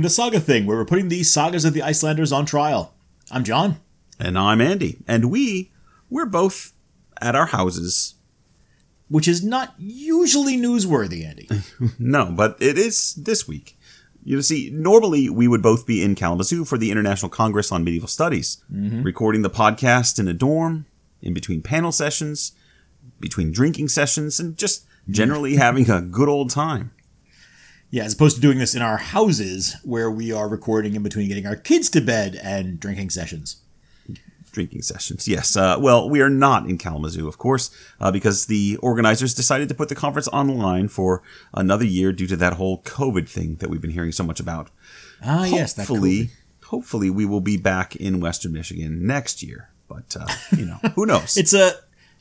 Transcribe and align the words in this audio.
welcome 0.00 0.08
to 0.08 0.14
Saga 0.14 0.40
Thing, 0.40 0.64
where 0.64 0.78
we're 0.78 0.86
putting 0.86 1.10
the 1.10 1.22
sagas 1.22 1.66
of 1.66 1.74
the 1.74 1.82
Icelanders 1.82 2.32
on 2.32 2.46
trial. 2.46 2.94
I'm 3.30 3.44
John. 3.44 3.80
And 4.18 4.38
I'm 4.38 4.58
Andy. 4.58 4.96
And 5.06 5.30
we, 5.30 5.72
we're 6.08 6.24
both 6.24 6.72
at 7.20 7.36
our 7.36 7.44
houses. 7.44 8.14
Which 9.10 9.28
is 9.28 9.44
not 9.44 9.74
usually 9.76 10.56
newsworthy, 10.56 11.26
Andy. 11.26 11.50
no, 11.98 12.32
but 12.34 12.56
it 12.62 12.78
is 12.78 13.12
this 13.16 13.46
week. 13.46 13.76
You 14.24 14.40
see, 14.40 14.70
normally 14.72 15.28
we 15.28 15.46
would 15.46 15.62
both 15.62 15.86
be 15.86 16.02
in 16.02 16.14
Kalamazoo 16.14 16.64
for 16.64 16.78
the 16.78 16.90
International 16.90 17.28
Congress 17.28 17.70
on 17.70 17.84
Medieval 17.84 18.08
Studies, 18.08 18.64
mm-hmm. 18.72 19.02
recording 19.02 19.42
the 19.42 19.50
podcast 19.50 20.18
in 20.18 20.26
a 20.28 20.32
dorm, 20.32 20.86
in 21.20 21.34
between 21.34 21.60
panel 21.60 21.92
sessions, 21.92 22.52
between 23.20 23.52
drinking 23.52 23.88
sessions, 23.88 24.40
and 24.40 24.56
just 24.56 24.86
generally 25.10 25.56
having 25.56 25.90
a 25.90 26.00
good 26.00 26.30
old 26.30 26.48
time. 26.48 26.90
Yeah, 27.90 28.04
as 28.04 28.14
opposed 28.14 28.36
to 28.36 28.40
doing 28.40 28.58
this 28.58 28.74
in 28.74 28.82
our 28.82 28.98
houses 28.98 29.76
where 29.82 30.10
we 30.10 30.30
are 30.30 30.48
recording 30.48 30.94
in 30.94 31.02
between 31.02 31.28
getting 31.28 31.46
our 31.46 31.56
kids 31.56 31.90
to 31.90 32.00
bed 32.00 32.38
and 32.40 32.78
drinking 32.78 33.10
sessions. 33.10 33.56
Drinking 34.52 34.82
sessions, 34.82 35.26
yes. 35.26 35.56
Uh, 35.56 35.76
well, 35.78 36.08
we 36.08 36.20
are 36.20 36.30
not 36.30 36.66
in 36.66 36.78
Kalamazoo, 36.78 37.26
of 37.26 37.38
course, 37.38 37.70
uh, 38.00 38.12
because 38.12 38.46
the 38.46 38.76
organizers 38.76 39.34
decided 39.34 39.68
to 39.68 39.74
put 39.74 39.88
the 39.88 39.94
conference 39.94 40.28
online 40.28 40.88
for 40.88 41.22
another 41.52 41.84
year 41.84 42.12
due 42.12 42.26
to 42.28 42.36
that 42.36 42.54
whole 42.54 42.82
COVID 42.82 43.28
thing 43.28 43.56
that 43.56 43.70
we've 43.70 43.80
been 43.80 43.90
hearing 43.90 44.12
so 44.12 44.24
much 44.24 44.40
about. 44.40 44.70
Ah, 45.24 45.44
yes, 45.44 45.76
hopefully, 45.76 46.30
hopefully 46.66 47.10
we 47.10 47.26
will 47.26 47.40
be 47.40 47.56
back 47.56 47.96
in 47.96 48.20
Western 48.20 48.52
Michigan 48.52 49.04
next 49.06 49.42
year. 49.42 49.70
But 49.88 50.16
uh, 50.18 50.26
you 50.56 50.66
know, 50.66 50.76
who 50.94 51.06
knows? 51.06 51.36
it's 51.36 51.52
a 51.52 51.72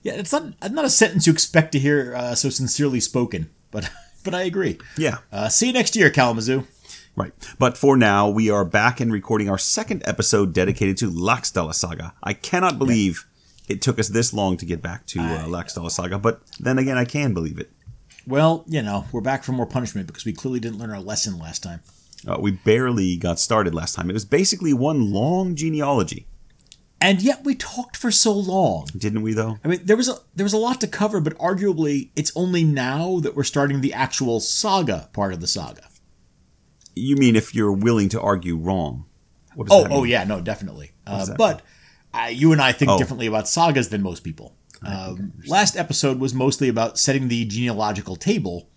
yeah, 0.02 0.14
it's 0.14 0.32
not 0.32 0.72
not 0.72 0.86
a 0.86 0.90
sentence 0.90 1.28
you 1.28 1.34
expect 1.34 1.72
to 1.74 1.80
hear 1.80 2.16
uh, 2.16 2.36
so 2.36 2.50
sincerely 2.50 3.00
spoken, 3.00 3.50
but 3.72 3.90
but 4.24 4.34
I 4.34 4.44
agree. 4.44 4.78
Yeah. 4.98 5.20
Uh, 5.32 5.50
see 5.50 5.68
you 5.68 5.74
next 5.74 5.96
year, 5.96 6.10
Kalamazoo. 6.10 6.66
Right. 7.16 7.34
But 7.58 7.78
for 7.78 7.98
now, 7.98 8.30
we 8.30 8.50
are 8.50 8.64
back 8.64 9.00
and 9.00 9.12
recording 9.12 9.50
our 9.50 9.58
second 9.58 10.04
episode 10.06 10.54
dedicated 10.54 10.98
to 10.98 11.12
Laxdaela 11.12 11.74
Saga. 11.74 12.14
I 12.24 12.34
cannot 12.34 12.80
believe 12.80 13.26
yeah. 13.68 13.76
it 13.76 13.82
took 13.82 14.00
us 14.00 14.08
this 14.08 14.34
long 14.34 14.56
to 14.58 14.66
get 14.66 14.82
back 14.82 15.06
to 15.08 15.20
uh, 15.20 15.46
Laxdaela 15.46 15.92
Saga, 15.92 16.18
but 16.18 16.42
then 16.60 16.78
again, 16.78 16.98
I 16.98 17.06
can 17.06 17.34
believe 17.34 17.60
it. 17.60 17.72
Well, 18.26 18.64
you 18.68 18.82
know, 18.82 19.06
we're 19.12 19.22
back 19.22 19.44
for 19.44 19.52
more 19.52 19.66
punishment 19.66 20.08
because 20.08 20.24
we 20.24 20.34
clearly 20.34 20.60
didn't 20.60 20.78
learn 20.78 20.92
our 20.92 21.02
lesson 21.02 21.38
last 21.40 21.64
time. 21.64 21.82
Uh, 22.28 22.38
we 22.40 22.52
barely 22.52 23.18
got 23.18 23.40
started 23.40 23.74
last 23.74 23.96
time. 23.96 24.10
It 24.10 24.14
was 24.14 24.26
basically 24.26 24.74
one 24.74 25.12
long 25.12 25.56
genealogy. 25.56 26.28
And 27.02 27.22
yet 27.22 27.46
we 27.46 27.56
talked 27.56 27.96
for 27.96 28.12
so 28.12 28.34
long. 28.34 28.88
Didn't 28.98 29.22
we 29.22 29.34
though? 29.34 29.58
I 29.64 29.68
mean, 29.68 29.82
there 29.86 29.96
was 29.96 30.10
a 30.10 30.18
there 30.36 30.44
was 30.44 30.54
a 30.54 30.58
lot 30.58 30.82
to 30.82 30.88
cover, 30.88 31.22
but 31.22 31.38
arguably 31.38 32.10
it's 32.16 32.32
only 32.36 32.64
now 32.64 33.20
that 33.20 33.36
we're 33.36 33.44
starting 33.44 33.82
the 33.82 33.94
actual 33.94 34.40
saga 34.40 35.10
part 35.14 35.34
of 35.34 35.40
the 35.40 35.48
saga. 35.48 35.84
You 36.96 37.16
mean 37.16 37.36
if 37.36 37.56
you're 37.56 37.72
willing 37.72 38.10
to 38.10 38.22
argue 38.22 38.58
wrong? 38.58 39.06
oh, 39.70 39.88
oh 39.90 40.04
yeah, 40.04 40.24
no, 40.24 40.42
definitely. 40.42 40.92
Uh, 41.08 41.28
but 41.38 41.62
uh, 42.14 42.30
you 42.32 42.52
and 42.52 42.62
I 42.62 42.72
think 42.72 42.92
oh. 42.92 42.98
differently 42.98 43.28
about 43.28 43.48
sagas 43.48 43.90
than 43.90 44.02
most 44.02 44.24
people. 44.24 44.56
Um, 44.82 45.34
last 45.46 45.76
episode 45.76 46.20
was 46.20 46.34
mostly 46.34 46.70
about 46.70 46.98
setting 46.98 47.28
the 47.28 47.46
genealogical 47.46 48.16
table, 48.16 48.70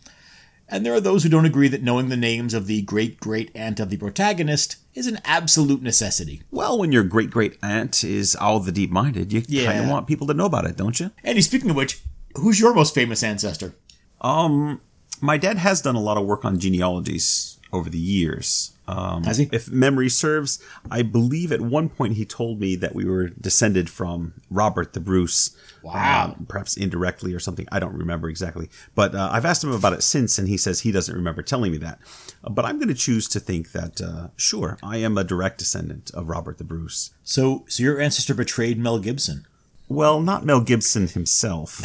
and 0.73 0.87
there 0.87 0.95
are 0.95 1.01
those 1.01 1.23
who 1.23 1.29
don't 1.29 1.45
agree 1.45 1.69
that 1.69 1.83
knowing 1.83 2.09
the 2.09 2.17
names 2.17 2.55
of 2.55 2.67
the 2.67 2.81
great 2.83 3.21
great 3.21 3.51
aunt 3.55 3.79
of 3.79 3.91
the 3.91 3.99
protagonist 3.99 4.77
is 4.95 5.07
an 5.07 5.21
absolute 5.25 5.83
necessity. 5.83 6.43
Well, 6.51 6.79
when 6.79 6.91
your 6.91 7.05
great 7.05 7.31
great 7.31 7.59
aunt 7.63 8.03
is 8.03 8.35
all 8.35 8.59
the 8.59 8.73
deep 8.73 8.91
minded, 8.91 9.33
you 9.33 9.43
yeah. 9.47 9.67
kind 9.67 9.85
of 9.85 9.91
want 9.91 10.07
people 10.07 10.27
to 10.29 10.35
know 10.35 10.47
about 10.47 10.65
it, 10.65 10.77
don't 10.77 10.99
you? 10.99 11.11
Andy, 11.23 11.43
speaking 11.43 11.71
of 11.71 11.77
which, 11.77 12.01
who's 12.37 12.59
your 12.59 12.75
most 12.75 12.95
famous 12.95 13.23
ancestor? 13.23 13.75
Um, 14.23 14.81
my 15.21 15.37
dad 15.37 15.59
has 15.59 15.83
done 15.83 15.95
a 15.95 16.01
lot 16.01 16.17
of 16.17 16.25
work 16.25 16.45
on 16.45 16.59
genealogies 16.59 17.52
over 17.73 17.89
the 17.89 17.99
years. 17.99 18.73
Um, 18.89 19.25
Has 19.25 19.39
he? 19.39 19.49
If 19.53 19.71
memory 19.71 20.09
serves, 20.09 20.63
I 20.91 21.03
believe 21.03 21.53
at 21.53 21.61
one 21.61 21.89
point 21.89 22.15
he 22.15 22.25
told 22.25 22.61
me 22.61 22.75
that 22.77 22.95
we 22.95 23.05
were 23.05 23.29
descended 23.29 23.89
from 23.89 24.35
Robert 24.51 24.93
the 24.93 25.01
Bruce. 25.01 25.57
Wow. 25.83 26.35
Um, 26.37 26.47
perhaps 26.47 26.77
indirectly 26.77 27.33
or 27.33 27.41
something. 27.41 27.67
I 27.73 27.81
don't 27.81 27.95
remember 27.95 28.29
exactly. 28.29 28.69
But 28.95 29.15
uh, 29.15 29.31
I've 29.33 29.45
asked 29.45 29.65
him 29.65 29.73
about 29.73 29.93
it 29.95 30.03
since, 30.03 30.39
and 30.39 30.49
he 30.49 30.57
says 30.57 30.81
he 30.81 30.93
doesn't 30.93 31.15
remember 31.15 31.43
telling 31.43 31.73
me 31.73 31.79
that. 31.79 32.01
Uh, 32.45 32.51
but 32.51 32.65
I'm 32.65 32.79
going 32.79 32.89
to 32.89 32.95
choose 32.95 33.29
to 33.29 33.41
think 33.41 33.73
that, 33.73 34.01
uh, 34.01 34.29
sure, 34.37 34.79
I 34.83 34.99
am 34.99 35.17
a 35.17 35.25
direct 35.25 35.59
descendant 35.59 36.11
of 36.13 36.29
Robert 36.29 36.59
the 36.59 36.65
Bruce. 36.65 37.13
So, 37.25 37.65
so 37.69 37.83
your 37.83 38.01
ancestor 38.01 38.35
betrayed 38.35 38.79
Mel 38.79 38.99
Gibson? 38.99 39.47
Well, 39.89 40.21
not 40.21 40.45
Mel 40.45 40.61
Gibson 40.61 41.09
himself. 41.09 41.83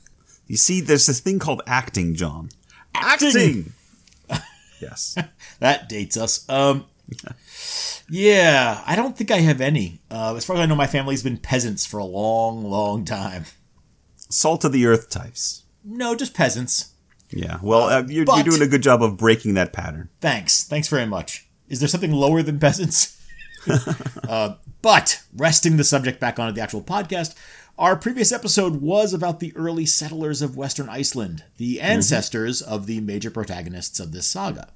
you 0.46 0.56
see, 0.56 0.80
there's 0.80 1.06
this 1.06 1.20
thing 1.20 1.38
called 1.38 1.62
acting, 1.66 2.14
John. 2.14 2.50
Acting! 2.94 3.28
acting! 3.28 3.72
Yes. 4.80 5.16
that 5.60 5.88
dates 5.88 6.16
us. 6.16 6.48
Um, 6.48 6.86
yeah, 8.08 8.82
I 8.86 8.96
don't 8.96 9.16
think 9.16 9.30
I 9.30 9.38
have 9.38 9.60
any. 9.60 10.00
Uh, 10.10 10.34
as 10.36 10.44
far 10.44 10.56
as 10.56 10.60
I 10.60 10.66
know, 10.66 10.74
my 10.74 10.86
family's 10.86 11.22
been 11.22 11.38
peasants 11.38 11.86
for 11.86 11.98
a 11.98 12.04
long, 12.04 12.64
long 12.64 13.04
time. 13.04 13.44
Salt 14.30 14.64
of 14.64 14.72
the 14.72 14.86
earth 14.86 15.10
types. 15.10 15.64
No, 15.84 16.14
just 16.14 16.34
peasants. 16.34 16.92
Yeah, 17.30 17.58
well, 17.62 17.84
uh, 17.84 18.04
you're, 18.06 18.24
but, 18.24 18.36
you're 18.36 18.56
doing 18.56 18.62
a 18.62 18.70
good 18.70 18.82
job 18.82 19.02
of 19.02 19.16
breaking 19.16 19.54
that 19.54 19.72
pattern. 19.72 20.08
Thanks. 20.20 20.64
Thanks 20.64 20.88
very 20.88 21.06
much. 21.06 21.46
Is 21.68 21.80
there 21.80 21.88
something 21.88 22.12
lower 22.12 22.42
than 22.42 22.58
peasants? 22.58 23.20
uh, 24.28 24.54
but 24.80 25.22
resting 25.36 25.76
the 25.76 25.84
subject 25.84 26.20
back 26.20 26.38
onto 26.38 26.54
the 26.54 26.62
actual 26.62 26.82
podcast, 26.82 27.34
our 27.78 27.94
previous 27.94 28.32
episode 28.32 28.82
was 28.82 29.14
about 29.14 29.38
the 29.38 29.54
early 29.56 29.86
settlers 29.86 30.42
of 30.42 30.56
Western 30.56 30.88
Iceland, 30.88 31.44
the 31.58 31.76
mm-hmm. 31.76 31.86
ancestors 31.86 32.60
mm-hmm. 32.60 32.72
of 32.72 32.86
the 32.86 33.00
major 33.00 33.30
protagonists 33.30 34.00
of 34.00 34.12
this 34.12 34.26
saga. 34.26 34.72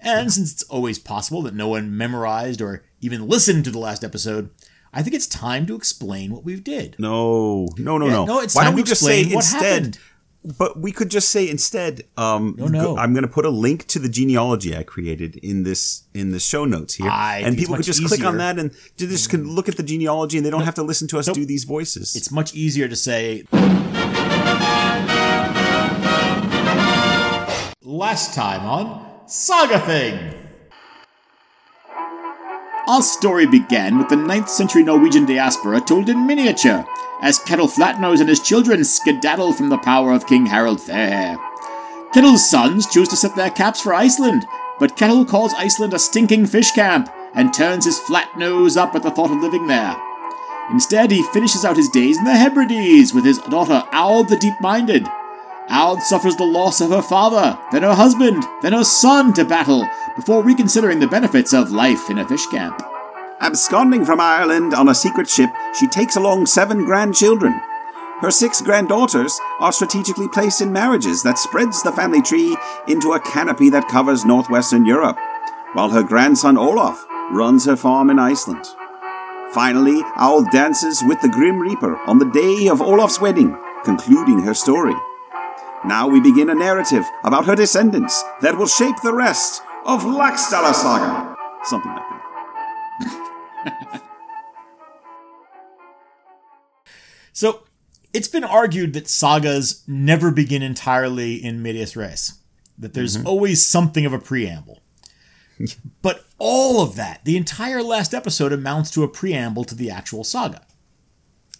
And 0.00 0.32
since 0.32 0.52
it's 0.52 0.62
always 0.64 0.98
possible 0.98 1.42
that 1.42 1.54
no 1.54 1.68
one 1.68 1.96
memorized 1.96 2.60
or 2.60 2.84
even 3.00 3.26
listened 3.26 3.64
to 3.64 3.70
the 3.70 3.78
last 3.78 4.04
episode, 4.04 4.50
I 4.92 5.02
think 5.02 5.16
it's 5.16 5.26
time 5.26 5.66
to 5.66 5.74
explain 5.74 6.30
what 6.30 6.44
we 6.44 6.60
did. 6.60 6.96
No, 6.98 7.66
no, 7.78 7.98
no, 7.98 8.06
yeah, 8.06 8.12
no. 8.12 8.24
No, 8.26 8.46
Why 8.52 8.64
don't 8.64 8.74
we 8.74 8.82
just 8.82 9.04
say 9.04 9.22
instead? 9.22 9.62
Happened. 9.62 9.98
But 10.56 10.78
we 10.78 10.92
could 10.92 11.10
just 11.10 11.30
say 11.30 11.48
instead, 11.48 12.04
um, 12.16 12.54
no, 12.56 12.66
no. 12.66 12.96
I'm 12.96 13.12
going 13.12 13.22
to 13.22 13.28
put 13.28 13.44
a 13.44 13.50
link 13.50 13.86
to 13.88 13.98
the 13.98 14.08
genealogy 14.08 14.74
I 14.74 14.82
created 14.82 15.36
in 15.36 15.62
this 15.64 16.04
in 16.14 16.30
the 16.30 16.40
show 16.40 16.64
notes 16.64 16.94
here, 16.94 17.10
I 17.10 17.40
and 17.44 17.56
people 17.56 17.76
could 17.76 17.84
just 17.84 18.00
easier. 18.00 18.16
click 18.16 18.26
on 18.26 18.38
that 18.38 18.58
and 18.58 18.72
just 18.96 19.28
can 19.28 19.46
look 19.46 19.68
at 19.68 19.76
the 19.76 19.82
genealogy, 19.82 20.38
and 20.38 20.46
they 20.46 20.50
don't 20.50 20.60
nope. 20.60 20.66
have 20.66 20.74
to 20.76 20.82
listen 20.82 21.06
to 21.08 21.18
us 21.18 21.26
nope. 21.26 21.36
do 21.36 21.44
these 21.44 21.64
voices. 21.64 22.16
It's 22.16 22.30
much 22.30 22.54
easier 22.54 22.88
to 22.88 22.96
say. 22.96 23.44
Last 27.82 28.34
time 28.34 28.64
on 28.64 29.06
Saga 29.26 29.80
Thing. 29.80 30.47
Our 32.88 33.02
story 33.02 33.44
began 33.44 33.98
with 33.98 34.08
the 34.08 34.16
9th 34.16 34.48
century 34.48 34.82
Norwegian 34.82 35.26
diaspora 35.26 35.78
told 35.78 36.08
in 36.08 36.26
miniature, 36.26 36.86
as 37.20 37.38
Kettle 37.38 37.68
Flatnose 37.68 38.20
and 38.20 38.30
his 38.30 38.40
children 38.40 38.82
skedaddle 38.82 39.52
from 39.52 39.68
the 39.68 39.76
power 39.76 40.14
of 40.14 40.26
King 40.26 40.46
Harald 40.46 40.80
Fairhair. 40.80 41.36
Kettle's 42.14 42.48
sons 42.48 42.86
choose 42.86 43.08
to 43.08 43.16
set 43.16 43.36
their 43.36 43.50
caps 43.50 43.82
for 43.82 43.92
Iceland, 43.92 44.46
but 44.78 44.96
Kettle 44.96 45.26
calls 45.26 45.52
Iceland 45.52 45.92
a 45.92 45.98
stinking 45.98 46.46
fish 46.46 46.70
camp 46.70 47.10
and 47.34 47.52
turns 47.52 47.84
his 47.84 47.98
flat 47.98 48.38
nose 48.38 48.78
up 48.78 48.94
at 48.94 49.02
the 49.02 49.10
thought 49.10 49.32
of 49.32 49.42
living 49.42 49.66
there. 49.66 49.94
Instead, 50.70 51.10
he 51.10 51.22
finishes 51.24 51.66
out 51.66 51.76
his 51.76 51.90
days 51.90 52.16
in 52.16 52.24
the 52.24 52.38
Hebrides 52.38 53.12
with 53.12 53.26
his 53.26 53.36
daughter 53.36 53.84
Aud 53.92 54.30
the 54.30 54.36
Deep 54.38 54.58
Minded. 54.62 55.06
Aud 55.70 56.02
suffers 56.02 56.36
the 56.36 56.44
loss 56.44 56.80
of 56.80 56.90
her 56.90 57.02
father, 57.02 57.58
then 57.72 57.82
her 57.82 57.94
husband, 57.94 58.42
then 58.62 58.72
her 58.72 58.84
son 58.84 59.32
to 59.34 59.44
battle, 59.44 59.86
before 60.16 60.42
reconsidering 60.42 60.98
the 60.98 61.06
benefits 61.06 61.52
of 61.52 61.70
life 61.70 62.08
in 62.08 62.18
a 62.18 62.26
fish 62.26 62.46
camp. 62.46 62.82
Absconding 63.40 64.04
from 64.04 64.20
Ireland 64.20 64.74
on 64.74 64.88
a 64.88 64.94
secret 64.94 65.28
ship, 65.28 65.50
she 65.78 65.86
takes 65.86 66.16
along 66.16 66.46
seven 66.46 66.84
grandchildren. 66.84 67.60
Her 68.20 68.30
six 68.30 68.60
granddaughters 68.60 69.38
are 69.60 69.72
strategically 69.72 70.26
placed 70.26 70.60
in 70.60 70.72
marriages 70.72 71.22
that 71.22 71.38
spreads 71.38 71.82
the 71.82 71.92
family 71.92 72.22
tree 72.22 72.56
into 72.88 73.12
a 73.12 73.20
canopy 73.20 73.70
that 73.70 73.88
covers 73.88 74.24
northwestern 74.24 74.86
Europe, 74.86 75.18
while 75.74 75.90
her 75.90 76.02
grandson 76.02 76.58
Olaf 76.58 77.06
runs 77.30 77.66
her 77.66 77.76
farm 77.76 78.10
in 78.10 78.18
Iceland. 78.18 78.64
Finally, 79.52 80.02
Aud 80.16 80.50
dances 80.50 81.02
with 81.06 81.20
the 81.20 81.28
Grim 81.28 81.60
Reaper 81.60 81.96
on 82.08 82.18
the 82.18 82.30
day 82.30 82.68
of 82.68 82.82
Olaf's 82.82 83.20
wedding, 83.20 83.56
concluding 83.84 84.40
her 84.40 84.54
story. 84.54 84.94
Now 85.84 86.08
we 86.08 86.20
begin 86.20 86.50
a 86.50 86.54
narrative 86.54 87.04
about 87.22 87.46
her 87.46 87.54
descendants 87.54 88.24
that 88.40 88.58
will 88.58 88.66
shape 88.66 88.96
the 89.02 89.14
rest 89.14 89.62
of 89.84 90.02
Laxdaela 90.02 90.74
Saga. 90.74 91.36
Something 91.62 91.92
like 91.92 92.02
that. 92.02 94.02
so, 97.32 97.62
it's 98.12 98.28
been 98.28 98.44
argued 98.44 98.92
that 98.94 99.08
sagas 99.08 99.84
never 99.86 100.32
begin 100.32 100.62
entirely 100.62 101.34
in 101.34 101.62
medias 101.62 101.96
res, 101.96 102.40
that 102.76 102.94
there's 102.94 103.16
mm-hmm. 103.16 103.26
always 103.26 103.64
something 103.64 104.04
of 104.04 104.12
a 104.12 104.18
preamble. 104.18 104.80
but 106.02 106.24
all 106.38 106.82
of 106.82 106.96
that, 106.96 107.24
the 107.24 107.36
entire 107.36 107.82
last 107.82 108.14
episode, 108.14 108.52
amounts 108.52 108.90
to 108.92 109.04
a 109.04 109.08
preamble 109.08 109.64
to 109.64 109.76
the 109.76 109.90
actual 109.90 110.24
saga. 110.24 110.66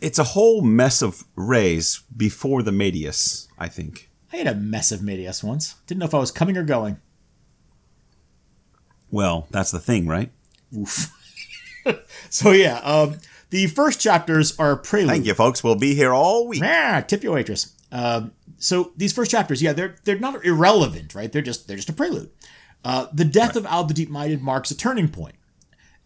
It's 0.01 0.19
a 0.19 0.25
whole 0.25 0.63
mess 0.63 1.03
of 1.03 1.25
res 1.37 2.03
before 2.17 2.63
the 2.63 2.73
medias, 2.73 3.49
I 3.59 3.69
think. 3.69 4.08
I 4.33 4.37
had 4.37 4.47
a 4.47 4.55
mess 4.55 4.93
of 4.93 5.03
medias 5.03 5.43
once. 5.43 5.77
Didn't 5.87 6.01
know 6.01 6.07
if 6.07 6.15
I 6.15 6.19
was 6.19 6.31
coming 6.31 6.57
or 6.57 6.63
going. 6.63 6.99
Well, 9.11 9.47
that's 9.51 9.71
the 9.71 9.81
thing, 9.81 10.07
right? 10.07 10.31
Oof. 10.77 11.15
So 12.31 12.51
yeah, 12.51 12.81
um, 12.81 13.19
the 13.51 13.67
first 13.67 14.01
chapters 14.01 14.59
are 14.59 14.77
prelude. 14.77 15.09
Thank 15.09 15.27
you, 15.27 15.35
folks. 15.35 15.65
We'll 15.65 15.77
be 15.77 15.95
here 15.95 16.13
all 16.13 16.47
week. 16.47 16.63
Ah, 16.63 17.03
tip 17.07 17.23
your 17.23 17.35
waitress. 17.35 17.75
Um, 17.91 18.33
so 18.59 18.93
these 18.97 19.13
first 19.13 19.31
chapters, 19.31 19.63
yeah, 19.63 19.73
they're 19.73 19.97
they're 20.05 20.19
not 20.19 20.45
irrelevant, 20.45 21.15
right? 21.15 21.33
They're 21.33 21.43
just 21.43 21.67
they're 21.67 21.77
just 21.77 21.89
a 21.89 21.95
prelude. 21.95 22.31
Uh, 22.85 23.07
the 23.13 23.25
death 23.25 23.57
of 23.57 23.67
Aud 23.67 23.89
the 23.89 23.95
Deep-Minded 23.95 24.43
marks 24.43 24.71
a 24.71 24.77
turning 24.77 25.09
point. 25.09 25.37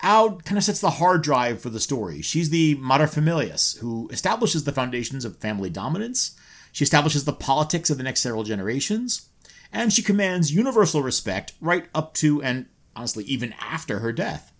Aud 0.02 0.44
kind 0.44 0.58
of 0.58 0.64
sets 0.64 0.80
the 0.80 0.90
hard 0.90 1.22
drive 1.22 1.60
for 1.60 1.70
the 1.70 1.80
story. 1.80 2.22
She's 2.22 2.50
the 2.50 2.76
mater 2.76 3.06
familias 3.06 3.78
who 3.78 4.08
establishes 4.10 4.64
the 4.64 4.72
foundations 4.72 5.24
of 5.24 5.36
family 5.36 5.70
dominance. 5.70 6.36
She 6.72 6.84
establishes 6.84 7.24
the 7.24 7.32
politics 7.32 7.90
of 7.90 7.98
the 7.98 8.02
next 8.02 8.20
several 8.20 8.42
generations, 8.44 9.28
and 9.72 9.92
she 9.92 10.02
commands 10.02 10.52
universal 10.52 11.02
respect 11.02 11.52
right 11.60 11.86
up 11.94 12.14
to 12.14 12.42
and 12.42 12.66
honestly 12.96 13.24
even 13.24 13.54
after 13.60 14.00
her 14.00 14.12
death. 14.12 14.52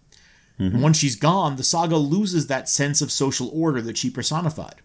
And 0.59 0.81
once 0.81 0.99
she's 0.99 1.17
gone, 1.17 1.57
the 1.57 1.65
saga 1.65 1.97
loses 1.97 2.47
that 2.47 2.69
sense 2.69 3.03
of 3.03 3.11
social 3.11 3.51
order 3.53 3.83
that 3.83 3.97
she 3.99 4.11
personified. 4.11 4.77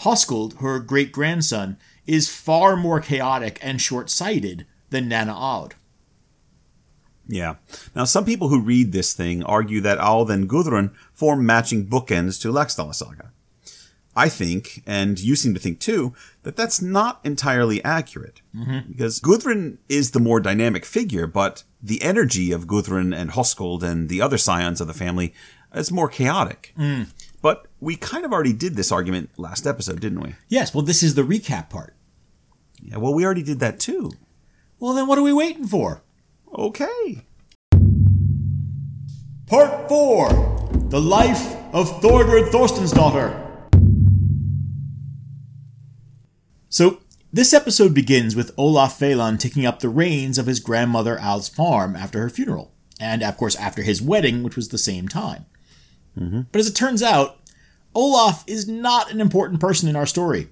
Hoskuld, 0.00 0.58
her 0.60 0.80
great 0.80 1.12
grandson, 1.12 1.78
is 2.06 2.28
far 2.28 2.76
more 2.76 3.00
chaotic 3.00 3.58
and 3.62 3.80
short 3.80 4.10
sighted 4.10 4.66
than 4.90 5.08
Nana 5.08 5.32
Aud. 5.32 5.74
Yeah. 7.28 7.56
Now, 7.94 8.04
some 8.04 8.24
people 8.24 8.48
who 8.48 8.60
read 8.60 8.92
this 8.92 9.12
thing 9.12 9.42
argue 9.44 9.80
that 9.80 10.00
Aud 10.00 10.30
and 10.30 10.48
Gudrun 10.48 10.92
form 11.12 11.46
matching 11.46 11.86
bookends 11.86 12.40
to 12.42 12.52
Laxdaela 12.52 12.94
Saga. 12.94 13.32
I 14.16 14.30
think, 14.30 14.82
and 14.86 15.20
you 15.20 15.36
seem 15.36 15.52
to 15.52 15.60
think 15.60 15.78
too, 15.78 16.14
that 16.42 16.56
that's 16.56 16.80
not 16.80 17.20
entirely 17.22 17.84
accurate. 17.84 18.40
Mm-hmm. 18.56 18.90
Because 18.90 19.20
Gudrun 19.20 19.76
is 19.90 20.12
the 20.12 20.20
more 20.20 20.40
dynamic 20.40 20.86
figure, 20.86 21.26
but 21.26 21.64
the 21.82 22.02
energy 22.02 22.50
of 22.50 22.66
Gudrun 22.66 23.14
and 23.14 23.32
Hoskuld 23.32 23.82
and 23.82 24.08
the 24.08 24.22
other 24.22 24.38
scions 24.38 24.80
of 24.80 24.86
the 24.86 24.94
family 24.94 25.34
is 25.74 25.92
more 25.92 26.08
chaotic. 26.08 26.72
Mm. 26.78 27.08
But 27.42 27.66
we 27.78 27.96
kind 27.96 28.24
of 28.24 28.32
already 28.32 28.54
did 28.54 28.74
this 28.74 28.90
argument 28.90 29.28
last 29.36 29.66
episode, 29.66 30.00
didn't 30.00 30.20
we? 30.20 30.34
Yes, 30.48 30.74
well, 30.74 30.82
this 30.82 31.02
is 31.02 31.14
the 31.14 31.22
recap 31.22 31.68
part. 31.68 31.94
Yeah, 32.80 32.96
well, 32.96 33.12
we 33.12 33.24
already 33.24 33.42
did 33.42 33.60
that 33.60 33.78
too. 33.78 34.12
Well, 34.78 34.94
then 34.94 35.06
what 35.06 35.18
are 35.18 35.22
we 35.22 35.32
waiting 35.32 35.66
for? 35.66 36.02
Okay. 36.56 37.22
Part 39.46 39.88
4 39.88 40.70
The 40.88 41.00
Life 41.00 41.54
of 41.74 42.00
Thorgerd 42.00 42.48
Thorsteinsdottir. 42.50 43.45
So, 46.76 47.00
this 47.32 47.54
episode 47.54 47.94
begins 47.94 48.36
with 48.36 48.52
Olaf 48.58 48.98
Feilan 48.98 49.38
taking 49.38 49.64
up 49.64 49.80
the 49.80 49.88
reins 49.88 50.36
of 50.36 50.44
his 50.44 50.60
grandmother 50.60 51.16
Al's 51.16 51.48
farm 51.48 51.96
after 51.96 52.20
her 52.20 52.28
funeral, 52.28 52.74
and 53.00 53.22
of 53.22 53.38
course 53.38 53.56
after 53.56 53.80
his 53.80 54.02
wedding, 54.02 54.42
which 54.42 54.56
was 54.56 54.68
the 54.68 54.76
same 54.76 55.08
time. 55.08 55.46
Mm-hmm. 56.20 56.42
But 56.52 56.58
as 56.58 56.68
it 56.68 56.74
turns 56.74 57.02
out, 57.02 57.38
Olaf 57.94 58.44
is 58.46 58.68
not 58.68 59.10
an 59.10 59.22
important 59.22 59.58
person 59.58 59.88
in 59.88 59.96
our 59.96 60.04
story. 60.04 60.48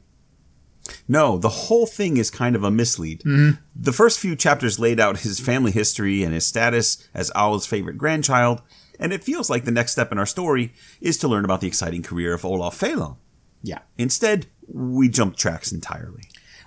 No, 1.06 1.36
the 1.36 1.50
whole 1.50 1.84
thing 1.84 2.16
is 2.16 2.30
kind 2.30 2.56
of 2.56 2.64
a 2.64 2.70
mislead. 2.70 3.20
Mm-hmm. 3.20 3.60
The 3.76 3.92
first 3.92 4.18
few 4.18 4.34
chapters 4.34 4.78
laid 4.78 4.98
out 4.98 5.18
his 5.18 5.40
family 5.40 5.72
history 5.72 6.22
and 6.22 6.32
his 6.32 6.46
status 6.46 7.06
as 7.12 7.30
Aud's 7.34 7.66
favorite 7.66 7.98
grandchild, 7.98 8.62
and 8.98 9.12
it 9.12 9.24
feels 9.24 9.50
like 9.50 9.66
the 9.66 9.70
next 9.70 9.92
step 9.92 10.10
in 10.10 10.18
our 10.18 10.24
story 10.24 10.72
is 11.02 11.18
to 11.18 11.28
learn 11.28 11.44
about 11.44 11.60
the 11.60 11.68
exciting 11.68 12.02
career 12.02 12.32
of 12.32 12.46
Olaf 12.46 12.80
Feilan. 12.80 13.18
Yeah. 13.64 13.80
Instead, 13.96 14.46
we 14.68 15.08
jump 15.08 15.36
tracks 15.36 15.72
entirely. 15.72 16.24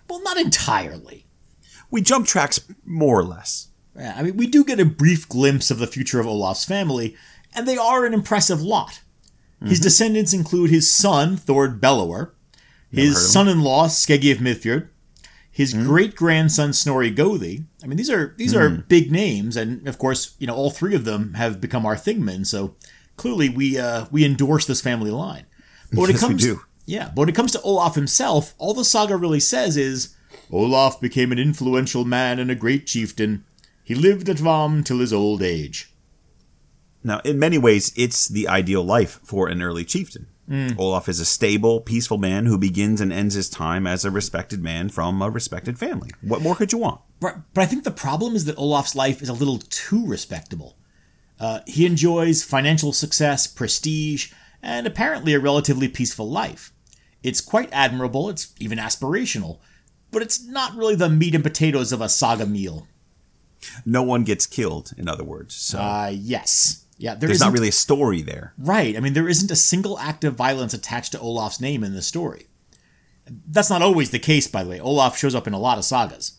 Well, 0.10 0.22
not 0.24 0.38
entirely. 0.38 1.26
We 1.92 2.02
jump 2.02 2.26
tracks 2.26 2.60
more 2.86 3.20
or 3.20 3.24
less. 3.24 3.70
Yeah, 3.96 4.16
I 4.18 4.24
mean, 4.24 4.36
we 4.36 4.48
do 4.48 4.66
get 4.66 4.80
a 4.80 4.86
brief 4.86 5.30
glimpse 5.30 5.72
of 5.72 5.80
the 5.80 5.88
future 5.88 6.20
of 6.20 6.28
Olaf's 6.28 6.66
family, 6.66 7.16
and 7.56 7.68
they 7.68 7.78
are 7.78 8.06
an 8.06 8.14
impressive 8.14 8.62
lot. 8.62 9.02
His 9.62 9.80
mm-hmm. 9.80 9.84
descendants 9.84 10.34
include 10.34 10.70
his 10.70 10.92
son, 10.92 11.38
Thord 11.38 11.80
Bellower, 11.80 12.36
his 12.92 13.32
son 13.32 13.48
in 13.48 13.62
law, 13.62 13.88
Skeggi 13.88 14.32
of 14.32 14.38
Midfjord, 14.38 14.90
his 15.50 15.74
mm-hmm. 15.74 15.88
great 15.88 16.16
grandson, 16.16 16.74
Snorri 16.74 17.12
Gothi. 17.12 17.66
I 17.84 17.88
mean, 17.88 17.98
these 17.98 18.10
are 18.10 18.36
these 18.38 18.56
are 18.56 18.70
mm-hmm. 18.70 18.82
big 18.88 19.12
names, 19.12 19.58
and 19.58 19.88
of 19.88 19.98
course, 19.98 20.36
you 20.40 20.46
know, 20.46 20.56
all 20.56 20.70
three 20.70 20.96
of 20.96 21.06
them 21.06 21.34
have 21.34 21.60
become 21.60 21.86
our 21.86 21.96
Thingmen, 21.96 22.46
so 22.46 22.76
clearly 23.18 23.50
we 23.50 23.80
uh, 23.80 24.06
we 24.12 24.24
endorse 24.24 24.66
this 24.66 24.82
family 24.82 25.12
line. 25.12 25.46
But 25.92 26.02
when 26.02 26.10
Yes, 26.12 26.22
it 26.22 26.26
comes 26.26 26.44
do. 26.44 26.62
Yeah, 26.88 27.10
but 27.10 27.18
when 27.18 27.30
it 27.30 27.36
comes 27.36 27.52
to 27.52 27.62
Olaf 27.62 27.96
himself, 27.96 28.56
all 28.58 28.74
the 28.74 28.86
saga 28.86 29.18
really 29.18 29.42
says 29.42 29.78
is 29.78 30.16
Olaf 30.50 31.00
became 31.00 31.32
an 31.32 31.38
influential 31.38 32.06
man 32.06 32.40
and 32.40 32.50
a 32.50 32.56
great 32.56 32.88
chieftain. 32.88 33.44
He 33.84 33.94
lived 33.94 34.30
at 34.30 34.38
Hvamm 34.38 34.84
till 34.84 35.00
his 35.00 35.14
old 35.14 35.44
age. 35.44 35.94
Now, 37.04 37.20
in 37.20 37.38
many 37.38 37.58
ways, 37.58 37.94
it's 37.96 38.28
the 38.28 38.48
ideal 38.48 38.84
life 38.84 39.20
for 39.24 39.48
an 39.48 39.62
early 39.62 39.86
chieftain. 39.86 40.28
Olaf 40.78 41.10
is 41.10 41.20
a 41.20 41.26
stable, 41.26 41.82
peaceful 41.82 42.18
man 42.18 42.46
who 42.46 42.58
begins 42.58 43.02
and 43.02 43.12
ends 43.12 43.36
his 43.36 43.50
time 43.50 43.86
as 43.86 44.06
a 44.06 44.12
respected 44.12 44.64
man 44.64 44.88
from 44.88 45.22
a 45.22 45.30
respected 45.30 45.78
family. 45.78 46.10
What 46.22 46.42
more 46.42 46.56
could 46.56 46.72
you 46.72 46.78
want? 46.78 47.02
But, 47.20 47.36
but 47.54 47.62
I 47.62 47.66
think 47.66 47.84
the 47.84 47.92
problem 47.92 48.34
is 48.34 48.46
that 48.46 48.58
Olaf's 48.58 48.96
life 48.96 49.22
is 49.22 49.28
a 49.28 49.34
little 49.34 49.58
too 49.58 50.06
respectable. 50.08 50.78
Uh, 51.38 51.60
he 51.68 51.86
enjoys 51.86 52.46
financial 52.46 52.94
success, 52.94 53.46
prestige, 53.46 54.32
and 54.62 54.88
apparently 54.88 55.34
a 55.34 55.40
relatively 55.40 55.90
peaceful 55.90 56.30
life. 56.30 56.72
It's 57.24 57.42
quite 57.42 57.70
admirable, 57.72 58.30
it's 58.30 58.54
even 58.60 58.78
aspirational, 58.78 59.60
but 60.12 60.22
it's 60.22 60.44
not 60.46 60.76
really 60.76 60.96
the 60.96 61.10
meat 61.10 61.36
and 61.36 61.44
potatoes 61.44 61.92
of 61.92 62.02
a 62.02 62.10
saga 62.10 62.46
meal. 62.46 62.88
No 63.86 64.04
one 64.04 64.24
gets 64.24 64.46
killed, 64.46 64.92
in 64.98 65.08
other 65.10 65.24
words. 65.24 65.56
So 65.56 65.80
Uh, 65.80 66.12
yes. 66.16 66.84
Yeah, 67.00 67.14
there 67.16 67.28
there's 67.28 67.42
isn't- 67.42 67.54
really 67.54 67.70
a 67.70 67.72
story 67.74 68.22
there. 68.22 68.54
Right. 68.58 68.96
I 68.96 69.00
mean, 69.00 69.14
there 69.14 69.28
isn't 69.30 69.52
a 69.52 69.56
single 69.56 70.00
act 70.00 70.24
of 70.24 70.36
violence 70.36 70.74
attached 70.74 71.12
to 71.12 71.20
Olaf's 71.20 71.60
name 71.62 71.84
in 71.84 71.94
the 71.94 72.02
story. 72.02 72.48
That's 73.48 73.70
not 73.70 73.82
always 73.82 74.10
the 74.12 74.20
case, 74.20 74.48
by 74.48 74.64
the 74.64 74.70
way. 74.70 74.80
Olaf 74.80 75.18
shows 75.18 75.36
up 75.36 75.48
in 75.48 75.54
a 75.54 75.60
lot 75.60 75.78
of 75.78 75.86
sagas. 75.86 76.34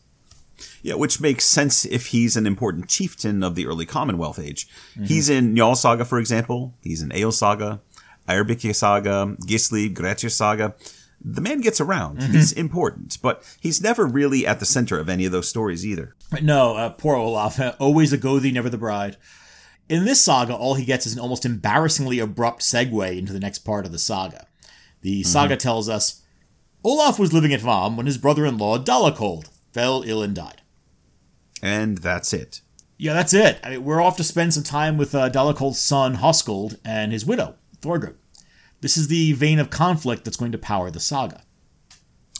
Yeah, 0.82 0.94
which 0.94 1.20
makes 1.20 1.44
sense 1.44 1.85
if 1.85 2.06
he's 2.06 2.37
an 2.37 2.47
important 2.47 2.88
chieftain 2.88 3.44
of 3.44 3.54
the 3.54 3.66
early 3.66 3.87
Commonwealth 3.87 4.38
age. 4.40 4.66
He's 5.04 5.28
in 5.28 5.54
Njal 5.54 5.76
Saga, 5.76 6.04
for 6.04 6.18
example. 6.18 6.75
He's 6.82 7.02
in 7.02 7.12
Ale 7.14 7.30
Saga, 7.30 7.80
Eyrbyggja 8.28 8.75
Saga, 8.75 9.37
Gisli, 9.47 9.92
Grettir 9.92 10.30
Saga. 10.30 10.75
The 11.20 11.40
man 11.40 11.61
gets 11.61 11.80
around. 11.80 12.23
He's 12.23 12.52
important, 12.52 13.18
but 13.20 13.42
he's 13.61 13.82
never 13.82 14.06
really 14.06 14.47
at 14.47 14.61
the 14.61 14.66
center 14.66 15.00
of 15.00 15.08
any 15.08 15.26
of 15.26 15.32
those 15.32 15.49
stories 15.49 15.85
either. 15.85 16.14
No, 16.40 16.76
uh, 16.76 16.90
poor 16.90 17.16
Olaf. 17.16 17.61
always 17.80 18.12
a 18.12 18.18
Gothi, 18.18 18.52
never 18.52 18.70
the 18.70 18.78
bride. 18.78 19.16
In 19.88 20.04
this 20.04 20.20
saga, 20.20 20.54
all 20.54 20.75
he 20.75 20.85
gets 20.85 21.06
is 21.06 21.14
an 21.14 21.18
almost 21.18 21.44
embarrassingly 21.44 22.18
abrupt 22.18 22.62
segue 22.62 23.18
into 23.18 23.32
the 23.32 23.40
next 23.40 23.61
part 23.61 23.85
of 23.85 23.90
the 23.90 23.99
saga. 23.99 24.47
The 25.00 25.23
saga 25.23 25.56
tells 25.56 25.88
us 25.88 26.23
Olaf 26.85 27.18
was 27.18 27.32
living 27.32 27.52
at 27.52 27.61
Hvamm 27.61 27.97
when 27.97 28.06
his 28.06 28.18
brother 28.18 28.47
in 28.47 28.58
law, 28.58 28.78
Dala-Koll, 28.78 29.44
fell 29.73 30.02
ill 30.06 30.23
and 30.23 30.35
died. 30.35 30.62
And 31.62 31.99
that's 31.99 32.32
it. 32.32 32.61
Yeah, 32.97 33.14
that's 33.14 33.32
it. 33.32 33.61
I 33.62 33.70
mean, 33.70 33.85
we're 33.85 34.02
off 34.02 34.16
to 34.16 34.25
spend 34.25 34.54
some 34.54 34.62
time 34.62 34.97
with 34.97 35.14
uh, 35.14 35.28
Dala-Koll's 35.28 35.78
son, 35.78 36.16
Hoskuld, 36.16 36.78
and 36.85 37.12
his 37.12 37.25
widow, 37.25 37.54
Thorgerd. 37.80 38.16
This 38.80 38.97
is 38.97 39.08
the 39.08 39.32
vein 39.32 39.58
of 39.58 39.70
conflict 39.70 40.25
that's 40.25 40.37
going 40.37 40.52
to 40.52 40.58
power 40.58 40.90
the 40.90 41.00
saga. 41.00 41.42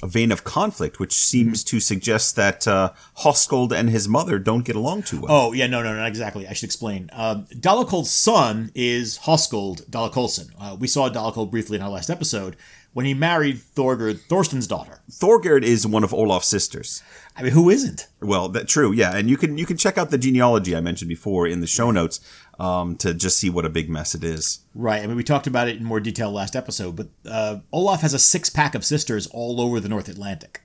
A 0.00 0.07
vein 0.07 0.30
of 0.30 0.45
conflict, 0.45 1.00
which 1.00 1.12
seems 1.12 1.64
to 1.64 1.80
suggest 1.80 2.37
that 2.37 2.68
uh, 2.68 2.92
Hoskuld 3.25 3.73
and 3.73 3.90
his 3.90 4.09
mother 4.09 4.38
don't 4.38 4.64
get 4.64 4.76
along 4.76 5.02
too 5.02 5.21
well. 5.21 5.33
Oh, 5.33 5.52
yeah, 5.52 5.66
no, 5.66 5.83
no, 5.83 5.92
not 5.92 6.07
exactly. 6.07 6.47
I 6.47 6.52
should 6.52 6.66
explain. 6.66 7.11
Dala-Koll's 7.59 8.11
son 8.11 8.71
is 8.76 9.18
Hoskuld 9.18 9.90
Dala-Kollsson. 9.90 10.50
Uh, 10.57 10.76
we 10.78 10.87
saw 10.87 11.09
Dala-Koll 11.09 11.47
briefly 11.47 11.78
in 11.78 11.83
our 11.83 11.90
last 11.90 12.11
episode 12.11 12.57
when 12.92 13.07
he 13.07 13.14
married 13.14 13.57
Thorgerd 13.57 14.21
Thorsten's 14.28 14.68
daughter. 14.68 15.02
Thorgerd 15.11 15.64
is 15.64 15.85
one 15.85 16.04
of 16.04 16.14
Olaf's 16.14 16.47
sisters. 16.47 17.02
I 17.37 17.42
mean, 17.42 17.52
who 17.52 17.68
isn't? 17.68 18.07
Well, 18.21 18.49
that 18.50 18.68
true, 18.68 18.92
yeah, 18.92 19.16
and 19.16 19.28
you 19.28 19.37
can 19.37 19.59
you 19.59 19.66
can 19.66 19.76
check 19.76 19.99
out 19.99 20.11
the 20.11 20.18
genealogy 20.18 20.75
I 20.75 20.80
mentioned 20.80 21.09
before 21.09 21.47
in 21.47 21.61
the 21.61 21.66
show 21.66 21.90
notes 21.90 22.21
um, 22.59 22.97
to 22.97 23.15
just 23.15 23.38
see 23.38 23.50
what 23.50 23.65
a 23.65 23.69
big 23.69 23.88
mess 23.88 24.15
it 24.15 24.25
is. 24.25 24.61
Right. 24.75 25.03
I 25.03 25.07
mean, 25.07 25.17
we 25.17 25.25
talked 25.25 25.47
about 25.47 25.69
it 25.69 25.77
in 25.77 25.85
more 25.85 26.00
detail 26.00 26.31
last 26.33 26.57
episode, 26.57 26.97
but 26.97 27.09
uh, 27.29 27.59
Olaf 27.73 28.00
has 28.03 28.15
a 28.15 28.19
six 28.19 28.50
pack 28.50 28.75
of 28.75 28.85
sisters 28.85 29.27
all 29.29 29.61
over 29.61 29.81
the 29.81 29.88
North 29.88 30.09
Atlantic. 30.09 30.62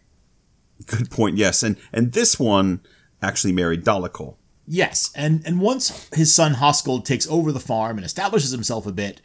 Good 0.86 1.10
point. 1.12 1.38
Yes, 1.38 1.64
and 1.64 1.78
and 1.94 2.12
this 2.14 2.40
one 2.40 2.82
actually 3.22 3.54
married 3.54 3.84
Dala-Koll. 3.84 4.38
Yes, 4.68 5.12
and 5.16 5.42
and 5.46 5.62
once 5.62 6.10
his 6.14 6.34
son 6.34 6.56
Hoskuld 6.56 7.06
takes 7.06 7.28
over 7.28 7.52
the 7.52 7.60
farm 7.60 7.98
and 7.98 8.06
establishes 8.06 8.52
himself 8.52 8.86
a 8.88 8.92
bit, 8.92 9.22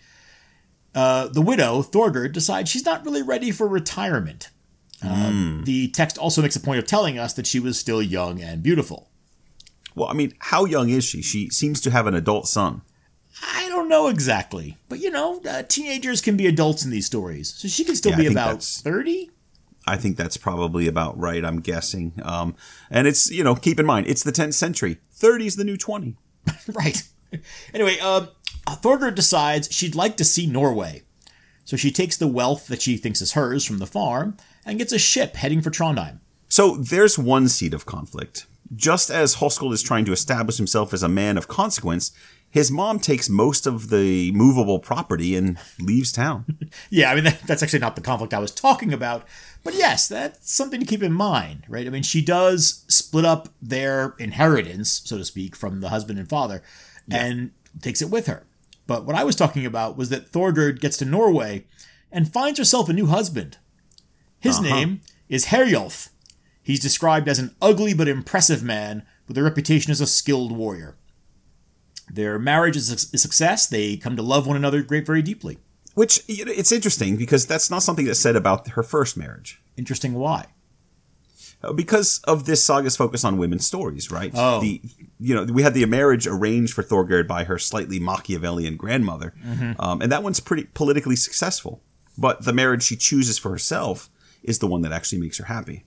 uh, 0.94 1.28
the 1.28 1.40
widow 1.40 1.82
Thorgerd 1.82 2.32
decides 2.32 2.70
she's 2.70 2.84
not 2.84 3.04
really 3.04 3.22
ready 3.22 3.50
for 3.50 3.66
retirement. 3.66 4.50
Uh, 5.02 5.62
The 5.64 5.88
text 5.88 6.18
also 6.18 6.42
makes 6.42 6.56
a 6.56 6.60
point 6.60 6.80
of 6.80 6.86
telling 6.86 7.18
us 7.18 7.32
that 7.34 7.46
she 7.46 7.60
was 7.60 7.78
still 7.78 8.02
young 8.02 8.42
and 8.42 8.62
beautiful. 8.62 9.10
Well, 9.94 10.08
I 10.08 10.12
mean, 10.14 10.34
how 10.38 10.64
young 10.64 10.88
is 10.90 11.04
she? 11.04 11.22
She 11.22 11.48
seems 11.50 11.80
to 11.82 11.90
have 11.90 12.06
an 12.06 12.14
adult 12.14 12.46
son. 12.48 12.82
I 13.42 13.68
don't 13.68 13.88
know 13.88 14.08
exactly, 14.08 14.76
but 14.88 14.98
you 15.00 15.10
know, 15.10 15.40
uh, 15.48 15.62
teenagers 15.62 16.20
can 16.20 16.36
be 16.36 16.46
adults 16.46 16.84
in 16.84 16.90
these 16.90 17.06
stories, 17.06 17.54
so 17.54 17.68
she 17.68 17.84
can 17.84 17.94
still 17.94 18.12
Yeah, 18.12 18.18
be 18.18 18.26
about 18.26 18.62
thirty. 18.62 19.30
I 19.86 19.96
think 19.96 20.16
that's 20.16 20.36
probably 20.36 20.86
about 20.86 21.18
right. 21.18 21.44
I'm 21.44 21.60
guessing. 21.60 22.12
Um, 22.22 22.56
and 22.90 23.06
it's 23.06 23.30
you 23.30 23.42
know 23.42 23.54
keep 23.54 23.80
in 23.80 23.86
mind 23.86 24.06
it's 24.06 24.22
the 24.22 24.32
10th 24.32 24.54
century. 24.54 24.98
30 25.12 25.46
is 25.46 25.56
the 25.56 25.64
new 25.64 25.76
20. 25.76 26.16
right. 26.74 27.02
Anyway, 27.72 27.98
um, 28.00 28.28
Thorgerd 28.66 29.14
decides 29.14 29.72
she'd 29.72 29.94
like 29.94 30.16
to 30.18 30.24
see 30.24 30.46
Norway. 30.46 31.02
So 31.64 31.76
she 31.76 31.90
takes 31.90 32.16
the 32.16 32.28
wealth 32.28 32.66
that 32.68 32.82
she 32.82 32.96
thinks 32.96 33.20
is 33.20 33.32
hers 33.32 33.64
from 33.64 33.78
the 33.78 33.86
farm 33.86 34.36
and 34.64 34.78
gets 34.78 34.92
a 34.92 34.98
ship 34.98 35.36
heading 35.36 35.60
for 35.60 35.70
Trondheim. 35.70 36.20
So 36.48 36.76
there's 36.76 37.18
one 37.18 37.48
seed 37.48 37.74
of 37.74 37.84
conflict. 37.84 38.46
Just 38.74 39.10
as 39.10 39.36
Hoskuld 39.36 39.72
is 39.72 39.82
trying 39.82 40.04
to 40.04 40.12
establish 40.12 40.56
himself 40.56 40.92
as 40.92 41.02
a 41.02 41.08
man 41.08 41.38
of 41.38 41.48
consequence, 41.48 42.12
his 42.50 42.70
mom 42.70 42.98
takes 42.98 43.28
most 43.28 43.66
of 43.66 43.90
the 43.90 44.32
movable 44.32 44.78
property 44.78 45.36
and 45.36 45.58
leaves 45.78 46.12
town. 46.12 46.44
Yeah, 46.90 47.10
I 47.10 47.14
mean, 47.14 47.24
that, 47.24 47.40
that's 47.42 47.62
actually 47.62 47.78
not 47.78 47.96
the 47.96 48.02
conflict 48.02 48.34
I 48.34 48.38
was 48.38 48.50
talking 48.50 48.92
about. 48.92 49.26
But 49.64 49.74
yes, 49.74 50.06
that's 50.06 50.52
something 50.52 50.80
to 50.80 50.86
keep 50.86 51.02
in 51.02 51.12
mind, 51.12 51.64
right? 51.68 51.86
I 51.86 51.90
mean, 51.90 52.02
she 52.02 52.22
does 52.22 52.84
split 52.88 53.24
up 53.24 53.48
their 53.60 54.14
inheritance, 54.18 55.02
so 55.04 55.18
to 55.18 55.24
speak, 55.24 55.56
from 55.56 55.80
the 55.80 55.88
husband 55.88 56.18
and 56.18 56.28
father 56.28 56.62
and 57.10 57.50
takes 57.80 58.02
it 58.02 58.10
with 58.10 58.26
her. 58.26 58.44
But 58.86 59.04
what 59.04 59.16
I 59.16 59.24
was 59.24 59.36
talking 59.36 59.66
about 59.66 59.96
was 59.96 60.08
that 60.10 60.30
Thorgerd 60.30 60.80
gets 60.80 60.96
to 60.98 61.04
Norway 61.04 61.64
and 62.10 62.32
finds 62.32 62.58
herself 62.58 62.88
a 62.88 62.92
new 62.92 63.06
husband. 63.06 63.58
His 64.40 64.58
uh-huh. 64.58 64.68
name 64.68 65.00
is 65.28 65.46
Herjolf. 65.46 66.08
He's 66.68 66.80
described 66.80 67.28
as 67.28 67.38
an 67.38 67.56
ugly 67.62 67.94
but 67.94 68.08
impressive 68.08 68.62
man 68.62 69.06
with 69.26 69.38
a 69.38 69.42
reputation 69.42 69.90
as 69.90 70.02
a 70.02 70.06
skilled 70.06 70.52
warrior. 70.52 70.98
Their 72.12 72.38
marriage 72.38 72.76
is 72.76 72.90
a 72.90 73.16
success. 73.16 73.66
They 73.66 73.96
come 73.96 74.16
to 74.16 74.22
love 74.22 74.46
one 74.46 74.54
another 74.54 74.82
great, 74.82 75.06
very 75.06 75.22
deeply. 75.22 75.56
Which 75.94 76.22
it's 76.28 76.70
interesting 76.70 77.16
because 77.16 77.46
that's 77.46 77.70
not 77.70 77.82
something 77.82 78.04
that's 78.04 78.20
said 78.20 78.36
about 78.36 78.68
her 78.68 78.82
first 78.82 79.16
marriage. 79.16 79.62
Interesting 79.78 80.12
why. 80.12 80.44
Uh, 81.62 81.72
Because 81.72 82.20
of 82.24 82.44
this 82.44 82.62
saga's 82.62 82.98
focus 82.98 83.24
on 83.24 83.38
women's 83.38 83.66
stories, 83.66 84.10
right? 84.10 84.30
Oh. 84.34 84.60
The 84.60 84.82
you 85.18 85.34
know 85.34 85.44
we 85.44 85.62
had 85.62 85.72
the 85.72 85.86
marriage 85.86 86.26
arranged 86.26 86.74
for 86.74 86.82
Thorgerd 86.82 87.26
by 87.26 87.44
her 87.44 87.58
slightly 87.58 87.98
Machiavellian 87.98 88.76
grandmother, 88.76 89.32
um, 89.78 90.02
and 90.02 90.12
that 90.12 90.22
one's 90.22 90.38
pretty 90.40 90.64
politically 90.74 91.16
successful. 91.16 91.82
But 92.18 92.44
the 92.44 92.52
marriage 92.52 92.82
she 92.82 92.96
chooses 92.96 93.38
for 93.38 93.50
herself 93.52 94.10
is 94.42 94.58
the 94.58 94.66
one 94.66 94.82
that 94.82 94.92
actually 94.92 95.20
makes 95.20 95.38
her 95.38 95.46
happy. 95.46 95.86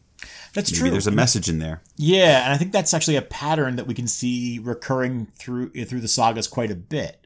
That's 0.53 0.71
Maybe 0.71 0.79
true. 0.81 0.89
there's 0.91 1.07
a 1.07 1.11
message 1.11 1.47
in 1.49 1.59
there. 1.59 1.81
Yeah, 1.97 2.43
and 2.43 2.53
I 2.53 2.57
think 2.57 2.71
that's 2.73 2.93
actually 2.93 3.15
a 3.15 3.21
pattern 3.21 3.77
that 3.77 3.87
we 3.87 3.93
can 3.93 4.07
see 4.07 4.59
recurring 4.61 5.27
through 5.35 5.69
through 5.85 6.01
the 6.01 6.07
sagas 6.09 6.47
quite 6.47 6.69
a 6.71 6.75
bit, 6.75 7.25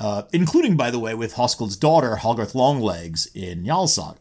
uh, 0.00 0.22
including, 0.32 0.76
by 0.76 0.90
the 0.90 0.98
way, 0.98 1.14
with 1.14 1.34
Hoskuld's 1.34 1.76
daughter 1.76 2.16
Hallgerd 2.20 2.54
Longlegs 2.54 3.26
in 3.34 3.64
Jarlsag. 3.64 4.16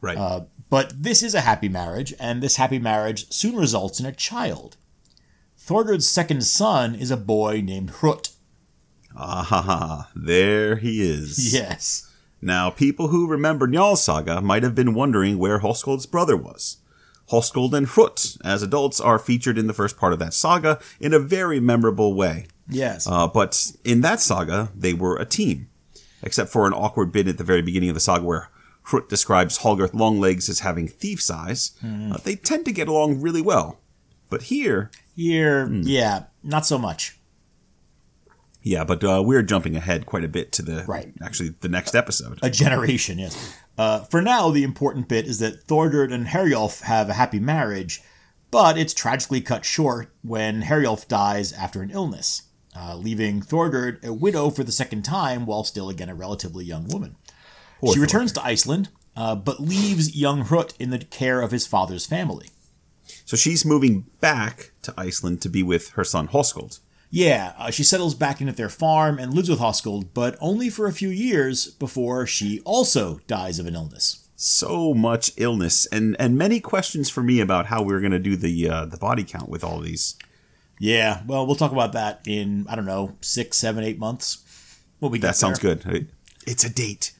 Right. 0.00 0.16
Uh, 0.16 0.40
but 0.70 0.94
this 1.02 1.22
is 1.22 1.34
a 1.34 1.42
happy 1.42 1.68
marriage, 1.68 2.14
and 2.18 2.42
this 2.42 2.56
happy 2.56 2.78
marriage 2.78 3.30
soon 3.30 3.56
results 3.56 4.00
in 4.00 4.06
a 4.06 4.12
child. 4.12 4.76
Thorgerd's 5.58 6.08
second 6.08 6.42
son 6.44 6.94
is 6.94 7.10
a 7.10 7.16
boy 7.16 7.60
named 7.62 7.90
Hrut. 7.92 8.30
ah 9.14 9.42
ha 9.42 9.60
ha. 9.62 10.10
There 10.16 10.76
he 10.76 11.02
is. 11.02 11.52
Yes. 11.54 12.08
Now, 12.44 12.70
people 12.70 13.08
who 13.08 13.28
remember 13.28 13.68
Njal 13.68 13.96
Saga 13.96 14.40
might 14.40 14.64
have 14.64 14.74
been 14.74 14.94
wondering 14.94 15.38
where 15.38 15.60
Hoskuld's 15.60 16.06
brother 16.06 16.36
was. 16.36 16.78
Hoskuld 17.32 17.72
and 17.74 17.86
Hrut, 17.88 18.36
as 18.44 18.62
adults, 18.62 19.00
are 19.00 19.18
featured 19.18 19.58
in 19.58 19.66
the 19.66 19.72
first 19.74 19.96
part 19.96 20.12
of 20.12 20.18
that 20.20 20.34
saga 20.34 20.78
in 21.00 21.12
a 21.14 21.18
very 21.18 21.58
memorable 21.60 22.14
way. 22.14 22.46
Yes. 22.68 23.06
Uh, 23.08 23.26
but 23.26 23.72
in 23.84 24.02
that 24.02 24.20
saga, 24.20 24.70
they 24.76 24.94
were 24.94 25.16
a 25.16 25.24
team, 25.24 25.68
except 26.22 26.50
for 26.50 26.66
an 26.66 26.72
awkward 26.72 27.10
bit 27.10 27.26
at 27.28 27.38
the 27.38 27.44
very 27.44 27.62
beginning 27.62 27.88
of 27.88 27.94
the 27.94 28.00
saga 28.00 28.24
where 28.24 28.48
Hrut 28.88 29.08
describes 29.08 29.58
Hallgerd 29.60 29.94
Longlegs 29.94 30.48
as 30.48 30.60
having 30.60 30.86
thief's 30.88 31.30
eyes. 31.30 31.72
Uh, 31.84 32.18
they 32.22 32.36
tend 32.36 32.64
to 32.66 32.72
get 32.72 32.88
along 32.88 33.20
really 33.20 33.42
well. 33.42 33.78
But 34.30 34.42
here, 34.44 34.90
Here, 35.16 35.68
yeah, 35.70 36.24
not 36.42 36.66
so 36.66 36.78
much. 36.78 37.18
yeah, 38.62 38.84
but 38.84 39.02
uh, 39.04 39.22
we're 39.24 39.42
jumping 39.42 39.76
ahead 39.76 40.06
quite 40.06 40.24
a 40.24 40.28
bit 40.28 40.52
to 40.52 40.62
the 40.62 40.84
Right. 40.86 41.12
actually 41.22 41.54
the 41.60 41.68
next 41.68 41.94
episode. 41.94 42.38
A 42.42 42.50
generation, 42.50 43.18
yes. 43.18 43.56
Uh, 43.78 44.00
for 44.04 44.20
now, 44.20 44.50
the 44.50 44.64
important 44.64 45.08
bit 45.08 45.26
is 45.26 45.38
that 45.38 45.66
Thorgerd 45.66 46.12
and 46.12 46.28
Herjolf 46.28 46.82
have 46.82 47.08
a 47.08 47.14
happy 47.14 47.40
marriage, 47.40 48.02
but 48.50 48.76
it's 48.76 48.92
tragically 48.92 49.40
cut 49.40 49.64
short 49.64 50.14
when 50.22 50.62
Herjolf 50.62 51.08
dies 51.08 51.52
after 51.52 51.80
an 51.80 51.90
illness, 51.90 52.42
uh, 52.76 52.96
leaving 52.96 53.40
Thorgerd 53.40 54.04
a 54.04 54.12
widow 54.12 54.50
for 54.50 54.62
the 54.62 54.72
second 54.72 55.02
time 55.02 55.46
while 55.46 55.64
still, 55.64 55.88
again, 55.88 56.10
a 56.10 56.14
relatively 56.14 56.64
young 56.64 56.86
woman. 56.88 57.16
Poor 57.80 57.94
she 57.94 58.00
returns 58.00 58.32
to 58.32 58.44
Iceland, 58.44 58.90
uh, 59.16 59.34
but 59.34 59.60
leaves 59.60 60.14
young 60.14 60.44
Hrut 60.44 60.74
in 60.78 60.90
the 60.90 60.98
care 60.98 61.40
of 61.40 61.50
his 61.50 61.66
father's 61.66 62.06
family. 62.06 62.48
So 63.24 63.36
she's 63.36 63.64
moving 63.64 64.06
back 64.20 64.72
to 64.82 64.94
Iceland 64.96 65.40
to 65.42 65.48
be 65.48 65.62
with 65.62 65.90
her 65.90 66.04
son 66.04 66.28
Hoskuld. 66.28 66.78
Yeah, 67.14 67.52
uh, 67.58 67.70
she 67.70 67.84
settles 67.84 68.14
back 68.14 68.40
in 68.40 68.48
at 68.48 68.56
their 68.56 68.70
farm 68.70 69.18
and 69.18 69.34
lives 69.34 69.50
with 69.50 69.58
Hoskuld, 69.58 70.08
but 70.14 70.34
only 70.40 70.70
for 70.70 70.86
a 70.86 70.92
few 70.94 71.10
years 71.10 71.66
before 71.72 72.26
she 72.26 72.60
also 72.64 73.20
dies 73.26 73.58
of 73.58 73.66
an 73.66 73.74
illness. 73.74 74.26
So 74.34 74.94
much 74.94 75.30
illness 75.36 75.84
and 75.92 76.16
and 76.18 76.38
many 76.38 76.58
questions 76.58 77.10
for 77.10 77.22
me 77.22 77.40
about 77.40 77.66
how 77.66 77.82
we're 77.82 78.00
going 78.00 78.12
to 78.12 78.18
do 78.18 78.34
the 78.34 78.66
uh, 78.68 78.86
the 78.86 78.96
body 78.96 79.24
count 79.24 79.50
with 79.50 79.62
all 79.62 79.78
these. 79.80 80.16
Yeah, 80.80 81.20
well, 81.26 81.46
we'll 81.46 81.54
talk 81.54 81.70
about 81.70 81.92
that 81.92 82.22
in, 82.26 82.66
I 82.68 82.74
don't 82.74 82.86
know, 82.86 83.14
six, 83.20 83.56
seven, 83.58 83.84
eight 83.84 83.98
months. 83.98 84.38
When 84.98 85.12
we 85.12 85.18
That 85.18 85.36
sounds 85.36 85.60
there. 85.60 85.76
good. 85.76 86.08
It's 86.46 86.64
a 86.64 86.70
date. 86.70 87.12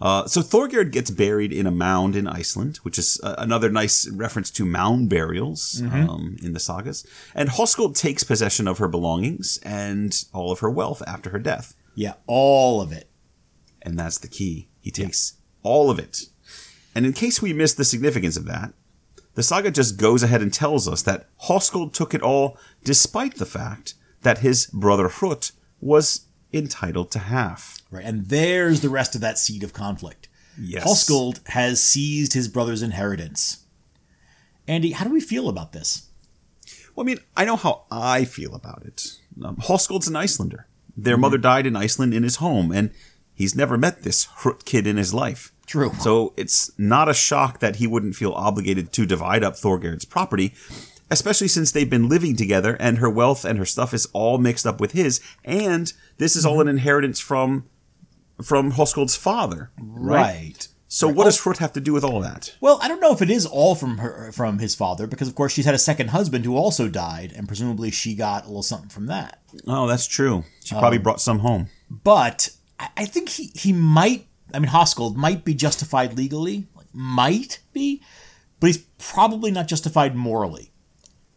Uh, 0.00 0.26
so 0.26 0.40
Thorgerd 0.40 0.90
gets 0.90 1.10
buried 1.10 1.52
in 1.52 1.66
a 1.66 1.70
mound 1.70 2.16
in 2.16 2.26
Iceland, 2.26 2.78
which 2.78 2.98
is 2.98 3.20
uh, 3.22 3.36
another 3.38 3.70
nice 3.70 4.08
reference 4.10 4.50
to 4.52 4.64
mound 4.64 5.08
burials 5.08 5.80
um, 6.10 6.36
in 6.42 6.52
the 6.52 6.60
sagas. 6.60 7.06
And 7.34 7.48
Hoskuld 7.50 7.96
takes 7.96 8.24
possession 8.24 8.68
of 8.68 8.78
her 8.78 8.88
belongings 8.88 9.58
and 9.62 10.24
all 10.32 10.50
of 10.50 10.60
her 10.60 10.70
wealth 10.70 11.02
after 11.06 11.30
her 11.30 11.38
death. 11.38 11.74
Yeah, 11.94 12.14
all 12.26 12.80
of 12.80 12.92
it. 12.92 13.08
And 13.82 13.98
that's 13.98 14.18
the 14.18 14.28
key. 14.28 14.68
He 14.80 14.90
takes 14.90 15.34
all 15.62 15.90
of 15.90 15.98
it. 15.98 16.22
And 16.94 17.06
in 17.06 17.12
case 17.12 17.40
we 17.40 17.52
miss 17.52 17.74
the 17.74 17.84
significance 17.84 18.36
of 18.36 18.46
that, 18.46 18.74
the 19.34 19.42
saga 19.42 19.70
just 19.70 19.96
goes 19.96 20.22
ahead 20.22 20.42
and 20.42 20.52
tells 20.52 20.86
us 20.86 21.02
that 21.02 21.28
Hoskuld 21.44 21.92
took 21.92 22.14
it 22.14 22.22
all 22.22 22.56
despite 22.84 23.36
the 23.36 23.46
fact 23.46 23.94
that 24.22 24.38
his 24.38 24.66
brother 24.66 25.08
Hrut 25.08 25.52
was 25.80 26.26
entitled 26.52 27.10
to 27.12 27.18
half. 27.18 27.78
Right, 27.94 28.04
and 28.04 28.26
there's 28.26 28.80
the 28.80 28.88
rest 28.88 29.14
of 29.14 29.20
that 29.20 29.38
seed 29.38 29.62
of 29.62 29.72
conflict. 29.72 30.28
Yes. 30.58 30.84
Hoskuld 30.84 31.46
has 31.48 31.82
seized 31.82 32.32
his 32.32 32.48
brother's 32.48 32.82
inheritance. 32.82 33.64
Andy, 34.66 34.92
how 34.92 35.04
do 35.04 35.12
we 35.12 35.20
feel 35.20 35.48
about 35.48 35.72
this? 35.72 36.08
Well, 36.94 37.04
I 37.04 37.06
mean, 37.06 37.18
I 37.36 37.44
know 37.44 37.56
how 37.56 37.84
I 37.90 38.24
feel 38.24 38.54
about 38.54 38.82
it. 38.84 39.18
Um, 39.42 39.56
Hoskuld's 39.56 40.08
an 40.08 40.16
Icelander. 40.16 40.66
Their 40.96 41.16
mother 41.16 41.38
died 41.38 41.66
in 41.66 41.76
Iceland 41.76 42.14
in 42.14 42.22
his 42.22 42.36
home, 42.36 42.72
and 42.72 42.90
he's 43.34 43.54
never 43.54 43.76
met 43.76 44.02
this 44.02 44.26
Hrut 44.26 44.64
kid 44.64 44.86
in 44.86 44.96
his 44.96 45.12
life. 45.12 45.52
True. 45.66 45.92
So 46.00 46.34
it's 46.36 46.70
not 46.78 47.08
a 47.08 47.14
shock 47.14 47.60
that 47.60 47.76
he 47.76 47.86
wouldn't 47.86 48.16
feel 48.16 48.32
obligated 48.32 48.92
to 48.92 49.06
divide 49.06 49.42
up 49.42 49.54
Thorgerd's 49.54 50.04
property, 50.04 50.54
especially 51.10 51.48
since 51.48 51.72
they've 51.72 51.88
been 51.88 52.08
living 52.08 52.36
together 52.36 52.76
and 52.78 52.98
her 52.98 53.10
wealth 53.10 53.44
and 53.44 53.58
her 53.58 53.64
stuff 53.64 53.92
is 53.92 54.06
all 54.12 54.38
mixed 54.38 54.66
up 54.66 54.80
with 54.80 54.92
his, 54.92 55.20
and 55.44 55.92
this 56.18 56.36
is 56.36 56.46
all 56.46 56.60
an 56.60 56.68
inheritance 56.68 57.18
from 57.18 57.64
from 58.42 58.72
Hoskuld's 58.72 59.16
father. 59.16 59.70
Right. 59.78 60.22
Right. 60.22 60.68
So 60.86 61.08
what 61.08 61.24
does 61.24 61.40
oh. 61.40 61.50
Hrut 61.50 61.58
have 61.58 61.72
to 61.72 61.80
do 61.80 61.92
with 61.92 62.04
all 62.04 62.18
of 62.18 62.22
that? 62.22 62.54
Well, 62.60 62.78
I 62.80 62.86
don't 62.86 63.00
know 63.00 63.12
if 63.12 63.20
it 63.20 63.30
is 63.30 63.46
all 63.46 63.74
from 63.74 63.98
her 63.98 64.30
from 64.30 64.60
his 64.60 64.76
father, 64.76 65.08
because 65.08 65.26
of 65.26 65.34
course 65.34 65.52
she's 65.52 65.64
had 65.64 65.74
a 65.74 65.78
second 65.78 66.10
husband 66.10 66.44
who 66.44 66.56
also 66.56 66.88
died, 66.88 67.32
and 67.34 67.48
presumably 67.48 67.90
she 67.90 68.14
got 68.14 68.44
a 68.44 68.46
little 68.46 68.62
something 68.62 68.90
from 68.90 69.06
that. 69.06 69.40
Oh, 69.66 69.88
that's 69.88 70.06
true. 70.06 70.44
She 70.64 70.74
probably 70.76 70.98
um, 70.98 71.02
brought 71.02 71.20
some 71.20 71.40
home. 71.40 71.68
But 71.90 72.50
I 72.78 72.90
I 72.96 73.04
think 73.06 73.28
he, 73.28 73.50
he 73.54 73.72
might, 73.72 74.26
I 74.52 74.60
mean, 74.60 74.70
Hoskuld 74.70 75.16
might 75.16 75.44
be 75.44 75.54
justified 75.54 76.16
legally, 76.16 76.68
like, 76.76 76.86
might 76.92 77.58
be, 77.72 78.02
but 78.60 78.68
he's 78.68 78.84
probably 78.98 79.50
not 79.50 79.66
justified 79.66 80.14
morally. 80.14 80.70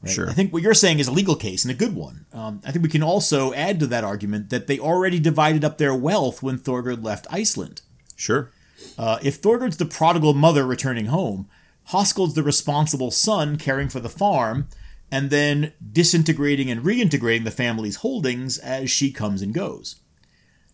Right? 0.07 0.15
Sure. 0.15 0.29
I 0.29 0.33
think 0.33 0.51
what 0.51 0.61
you're 0.61 0.73
saying 0.73 0.99
is 0.99 1.07
a 1.07 1.11
legal 1.11 1.35
case 1.35 1.63
and 1.63 1.71
a 1.71 1.77
good 1.77 1.95
one. 1.95 2.25
Um, 2.33 2.61
I 2.65 2.71
think 2.71 2.83
we 2.83 2.89
can 2.89 3.03
also 3.03 3.53
add 3.53 3.79
to 3.79 3.87
that 3.87 4.03
argument 4.03 4.49
that 4.49 4.67
they 4.67 4.79
already 4.79 5.19
divided 5.19 5.63
up 5.63 5.77
their 5.77 5.95
wealth 5.95 6.41
when 6.41 6.57
Thorgerd 6.57 7.03
left 7.03 7.27
Iceland. 7.29 7.81
Sure. 8.15 8.51
Uh, 8.97 9.19
if 9.21 9.41
Thorgerd's 9.41 9.77
the 9.77 9.85
prodigal 9.85 10.33
mother 10.33 10.65
returning 10.65 11.07
home, 11.07 11.47
Hoskuld's 11.85 12.33
the 12.33 12.43
responsible 12.43 13.11
son 13.11 13.57
caring 13.57 13.89
for 13.89 13.99
the 13.99 14.09
farm, 14.09 14.67
and 15.09 15.29
then 15.29 15.73
disintegrating 15.93 16.69
and 16.69 16.83
reintegrating 16.83 17.45
the 17.45 17.51
family's 17.51 17.97
holdings 17.97 18.57
as 18.57 18.91
she 18.91 19.11
comes 19.11 19.41
and 19.41 19.53
goes. 19.53 19.95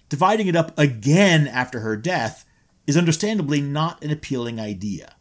Dividing 0.09 0.47
it 0.47 0.55
up 0.55 0.77
again 0.77 1.47
after 1.47 1.81
her 1.81 1.95
death 1.95 2.45
is 2.87 2.97
understandably 2.97 3.61
not 3.61 4.03
an 4.03 4.11
appealing 4.11 4.59
idea. 4.59 5.15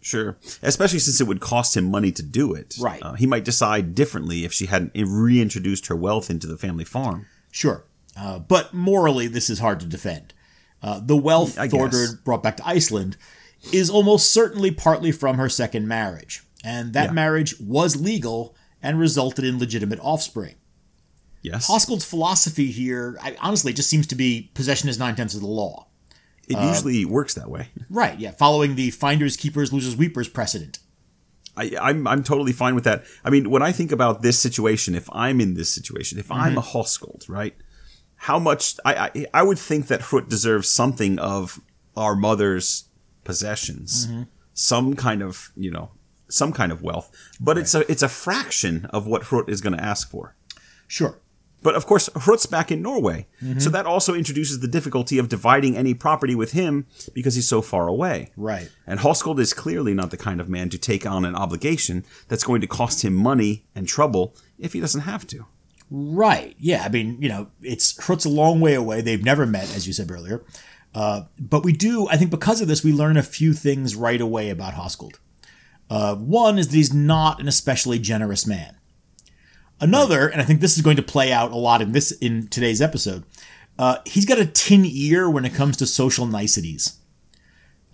Sure. 0.00 0.36
Especially 0.62 0.98
since 0.98 1.20
it 1.20 1.26
would 1.26 1.40
cost 1.40 1.76
him 1.76 1.90
money 1.90 2.10
to 2.12 2.22
do 2.22 2.54
it. 2.54 2.74
Right. 2.80 3.02
Uh, 3.02 3.12
he 3.14 3.26
might 3.26 3.44
decide 3.44 3.94
differently 3.94 4.44
if 4.44 4.52
she 4.52 4.66
hadn't 4.66 4.92
reintroduced 4.94 5.88
her 5.88 5.96
wealth 5.96 6.30
into 6.30 6.46
the 6.46 6.56
family 6.56 6.84
farm. 6.84 7.26
Sure, 7.50 7.84
uh, 8.16 8.38
but 8.38 8.72
morally, 8.72 9.26
this 9.26 9.50
is 9.50 9.58
hard 9.58 9.80
to 9.80 9.86
defend. 9.86 10.32
Uh, 10.82 11.00
the 11.04 11.16
wealth 11.16 11.58
I 11.58 11.66
guess. 11.66 12.14
Brought 12.24 12.42
back 12.42 12.56
to 12.58 12.66
Iceland 12.66 13.16
is 13.72 13.90
almost 13.90 14.32
certainly 14.32 14.70
partly 14.70 15.12
from 15.12 15.36
her 15.36 15.48
second 15.50 15.86
marriage, 15.86 16.42
and 16.64 16.94
that 16.94 17.06
Yeah. 17.08 17.12
marriage 17.12 17.60
was 17.60 17.96
legal 18.00 18.54
and 18.82 18.98
resulted 18.98 19.44
in 19.44 19.58
legitimate 19.58 19.98
offspring. 20.00 20.54
Yes. 21.42 21.66
Hoskuld's 21.66 22.04
philosophy 22.04 22.70
here, 22.70 23.18
I, 23.22 23.36
honestly, 23.40 23.72
just 23.74 23.90
seems 23.90 24.06
to 24.08 24.14
be 24.14 24.50
possession 24.54 24.88
is 24.88 24.98
nine 24.98 25.16
tenths 25.16 25.34
of 25.34 25.40
the 25.42 25.46
law. 25.46 25.86
It 26.50 26.56
um, 26.56 26.68
usually 26.68 27.04
works 27.04 27.34
that 27.34 27.48
way. 27.48 27.68
Right, 27.88 28.18
yeah, 28.18 28.32
following 28.32 28.76
the 28.76 28.90
finders, 28.90 29.36
keepers, 29.36 29.72
losers, 29.72 29.96
weepers 29.96 30.28
precedent. 30.28 30.78
I, 31.56 31.72
I'm 31.80 32.06
I'm 32.06 32.22
totally 32.22 32.52
fine 32.52 32.74
with 32.74 32.84
that. 32.84 33.04
I 33.24 33.30
mean, 33.30 33.50
when 33.50 33.62
I 33.62 33.72
think 33.72 33.90
about 33.92 34.22
this 34.22 34.38
situation, 34.38 34.94
if 34.94 35.08
I'm 35.12 35.40
in 35.40 35.54
this 35.54 35.72
situation, 35.72 36.18
if 36.18 36.30
I'm 36.30 36.54
mm-hmm. 36.54 36.58
a 36.58 36.62
Hoskuld, 36.62 37.28
right? 37.28 37.54
How 38.14 38.38
much 38.38 38.76
I, 38.84 39.10
I 39.14 39.26
I 39.34 39.42
would 39.42 39.58
think 39.58 39.88
that 39.88 40.00
Hrut 40.00 40.28
deserves 40.28 40.68
something 40.68 41.18
of 41.18 41.60
our 41.96 42.14
mother's 42.14 42.84
possessions, 43.24 44.06
mm-hmm. 44.06 44.22
some 44.54 44.94
kind 44.94 45.22
of 45.22 45.50
you 45.56 45.70
know 45.70 45.90
some 46.28 46.52
kind 46.52 46.70
of 46.70 46.82
wealth, 46.82 47.10
but 47.40 47.58
it's 47.58 47.74
a 47.74 47.90
it's 47.90 48.02
a 48.02 48.08
fraction 48.08 48.86
of 48.86 49.06
what 49.06 49.22
Hrut 49.22 49.48
is 49.48 49.60
going 49.60 49.76
to 49.76 49.84
ask 49.84 50.10
for. 50.10 50.36
Sure. 50.86 51.18
But 51.62 51.74
of 51.74 51.86
course, 51.86 52.08
Hrut's 52.16 52.46
back 52.46 52.72
in 52.72 52.80
Norway, 52.80 53.26
so 53.58 53.68
that 53.70 53.84
also 53.84 54.14
introduces 54.14 54.60
the 54.60 54.68
difficulty 54.68 55.18
of 55.18 55.28
dividing 55.28 55.76
any 55.76 55.92
property 55.92 56.34
with 56.34 56.52
him 56.52 56.86
because 57.12 57.34
he's 57.34 57.48
so 57.48 57.60
far 57.60 57.86
away. 57.86 58.30
Right. 58.36 58.70
And 58.86 59.00
Hoskuld 59.00 59.38
is 59.38 59.52
clearly 59.52 59.92
not 59.92 60.10
the 60.10 60.16
kind 60.16 60.40
of 60.40 60.48
man 60.48 60.70
to 60.70 60.78
take 60.78 61.04
on 61.04 61.24
an 61.26 61.34
obligation 61.34 62.04
that's 62.28 62.44
going 62.44 62.62
to 62.62 62.66
cost 62.66 63.04
him 63.04 63.14
money 63.14 63.66
and 63.74 63.86
trouble 63.86 64.34
if 64.58 64.72
he 64.72 64.80
doesn't 64.80 65.02
have 65.02 65.26
to. 65.28 65.46
Right. 65.90 66.56
Yeah. 66.58 66.82
I 66.84 66.88
mean, 66.88 67.20
you 67.20 67.28
know, 67.28 67.48
it's 67.60 67.92
Hrut's 67.98 68.24
a 68.24 68.30
long 68.30 68.60
way 68.60 68.74
away. 68.74 69.00
They've 69.00 69.22
never 69.22 69.44
met, 69.44 69.74
as 69.76 69.86
you 69.86 69.92
said 69.92 70.10
earlier. 70.10 70.42
Uh, 70.94 71.22
but 71.38 71.62
we 71.62 71.72
do, 71.72 72.08
I 72.08 72.16
think, 72.16 72.30
because 72.30 72.60
of 72.60 72.68
this, 72.68 72.82
we 72.82 72.92
learn 72.92 73.16
a 73.16 73.22
few 73.22 73.52
things 73.52 73.94
right 73.96 74.20
away 74.20 74.50
about 74.50 74.74
Hoskuld. 74.74 75.16
Uh, 75.88 76.14
one 76.14 76.58
is 76.58 76.68
that 76.68 76.76
he's 76.76 76.94
not 76.94 77.40
an 77.40 77.48
especially 77.48 77.98
generous 77.98 78.46
man. 78.46 78.76
Another, 79.80 80.28
and 80.28 80.40
I 80.40 80.44
think 80.44 80.60
this 80.60 80.76
is 80.76 80.82
going 80.82 80.96
to 80.96 81.02
play 81.02 81.32
out 81.32 81.52
a 81.52 81.56
lot 81.56 81.80
in 81.80 81.92
this 81.92 82.12
in 82.12 82.48
today's 82.48 82.82
episode. 82.82 83.24
Uh, 83.78 83.96
he's 84.04 84.26
got 84.26 84.38
a 84.38 84.44
tin 84.44 84.84
ear 84.84 85.28
when 85.30 85.46
it 85.46 85.54
comes 85.54 85.76
to 85.78 85.86
social 85.86 86.26
niceties. 86.26 86.98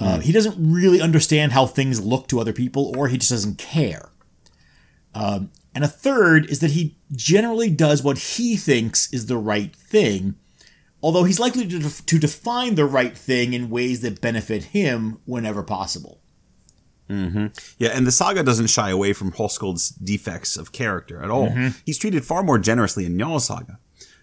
Uh, 0.00 0.18
He 0.18 0.32
doesn't 0.32 0.56
really 0.58 1.00
understand 1.00 1.52
how 1.52 1.66
things 1.66 2.00
look 2.00 2.26
to 2.28 2.40
other 2.40 2.52
people, 2.52 2.92
or 2.98 3.08
he 3.08 3.18
just 3.18 3.30
doesn't 3.30 3.58
care. 3.58 4.10
Um, 5.14 5.50
and 5.74 5.84
a 5.84 5.88
third 5.88 6.50
is 6.50 6.58
that 6.60 6.72
he 6.72 6.96
generally 7.14 7.70
does 7.70 8.02
what 8.02 8.18
he 8.18 8.56
thinks 8.56 9.12
is 9.12 9.26
the 9.26 9.38
right 9.38 9.74
thing, 9.74 10.34
although 11.02 11.24
he's 11.24 11.38
likely 11.38 11.66
to, 11.66 11.78
def- 11.78 12.04
to 12.06 12.18
define 12.18 12.74
the 12.74 12.84
right 12.84 13.16
thing 13.16 13.54
in 13.54 13.70
ways 13.70 14.00
that 14.00 14.20
benefit 14.20 14.64
him 14.64 15.20
whenever 15.24 15.62
possible. 15.62 16.20
Mm-hmm. 17.08 17.46
Yeah, 17.78 17.90
and 17.90 18.06
the 18.06 18.12
saga 18.12 18.42
doesn't 18.42 18.66
shy 18.68 18.90
away 18.90 19.12
from 19.12 19.32
Hoskuld's 19.32 19.90
defects 19.90 20.56
of 20.56 20.72
character 20.72 21.22
at 21.22 21.30
all. 21.30 21.48
Mm-hmm. 21.48 21.78
He's 21.84 21.98
treated 21.98 22.24
far 22.24 22.42
more 22.42 22.58
generously 22.58 23.06
in 23.06 23.16
Njal 23.16 23.40
saga. 23.40 23.78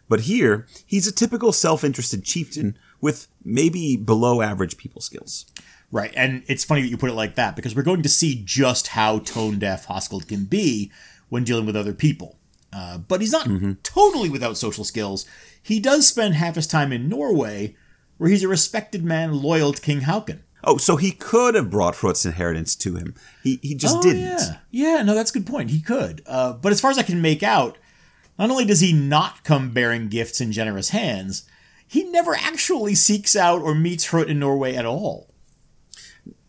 But 0.10 0.22
here, 0.22 0.68
he's 0.86 1.08
a 1.08 1.12
typical 1.14 1.52
self-interested 1.54 2.24
chieftain 2.24 2.78
with 3.00 3.28
maybe 3.44 3.96
below 3.96 4.42
average 4.42 4.78
people 4.78 5.02
skills. 5.02 5.46
Right, 5.92 6.12
and 6.16 6.44
it's 6.48 6.64
funny 6.64 6.82
that 6.82 6.88
you 6.90 6.98
put 6.98 7.10
it 7.10 7.16
like 7.16 7.36
that 7.36 7.56
because 7.56 7.76
we're 7.76 7.84
going 7.84 8.02
to 8.02 8.10
see 8.10 8.42
just 8.44 8.88
how 8.88 9.20
tone 9.20 9.60
deaf 9.60 9.88
Hoskuld 9.88 10.28
can 10.28 10.46
be 10.46 10.92
when 11.30 11.44
dealing 11.44 11.66
with 11.66 11.76
other 11.76 11.94
people. 11.94 12.38
Uh, 12.72 12.98
but 12.98 13.22
he's 13.22 13.32
not 13.32 13.48
mm-hmm. 13.48 13.74
totally 13.84 14.30
without 14.30 14.58
social 14.58 14.84
skills. 14.84 15.26
He 15.62 15.80
does 15.80 16.08
spend 16.08 16.34
half 16.34 16.56
his 16.56 16.68
time 16.68 16.92
in 16.92 17.08
Norway, 17.08 17.76
where 18.18 18.30
he's 18.30 18.44
a 18.44 18.48
respected 18.48 19.04
man 19.04 19.42
loyal 19.42 19.74
to 19.74 19.82
King 19.82 20.02
Hakon. 20.02 20.43
Oh, 20.64 20.78
so 20.78 20.96
he 20.96 21.12
could 21.12 21.56
have 21.56 21.70
brought 21.70 21.96
Hrut's 21.96 22.26
inheritance 22.26 22.76
to 22.78 22.96
him. 22.96 23.16
He 23.44 23.60
he 23.62 23.76
just 23.76 24.02
didn't. 24.02 24.40
Oh, 24.40 24.56
Yeah, 24.72 24.96
yeah, 24.98 25.02
no, 25.04 25.14
that's 25.14 25.32
a 25.32 25.34
good 25.34 25.48
point. 25.48 25.70
He 25.72 25.82
could. 25.82 26.22
Uh, 26.26 26.54
but 26.54 26.72
as 26.72 26.80
far 26.80 26.90
as 26.92 26.98
I 26.98 27.04
can 27.04 27.22
make 27.22 27.44
out, 27.44 27.78
not 28.40 28.50
only 28.50 28.66
does 28.66 28.80
he 28.80 28.94
not 28.94 29.44
come 29.44 29.72
bearing 29.72 30.08
gifts 30.08 30.40
in 30.42 30.52
generous 30.52 30.90
hands, 30.90 31.44
he 31.88 32.04
never 32.06 32.34
actually 32.36 32.96
seeks 32.96 33.36
out 33.36 33.62
or 33.62 33.76
meets 33.76 34.08
Hrut 34.08 34.28
in 34.28 34.40
Norway 34.40 34.74
at 34.76 34.86
all. 34.86 35.34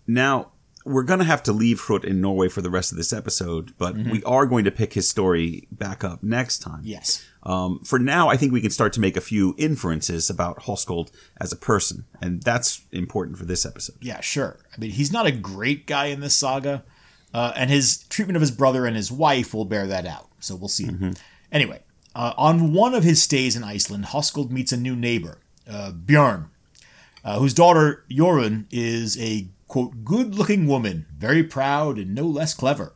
Now, 0.07 0.53
we're 0.85 1.03
going 1.03 1.19
to 1.19 1.25
have 1.25 1.43
to 1.45 1.53
leave 1.53 1.81
Hrut 1.81 2.05
in 2.05 2.21
Norway 2.21 2.49
for 2.49 2.61
the 2.61 2.71
rest 2.71 2.93
of 2.93 2.99
this 2.99 3.13
episode, 3.13 3.73
but 3.79 3.97
we 3.97 4.23
are 4.25 4.45
going 4.45 4.65
to 4.65 4.71
pick 4.71 4.93
his 4.93 5.09
story 5.09 5.67
back 5.73 6.05
up 6.05 6.23
next 6.23 6.59
time. 6.59 6.81
Yes. 6.85 7.25
Um, 7.43 7.81
for 7.85 7.99
now, 7.99 8.29
I 8.29 8.37
think 8.37 8.53
we 8.53 8.61
can 8.61 8.71
start 8.71 8.93
to 8.95 9.01
make 9.01 9.17
a 9.17 9.23
few 9.23 9.55
inferences 9.57 10.29
about 10.29 10.61
Hoskuld 10.61 11.11
as 11.41 11.53
a 11.53 11.57
person, 11.57 12.05
and 12.21 12.43
that's 12.43 12.83
important 12.93 13.39
for 13.39 13.47
this 13.47 13.65
episode. 13.65 13.97
Yeah, 14.01 14.21
sure. 14.21 14.59
I 14.75 14.81
mean, 14.81 14.91
he's 14.91 15.13
not 15.13 15.27
a 15.27 15.33
great 15.33 15.87
guy 15.87 16.07
in 16.07 16.21
this 16.21 16.35
saga, 16.35 16.85
uh, 17.33 17.53
and 17.57 17.71
his 17.71 18.05
treatment 18.09 18.37
of 18.37 18.41
his 18.43 18.51
brother 18.51 18.87
and 18.87 18.95
his 18.95 19.11
wife 19.11 19.55
will 19.55 19.65
bear 19.65 19.87
that 19.87 20.07
out. 20.07 20.29
So 20.41 20.55
we'll 20.55 20.69
see. 20.69 20.89
Anyway, 21.51 21.81
uh, 22.15 22.35
on 22.37 22.73
one 22.73 22.95
of 22.95 23.05
his 23.05 23.23
stays 23.23 23.57
in 23.57 23.65
Iceland, 23.65 24.07
Hoskuld 24.07 24.51
meets 24.51 24.73
a 24.73 24.77
new 24.77 24.95
neighbor, 24.95 25.39
uh, 25.69 25.93
Björn, 25.93 26.49
uh, 27.25 27.39
whose 27.39 27.55
daughter 27.55 28.05
Jorun 28.11 28.67
is 28.71 29.19
a 29.19 29.49
quote 29.69 30.05
good-looking 30.05 30.67
woman, 30.67 31.07
very 31.17 31.43
proud 31.43 31.99
and 31.99 32.15
no 32.15 32.27
less 32.27 32.55
clever. 32.55 32.93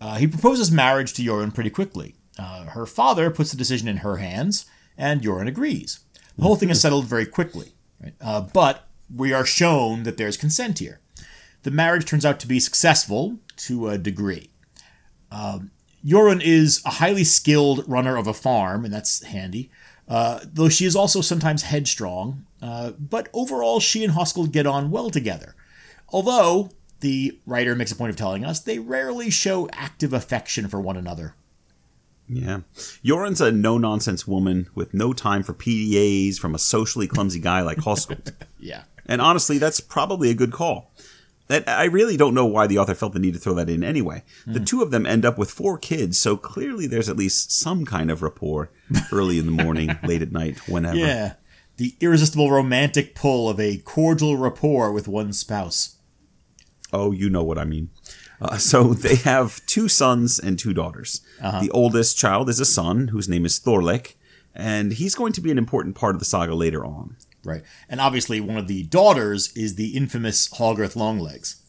Uh, 0.00 0.16
he 0.16 0.26
proposes 0.26 0.70
marriage 0.70 1.12
to 1.14 1.22
Jorun 1.22 1.54
pretty 1.54 1.70
quickly. 1.70 2.14
Uh, 2.38 2.66
her 2.66 2.86
father 2.86 3.30
puts 3.30 3.50
the 3.50 3.56
decision 3.56 3.88
in 3.88 3.98
her 3.98 4.18
hands, 4.18 4.66
and 4.96 5.22
Jorun 5.22 5.48
agrees. 5.48 6.00
The 6.36 6.44
whole 6.44 6.56
thing 6.56 6.70
is 6.70 6.80
settled 6.80 7.06
very 7.06 7.26
quickly. 7.26 7.72
Right? 8.00 8.14
Uh, 8.20 8.42
but 8.42 8.86
we 9.14 9.32
are 9.32 9.44
shown 9.44 10.04
that 10.04 10.16
there's 10.16 10.36
consent 10.36 10.78
here. 10.78 11.00
The 11.64 11.70
marriage 11.70 12.04
turns 12.04 12.24
out 12.24 12.38
to 12.40 12.46
be 12.46 12.60
successful 12.60 13.38
to 13.56 13.88
a 13.88 13.98
degree. 13.98 14.50
Um, 15.32 15.72
is 16.04 16.80
a 16.84 16.90
highly 16.90 17.24
skilled 17.24 17.84
runner 17.88 18.16
of 18.16 18.28
a 18.28 18.34
farm, 18.34 18.84
and 18.84 18.94
that's 18.94 19.24
handy. 19.24 19.70
Uh, 20.08 20.40
though 20.42 20.68
she 20.70 20.86
is 20.86 20.96
also 20.96 21.20
sometimes 21.20 21.62
headstrong, 21.62 22.46
uh, 22.62 22.92
but 22.92 23.28
overall 23.34 23.78
she 23.78 24.02
and 24.04 24.14
Hoskuld 24.14 24.52
get 24.52 24.66
on 24.66 24.90
well 24.90 25.10
together. 25.10 25.54
Although, 26.10 26.70
the 27.00 27.38
writer 27.46 27.74
makes 27.74 27.92
a 27.92 27.96
point 27.96 28.10
of 28.10 28.16
telling 28.16 28.44
us, 28.44 28.60
they 28.60 28.78
rarely 28.78 29.28
show 29.30 29.68
active 29.72 30.12
affection 30.14 30.66
for 30.68 30.80
one 30.80 30.96
another. 30.96 31.34
Yeah. 32.28 32.60
Jorun's 33.04 33.40
a 33.40 33.52
no 33.52 33.78
nonsense 33.78 34.26
woman 34.26 34.68
with 34.74 34.92
no 34.94 35.12
time 35.12 35.42
for 35.42 35.54
PDAs 35.54 36.38
from 36.38 36.54
a 36.54 36.58
socially 36.58 37.06
clumsy 37.06 37.40
guy 37.40 37.60
like 37.62 37.78
Hoskuld. 37.78 38.32
Yeah. 38.60 38.82
and 39.06 39.20
honestly, 39.22 39.58
that's 39.58 39.78
probably 39.80 40.30
a 40.30 40.34
good 40.34 40.52
call. 40.52 40.90
And 41.50 41.64
I 41.66 41.84
really 41.84 42.16
don't 42.16 42.34
know 42.34 42.44
why 42.44 42.66
the 42.66 42.78
author 42.78 42.94
felt 42.94 43.14
the 43.14 43.18
need 43.18 43.34
to 43.34 43.40
throw 43.40 43.54
that 43.54 43.70
in 43.70 43.82
anyway. 43.82 44.22
The 44.46 44.60
two 44.60 44.82
of 44.82 44.90
them 44.90 45.06
end 45.06 45.24
up 45.24 45.38
with 45.38 45.50
four 45.50 45.78
kids, 45.78 46.18
so 46.18 46.36
clearly 46.36 46.86
there's 46.86 47.08
at 47.08 47.16
least 47.16 47.50
some 47.52 47.86
kind 47.86 48.10
of 48.10 48.22
rapport 48.22 48.70
early 49.12 49.38
in 49.38 49.46
the 49.46 49.62
morning, 49.64 49.98
late 50.02 50.20
at 50.20 50.32
night, 50.32 50.58
whenever. 50.68 50.96
Yeah. 50.96 51.34
The 51.78 51.94
irresistible 52.00 52.50
romantic 52.50 53.14
pull 53.14 53.48
of 53.48 53.58
a 53.58 53.78
cordial 53.78 54.36
rapport 54.36 54.92
with 54.92 55.08
one's 55.08 55.38
spouse. 55.38 55.96
Oh, 56.92 57.12
you 57.12 57.30
know 57.30 57.44
what 57.44 57.58
I 57.58 57.64
mean. 57.64 57.90
Uh, 58.40 58.56
so 58.58 58.92
they 58.94 59.16
have 59.16 59.64
two 59.66 59.88
sons 59.88 60.38
and 60.38 60.58
two 60.58 60.74
daughters. 60.74 61.22
The 61.40 61.70
oldest 61.70 62.18
child 62.18 62.48
is 62.48 62.60
a 62.60 62.66
son 62.66 63.08
whose 63.08 63.28
name 63.28 63.46
is 63.46 63.58
Thorleik, 63.58 64.14
and 64.54 64.92
he's 64.92 65.14
going 65.14 65.32
to 65.32 65.40
be 65.40 65.50
an 65.50 65.58
important 65.58 65.94
part 65.94 66.14
of 66.14 66.18
the 66.18 66.24
saga 66.24 66.54
later 66.54 66.84
on. 66.84 67.16
Right. 67.44 67.62
And 67.88 68.00
obviously, 68.00 68.40
one 68.40 68.56
of 68.58 68.68
the 68.68 68.82
daughters 68.84 69.52
is 69.56 69.76
the 69.76 69.96
infamous 69.96 70.48
Hallgerd 70.48 70.96
Longlegs. 70.96 71.62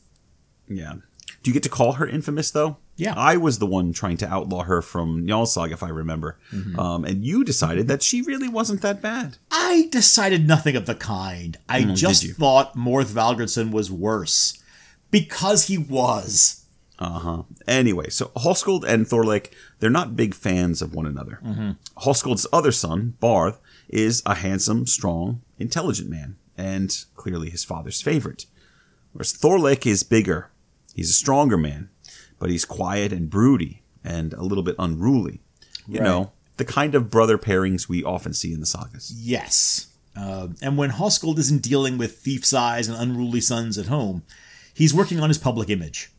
Yeah. 0.67 0.93
Do 1.41 1.49
you 1.49 1.53
get 1.53 1.63
to 1.63 1.69
call 1.69 1.93
her 1.93 2.08
infamous 2.08 2.51
though? 2.51 2.77
Yeah. 2.97 3.13
I 3.15 3.38
was 3.38 3.60
the 3.60 3.65
one 3.65 3.93
trying 3.93 4.17
to 4.17 4.27
outlaw 4.27 4.63
her 4.63 4.82
from 4.82 5.25
Njalsag, 5.25 5.71
if 5.71 5.82
I 5.82 5.88
remember. 5.88 6.38
Um, 6.77 7.05
and 7.05 7.23
you 7.23 7.45
decided 7.45 7.88
that 7.88 8.03
she 8.03 8.21
really 8.21 8.49
wasn't 8.49 8.82
that 8.82 9.01
bad. 9.01 9.38
I 9.49 9.88
decided 9.89 10.45
nothing 10.45 10.75
of 10.75 10.86
the 10.86 10.95
kind. 10.95 11.58
I 11.69 11.84
just 11.84 12.29
thought 12.34 12.75
Mord 12.75 13.05
Valgardsson 13.05 13.71
was 13.71 13.89
worse. 13.89 14.62
Because 15.12 15.67
he 15.67 15.77
was. 15.77 16.65
Uh 16.99 17.19
huh. 17.19 17.43
Anyway, 17.65 18.10
so 18.10 18.32
Hoskuld 18.36 18.84
and 18.84 19.08
Thorleik, 19.08 19.53
they're 19.79 19.89
not 19.89 20.17
big 20.17 20.36
fans 20.36 20.82
of 20.82 20.93
one 20.93 21.05
another. 21.05 21.39
Hoskuld's 21.99 22.45
other 22.51 22.73
son, 22.73 23.15
Barth, 23.21 23.60
is 23.89 24.21
a 24.25 24.36
handsome, 24.36 24.86
strong, 24.88 25.41
intelligent 25.58 26.10
man, 26.10 26.38
and 26.58 27.06
clearly 27.15 27.49
his 27.49 27.63
father's 27.63 28.02
favorite. 28.02 28.45
Whereas 29.13 29.34
Thorleik 29.34 29.86
is 29.86 30.04
bigger. 30.04 30.49
He's 30.93 31.10
a 31.10 31.13
stronger 31.13 31.58
man, 31.58 31.89
but 32.38 32.49
he's 32.49 32.65
quiet 32.65 33.12
and 33.12 33.30
broody 33.30 33.82
and 34.04 34.34
a 34.34 34.43
little 34.43 34.63
bit 34.63 34.75
unruly. 34.80 35.41
You 35.88 35.99
Right. 35.99 36.04
know, 36.06 36.32
the 36.58 36.65
kind 36.65 36.93
of 36.95 37.10
brother 37.10 37.38
pairings 37.38 37.88
we 37.89 38.04
often 38.04 38.34
see 38.34 38.54
in 38.54 38.60
the 38.60 38.65
sagas. 38.65 39.12
Yes. 39.15 39.88
Uh, 40.15 40.49
and 40.62 40.78
when 40.78 40.91
Hoskuld 40.91 41.38
isn't 41.39 41.62
dealing 41.62 41.97
with 41.97 42.17
thief's 42.19 42.54
eyes 42.54 42.88
and 42.88 42.97
unruly 42.97 43.41
sons 43.41 43.78
at 43.78 43.88
home, 43.88 44.23
he's 44.73 44.93
working 44.93 45.19
on 45.19 45.30
his 45.30 45.38
public 45.38 45.69
image. 45.69 46.12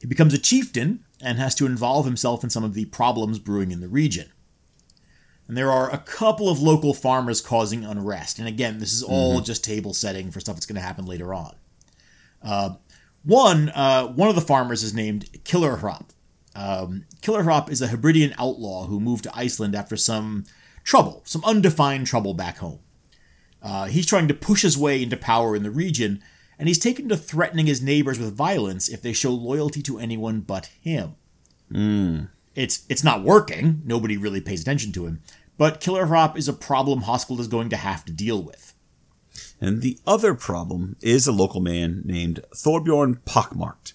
He 0.00 0.06
becomes 0.06 0.34
a 0.34 0.38
chieftain 0.38 1.04
and 1.20 1.38
has 1.38 1.54
to 1.56 1.66
involve 1.66 2.06
himself 2.06 2.42
in 2.42 2.50
some 2.50 2.64
of 2.64 2.74
the 2.74 2.86
problems 2.86 3.38
brewing 3.38 3.70
in 3.70 3.80
the 3.80 3.88
region. 3.88 4.30
And 5.46 5.56
there 5.56 5.70
are 5.70 5.92
a 5.92 5.98
couple 5.98 6.48
of 6.48 6.60
local 6.60 6.94
farmers 6.94 7.40
causing 7.40 7.84
unrest. 7.84 8.38
And 8.38 8.48
again, 8.48 8.78
this 8.78 8.92
is 8.92 9.02
all 9.02 9.40
just 9.40 9.62
table 9.62 9.92
setting 9.92 10.30
for 10.30 10.40
stuff 10.40 10.56
that's 10.56 10.66
going 10.66 10.76
to 10.76 10.82
happen 10.82 11.04
later 11.04 11.34
on. 11.34 11.54
Uh, 12.42 12.70
one, 13.24 13.68
uh, 13.70 14.06
one 14.06 14.28
of 14.28 14.34
the 14.34 14.40
farmers 14.40 14.82
is 14.82 14.94
named 14.94 15.28
Killer 15.44 15.76
Hrapp. 15.76 16.10
Um, 16.54 17.04
Killer 17.20 17.42
Hrapp 17.42 17.68
is 17.70 17.82
a 17.82 17.88
Hebridean 17.88 18.34
outlaw 18.38 18.86
who 18.86 19.00
moved 19.00 19.24
to 19.24 19.36
Iceland 19.36 19.74
after 19.74 19.96
some 19.96 20.44
trouble, 20.82 21.22
some 21.24 21.44
undefined 21.44 22.06
trouble 22.06 22.34
back 22.34 22.58
home. 22.58 22.80
Uh, 23.62 23.86
he's 23.86 24.06
trying 24.06 24.28
to 24.28 24.34
push 24.34 24.62
his 24.62 24.76
way 24.78 25.02
into 25.02 25.16
power 25.16 25.56
in 25.56 25.62
the 25.62 25.70
region, 25.70 26.22
and 26.58 26.68
he's 26.68 26.78
taken 26.78 27.08
to 27.08 27.16
threatening 27.16 27.66
his 27.66 27.82
neighbors 27.82 28.18
with 28.18 28.36
violence 28.36 28.88
if 28.88 29.02
they 29.02 29.12
show 29.12 29.30
loyalty 29.30 29.82
to 29.82 29.98
anyone 29.98 30.40
but 30.40 30.66
him. 30.80 31.14
It's 32.54 32.84
it's 32.88 33.04
not 33.04 33.22
working. 33.22 33.82
Nobody 33.84 34.16
really 34.16 34.40
pays 34.40 34.62
attention 34.62 34.92
to 34.92 35.06
him. 35.06 35.20
But 35.56 35.80
Killer 35.80 36.06
Hrapp 36.06 36.36
is 36.36 36.48
a 36.48 36.52
problem 36.52 37.02
Hoskuld 37.02 37.38
is 37.38 37.48
going 37.48 37.68
to 37.70 37.76
have 37.76 38.04
to 38.04 38.12
deal 38.12 38.42
with. 38.42 38.74
And 39.60 39.82
the 39.82 39.98
other 40.06 40.34
problem 40.34 40.96
is 41.00 41.26
a 41.26 41.32
local 41.32 41.60
man 41.60 42.02
named 42.04 42.40
Thorbjorn 42.54 43.20
Pockmarked. 43.24 43.94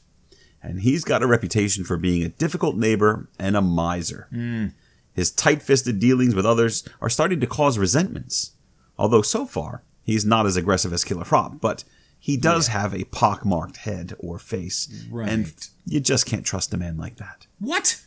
And 0.62 0.82
he's 0.82 1.04
got 1.04 1.24
a 1.24 1.28
reputation 1.28 1.84
for 1.84 1.98
being 1.98 2.24
a 2.24 2.30
difficult 2.30 2.76
neighbor 2.76 3.30
and 3.38 3.56
a 3.56 3.62
miser. 3.62 4.28
Hmm. 4.32 4.68
His 5.14 5.32
tight 5.32 5.62
fisted 5.62 6.00
dealings 6.00 6.36
with 6.36 6.46
others 6.46 6.88
are 7.02 7.10
starting 7.10 7.40
to 7.42 7.48
cause 7.48 7.78
resentments. 7.78 8.52
Although 8.98 9.22
so 9.22 9.46
far, 9.46 9.84
he's 10.04 10.26
not 10.26 10.46
as 10.46 10.58
aggressive 10.58 10.94
as 10.94 11.04
Killer 11.04 11.24
Hrapp, 11.24 11.62
but 11.62 11.84
he 12.20 12.36
does 12.36 12.68
have 12.68 12.94
a 12.94 13.06
pockmarked 13.06 13.78
head 13.78 14.14
or 14.20 14.40
face. 14.40 14.88
And 15.30 15.54
you 15.86 16.00
just 16.00 16.26
can't 16.26 16.46
trust 16.46 16.74
a 16.74 16.78
man 16.78 16.98
like 16.98 17.16
that. 17.18 17.48
What? 17.60 18.02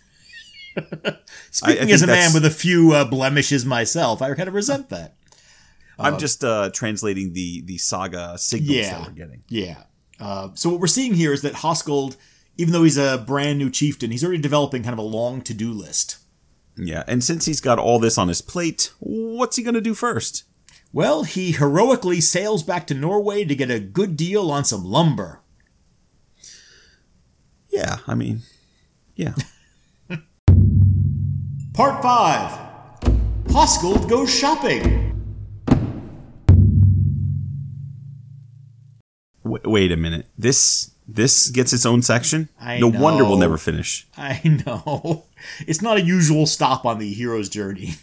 I 1.05 1.17
Speaking 1.51 1.91
as 1.91 2.03
a 2.03 2.07
man 2.07 2.33
with 2.33 2.45
a 2.45 2.51
few 2.51 2.93
uh, 2.93 3.05
blemishes 3.05 3.65
myself, 3.65 4.23
I 4.23 4.33
kind 4.35 4.49
of 4.49 4.55
resent 4.55 4.89
that. 4.91 5.17
I'm 5.99 6.19
just 6.19 6.43
uh, 6.43 6.71
translating 6.71 7.33
the, 7.33 7.63
the 7.63 7.79
saga 7.79 8.37
signals 8.39 8.77
Yeah. 8.77 8.99
that 8.99 9.07
we're 9.09 9.15
getting. 9.15 9.43
Yeah. 9.49 9.85
Uh, 10.19 10.49
so 10.55 10.71
what 10.71 10.81
we're 10.81 10.87
seeing 10.89 11.15
here 11.15 11.33
is 11.33 11.43
that 11.43 11.55
Hoskuld, 11.55 12.17
even 12.57 12.73
though 12.73 12.83
he's 12.83 12.97
a 12.99 13.23
brand 13.25 13.59
new 13.59 13.71
chieftain, 13.71 14.11
he's 14.11 14.25
already 14.25 14.41
developing 14.41 14.83
kind 14.83 14.93
of 14.95 14.99
a 14.99 15.03
long 15.03 15.43
to-do 15.43 15.71
list. 15.73 16.19
Yeah, 16.77 17.05
and 17.07 17.23
since 17.23 17.45
he's 17.45 17.61
got 17.61 17.79
all 17.79 17.99
this 17.99 18.17
on 18.19 18.29
his 18.29 18.41
plate, 18.41 18.93
what's 18.99 19.57
he 19.57 19.63
going 19.63 19.75
to 19.75 19.81
do 19.81 19.95
first? 19.95 20.45
Well, 20.93 21.23
he 21.25 21.53
heroically 21.53 22.21
sails 22.21 22.63
back 22.63 22.87
to 22.89 22.95
Norway 22.95 23.45
to 23.45 23.55
get 23.55 23.71
a 23.71 23.79
good 23.79 24.17
deal 24.17 24.51
on 24.51 24.65
some 24.65 24.85
lumber. 24.85 25.41
Yeah, 27.71 27.99
I 28.07 28.15
mean, 28.15 28.41
yeah. 29.15 29.35
Part 31.75 32.03
5 32.03 32.59
Hoskuld 33.47 34.07
goes 34.07 34.33
shopping. 34.33 35.09
Wait 39.43 39.91
a 39.91 39.97
minute. 39.97 40.27
This 40.37 40.91
this 41.09 41.49
gets 41.49 41.73
its 41.73 41.87
own 41.87 42.03
section. 42.03 42.51
I 42.61 42.79
no 42.79 42.89
wonder 42.89 43.25
we'll 43.25 43.39
never 43.39 43.57
finish. 43.57 44.07
I 44.19 44.41
know. 44.67 45.25
It's 45.67 45.81
not 45.81 45.97
a 45.97 46.03
usual 46.03 46.45
stop 46.47 46.85
on 46.85 46.99
the 46.99 47.11
hero's 47.11 47.49
journey. 47.49 47.95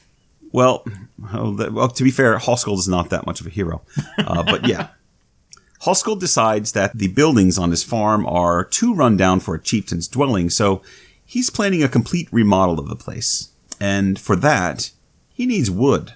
Well, 0.52 0.84
well, 1.20 1.90
to 1.90 2.04
be 2.04 2.10
fair, 2.10 2.40
Hoskuld 2.40 2.80
is 2.80 2.88
not 2.88 3.12
that 3.12 3.28
much 3.28 3.40
of 3.40 3.46
a 3.46 3.52
hero. 3.52 3.84
Uh, 4.18 4.42
but 4.42 4.68
yeah. 4.68 4.88
Hoskuld 5.84 6.20
decides 6.20 6.72
that 6.72 6.98
the 6.98 7.08
buildings 7.10 7.60
on 7.60 7.70
his 7.70 7.84
farm 7.84 8.26
are 8.26 8.66
too 8.66 8.96
run 8.96 9.16
down 9.16 9.40
for 9.40 9.54
a 9.54 9.62
chieftain's 9.62 10.08
dwelling, 10.08 10.50
so 10.50 10.82
he's 11.24 11.52
planning 11.52 11.84
a 11.84 11.88
complete 11.88 12.28
remodel 12.32 12.80
of 12.80 12.90
the 12.90 12.96
place. 12.96 13.49
And 13.80 14.20
for 14.20 14.36
that, 14.36 14.92
he 15.30 15.46
needs 15.46 15.72
wood, 15.72 16.14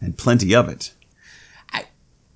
and 0.00 0.18
plenty 0.18 0.54
of 0.54 0.68
it. 0.68 0.92
I 1.72 1.84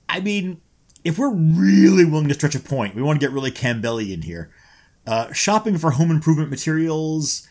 I 0.09 0.21
mean, 0.21 0.61
if 1.05 1.19
we're 1.19 1.35
really 1.35 2.05
willing 2.05 2.29
to 2.29 2.35
stretch 2.35 2.55
a 2.55 2.61
point, 2.61 2.95
we 2.95 3.03
want 3.03 3.21
to 3.21 3.27
get 3.27 3.33
really 3.33 3.51
Campbellian 3.51 4.25
here. 4.25 4.51
Uh, 5.07 5.33
shopping 5.33 5.79
for 5.79 5.93
home 5.93 6.11
improvement 6.11 6.51
materials. 6.51 7.49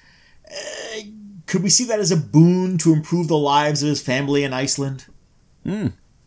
Uh, 0.50 1.02
could 1.48 1.64
we 1.64 1.70
see 1.70 1.86
that 1.86 2.00
as 2.00 2.12
a 2.12 2.18
boon 2.18 2.78
to 2.78 2.94
improve 2.94 3.28
the 3.28 3.38
lives 3.38 3.82
of 3.82 3.90
his 3.90 4.02
family 4.02 4.44
in 4.44 4.54
Iceland? 4.54 5.06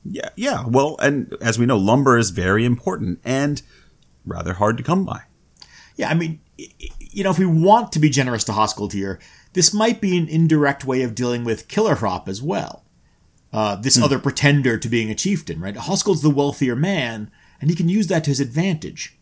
Yeah, 0.04 0.30
yeah. 0.34 0.64
Well, 0.66 0.96
and 1.00 1.34
as 1.40 1.58
we 1.58 1.66
know, 1.66 1.76
lumber 1.76 2.18
is 2.18 2.30
very 2.30 2.64
important 2.64 3.20
and 3.24 3.62
rather 4.26 4.54
hard 4.54 4.76
to 4.78 4.82
come 4.82 5.04
by. 5.04 5.22
Yeah, 5.96 6.08
I 6.10 6.14
mean, 6.14 6.40
you 6.98 7.22
know, 7.22 7.30
if 7.30 7.38
we 7.38 7.46
want 7.46 7.92
to 7.92 7.98
be 7.98 8.08
generous 8.08 8.44
to 8.44 8.52
Hoskuld 8.52 8.92
here, 8.92 9.20
this 9.52 9.72
might 9.74 10.00
be 10.00 10.16
an 10.16 10.28
indirect 10.28 10.84
way 10.84 11.02
of 11.02 11.14
dealing 11.14 11.44
with 11.44 11.68
Killer 11.68 11.96
Hrapp 11.96 12.28
as 12.28 12.42
well. 12.42 12.84
Uh, 13.52 13.74
this 13.74 14.00
other 14.00 14.18
pretender 14.20 14.78
to 14.78 14.88
being 14.88 15.10
a 15.10 15.14
chieftain, 15.14 15.60
right? 15.60 15.74
Hoskuld's 15.74 16.22
the 16.22 16.30
wealthier 16.30 16.76
man, 16.76 17.30
and 17.60 17.68
he 17.68 17.74
can 17.76 17.88
use 17.88 18.06
that 18.06 18.22
to 18.24 18.30
his 18.30 18.38
advantage. 18.40 19.16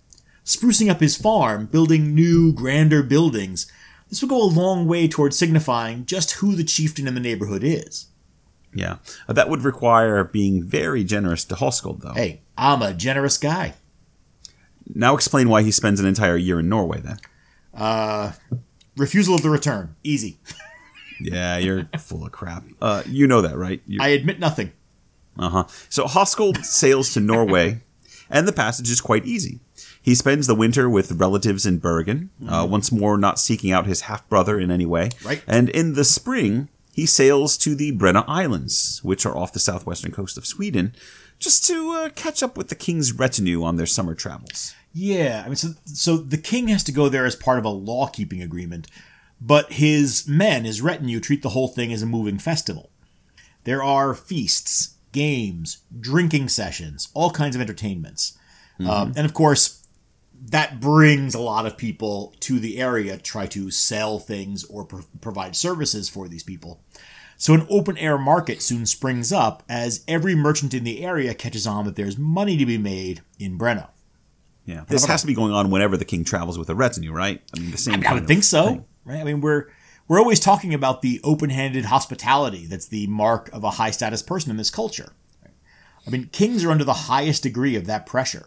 Sprucing 0.44 0.90
up 0.90 1.00
his 1.00 1.16
farm, 1.16 1.64
building 1.66 2.14
new, 2.14 2.52
grander 2.52 3.02
buildings, 3.02 3.70
this 4.10 4.20
will 4.20 4.28
go 4.28 4.42
a 4.42 4.44
long 4.44 4.86
way 4.86 5.08
towards 5.08 5.38
signifying 5.38 6.04
just 6.04 6.32
who 6.32 6.54
the 6.54 6.64
chieftain 6.64 7.06
in 7.06 7.14
the 7.14 7.20
neighborhood 7.20 7.62
is. 7.64 8.06
Yeah, 8.74 8.96
Uh, 9.26 9.32
that 9.32 9.48
would 9.48 9.62
require 9.62 10.22
being 10.24 10.62
very 10.62 11.04
generous 11.04 11.44
to 11.46 11.54
Hoskuld, 11.54 12.02
though. 12.02 12.12
Hey, 12.12 12.42
I'm 12.56 12.82
a 12.82 12.92
generous 12.92 13.38
guy. 13.38 13.74
Now 14.94 15.14
explain 15.14 15.48
why 15.48 15.62
he 15.62 15.70
spends 15.70 16.00
an 16.00 16.06
entire 16.06 16.36
year 16.36 16.60
in 16.60 16.68
Norway, 16.68 17.00
then. 17.00 17.18
Refusal 18.98 19.34
of 19.34 19.42
the 19.42 19.50
return. 19.50 19.96
Easy. 20.02 20.38
Yeah, 21.20 21.56
you're 21.56 21.88
full 21.98 22.24
of 22.26 22.32
crap. 22.32 22.64
Uh, 22.80 23.02
you 23.06 23.26
know 23.26 23.40
that, 23.40 23.56
right? 23.56 23.80
You, 23.87 23.98
I 24.00 24.08
admit 24.08 24.38
nothing. 24.38 24.72
Uh 25.38 25.48
huh. 25.48 25.64
So 25.88 26.04
Hoskuld 26.04 26.64
sails 26.64 27.12
to 27.14 27.20
Norway, 27.20 27.80
and 28.28 28.46
the 28.46 28.52
passage 28.52 28.90
is 28.90 29.00
quite 29.00 29.24
easy. 29.24 29.61
He 30.00 30.14
spends 30.14 30.46
the 30.46 30.54
winter 30.54 30.88
with 30.88 31.12
relatives 31.12 31.66
in 31.66 31.78
Bergen, 31.78 32.30
uh, 32.48 32.66
once 32.68 32.90
more 32.90 33.18
not 33.18 33.38
seeking 33.38 33.70
out 33.70 33.87
his 33.87 34.02
half 34.02 34.28
brother 34.28 34.58
in 34.58 34.70
any 34.70 34.87
way. 34.87 35.11
Right. 35.24 35.42
And 35.46 35.68
in 35.68 35.94
the 35.94 36.04
spring, 36.04 36.68
he 36.92 37.04
sails 37.04 37.56
to 37.58 37.74
the 37.74 37.96
Brenna 37.96 38.24
Islands, 38.26 39.00
which 39.02 39.26
are 39.26 39.37
off 39.37 39.52
the 39.52 39.61
southwestern 39.61 40.12
coast 40.12 40.38
of 40.38 40.46
Sweden, 40.46 40.94
just 41.38 41.64
to 41.66 41.92
uh, 41.92 42.08
catch 42.11 42.42
up 42.42 42.56
with 42.56 42.68
the 42.68 42.74
king's 42.74 43.12
retinue 43.12 43.62
on 43.62 43.76
their 43.76 43.87
summer 43.87 44.14
travels. 44.14 44.74
Yeah, 44.92 45.42
I 45.44 45.48
mean, 45.48 45.57
so 45.57 45.68
so 45.85 46.16
the 46.16 46.38
king 46.38 46.68
has 46.68 46.83
to 46.85 46.92
go 46.92 47.09
there 47.09 47.27
as 47.27 47.37
part 47.37 47.59
of 47.59 47.64
a 47.64 47.70
law 47.70 48.07
keeping 48.07 48.42
agreement, 48.42 48.88
but 49.40 49.72
his 49.72 50.27
men, 50.27 50.64
his 50.64 50.81
retinue, 50.81 51.20
treat 51.20 51.42
the 51.42 51.51
whole 51.51 51.68
thing 51.68 51.92
as 51.92 52.03
a 52.03 52.07
moving 52.07 52.38
festival. 52.38 52.90
There 53.64 53.83
are 53.83 54.14
feasts, 54.14 54.94
games, 55.12 55.79
drinking 56.01 56.48
sessions, 56.48 57.09
all 57.14 57.31
kinds 57.31 57.55
of 57.55 57.62
entertainments, 57.62 58.38
um, 58.81 59.12
and 59.16 59.27
of 59.27 59.35
course, 59.35 59.87
that 60.51 60.81
brings 60.81 61.35
a 61.35 61.40
lot 61.40 61.66
of 61.66 61.77
people 61.77 62.35
to 62.40 62.59
the 62.59 62.79
area 62.79 63.16
to 63.16 63.22
try 63.22 63.46
to 63.46 63.70
sell 63.70 64.18
things 64.18 64.64
or 64.64 64.85
pro- 64.85 65.05
provide 65.20 65.57
services 65.57 66.09
for 66.09 66.29
these 66.29 66.42
people. 66.42 66.81
So 67.37 67.55
an 67.55 67.66
open 67.70 67.96
air 67.98 68.18
market 68.18 68.62
soon 68.62 68.87
springs 68.87 69.33
up 69.33 69.62
as 69.68 70.05
every 70.09 70.35
merchant 70.35 70.74
in 70.74 70.85
the 70.85 71.05
area 71.05 71.35
catches 71.35 71.66
on 71.66 71.85
that 71.85 71.94
there's 71.94 72.18
money 72.18 72.57
to 72.57 72.66
be 72.66 72.79
made 72.79 73.22
in 73.38 73.59
Breno. 73.59 73.88
Yeah. 74.68 74.85
This 74.87 75.07
has 75.07 75.22
to 75.22 75.26
be 75.26 75.33
going 75.33 75.52
on 75.52 75.70
whenever 75.70 75.96
the 75.96 76.04
king 76.04 76.24
travels 76.24 76.59
with 76.59 76.68
a 76.68 76.74
retinue, 76.74 77.11
right? 77.11 77.42
I 77.57 77.59
mean, 77.59 77.70
the 77.70 77.78
same. 77.78 78.04
I 78.07 78.12
would 78.12 78.26
think 78.26 78.44
so, 78.44 78.66
thing. 78.66 78.85
right? 79.07 79.18
I 79.18 79.24
mean, 79.24 79.40
we're 79.40 79.68
we're 80.07 80.18
always 80.18 80.40
talking 80.40 80.74
about 80.74 81.00
the 81.00 81.22
open-handed 81.24 81.87
hospitality 81.87 82.66
that's 82.66 82.87
the 82.87 83.07
mark 83.07 83.48
of 83.54 83.64
a 83.64 83.70
high-status 83.70 84.22
person 84.22 84.50
in 84.50 84.59
this 84.59 84.70
culture. 84.70 85.12
I 86.07 86.11
mean, 86.11 86.28
kings 86.33 86.64
are 86.64 86.70
under 86.70 86.85
the 86.85 86.92
highest 86.92 87.42
degree 87.42 87.76
of 87.76 87.87
that 87.87 88.04
pressure. 88.04 88.46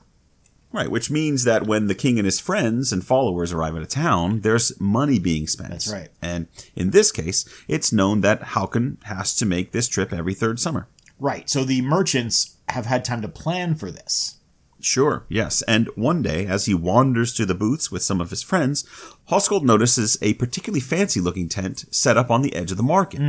Right, 0.72 0.90
which 0.90 1.12
means 1.12 1.44
that 1.44 1.68
when 1.68 1.88
the 1.88 1.96
king 1.96 2.18
and 2.18 2.26
his 2.26 2.40
friends 2.40 2.94
and 2.94 3.06
followers 3.06 3.52
arrive 3.52 3.76
at 3.76 3.82
a 3.82 3.88
town, 3.88 4.42
there's 4.42 4.80
money 4.80 5.20
being 5.20 5.48
spent. 5.48 5.72
That's 5.72 5.92
right. 5.92 6.10
And 6.22 6.48
in 6.76 6.92
this 6.92 7.12
case, 7.12 7.46
it's 7.68 7.92
known 7.92 8.22
that 8.22 8.44
Hakon 8.44 9.00
has 9.04 9.36
to 9.36 9.46
make 9.46 9.72
this 9.72 9.88
trip 9.88 10.14
every 10.14 10.34
third 10.34 10.60
summer. 10.60 10.88
Right. 11.20 11.50
So 11.50 11.64
the 11.64 11.82
merchants 11.82 12.56
have 12.70 12.86
had 12.86 13.04
time 13.04 13.22
to 13.22 13.28
plan 13.28 13.76
for 13.76 13.92
this. 13.92 14.38
Sure, 14.84 15.26
yes. 15.30 15.62
And 15.64 15.88
one 15.96 16.22
day, 16.22 16.46
as 16.48 16.66
he 16.66 16.74
wanders 16.74 17.34
to 17.36 17.46
the 17.46 17.54
booths 17.56 17.92
with 17.92 18.02
some 18.04 18.20
of 18.20 18.30
his 18.32 18.42
friends, 18.42 18.84
Hoskuld 19.30 19.64
notices 19.64 20.18
a 20.22 20.34
particularly 20.36 20.80
fancy 20.82 21.20
looking 21.20 21.48
tent 21.48 21.86
set 21.94 22.18
up 22.18 22.32
on 22.32 22.42
the 22.42 22.56
edge 22.56 22.72
of 22.72 22.78
the 22.78 22.84
market. 22.84 23.18
Hmm. 23.20 23.24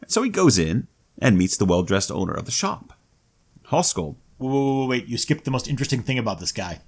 And 0.00 0.08
so 0.08 0.22
he 0.22 0.30
goes 0.30 0.58
in 0.58 0.88
and 1.20 1.38
meets 1.38 1.56
the 1.56 1.64
well 1.64 1.82
dressed 1.82 2.10
owner 2.10 2.34
of 2.34 2.44
the 2.46 2.50
shop. 2.50 2.92
Hoskuld, 3.68 4.16
Wait, 4.38 4.50
wait, 4.50 4.80
wait, 4.80 4.88
wait, 4.88 5.06
you 5.08 5.18
skipped 5.18 5.44
the 5.44 5.50
most 5.50 5.68
interesting 5.68 6.02
thing 6.02 6.18
about 6.18 6.38
this 6.40 6.52
guy. 6.52 6.80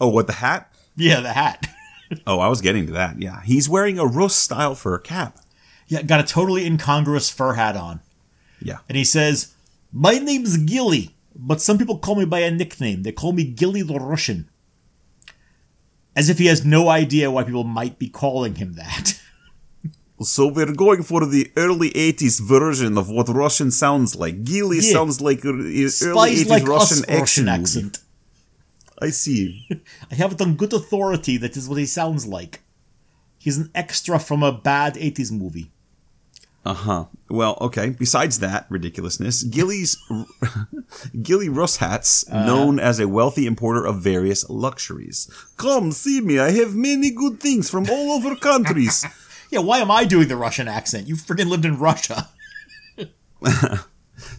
oh, 0.00 0.08
what, 0.08 0.26
the 0.26 0.34
hat? 0.34 0.72
Yeah, 0.96 1.20
the 1.20 1.32
hat. 1.32 1.66
Oh, 2.26 2.40
I 2.40 2.48
was 2.48 2.60
getting 2.60 2.86
to 2.88 2.92
that, 2.94 3.22
yeah. 3.22 3.40
He's 3.44 3.68
wearing 3.68 3.96
a 3.96 4.04
Rus 4.04 4.34
style 4.34 4.74
fur 4.74 4.98
cap. 4.98 5.38
yeah, 5.86 6.02
got 6.02 6.18
a 6.18 6.26
totally 6.26 6.66
incongruous 6.66 7.30
fur 7.30 7.52
hat 7.52 7.76
on. 7.76 8.00
Yeah. 8.60 8.78
And 8.88 8.98
he 8.98 9.04
says, 9.04 9.54
My 9.92 10.14
name's 10.18 10.56
Gilly, 10.56 11.14
but 11.46 11.60
some 11.60 11.78
people 11.78 11.98
call 11.98 12.16
me 12.16 12.24
by 12.24 12.40
a 12.40 12.50
nickname. 12.50 13.02
They 13.02 13.12
call 13.12 13.32
me 13.32 13.44
Gilly 13.44 13.82
the 13.82 13.98
Russian. 13.98 14.48
As 16.14 16.28
if 16.28 16.38
he 16.38 16.46
has 16.46 16.64
no 16.64 16.88
idea 16.88 17.30
why 17.30 17.44
people 17.44 17.64
might 17.64 17.98
be 17.98 18.08
calling 18.08 18.56
him 18.56 18.74
that. 18.74 19.18
So 20.22 20.46
we're 20.48 20.74
going 20.74 21.02
for 21.02 21.24
the 21.24 21.50
early 21.56 21.88
80s 21.92 22.42
version 22.46 22.98
of 22.98 23.08
what 23.08 23.30
Russian 23.30 23.70
sounds 23.70 24.14
like. 24.14 24.44
Gilly 24.44 24.76
Yeah. 24.82 24.92
sounds 24.92 25.22
like 25.22 25.42
a 25.46 25.48
early 25.48 25.88
Spies 25.88 26.44
80s 26.44 26.48
like 26.50 26.68
Russian 26.68 27.04
Russian 27.08 27.48
accent. 27.48 28.00
I 29.00 29.08
see. 29.08 29.66
I 30.10 30.14
have 30.16 30.32
it 30.32 30.42
on 30.42 30.56
good 30.56 30.74
authority 30.74 31.38
that 31.38 31.56
is 31.56 31.70
what 31.70 31.78
he 31.78 31.86
sounds 31.86 32.26
like. 32.26 32.60
He's 33.38 33.56
an 33.56 33.70
extra 33.74 34.18
from 34.18 34.42
a 34.42 34.52
bad 34.52 34.96
80s 34.96 35.32
movie. 35.32 35.72
Uh 36.64 36.74
huh. 36.74 37.04
Well, 37.30 37.56
okay. 37.60 37.90
Besides 37.90 38.40
that 38.40 38.66
ridiculousness, 38.68 39.44
Gilly's 39.44 39.96
Gilly 41.22 41.48
Russhat's 41.48 42.28
known 42.28 42.78
as 42.78 43.00
a 43.00 43.08
wealthy 43.08 43.46
importer 43.46 43.86
of 43.86 44.02
various 44.02 44.48
luxuries. 44.50 45.30
Come 45.56 45.90
see 45.92 46.20
me. 46.20 46.38
I 46.38 46.50
have 46.50 46.74
many 46.74 47.10
good 47.10 47.40
things 47.40 47.70
from 47.70 47.88
all 47.88 48.12
over 48.12 48.36
countries. 48.36 49.06
Yeah, 49.52 49.58
why 49.58 49.78
am 49.78 49.90
I 49.90 50.04
doing 50.04 50.28
the 50.28 50.36
Russian 50.36 50.68
accent? 50.68 51.08
You 51.08 51.16
friggin' 51.16 51.48
lived 51.48 51.64
in 51.64 51.76
Russia. 51.76 52.28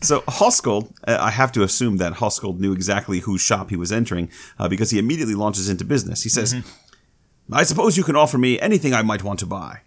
So 0.02 0.22
Hoskuld, 0.22 0.92
uh, 1.08 1.18
I 1.20 1.32
have 1.32 1.52
to 1.54 1.64
assume 1.64 1.98
that 1.98 2.14
Hoskuld 2.14 2.60
knew 2.60 2.72
exactly 2.72 3.20
whose 3.20 3.42
shop 3.42 3.70
he 3.70 3.76
was 3.76 3.92
entering 3.92 4.30
uh, 4.60 4.70
because 4.70 4.92
he 4.92 5.00
immediately 5.00 5.36
launches 5.36 5.70
into 5.70 5.84
business. 5.84 6.24
He 6.24 6.30
says, 6.30 6.56
"I 7.52 7.64
suppose 7.64 7.98
you 7.98 8.04
can 8.04 8.16
offer 8.16 8.38
me 8.38 8.60
anything 8.60 8.94
I 8.94 9.02
might 9.02 9.24
want 9.24 9.40
to 9.40 9.46
buy." 9.46 9.82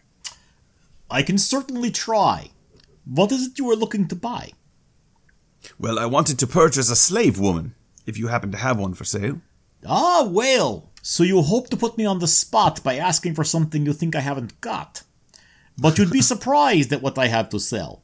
I 1.10 1.22
can 1.22 1.38
certainly 1.38 1.90
try. 1.90 2.50
What 3.04 3.32
is 3.32 3.48
it 3.48 3.58
you 3.58 3.70
are 3.70 3.76
looking 3.76 4.08
to 4.08 4.16
buy? 4.16 4.52
Well, 5.78 5.98
I 5.98 6.06
wanted 6.06 6.38
to 6.38 6.46
purchase 6.46 6.90
a 6.90 6.96
slave 6.96 7.38
woman, 7.38 7.74
if 8.06 8.18
you 8.18 8.28
happen 8.28 8.50
to 8.52 8.58
have 8.58 8.78
one 8.78 8.94
for 8.94 9.04
sale. 9.04 9.40
Ah, 9.86 10.26
well, 10.28 10.90
so 11.02 11.22
you 11.22 11.42
hope 11.42 11.68
to 11.70 11.76
put 11.76 11.98
me 11.98 12.06
on 12.06 12.18
the 12.18 12.26
spot 12.26 12.82
by 12.82 12.96
asking 12.96 13.34
for 13.34 13.44
something 13.44 13.84
you 13.84 13.92
think 13.92 14.16
I 14.16 14.20
haven't 14.20 14.60
got. 14.60 15.02
But 15.78 15.98
you'd 15.98 16.10
be 16.10 16.22
surprised 16.32 16.92
at 16.92 17.02
what 17.02 17.18
I 17.18 17.26
have 17.26 17.48
to 17.50 17.60
sell. 17.60 18.02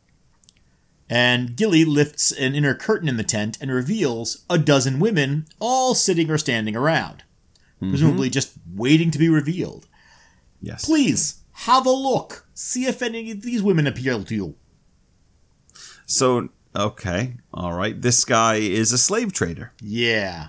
And 1.08 1.56
Gilly 1.56 1.84
lifts 1.84 2.30
an 2.30 2.54
inner 2.54 2.74
curtain 2.74 3.08
in 3.08 3.16
the 3.16 3.24
tent 3.24 3.58
and 3.60 3.70
reveals 3.70 4.44
a 4.48 4.58
dozen 4.58 5.00
women 5.00 5.46
all 5.58 5.94
sitting 5.94 6.30
or 6.30 6.38
standing 6.38 6.76
around, 6.76 7.24
presumably 7.80 8.30
just 8.30 8.52
waiting 8.72 9.10
to 9.10 9.18
be 9.18 9.28
revealed. 9.28 9.88
Yes. 10.62 10.84
Please, 10.84 11.39
have 11.60 11.86
a 11.86 11.90
look. 11.90 12.46
See 12.54 12.86
if 12.86 13.02
any 13.02 13.30
of 13.30 13.42
these 13.42 13.62
women 13.62 13.86
appeal 13.86 14.24
to 14.24 14.34
you. 14.34 14.54
So, 16.06 16.48
okay, 16.74 17.36
all 17.52 17.74
right. 17.74 18.00
This 18.00 18.24
guy 18.24 18.56
is 18.56 18.92
a 18.92 18.98
slave 18.98 19.32
trader. 19.32 19.72
Yeah. 19.82 20.48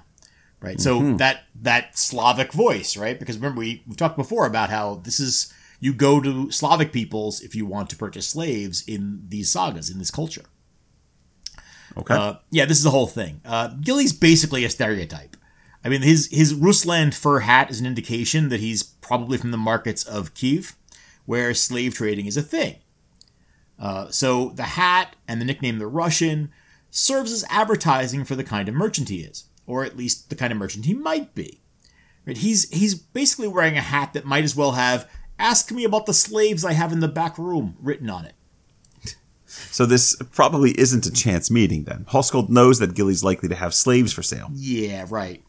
Right. 0.62 0.80
So 0.80 1.16
that 1.16 1.44
that 1.56 1.98
Slavic 1.98 2.54
voice, 2.54 2.96
right? 2.96 3.20
Because 3.20 3.38
remember 3.38 3.60
we 3.60 3.84
we've 3.88 3.98
talked 3.98 4.16
before 4.16 4.46
about 4.46 4.70
how 4.70 5.02
this 5.04 5.20
is 5.20 5.52
you 5.80 5.92
go 5.92 6.22
to 6.22 6.52
Slavic 6.52 6.94
peoples 6.94 7.42
if 7.42 7.56
you 7.56 7.66
want 7.66 7.90
to 7.90 7.96
purchase 7.96 8.28
slaves 8.28 8.84
in 8.88 9.24
these 9.28 9.52
sagas 9.52 9.90
in 9.90 9.98
this 9.98 10.12
culture. 10.12 10.46
Okay. 11.98 12.14
Uh, 12.14 12.36
yeah, 12.52 12.66
this 12.66 12.78
is 12.78 12.84
the 12.84 12.92
whole 12.92 13.08
thing. 13.08 13.42
Uh, 13.44 13.70
Gilly's 13.82 14.14
basically 14.14 14.64
a 14.64 14.70
stereotype. 14.70 15.36
I 15.84 15.90
mean, 15.90 16.04
his 16.04 16.30
his 16.32 16.54
Rusland 16.54 17.16
fur 17.16 17.40
hat 17.40 17.72
is 17.72 17.80
an 17.80 17.88
indication 17.88 18.50
that 18.50 18.60
he's 18.60 18.84
probably 18.84 19.40
from 19.40 19.50
the 19.50 19.58
markets 19.58 20.04
of 20.04 20.36
Kiev, 20.36 20.76
where 21.26 21.54
slave 21.54 21.94
trading 21.94 22.26
is 22.26 22.38
a 22.38 22.42
thing. 22.42 22.78
Uh, 23.80 24.10
so 24.10 24.50
the 24.50 24.64
hat 24.64 25.16
and 25.28 25.42
the 25.42 25.46
nickname 25.46 25.80
the 25.80 25.88
Russian 25.88 26.52
serves 26.92 27.32
as 27.32 27.46
advertising 27.50 28.24
for 28.26 28.36
the 28.36 28.44
kind 28.44 28.70
of 28.70 28.76
merchant 28.76 29.10
he 29.10 29.22
is, 29.22 29.46
or 29.66 29.84
at 29.84 29.98
least 29.98 30.30
the 30.30 30.36
kind 30.36 30.52
of 30.52 30.60
merchant 30.60 30.86
he 30.86 30.94
might 30.94 31.34
be. 31.34 31.62
Right? 32.26 32.38
He's 32.38 32.70
he's 32.70 32.94
basically 32.94 33.48
wearing 33.48 33.78
a 33.78 33.82
hat 33.82 34.14
that 34.14 34.26
might 34.26 34.44
as 34.44 34.56
well 34.56 34.74
have 34.74 35.10
"Ask 35.40 35.72
me 35.72 35.84
about 35.84 36.06
the 36.06 36.14
slaves 36.14 36.64
I 36.64 36.74
have 36.74 36.92
in 36.92 37.00
the 37.00 37.08
back 37.08 37.38
room" 37.40 37.76
written 37.82 38.10
on 38.10 38.26
it. 38.26 38.36
so 39.48 39.88
this 39.88 40.16
probably 40.32 40.80
isn't 40.80 41.08
a 41.08 41.12
chance 41.12 41.50
meeting 41.50 41.86
then. 41.86 42.06
Hoskuld 42.10 42.50
knows 42.50 42.78
that 42.78 42.94
Gilly's 42.94 43.24
likely 43.24 43.50
to 43.50 43.56
have 43.56 43.74
slaves 43.74 44.14
for 44.14 44.22
sale. 44.22 44.50
Yeah, 44.54 45.08
right. 45.10 45.44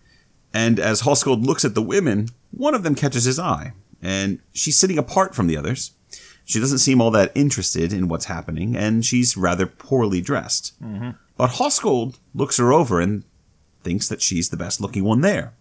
And 0.55 0.79
as 0.81 1.03
Hoskuld 1.03 1.45
looks 1.45 1.65
at 1.65 1.75
the 1.75 1.83
women, 1.83 2.29
one 2.51 2.75
of 2.75 2.83
them 2.83 2.95
catches 2.95 3.25
his 3.25 3.39
eye, 3.39 3.73
and 4.03 4.41
she's 4.53 4.79
sitting 4.79 4.99
apart 4.99 5.35
from 5.35 5.47
the 5.47 5.57
others. 5.57 5.93
She 6.45 6.59
doesn't 6.61 6.79
seem 6.79 7.01
all 7.01 7.13
that 7.13 7.31
interested 7.35 7.93
in 7.93 8.09
what's 8.09 8.25
happening, 8.27 8.77
and 8.77 9.05
she's 9.07 9.37
rather 9.37 9.67
poorly 9.67 10.21
dressed. 10.21 10.75
But 11.37 11.51
Hoskuld 11.53 12.19
looks 12.35 12.59
her 12.59 12.73
over 12.73 13.01
and 13.01 13.25
thinks 13.83 14.09
that 14.09 14.21
she's 14.21 14.49
the 14.51 14.57
best 14.57 14.81
looking 14.81 15.05
one 15.05 15.21
there. 15.23 15.55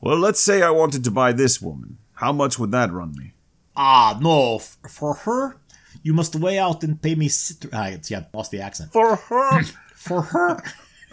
Well, 0.00 0.16
let's 0.18 0.40
say 0.40 0.62
I 0.62 0.70
wanted 0.70 1.02
to 1.04 1.10
buy 1.10 1.32
this 1.32 1.60
woman. 1.60 1.98
How 2.14 2.32
much 2.32 2.58
would 2.58 2.70
that 2.72 2.92
run 2.92 3.12
me? 3.16 3.32
Ah, 3.76 4.18
no, 4.20 4.56
f- 4.56 4.76
for 4.90 5.14
her, 5.14 5.56
you 6.02 6.12
must 6.12 6.36
weigh 6.36 6.58
out 6.58 6.82
and 6.84 7.00
pay 7.00 7.14
me. 7.14 7.28
Sit- 7.28 7.66
ah, 7.72 7.86
it's, 7.88 8.10
yeah, 8.10 8.24
lost 8.34 8.50
the 8.50 8.60
accent. 8.60 8.92
For 8.92 9.16
her? 9.16 9.62
For 9.94 10.22
her, 10.22 10.62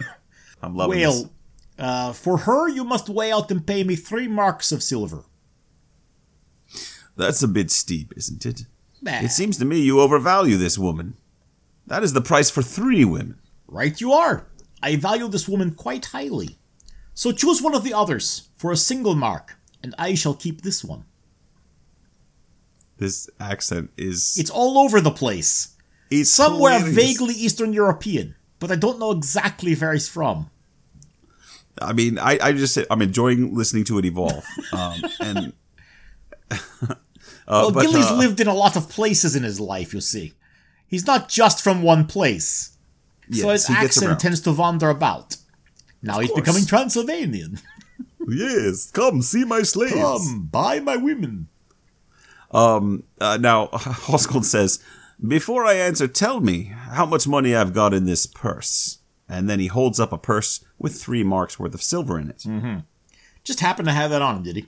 I'm 0.62 0.74
loving 0.74 0.98
this. 1.00 1.06
well, 1.22 1.30
uh, 1.78 2.12
for 2.14 2.38
her, 2.38 2.68
you 2.70 2.84
must 2.84 3.10
weigh 3.10 3.30
out 3.30 3.50
and 3.50 3.66
pay 3.66 3.84
me 3.84 3.96
three 3.96 4.26
marks 4.28 4.72
of 4.72 4.82
silver. 4.82 5.24
That's 7.18 7.42
a 7.42 7.48
bit 7.48 7.70
steep, 7.70 8.14
isn't 8.16 8.46
it? 8.46 8.62
Bah, 9.02 9.20
It 9.22 9.30
seems 9.32 9.58
to 9.58 9.64
me 9.64 9.80
you 9.80 10.00
overvalue 10.00 10.56
this 10.56 10.78
woman. 10.78 11.16
That 11.86 12.02
is 12.02 12.12
the 12.14 12.20
price 12.22 12.48
for 12.50 12.62
three 12.62 13.04
women. 13.04 13.38
right, 13.66 14.00
you 14.00 14.12
are. 14.12 14.46
I 14.82 14.96
value 14.96 15.28
this 15.28 15.48
woman 15.48 15.72
quite 15.74 16.06
highly. 16.06 16.58
So 17.14 17.32
choose 17.32 17.60
one 17.60 17.74
of 17.74 17.82
the 17.84 17.92
others 17.92 18.48
for 18.56 18.70
a 18.72 18.76
single 18.76 19.14
mark, 19.16 19.56
and 19.82 19.94
I 19.98 20.14
shall 20.14 20.34
keep 20.34 20.62
this 20.62 20.84
one. 20.84 21.04
This 22.98 23.28
accent 23.40 23.90
is 23.96 24.36
It's 24.38 24.50
all 24.50 24.78
over 24.78 25.00
the 25.00 25.10
place. 25.10 25.76
it's 26.10 26.30
Somewhere 26.30 26.78
hilarious. 26.78 26.96
vaguely 26.96 27.34
Eastern 27.34 27.72
European, 27.72 28.34
but 28.60 28.70
I 28.70 28.76
don't 28.76 28.98
know 28.98 29.10
exactly 29.12 29.74
where 29.74 29.92
he's 29.92 30.08
from. 30.08 30.50
I 31.80 31.92
mean, 31.92 32.18
I, 32.18 32.38
I 32.42 32.52
just 32.52 32.76
I'm 32.90 33.02
enjoying 33.02 33.54
listening 33.54 33.84
to 33.84 33.98
it 33.98 34.04
evolve. 34.04 34.44
Um, 34.72 35.02
and 35.20 35.52
Well, 37.48 37.72
but, 37.72 37.82
Gilly's 37.82 38.10
uh, 38.10 38.16
lived 38.16 38.40
in 38.40 38.46
a 38.46 38.54
lot 38.54 38.76
of 38.76 38.88
places 38.88 39.34
in 39.34 39.42
his 39.42 39.58
life, 39.58 39.94
you 39.94 40.00
see. 40.00 40.34
He's 40.86 41.06
not 41.06 41.28
just 41.28 41.62
from 41.62 41.82
one 41.82 42.06
place. 42.06 42.76
so 43.32 43.48
his 43.50 43.68
accent 43.70 44.20
tends 44.20 44.40
to 44.42 44.52
wander 44.52 44.90
about. 44.90 45.36
Now 46.02 46.20
he's 46.20 46.32
becoming 46.32 46.64
Transylvanian. 46.66 47.60
Yes, 48.30 48.90
come 48.90 49.22
see 49.22 49.44
my 49.46 49.62
slaves. 49.62 49.94
Come, 49.94 50.48
buy 50.52 50.80
my 50.80 50.96
women. 50.96 51.48
Uh, 52.50 52.80
now 53.18 53.68
Hoskuld 53.72 54.44
says, 54.44 54.80
"Before 55.26 55.64
I 55.64 55.74
answer, 55.74 56.06
tell 56.06 56.40
me 56.40 56.64
how 56.90 57.06
much 57.06 57.26
money 57.26 57.54
I've 57.54 57.72
got 57.72 57.94
in 57.94 58.04
this 58.04 58.26
purse." 58.26 58.98
And 59.30 59.48
then 59.48 59.60
he 59.60 59.66
holds 59.68 59.98
up 59.98 60.12
a 60.12 60.18
purse 60.18 60.62
with 60.78 61.00
three 61.00 61.22
marks 61.22 61.58
worth 61.58 61.72
of 61.74 61.82
silver 61.82 62.18
in 62.18 62.28
it. 62.28 62.44
Just 63.44 63.60
happened 63.60 63.88
to 63.88 63.94
have 63.94 64.10
that 64.10 64.20
on 64.20 64.36
him, 64.36 64.42
did 64.42 64.56
he? 64.56 64.66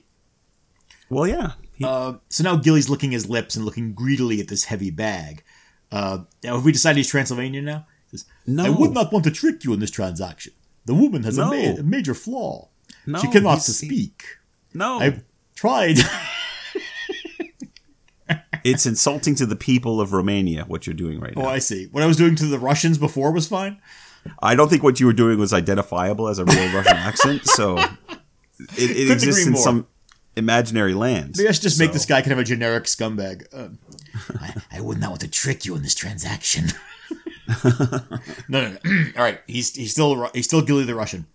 Well, 1.09 1.27
yeah. 1.27 1.51
He, 1.81 1.87
Uh, 1.87 2.13
so 2.29 2.43
now 2.43 2.55
Gilly's 2.57 2.89
licking 2.89 3.11
his 3.11 3.27
lips 3.27 3.55
and 3.55 3.65
looking 3.65 3.93
greedily 3.93 4.39
at 4.39 4.47
this 4.47 4.65
heavy 4.65 4.91
bag. 4.91 5.43
Uh, 5.91 6.19
now, 6.43 6.55
have 6.55 6.63
we 6.65 6.71
decided 6.71 6.97
he's 6.97 7.09
Transylvanian 7.09 7.65
now? 7.65 7.85
He 8.09 8.17
says, 8.17 8.27
No. 8.45 8.65
I 8.65 8.69
would 8.69 8.91
not 8.91 9.11
want 9.11 9.25
to 9.25 9.31
trick 9.31 9.63
you 9.63 9.73
in 9.73 9.79
this 9.79 9.91
transaction. 9.91 10.53
The 10.85 10.93
woman 10.93 11.23
has 11.23 11.37
a, 11.37 11.45
ma- 11.45 11.79
a 11.79 11.83
major 11.83 12.13
flaw. 12.13 12.69
No, 13.05 13.19
she 13.19 13.27
cannot 13.27 13.53
he's- 13.53 13.75
speak. 13.77 14.23
no, 14.73 14.99
I've 14.99 15.23
tried. 15.55 15.97
it's 18.63 18.85
insulting 18.85 19.35
to 19.35 19.45
the 19.45 19.55
people 19.55 19.99
of 19.99 20.13
Romania 20.13 20.65
what 20.67 20.85
you're 20.85 20.93
doing 20.93 21.19
right 21.19 21.33
oh, 21.35 21.41
now. 21.41 21.47
Oh, 21.47 21.51
I 21.51 21.59
see. 21.59 21.87
What 21.91 22.03
I 22.03 22.05
was 22.05 22.17
doing 22.17 22.35
to 22.35 22.45
the 22.45 22.59
Russians 22.59 22.97
before 22.97 23.31
was 23.31 23.47
fine. 23.47 23.81
I 24.41 24.53
don't 24.55 24.69
think 24.69 24.83
what 24.83 24.99
you 24.99 25.07
were 25.07 25.13
doing 25.13 25.39
was 25.39 25.51
identifiable 25.51 26.27
as 26.27 26.37
a 26.37 26.45
real 26.45 26.71
Russian 26.73 26.97
accent, 27.09 27.47
so 27.47 27.77
it, 27.77 27.89
it 28.77 29.11
exists 29.11 29.45
in 29.47 29.53
more. 29.53 29.61
some 29.61 29.87
imaginary 30.35 30.93
lands. 30.93 31.37
Maybe 31.37 31.49
I 31.49 31.51
should 31.51 31.63
just 31.63 31.79
make 31.79 31.93
this 31.93 32.05
guy 32.05 32.21
kind 32.21 32.33
of 32.33 32.39
a 32.39 32.43
generic 32.43 32.85
scumbag. 32.85 33.45
Uh, 33.53 33.69
I, 34.39 34.53
I 34.71 34.81
would 34.81 34.99
not 34.99 35.09
want 35.09 35.21
to 35.21 35.29
trick 35.29 35.65
you 35.65 35.75
in 35.75 35.83
this 35.83 35.95
transaction. 35.95 36.67
no, 37.63 38.01
no, 38.49 38.71
no. 38.71 38.77
All 39.17 39.23
right, 39.23 39.41
he's 39.47 39.75
he's 39.75 39.91
still 39.91 40.29
he's 40.33 40.45
still 40.45 40.61
Gilly 40.61 40.85
the 40.85 40.95
Russian. 40.95 41.25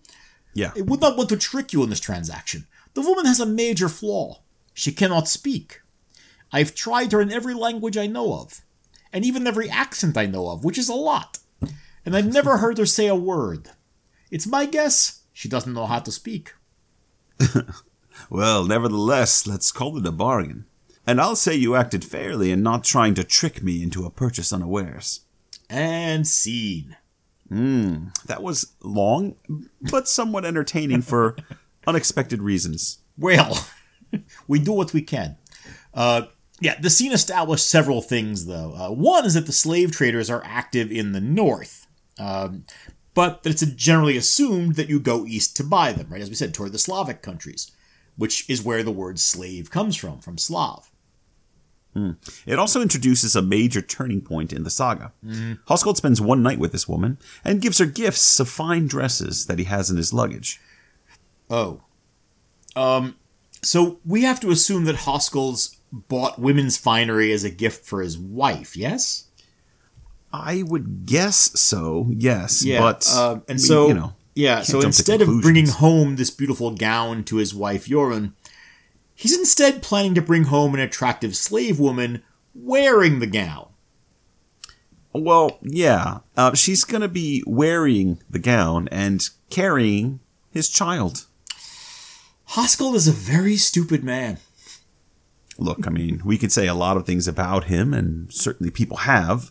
Yeah, 0.54 0.72
I 0.76 0.80
would 0.80 1.00
not 1.00 1.16
want 1.16 1.28
to 1.30 1.36
trick 1.36 1.72
you 1.72 1.82
in 1.82 1.90
this 1.90 2.00
transaction. 2.00 2.66
The 2.94 3.02
woman 3.02 3.26
has 3.26 3.40
a 3.40 3.46
major 3.46 3.88
flaw. 3.88 4.40
She 4.72 4.92
cannot 4.92 5.28
speak. 5.28 5.80
I've 6.52 6.74
tried 6.74 7.12
her 7.12 7.20
in 7.20 7.32
every 7.32 7.54
language 7.54 7.98
I 7.98 8.06
know 8.06 8.34
of, 8.34 8.62
and 9.12 9.24
even 9.24 9.46
every 9.46 9.68
accent 9.68 10.16
I 10.16 10.26
know 10.26 10.48
of, 10.48 10.64
which 10.64 10.78
is 10.78 10.88
a 10.88 10.94
lot. 10.94 11.38
And 12.04 12.16
I've 12.16 12.32
never 12.32 12.56
heard 12.58 12.78
her 12.78 12.86
say 12.86 13.06
a 13.08 13.14
word. 13.14 13.70
It's 14.30 14.46
my 14.46 14.64
guess 14.64 15.22
she 15.32 15.48
doesn't 15.48 15.74
know 15.74 15.86
how 15.86 15.98
to 15.98 16.12
speak. 16.12 16.54
Well, 18.30 18.64
nevertheless, 18.64 19.46
let's 19.46 19.72
call 19.72 19.98
it 19.98 20.06
a 20.06 20.12
bargain. 20.12 20.66
And 21.06 21.20
I'll 21.20 21.36
say 21.36 21.54
you 21.54 21.76
acted 21.76 22.04
fairly 22.04 22.50
in 22.50 22.62
not 22.62 22.82
trying 22.82 23.14
to 23.14 23.24
trick 23.24 23.62
me 23.62 23.82
into 23.82 24.04
a 24.04 24.10
purchase 24.10 24.52
unawares. 24.52 25.20
And 25.70 26.26
scene. 26.26 26.96
That 28.26 28.42
was 28.42 28.72
long, 28.82 29.36
but 29.80 30.08
somewhat 30.08 30.44
entertaining 30.44 31.02
for 31.02 31.36
unexpected 31.86 32.42
reasons. 32.42 32.98
Well, 33.16 33.68
we 34.48 34.58
do 34.58 34.72
what 34.72 34.92
we 34.92 35.02
can. 35.02 35.36
Uh, 35.94 36.22
yeah, 36.60 36.78
the 36.80 36.90
scene 36.90 37.12
established 37.12 37.68
several 37.68 38.02
things, 38.02 38.46
though. 38.46 38.74
Uh, 38.74 38.90
one 38.90 39.24
is 39.24 39.34
that 39.34 39.46
the 39.46 39.52
slave 39.52 39.92
traders 39.92 40.30
are 40.30 40.42
active 40.44 40.90
in 40.90 41.12
the 41.12 41.20
north, 41.20 41.86
um, 42.18 42.64
but 43.14 43.42
that 43.42 43.50
it's 43.50 43.66
generally 43.74 44.16
assumed 44.16 44.74
that 44.76 44.88
you 44.88 44.98
go 44.98 45.26
east 45.26 45.56
to 45.56 45.64
buy 45.64 45.92
them, 45.92 46.08
right? 46.10 46.22
As 46.22 46.30
we 46.30 46.34
said, 46.34 46.54
toward 46.54 46.72
the 46.72 46.78
Slavic 46.78 47.22
countries, 47.22 47.70
which 48.16 48.48
is 48.48 48.62
where 48.62 48.82
the 48.82 48.90
word 48.90 49.18
slave 49.18 49.70
comes 49.70 49.96
from, 49.96 50.20
from 50.20 50.38
Slav. 50.38 50.90
It 52.46 52.58
also 52.58 52.82
introduces 52.82 53.34
a 53.34 53.40
major 53.40 53.80
turning 53.80 54.20
point 54.20 54.52
in 54.52 54.64
the 54.64 54.70
saga. 54.70 55.12
Hoskuld 55.68 55.96
spends 55.96 56.20
one 56.20 56.42
night 56.42 56.58
with 56.58 56.72
this 56.72 56.86
woman 56.86 57.18
and 57.42 57.62
gives 57.62 57.78
her 57.78 57.86
gifts 57.86 58.38
of 58.38 58.50
fine 58.50 58.86
dresses 58.86 59.46
that 59.46 59.58
he 59.58 59.64
has 59.64 59.90
in 59.90 59.96
his 59.96 60.12
luggage. 60.12 60.60
Oh. 61.48 61.80
Um, 62.74 63.16
so 63.62 63.98
we 64.04 64.22
have 64.22 64.40
to 64.40 64.50
assume 64.50 64.84
that 64.84 64.96
Hoskuld's 64.96 65.78
bought 65.90 66.38
women's 66.38 66.76
finery 66.76 67.32
as 67.32 67.44
a 67.44 67.50
gift 67.50 67.86
for 67.86 68.02
his 68.02 68.18
wife, 68.18 68.76
yes? 68.76 69.28
I 70.32 70.64
would 70.64 71.06
guess 71.06 71.58
so, 71.58 72.10
yes. 72.10 72.62
Yeah. 72.62 72.80
But 72.80 73.08
uh, 73.10 73.32
and 73.32 73.42
I 73.48 73.52
mean, 73.52 73.58
so 73.58 73.88
you 73.88 73.94
know, 73.94 74.14
yeah, 74.36 74.60
so 74.60 74.82
instead 74.82 75.22
of 75.22 75.40
bringing 75.40 75.66
home 75.66 76.16
this 76.16 76.30
beautiful 76.30 76.70
gown 76.70 77.24
to 77.24 77.36
his 77.36 77.54
wife 77.54 77.86
Jorunn, 77.86 78.34
he's 79.14 79.36
instead 79.36 79.82
planning 79.82 80.14
to 80.14 80.20
bring 80.20 80.44
home 80.44 80.74
an 80.74 80.80
attractive 80.80 81.34
slave 81.34 81.80
woman 81.80 82.22
wearing 82.54 83.18
the 83.18 83.26
gown. 83.26 83.68
Well, 85.14 85.58
yeah. 85.62 86.18
Uh, 86.36 86.54
she's 86.54 86.84
going 86.84 87.00
to 87.00 87.08
be 87.08 87.42
wearing 87.46 88.18
the 88.28 88.38
gown 88.38 88.88
and 88.92 89.26
carrying 89.48 90.20
his 90.50 90.68
child. 90.68 91.24
Hoskuld 92.50 92.94
is 92.94 93.08
a 93.08 93.12
very 93.12 93.56
stupid 93.56 94.04
man. 94.04 94.36
Look, 95.58 95.86
I 95.86 95.90
mean, 95.90 96.20
we 96.26 96.36
could 96.36 96.52
say 96.52 96.66
a 96.66 96.74
lot 96.74 96.98
of 96.98 97.06
things 97.06 97.26
about 97.26 97.64
him, 97.64 97.94
and 97.94 98.30
certainly 98.30 98.70
people 98.70 98.98
have, 98.98 99.50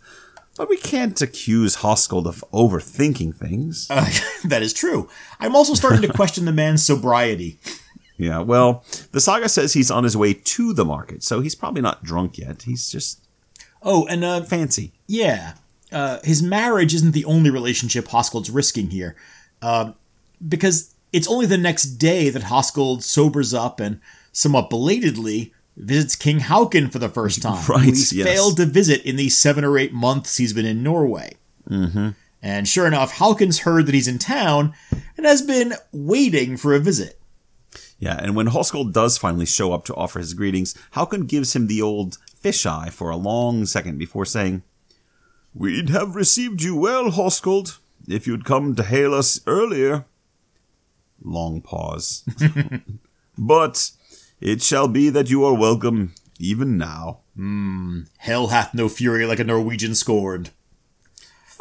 but 0.58 0.70
we 0.70 0.78
can't 0.78 1.22
accuse 1.22 1.78
Hoskuld 1.78 2.26
of 2.26 2.44
overthinking 2.54 3.36
things. 3.36 3.88
Uh, 3.90 4.10
that 4.46 4.62
is 4.62 4.74
true. 4.74 5.10
I'm 5.40 5.56
also 5.56 5.74
starting 5.74 6.02
to 6.02 6.14
question 6.14 6.46
the 6.46 6.52
man's 6.52 6.84
sobriety. 6.84 7.60
Yeah, 8.18 8.40
well, 8.40 8.86
the 9.12 9.20
saga 9.20 9.50
says 9.50 9.74
he's 9.74 9.92
on 9.92 10.06
his 10.06 10.16
way 10.16 10.34
to 10.34 10.74
the 10.74 10.86
market, 10.86 11.22
so 11.24 11.42
he's 11.42 11.56
probably 11.56 11.82
not 11.82 12.04
drunk 12.04 12.38
yet. 12.38 12.62
He's 12.62 12.90
just 12.90 13.20
Oh, 13.86 14.08
and 14.08 14.26
uh, 14.26 14.42
fancy. 14.42 14.92
Yeah. 15.08 15.54
Uh, 15.92 16.20
his 16.24 16.42
marriage 16.42 16.94
isn't 16.96 17.12
the 17.12 17.24
only 17.26 17.52
relationship 17.52 18.06
Hoskuld's 18.06 18.50
risking 18.50 18.90
here. 18.90 19.16
Uh, 19.62 19.92
because 20.46 20.96
it's 21.14 21.28
only 21.28 21.46
the 21.46 21.58
next 21.58 21.84
day 21.84 22.30
that 22.30 22.44
Hoskuld 22.44 23.04
sobers 23.04 23.54
up 23.54 23.80
and, 23.80 24.02
somewhat 24.32 24.72
belatedly, 24.72 25.54
visits 25.78 26.16
King 26.16 26.40
Hakon 26.40 26.90
for 26.90 27.00
the 27.00 27.10
first 27.10 27.42
time. 27.44 27.66
Right, 27.68 27.86
He's 27.86 28.14
yes. 28.14 28.28
failed 28.28 28.58
to 28.58 28.66
visit 28.66 29.04
in 29.06 29.16
the 29.16 29.30
seven 29.30 29.64
or 29.64 29.78
eight 29.78 29.94
months 29.94 30.38
he's 30.38 30.54
been 30.54 30.66
in 30.66 30.84
Norway. 30.84 31.34
Mm-hmm. 31.70 32.10
And 32.42 32.68
sure 32.68 32.86
enough, 32.86 33.14
Hakon's 33.14 33.60
heard 33.60 33.88
that 33.88 33.96
he's 33.96 34.08
in 34.08 34.20
town 34.20 34.74
and 35.18 35.26
has 35.26 35.42
been 35.42 35.74
waiting 35.92 36.58
for 36.58 36.76
a 36.76 36.80
visit. 36.80 37.20
Yeah, 37.98 38.20
and 38.22 38.36
when 38.36 38.48
Hoskuld 38.48 38.94
does 38.94 39.18
finally 39.18 39.46
show 39.46 39.74
up 39.74 39.86
to 39.86 39.96
offer 39.96 40.20
his 40.20 40.34
greetings, 40.34 40.76
Hakon 40.92 41.26
gives 41.26 41.56
him 41.56 41.68
the 41.68 41.82
old 41.82 42.18
fisheye 42.44 42.92
for 42.92 43.10
a 43.10 43.16
long 43.16 43.66
second 43.66 43.98
before 43.98 44.26
saying, 44.26 44.64
We'd 45.54 45.90
have 45.90 46.16
received 46.16 46.62
you 46.62 46.76
well, 46.76 47.10
Hoskuld, 47.10 47.78
if 48.08 48.28
you'd 48.28 48.46
come 48.46 48.76
to 48.76 48.84
hail 48.84 49.14
us 49.14 49.40
earlier. 49.48 50.06
Long 51.24 51.62
pause. 51.62 52.24
but 53.38 53.92
it 54.42 54.62
shall 54.62 54.88
be 54.88 55.10
that 55.10 55.30
you 55.30 55.44
are 55.46 55.54
welcome 55.54 56.14
even 56.40 56.78
now. 56.78 57.20
Hmm. 57.36 58.02
Hell 58.18 58.48
hath 58.48 58.74
no 58.74 58.88
fury 58.90 59.26
like 59.26 59.40
a 59.40 59.44
Norwegian 59.44 59.96
scorned. 59.96 60.52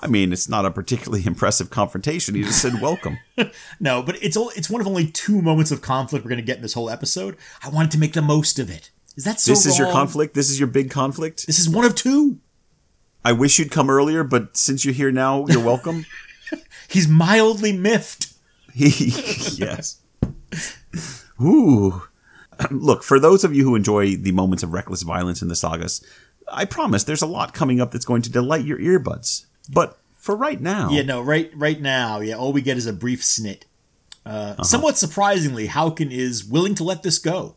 I 0.00 0.06
mean, 0.08 0.32
it's 0.32 0.48
not 0.48 0.66
a 0.66 0.70
particularly 0.70 1.24
impressive 1.26 1.70
confrontation. 1.70 2.34
He 2.34 2.42
just 2.42 2.60
said 2.62 2.80
welcome. 2.80 3.18
No, 3.80 4.02
but 4.02 4.22
it's 4.22 4.36
o- 4.36 4.50
it's 4.56 4.70
one 4.70 4.80
of 4.80 4.86
only 4.86 5.06
two 5.06 5.42
moments 5.42 5.70
of 5.72 5.82
conflict 5.82 6.24
we're 6.24 6.28
going 6.30 6.40
to 6.40 6.46
get 6.46 6.56
in 6.56 6.62
this 6.62 6.74
whole 6.74 6.88
episode. 6.90 7.36
I 7.62 7.68
wanted 7.68 7.90
to 7.92 7.98
make 7.98 8.12
the 8.12 8.22
most 8.22 8.58
of 8.58 8.70
it. 8.70 8.90
Is 9.16 9.24
that 9.24 9.40
so 9.40 9.50
this 9.52 9.66
is 9.66 9.78
your 9.78 9.90
conflict. 9.90 10.34
This 10.34 10.50
is 10.50 10.58
your 10.58 10.66
big 10.68 10.90
conflict. 10.90 11.46
This 11.46 11.58
is 11.58 11.68
one 11.68 11.84
of 11.84 11.94
two. 11.94 12.38
I 13.24 13.32
wish 13.32 13.58
you'd 13.58 13.70
come 13.70 13.88
earlier, 13.90 14.22
but 14.24 14.56
since 14.56 14.84
you're 14.84 14.94
here 14.94 15.10
now, 15.12 15.46
you're 15.46 15.64
welcome. 15.64 16.06
He's 16.88 17.08
mildly 17.08 17.72
miffed. 17.72 18.32
yes. 18.74 20.00
Ooh. 21.40 22.02
Look, 22.70 23.02
for 23.02 23.18
those 23.18 23.44
of 23.44 23.54
you 23.54 23.64
who 23.64 23.74
enjoy 23.74 24.16
the 24.16 24.32
moments 24.32 24.62
of 24.62 24.72
reckless 24.72 25.02
violence 25.02 25.42
in 25.42 25.48
the 25.48 25.56
sagas, 25.56 26.04
I 26.52 26.64
promise 26.64 27.04
there's 27.04 27.22
a 27.22 27.26
lot 27.26 27.54
coming 27.54 27.80
up 27.80 27.90
that's 27.92 28.04
going 28.04 28.22
to 28.22 28.30
delight 28.30 28.64
your 28.64 28.78
earbuds. 28.78 29.46
But 29.70 29.98
for 30.14 30.36
right 30.36 30.60
now, 30.60 30.90
Yeah, 30.90 31.02
no, 31.02 31.20
right 31.20 31.50
right 31.54 31.80
now, 31.80 32.20
yeah, 32.20 32.34
all 32.34 32.52
we 32.52 32.62
get 32.62 32.76
is 32.76 32.86
a 32.86 32.92
brief 32.92 33.20
snit. 33.22 33.62
Uh, 34.26 34.28
Uh-huh. 34.28 34.62
Somewhat 34.62 34.96
surprisingly, 34.98 35.66
Hakon 35.68 36.10
is 36.10 36.44
willing 36.44 36.74
to 36.76 36.84
let 36.84 37.02
this 37.02 37.18
go. 37.18 37.56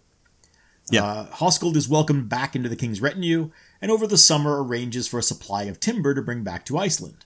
Yeah. 0.89 1.03
Uh, 1.03 1.25
Hoskuld 1.36 1.75
is 1.75 1.89
welcomed 1.89 2.29
back 2.29 2.55
into 2.55 2.69
the 2.69 2.75
king's 2.77 3.01
retinue, 3.01 3.51
and 3.81 3.91
over 3.91 4.07
the 4.07 4.17
summer 4.17 4.63
arranges 4.63 5.07
for 5.07 5.19
a 5.19 5.23
supply 5.23 5.63
of 5.63 5.79
timber 5.81 6.13
to 6.15 6.21
bring 6.21 6.43
back 6.43 6.65
to 6.65 6.77
Iceland. 6.77 7.25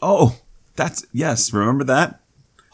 oh, 0.00 0.40
that's 0.74 1.04
yes. 1.12 1.52
Remember 1.52 1.84
that 1.84 2.21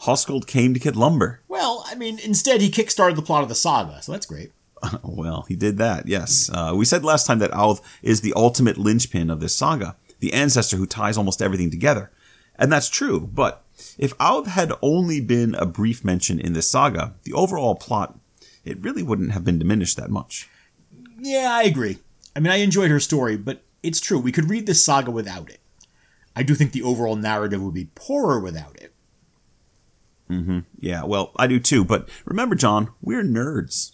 Hoskuld 0.03 0.47
came 0.47 0.73
to 0.73 0.79
get 0.79 0.95
lumber. 0.95 1.41
Well, 1.47 1.83
I 1.87 1.95
mean, 1.95 2.19
instead 2.19 2.61
he 2.61 2.69
kickstarted 2.69 3.15
the 3.15 3.21
plot 3.21 3.43
of 3.43 3.49
the 3.49 3.55
saga, 3.55 4.01
so 4.01 4.11
that's 4.11 4.25
great. 4.25 4.51
Well, 5.03 5.45
he 5.49 5.57
did 5.57 5.77
that. 5.79 6.07
Yes, 6.07 6.49
uh, 6.53 6.73
we 6.73 6.85
said 6.85 7.03
last 7.03 7.27
time 7.27 7.39
that 7.39 7.51
Alv 7.51 7.81
is 8.01 8.21
the 8.21 8.31
ultimate 8.33 8.77
linchpin 8.77 9.29
of 9.29 9.41
this 9.41 9.53
saga, 9.53 9.97
the 10.21 10.31
ancestor 10.31 10.77
who 10.77 10.85
ties 10.85 11.17
almost 11.17 11.41
everything 11.41 11.69
together, 11.69 12.11
and 12.57 12.71
that's 12.71 12.87
true. 12.87 13.19
But 13.19 13.61
if 13.97 14.13
Alv 14.19 14.47
had 14.47 14.71
only 14.81 15.19
been 15.19 15.53
a 15.55 15.65
brief 15.65 16.05
mention 16.05 16.39
in 16.39 16.53
this 16.53 16.71
saga, 16.71 17.15
the 17.23 17.33
overall 17.33 17.75
plot 17.75 18.17
it 18.65 18.81
really 18.81 19.03
wouldn't 19.03 19.31
have 19.31 19.43
been 19.43 19.59
diminished 19.59 19.97
that 19.97 20.09
much. 20.09 20.49
Yeah, 21.19 21.49
I 21.51 21.63
agree. 21.63 21.97
I 22.35 22.39
mean, 22.39 22.51
I 22.51 22.57
enjoyed 22.57 22.91
her 22.91 22.99
story, 22.99 23.35
but 23.35 23.63
it's 23.83 23.99
true. 23.99 24.19
We 24.19 24.31
could 24.31 24.49
read 24.49 24.65
this 24.65 24.83
saga 24.83 25.11
without 25.11 25.49
it. 25.49 25.59
I 26.35 26.43
do 26.43 26.55
think 26.55 26.71
the 26.71 26.83
overall 26.83 27.15
narrative 27.15 27.61
would 27.61 27.73
be 27.73 27.89
poorer 27.95 28.39
without 28.39 28.79
it. 28.79 28.88
Mm-hmm. 30.29 30.59
Yeah, 30.79 31.03
well, 31.03 31.31
I 31.37 31.47
do 31.47 31.59
too. 31.59 31.83
But 31.83 32.09
remember, 32.25 32.55
John, 32.55 32.89
we're 33.01 33.23
nerds. 33.23 33.93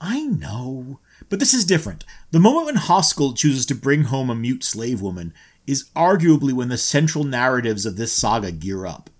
I 0.00 0.26
know, 0.26 0.98
but 1.28 1.38
this 1.38 1.54
is 1.54 1.64
different. 1.64 2.04
The 2.32 2.40
moment 2.40 2.66
when 2.66 2.76
Hoskuld 2.76 3.36
chooses 3.36 3.64
to 3.66 3.74
bring 3.74 4.04
home 4.04 4.30
a 4.30 4.34
mute 4.34 4.64
slave 4.64 5.00
woman 5.00 5.32
is 5.66 5.90
arguably 5.94 6.52
when 6.52 6.68
the 6.68 6.78
central 6.78 7.22
narratives 7.22 7.86
of 7.86 7.96
this 7.96 8.12
saga 8.12 8.50
gear 8.50 8.84
up. 8.84 9.10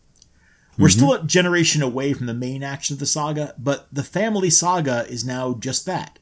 We're 0.77 0.89
mm-hmm. 0.89 0.99
still 0.99 1.13
a 1.13 1.25
generation 1.25 1.83
away 1.83 2.15
from 2.15 2.27
the 2.27 2.35
main 2.35 2.65
action 2.65 2.95
of 2.95 2.99
the 2.99 3.07
saga, 3.07 3.55
but 3.59 3.87
the 3.93 4.03
family 4.03 4.51
saga 4.51 5.07
is 5.09 5.25
now 5.25 5.55
just 5.55 5.87
that. 5.87 6.19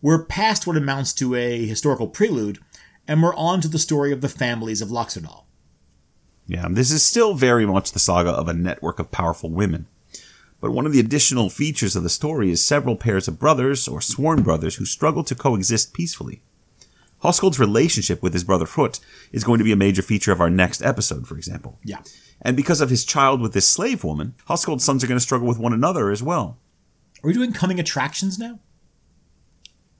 We're 0.00 0.24
past 0.24 0.66
what 0.66 0.76
amounts 0.76 1.12
to 1.14 1.34
a 1.34 1.66
historical 1.66 2.06
prelude, 2.06 2.60
and 3.06 3.22
we're 3.22 3.34
on 3.34 3.60
to 3.60 3.68
the 3.68 3.78
story 3.78 4.12
of 4.12 4.20
the 4.20 4.28
families 4.28 4.80
of 4.80 4.88
Laxerdal. 4.88 5.42
Yeah, 6.48 6.66
this 6.70 6.90
is 6.90 7.04
still 7.04 7.34
very 7.34 7.66
much 7.66 7.92
the 7.92 7.98
saga 7.98 8.30
of 8.30 8.48
a 8.48 8.54
network 8.54 8.98
of 8.98 9.10
powerful 9.10 9.50
women. 9.50 9.86
But 10.60 10.72
one 10.72 10.86
of 10.86 10.92
the 10.92 10.98
additional 10.98 11.50
features 11.50 11.94
of 11.94 12.02
the 12.02 12.08
story 12.08 12.50
is 12.50 12.64
several 12.64 12.96
pairs 12.96 13.28
of 13.28 13.38
brothers 13.38 13.86
or 13.86 14.00
sworn 14.00 14.42
brothers 14.42 14.76
who 14.76 14.84
struggle 14.84 15.22
to 15.24 15.34
coexist 15.34 15.92
peacefully. 15.92 16.40
Hoskuld's 17.22 17.58
relationship 17.58 18.22
with 18.22 18.32
his 18.32 18.44
brother 18.44 18.64
Hrut 18.64 18.98
is 19.30 19.44
going 19.44 19.58
to 19.58 19.64
be 19.64 19.72
a 19.72 19.76
major 19.76 20.02
feature 20.02 20.32
of 20.32 20.40
our 20.40 20.50
next 20.50 20.82
episode, 20.82 21.28
for 21.28 21.36
example. 21.36 21.78
Yeah. 21.84 22.00
And 22.40 22.56
because 22.56 22.80
of 22.80 22.90
his 22.90 23.04
child 23.04 23.40
with 23.40 23.52
this 23.52 23.68
slave 23.68 24.02
woman, 24.02 24.34
Hoskuld's 24.46 24.84
sons 24.84 25.04
are 25.04 25.06
going 25.06 25.18
to 25.18 25.24
struggle 25.24 25.46
with 25.46 25.58
one 25.58 25.72
another 25.72 26.10
as 26.10 26.22
well. 26.22 26.58
Are 27.22 27.26
we 27.26 27.34
doing 27.34 27.52
coming 27.52 27.78
attractions 27.78 28.38
now? 28.38 28.60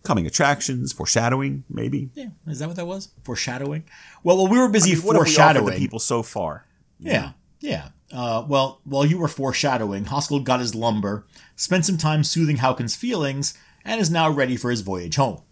Coming 0.08 0.26
attractions, 0.26 0.90
foreshadowing, 0.90 1.64
maybe. 1.68 2.08
Yeah, 2.14 2.28
is 2.46 2.60
that 2.60 2.68
what 2.68 2.76
that 2.76 2.86
was? 2.86 3.10
Foreshadowing. 3.24 3.84
Well, 4.24 4.38
well 4.38 4.48
we 4.48 4.58
were 4.58 4.70
busy 4.70 4.92
I 4.92 4.94
mean, 4.94 5.04
what 5.04 5.16
have 5.16 5.26
we 5.26 5.26
foreshadowing, 5.26 5.74
the 5.74 5.78
people 5.78 5.98
so 5.98 6.22
far? 6.22 6.64
Yeah, 6.98 7.32
yeah. 7.60 7.88
Uh, 8.10 8.42
well, 8.48 8.80
while 8.84 9.04
you 9.04 9.18
were 9.18 9.28
foreshadowing, 9.28 10.06
Hoskuld 10.06 10.44
got 10.44 10.60
his 10.60 10.74
lumber, 10.74 11.26
spent 11.56 11.84
some 11.84 11.98
time 11.98 12.24
soothing 12.24 12.56
Hakon's 12.56 12.96
feelings, 12.96 13.52
and 13.84 14.00
is 14.00 14.10
now 14.10 14.30
ready 14.30 14.56
for 14.56 14.70
his 14.70 14.80
voyage 14.80 15.16
home. 15.16 15.42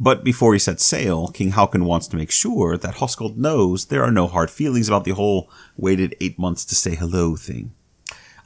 But 0.00 0.24
before 0.24 0.52
he 0.52 0.58
sets 0.58 0.84
sail, 0.84 1.28
King 1.28 1.52
Hakon 1.52 1.84
wants 1.84 2.08
to 2.08 2.16
make 2.16 2.32
sure 2.32 2.76
that 2.76 2.96
Hoskuld 2.96 3.36
knows 3.36 3.84
there 3.84 4.02
are 4.02 4.10
no 4.10 4.26
hard 4.26 4.50
feelings 4.50 4.88
about 4.88 5.04
the 5.04 5.14
whole 5.14 5.48
waited 5.76 6.16
eight 6.20 6.40
months 6.40 6.64
to 6.64 6.74
say 6.74 6.96
hello 6.96 7.36
thing. 7.36 7.72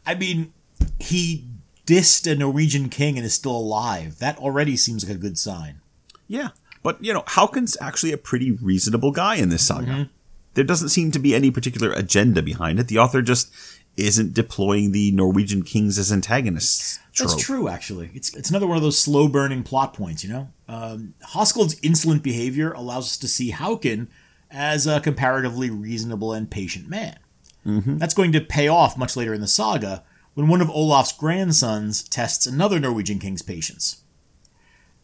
I 0.04 0.16
mean, 0.16 0.52
he 0.98 1.46
dissed 1.86 2.30
a 2.30 2.34
Norwegian 2.34 2.88
king 2.88 3.16
and 3.16 3.26
is 3.26 3.34
still 3.34 3.56
alive. 3.56 4.18
That 4.18 4.38
already 4.38 4.76
seems 4.76 5.04
like 5.04 5.16
a 5.16 5.20
good 5.20 5.38
sign. 5.38 5.80
Yeah. 6.28 6.50
But, 6.82 7.02
you 7.04 7.12
know, 7.12 7.22
Hakon's 7.28 7.76
actually 7.80 8.12
a 8.12 8.18
pretty 8.18 8.50
reasonable 8.50 9.12
guy 9.12 9.36
in 9.36 9.48
this 9.48 9.66
saga. 9.66 10.10
There 10.54 10.64
doesn't 10.64 10.90
seem 10.90 11.10
to 11.12 11.18
be 11.18 11.34
any 11.34 11.50
particular 11.50 11.92
agenda 11.92 12.42
behind 12.42 12.78
it. 12.78 12.88
The 12.88 12.98
author 12.98 13.22
just 13.22 13.52
isn't 13.96 14.34
deploying 14.34 14.92
the 14.92 15.12
Norwegian 15.12 15.62
kings 15.62 15.98
as 15.98 16.10
antagonists. 16.10 16.98
Trope. 17.12 17.30
That's 17.30 17.42
true, 17.42 17.68
actually. 17.68 18.10
It's 18.14 18.34
it's 18.34 18.50
another 18.50 18.66
one 18.66 18.76
of 18.76 18.82
those 18.82 18.98
slow 18.98 19.28
burning 19.28 19.62
plot 19.62 19.94
points, 19.94 20.24
you 20.24 20.30
know. 20.30 20.48
Um, 20.66 21.14
Hoskuld's 21.22 21.78
insolent 21.82 22.22
behavior 22.22 22.72
allows 22.72 23.04
us 23.04 23.16
to 23.18 23.28
see 23.28 23.50
Hakon 23.50 24.08
as 24.50 24.86
a 24.86 25.00
comparatively 25.00 25.70
reasonable 25.70 26.32
and 26.32 26.50
patient 26.50 26.88
man. 26.88 27.18
That's 27.64 28.14
going 28.14 28.32
to 28.32 28.40
pay 28.40 28.68
off 28.68 28.98
much 28.98 29.16
later 29.16 29.32
in 29.32 29.40
the 29.40 29.46
saga 29.46 30.02
when 30.34 30.48
one 30.48 30.60
of 30.60 30.70
Olaf's 30.70 31.12
grandsons 31.12 32.02
tests 32.02 32.46
another 32.46 32.80
Norwegian 32.80 33.18
king's 33.18 33.42
patience. 33.42 34.02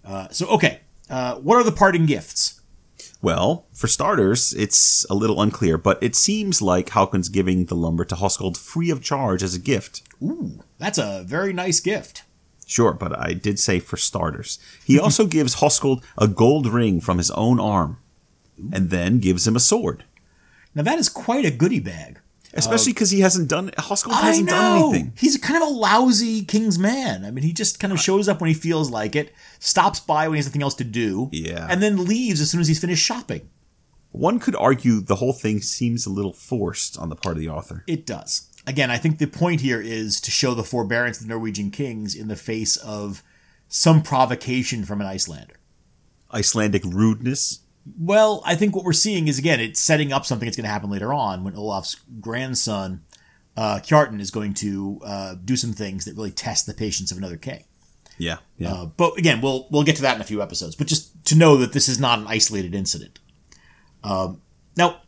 Uh, 0.04 0.28
so, 0.30 0.46
okay, 0.46 0.80
uh, 1.10 1.36
what 1.36 1.56
are 1.56 1.64
the 1.64 1.72
parting 1.72 2.06
gifts? 2.06 2.60
Well, 3.20 3.66
for 3.72 3.88
starters, 3.88 4.54
it's 4.54 5.04
a 5.10 5.14
little 5.14 5.42
unclear, 5.42 5.76
but 5.76 6.00
it 6.00 6.14
seems 6.14 6.62
like 6.62 6.90
Hakon's 6.90 7.28
giving 7.28 7.66
the 7.66 7.74
lumber 7.74 8.04
to 8.04 8.14
Hoskuld 8.14 8.56
free 8.56 8.90
of 8.90 9.02
charge 9.02 9.42
as 9.42 9.54
a 9.54 9.58
gift. 9.58 10.02
Ooh, 10.22 10.62
that's 10.78 10.98
a 10.98 11.24
very 11.26 11.52
nice 11.52 11.80
gift. 11.80 12.22
Sure, 12.66 12.92
but 12.92 13.18
I 13.18 13.32
did 13.32 13.58
say 13.58 13.80
for 13.80 13.96
starters. 13.96 14.58
He 14.84 14.98
also 15.00 15.26
gives 15.26 15.56
Hoskuld 15.56 16.02
a 16.16 16.28
gold 16.28 16.66
ring 16.66 17.00
from 17.00 17.18
his 17.18 17.30
own 17.32 17.58
arm, 17.58 17.98
and 18.72 18.90
then 18.90 19.18
gives 19.18 19.46
him 19.46 19.56
a 19.56 19.60
sword. 19.60 20.04
Now 20.74 20.82
that 20.82 20.98
is 20.98 21.08
quite 21.08 21.44
a 21.44 21.50
goodie 21.50 21.80
bag. 21.80 22.20
Especially 22.54 22.92
uh, 22.92 22.94
because 22.94 23.10
he 23.10 23.20
hasn't 23.20 23.48
done 23.48 23.70
Hoskuld 23.78 24.12
I 24.12 24.22
hasn't 24.22 24.46
know. 24.46 24.52
done 24.52 24.82
anything. 24.94 25.12
He's 25.18 25.36
kind 25.36 25.62
of 25.62 25.68
a 25.68 25.72
lousy 25.72 26.44
king's 26.44 26.78
man. 26.78 27.24
I 27.24 27.30
mean, 27.30 27.44
he 27.44 27.52
just 27.52 27.78
kind 27.78 27.92
of 27.92 27.98
uh, 27.98 28.02
shows 28.02 28.28
up 28.28 28.40
when 28.40 28.48
he 28.48 28.54
feels 28.54 28.90
like 28.90 29.14
it, 29.14 29.32
stops 29.58 30.00
by 30.00 30.26
when 30.28 30.36
he 30.36 30.38
has 30.38 30.46
nothing 30.46 30.62
else 30.62 30.74
to 30.76 30.84
do, 30.84 31.28
Yeah. 31.32 31.66
and 31.68 31.82
then 31.82 32.04
leaves 32.06 32.40
as 32.40 32.50
soon 32.50 32.60
as 32.60 32.68
he's 32.68 32.80
finished 32.80 33.04
shopping. 33.04 33.48
One 34.12 34.38
could 34.40 34.56
argue 34.56 35.00
the 35.00 35.16
whole 35.16 35.34
thing 35.34 35.60
seems 35.60 36.06
a 36.06 36.10
little 36.10 36.32
forced 36.32 36.96
on 36.98 37.10
the 37.10 37.16
part 37.16 37.36
of 37.36 37.40
the 37.40 37.50
author. 37.50 37.84
It 37.86 38.06
does. 38.06 38.48
Again, 38.66 38.90
I 38.90 38.96
think 38.96 39.18
the 39.18 39.26
point 39.26 39.60
here 39.60 39.80
is 39.80 40.18
to 40.22 40.30
show 40.30 40.54
the 40.54 40.64
forbearance 40.64 41.18
of 41.20 41.24
the 41.26 41.28
Norwegian 41.30 41.70
kings 41.70 42.14
in 42.14 42.28
the 42.28 42.36
face 42.36 42.76
of 42.78 43.22
some 43.68 44.02
provocation 44.02 44.84
from 44.84 45.00
an 45.02 45.06
Icelander. 45.06 45.56
Icelandic 46.32 46.84
rudeness. 46.84 47.60
Well, 47.96 48.42
I 48.44 48.54
think 48.54 48.74
what 48.74 48.84
we're 48.84 48.92
seeing 48.92 49.28
is 49.28 49.38
again, 49.38 49.60
it's 49.60 49.80
setting 49.80 50.12
up 50.12 50.26
something 50.26 50.46
that's 50.46 50.56
going 50.56 50.64
to 50.66 50.70
happen 50.70 50.90
later 50.90 51.12
on 51.12 51.44
when 51.44 51.54
Olaf's 51.54 51.96
grandson, 52.20 53.02
uh, 53.56 53.80
Kjartan, 53.82 54.20
is 54.20 54.30
going 54.30 54.54
to 54.54 55.00
uh, 55.04 55.34
do 55.44 55.56
some 55.56 55.72
things 55.72 56.04
that 56.04 56.16
really 56.16 56.30
test 56.30 56.66
the 56.66 56.74
patience 56.74 57.12
of 57.12 57.18
another 57.18 57.36
king. 57.36 57.64
Yeah, 58.18 58.38
yeah. 58.56 58.72
Uh, 58.72 58.86
but 58.86 59.16
again, 59.16 59.40
we'll 59.40 59.68
we'll 59.70 59.84
get 59.84 59.96
to 59.96 60.02
that 60.02 60.16
in 60.16 60.20
a 60.20 60.24
few 60.24 60.42
episodes. 60.42 60.74
But 60.74 60.88
just 60.88 61.24
to 61.26 61.36
know 61.36 61.56
that 61.58 61.72
this 61.72 61.88
is 61.88 62.00
not 62.00 62.18
an 62.18 62.26
isolated 62.26 62.74
incident. 62.74 63.20
Um, 64.02 64.42
now, 64.76 65.02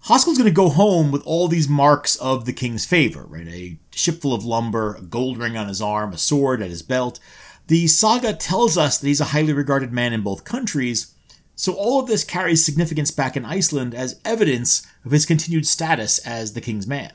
Hoskuld's 0.00 0.38
going 0.38 0.50
to 0.50 0.54
go 0.54 0.68
home 0.68 1.10
with 1.10 1.22
all 1.26 1.48
these 1.48 1.68
marks 1.68 2.16
of 2.16 2.44
the 2.44 2.52
king's 2.52 2.86
favor, 2.86 3.24
right? 3.26 3.48
A 3.48 3.78
ship 3.92 4.20
full 4.20 4.34
of 4.34 4.44
lumber, 4.44 4.94
a 4.94 5.02
gold 5.02 5.38
ring 5.38 5.56
on 5.56 5.68
his 5.68 5.82
arm, 5.82 6.12
a 6.12 6.18
sword 6.18 6.62
at 6.62 6.70
his 6.70 6.82
belt. 6.82 7.18
The 7.66 7.88
saga 7.88 8.32
tells 8.32 8.78
us 8.78 8.98
that 8.98 9.06
he's 9.06 9.20
a 9.20 9.26
highly 9.26 9.52
regarded 9.52 9.92
man 9.92 10.12
in 10.12 10.20
both 10.20 10.44
countries, 10.44 11.15
so 11.56 11.72
all 11.72 11.98
of 11.98 12.06
this 12.06 12.22
carries 12.22 12.64
significance 12.64 13.10
back 13.10 13.36
in 13.36 13.44
Iceland 13.44 13.94
as 13.94 14.20
evidence 14.24 14.86
of 15.04 15.10
his 15.10 15.26
continued 15.26 15.66
status 15.66 16.18
as 16.18 16.52
the 16.52 16.60
king's 16.60 16.86
man. 16.86 17.12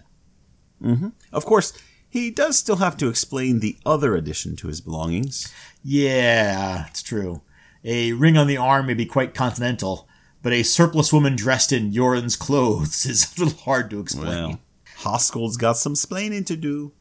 Mm-hmm. 0.82 1.10
of 1.32 1.46
course, 1.46 1.74
he 2.10 2.32
does 2.32 2.58
still 2.58 2.78
have 2.78 2.98
to 2.98 3.08
explain 3.08 3.60
the 3.60 3.78
other 3.86 4.16
addition 4.16 4.56
to 4.58 4.68
his 4.68 4.82
belongings. 4.82 5.54
Yeah, 5.84 6.88
it's 6.88 7.04
true. 7.04 7.42
A 7.86 8.14
ring 8.14 8.36
on 8.36 8.48
the 8.48 8.58
arm 8.58 8.88
may 8.88 8.96
be 8.96 9.06
quite 9.06 9.36
continental, 9.36 10.10
but 10.42 10.54
a 10.54 10.64
surplus 10.64 11.14
woman 11.14 11.36
dressed 11.36 11.72
in 11.72 11.94
Jorunn's 11.94 12.36
clothes 12.36 13.06
is 13.10 13.32
a 13.38 13.44
little 13.44 13.60
hard 13.60 13.92
to 13.92 14.00
explain. 14.00 14.28
Well, 14.28 14.60
Hoskuld's 14.98 15.58
got 15.58 15.78
some 15.78 15.94
splaining 15.94 16.46
to 16.48 16.56
do. 16.58 16.94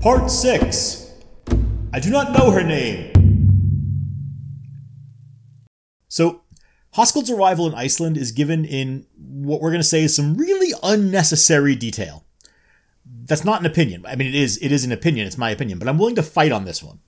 Part 0.00 0.28
6 0.28 1.10
I 1.92 2.00
do 2.00 2.10
not 2.10 2.32
know 2.32 2.50
her 2.50 2.64
name. 2.64 3.11
So, 6.12 6.42
Hoskuld's 6.90 7.30
arrival 7.30 7.66
in 7.66 7.74
Iceland 7.74 8.18
is 8.18 8.32
given 8.32 8.66
in 8.66 9.06
what 9.16 9.62
we're 9.62 9.70
going 9.70 9.80
to 9.80 9.88
say 9.88 10.02
is 10.02 10.14
some 10.14 10.34
really 10.34 10.74
unnecessary 10.82 11.74
detail. 11.74 12.26
That's 13.06 13.46
not 13.46 13.60
an 13.60 13.66
opinion. 13.66 14.04
I 14.06 14.14
mean, 14.14 14.28
it 14.28 14.34
is. 14.34 14.58
It 14.58 14.72
is 14.72 14.84
an 14.84 14.92
opinion. 14.92 15.26
It's 15.26 15.38
my 15.38 15.48
opinion, 15.48 15.78
but 15.78 15.88
I'm 15.88 15.96
willing 15.96 16.16
to 16.16 16.22
fight 16.22 16.52
on 16.52 16.66
this 16.66 16.82
one. 16.82 16.98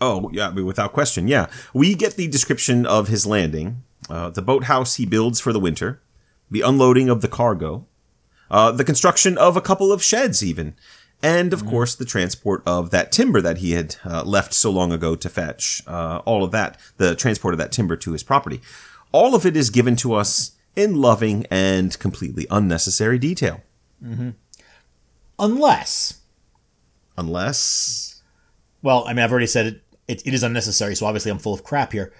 Oh, 0.00 0.28
yeah, 0.32 0.50
without 0.50 0.92
question, 0.92 1.28
yeah. 1.28 1.46
We 1.72 1.94
get 1.94 2.16
the 2.16 2.26
description 2.26 2.84
of 2.84 3.06
his 3.06 3.28
landing, 3.28 3.84
uh, 4.10 4.30
the 4.30 4.42
boathouse 4.42 4.96
he 4.96 5.06
builds 5.06 5.38
for 5.38 5.52
the 5.52 5.60
winter, 5.60 6.02
the 6.50 6.62
unloading 6.62 7.08
of 7.08 7.22
the 7.22 7.28
cargo, 7.28 7.86
uh, 8.50 8.72
the 8.72 8.82
construction 8.82 9.38
of 9.38 9.56
a 9.56 9.60
couple 9.60 9.92
of 9.92 10.02
sheds, 10.02 10.42
even, 10.42 10.74
and 11.22 11.52
of 11.52 11.64
course 11.66 11.94
the 11.94 12.04
transport 12.04 12.62
of 12.66 12.90
that 12.90 13.12
timber 13.12 13.40
that 13.40 13.58
he 13.58 13.72
had 13.72 13.96
uh, 14.04 14.22
left 14.24 14.52
so 14.52 14.70
long 14.70 14.92
ago 14.92 15.14
to 15.14 15.28
fetch. 15.28 15.82
Uh, 15.86 16.20
all 16.24 16.42
of 16.44 16.50
that, 16.50 16.78
the 16.96 17.14
transport 17.14 17.54
of 17.54 17.58
that 17.58 17.72
timber 17.72 17.96
to 17.96 18.12
his 18.12 18.22
property. 18.22 18.60
All 19.12 19.34
of 19.34 19.44
it 19.46 19.56
is 19.56 19.70
given 19.70 19.94
to 19.96 20.14
us 20.14 20.52
in 20.74 20.96
loving 20.96 21.46
and 21.50 21.98
completely 21.98 22.46
unnecessary 22.50 23.18
detail. 23.18 23.60
Unless 25.38 26.18
Unless, 27.18 28.22
Well, 28.82 29.04
I 29.06 29.12
mean, 29.12 29.22
I've 29.22 29.30
already 29.30 29.46
said 29.46 29.66
it. 29.66 29.82
It, 30.08 30.26
it 30.26 30.32
is 30.34 30.42
unnecessary, 30.42 30.94
so 30.96 31.04
obviously 31.06 31.30
I'm 31.30 31.38
full 31.38 31.52
of 31.54 31.62
crap 31.62 31.92
here. 31.92 32.12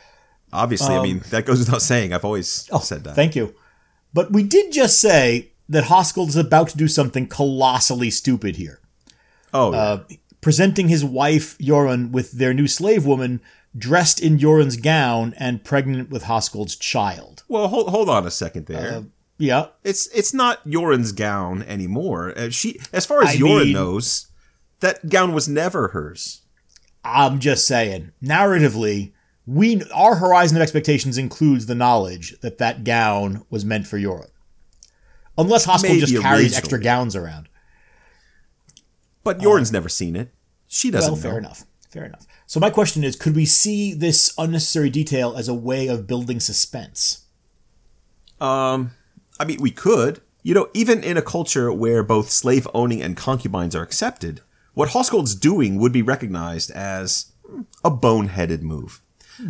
obviously, 0.53 0.95
I 0.95 1.03
mean, 1.03 1.23
that 1.31 1.47
goes 1.47 1.59
without 1.61 1.81
saying. 1.83 2.13
I've 2.13 2.25
always 2.27 2.69
Oh, 2.71 2.79
said 2.79 3.05
that. 3.05 3.15
Thank 3.17 3.35
you. 3.35 3.55
But 4.13 4.31
we 4.33 4.43
did 4.43 4.71
just 4.71 5.01
say 5.01 5.53
that 5.71 5.85
Hoskuld 5.85 6.29
is 6.29 6.37
about 6.37 6.69
to 6.69 6.77
do 6.77 6.87
something 6.89 7.27
colossally 7.27 8.11
stupid 8.11 8.57
here. 8.57 8.81
Oh, 9.53 9.73
yeah. 9.73 9.79
Uh, 9.79 10.05
presenting 10.41 10.89
his 10.89 11.05
wife, 11.05 11.57
Jorunn, 11.59 12.11
with 12.11 12.33
their 12.33 12.53
new 12.55 12.67
slave 12.67 13.05
woman 13.07 13.41
dressed 13.77 14.21
in 14.21 14.39
Jorunn's 14.39 14.77
gown 14.77 15.35
and 15.39 15.65
pregnant 15.65 16.11
with 16.11 16.25
Hoskuld's 16.25 16.77
child. 16.77 17.43
well, 17.49 17.69
hold, 17.69 17.89
hold 17.89 18.09
on 18.09 18.27
a 18.27 18.31
second 18.31 18.67
there. 18.67 19.05
Yeah. 19.39 19.67
It's 19.83 20.07
it's 20.09 20.33
not 20.35 20.65
Jorunn's 20.67 21.13
gown 21.13 21.63
anymore. 21.63 22.33
Uh, 22.37 22.51
she, 22.51 22.79
as 22.93 23.07
far 23.07 23.23
as 23.23 23.31
I 23.31 23.37
Jorunn 23.37 23.65
mean- 23.65 23.73
knows, 23.73 24.27
that 24.81 25.09
gown 25.09 25.33
was 25.33 25.49
never 25.49 25.89
hers. 25.89 26.43
I'm 27.05 27.41
just 27.41 27.67
saying, 27.67 28.13
narratively, 28.23 29.13
we 29.47 29.83
our 29.93 30.17
horizon 30.17 30.57
of 30.57 30.63
expectations 30.63 31.19
includes 31.19 31.67
the 31.67 31.75
knowledge 31.75 32.39
that 32.41 32.59
that 32.59 32.85
gown 32.85 33.45
was 33.51 33.65
meant 33.65 33.87
for 33.89 33.99
Jorunn. 33.99 34.29
Unless 35.39 35.67
Maybe 35.83 35.99
just 36.01 36.13
carries 36.13 36.23
originally. 36.53 36.57
extra 36.57 36.81
gowns 36.81 37.17
around. 37.17 37.49
But 39.25 39.39
Jorunn's 39.41 39.73
never 39.73 39.89
seen 39.89 40.17
it. 40.17 40.31
She 40.69 40.91
doesn't 40.91 41.11
Uh, 41.11 41.13
Well, 41.15 41.23
fair 41.23 41.33
know. 41.33 41.39
enough. 41.39 41.65
Fair 41.91 42.05
enough. 42.05 42.27
So 42.47 42.59
my 42.59 42.71
question 42.71 43.05
is, 43.05 43.17
could 43.17 43.37
we 43.37 43.45
see 43.47 43.93
this 43.93 44.33
unnecessary 44.39 44.89
detail 44.91 45.35
as 45.37 45.47
a 45.49 45.55
way 45.55 45.89
of 45.89 46.07
building 46.07 46.41
suspense? 46.41 47.25
Um, 48.41 48.93
I 49.39 49.45
mean, 49.45 49.61
we 49.61 49.71
could. 49.71 50.21
You 50.43 50.55
know, 50.55 50.69
even 50.75 51.05
in 51.05 51.17
a 51.17 51.23
culture 51.23 51.73
where 51.73 52.03
both 52.03 52.31
slave 52.31 52.67
owning 52.75 53.01
and 53.01 53.17
concubines 53.17 53.77
are 53.77 53.83
accepted, 53.83 54.41
what 54.75 54.89
Hoskuld's 54.91 55.37
doing 55.37 55.77
would 55.79 55.93
be 55.93 56.03
recognized 56.03 56.71
as 56.73 57.27
a 57.85 57.91
boneheaded 57.91 58.63
move. 58.63 59.01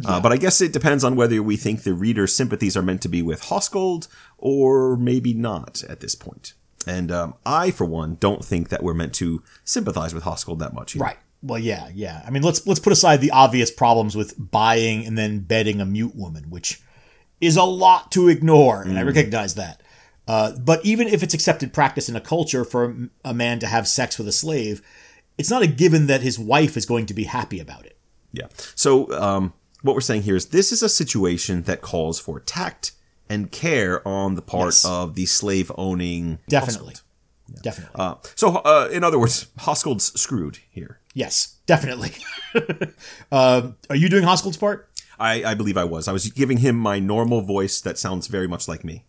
Uh, 0.04 0.20
but 0.20 0.32
I 0.32 0.36
guess 0.36 0.60
it 0.60 0.72
depends 0.72 1.02
on 1.02 1.16
whether 1.16 1.42
we 1.42 1.56
think 1.56 1.82
the 1.82 1.92
reader's 1.94 2.34
sympathies 2.34 2.76
are 2.76 2.82
meant 2.82 3.02
to 3.02 3.08
be 3.08 3.20
with 3.22 3.42
Hoskuld 3.44 4.06
or 4.38 4.96
maybe 4.96 5.32
not 5.34 5.82
at 5.88 6.00
this 6.00 6.14
point. 6.14 6.54
And 6.85 7.11
um, 7.11 7.35
I, 7.45 7.70
for 7.70 7.85
one, 7.85 8.16
don't 8.16 8.45
think 8.45 8.68
that 8.70 8.83
we're 8.83 8.95
meant 8.95 9.14
to 9.14 9.43
sympathize 9.64 10.14
with 10.14 10.24
Hoskuld 10.24 10.59
that 10.59 10.74
much. 10.74 10.93
here. 10.93 11.03
Right. 11.03 11.18
Well, 11.43 11.59
yeah, 11.59 11.91
yeah. 11.93 12.22
I 12.24 12.30
mean, 12.30 12.43
let's 12.43 12.66
let's 12.66 12.78
put 12.78 12.93
aside 12.93 13.20
the 13.20 13.33
obvious 13.33 13.70
problems 13.70 14.16
with 14.16 14.35
buying 14.39 15.05
and 15.05 15.18
then 15.18 15.41
bedding 15.41 15.80
a 15.80 15.85
mute 15.85 16.14
woman, 16.14 16.51
which 16.51 16.80
is 17.41 17.57
a 17.57 17.64
lot 17.64 18.12
to 18.12 18.28
ignore, 18.28 18.83
and 18.83 18.97
I 18.97 19.03
recognize 19.03 19.57
that. 19.57 19.83
Uh, 20.28 20.53
but 20.57 20.85
even 20.85 21.09
if 21.09 21.22
it's 21.24 21.35
accepted 21.35 21.72
practice 21.72 22.09
in 22.09 22.14
a 22.14 22.20
culture 22.20 22.64
for 22.64 23.09
a 23.24 23.35
man 23.35 23.59
to 23.59 23.66
have 23.66 23.89
sex 23.89 24.18
with 24.18 24.28
a 24.28 24.33
slave, 24.33 24.80
it's 25.37 25.51
not 25.51 25.62
a 25.62 25.66
given 25.66 26.07
that 26.07 26.22
his 26.22 26.39
wife 26.39 26.76
is 26.76 26.87
going 26.87 27.07
to 27.07 27.14
be 27.14 27.24
happy 27.24 27.59
about 27.59 27.85
it. 27.85 27.99
Yeah. 28.33 28.47
So 28.76 29.11
um, 29.12 29.53
what 29.83 29.95
we're 29.95 30.01
saying 30.01 30.22
here 30.22 30.37
is 30.37 30.47
this 30.47 30.70
is 30.70 30.83
a 30.83 30.89
situation 30.89 31.62
that 31.62 31.80
calls 31.80 32.20
for 32.20 32.39
tact 32.39 32.93
and 33.33 33.51
care 33.51 34.07
on 34.07 34.35
the 34.35 34.43
part 34.43 34.66
Yes. 34.74 34.85
of 34.85 35.14
the 35.14 35.26
slave 35.26 35.70
owning. 35.78 36.39
Definitely. 36.49 36.95
Definitely. 37.62 37.95
Uh, 38.01 38.14
so, 38.35 38.57
uh, 38.57 38.89
in 38.93 39.05
other 39.05 39.18
words, 39.18 39.47
Hoskuld's 39.59 40.18
screwed 40.20 40.59
here. 40.70 41.01
yes, 41.14 41.57
definitely. 41.66 42.12
uh, 43.30 43.70
are 43.91 43.97
you 43.97 44.09
doing 44.09 44.24
Hoskuld's 44.24 44.57
part? 44.57 44.89
I, 45.18 45.45
I 45.45 45.55
believe 45.55 45.76
I 45.76 45.85
was. 45.85 46.09
I 46.09 46.12
was 46.12 46.26
giving 46.30 46.59
him 46.59 46.76
my 46.76 46.99
normal 46.99 47.43
voice 47.43 47.80
that 47.83 47.99
sounds 47.99 48.26
very 48.26 48.49
much 48.49 48.66
like 48.68 48.85
me. 48.85 49.05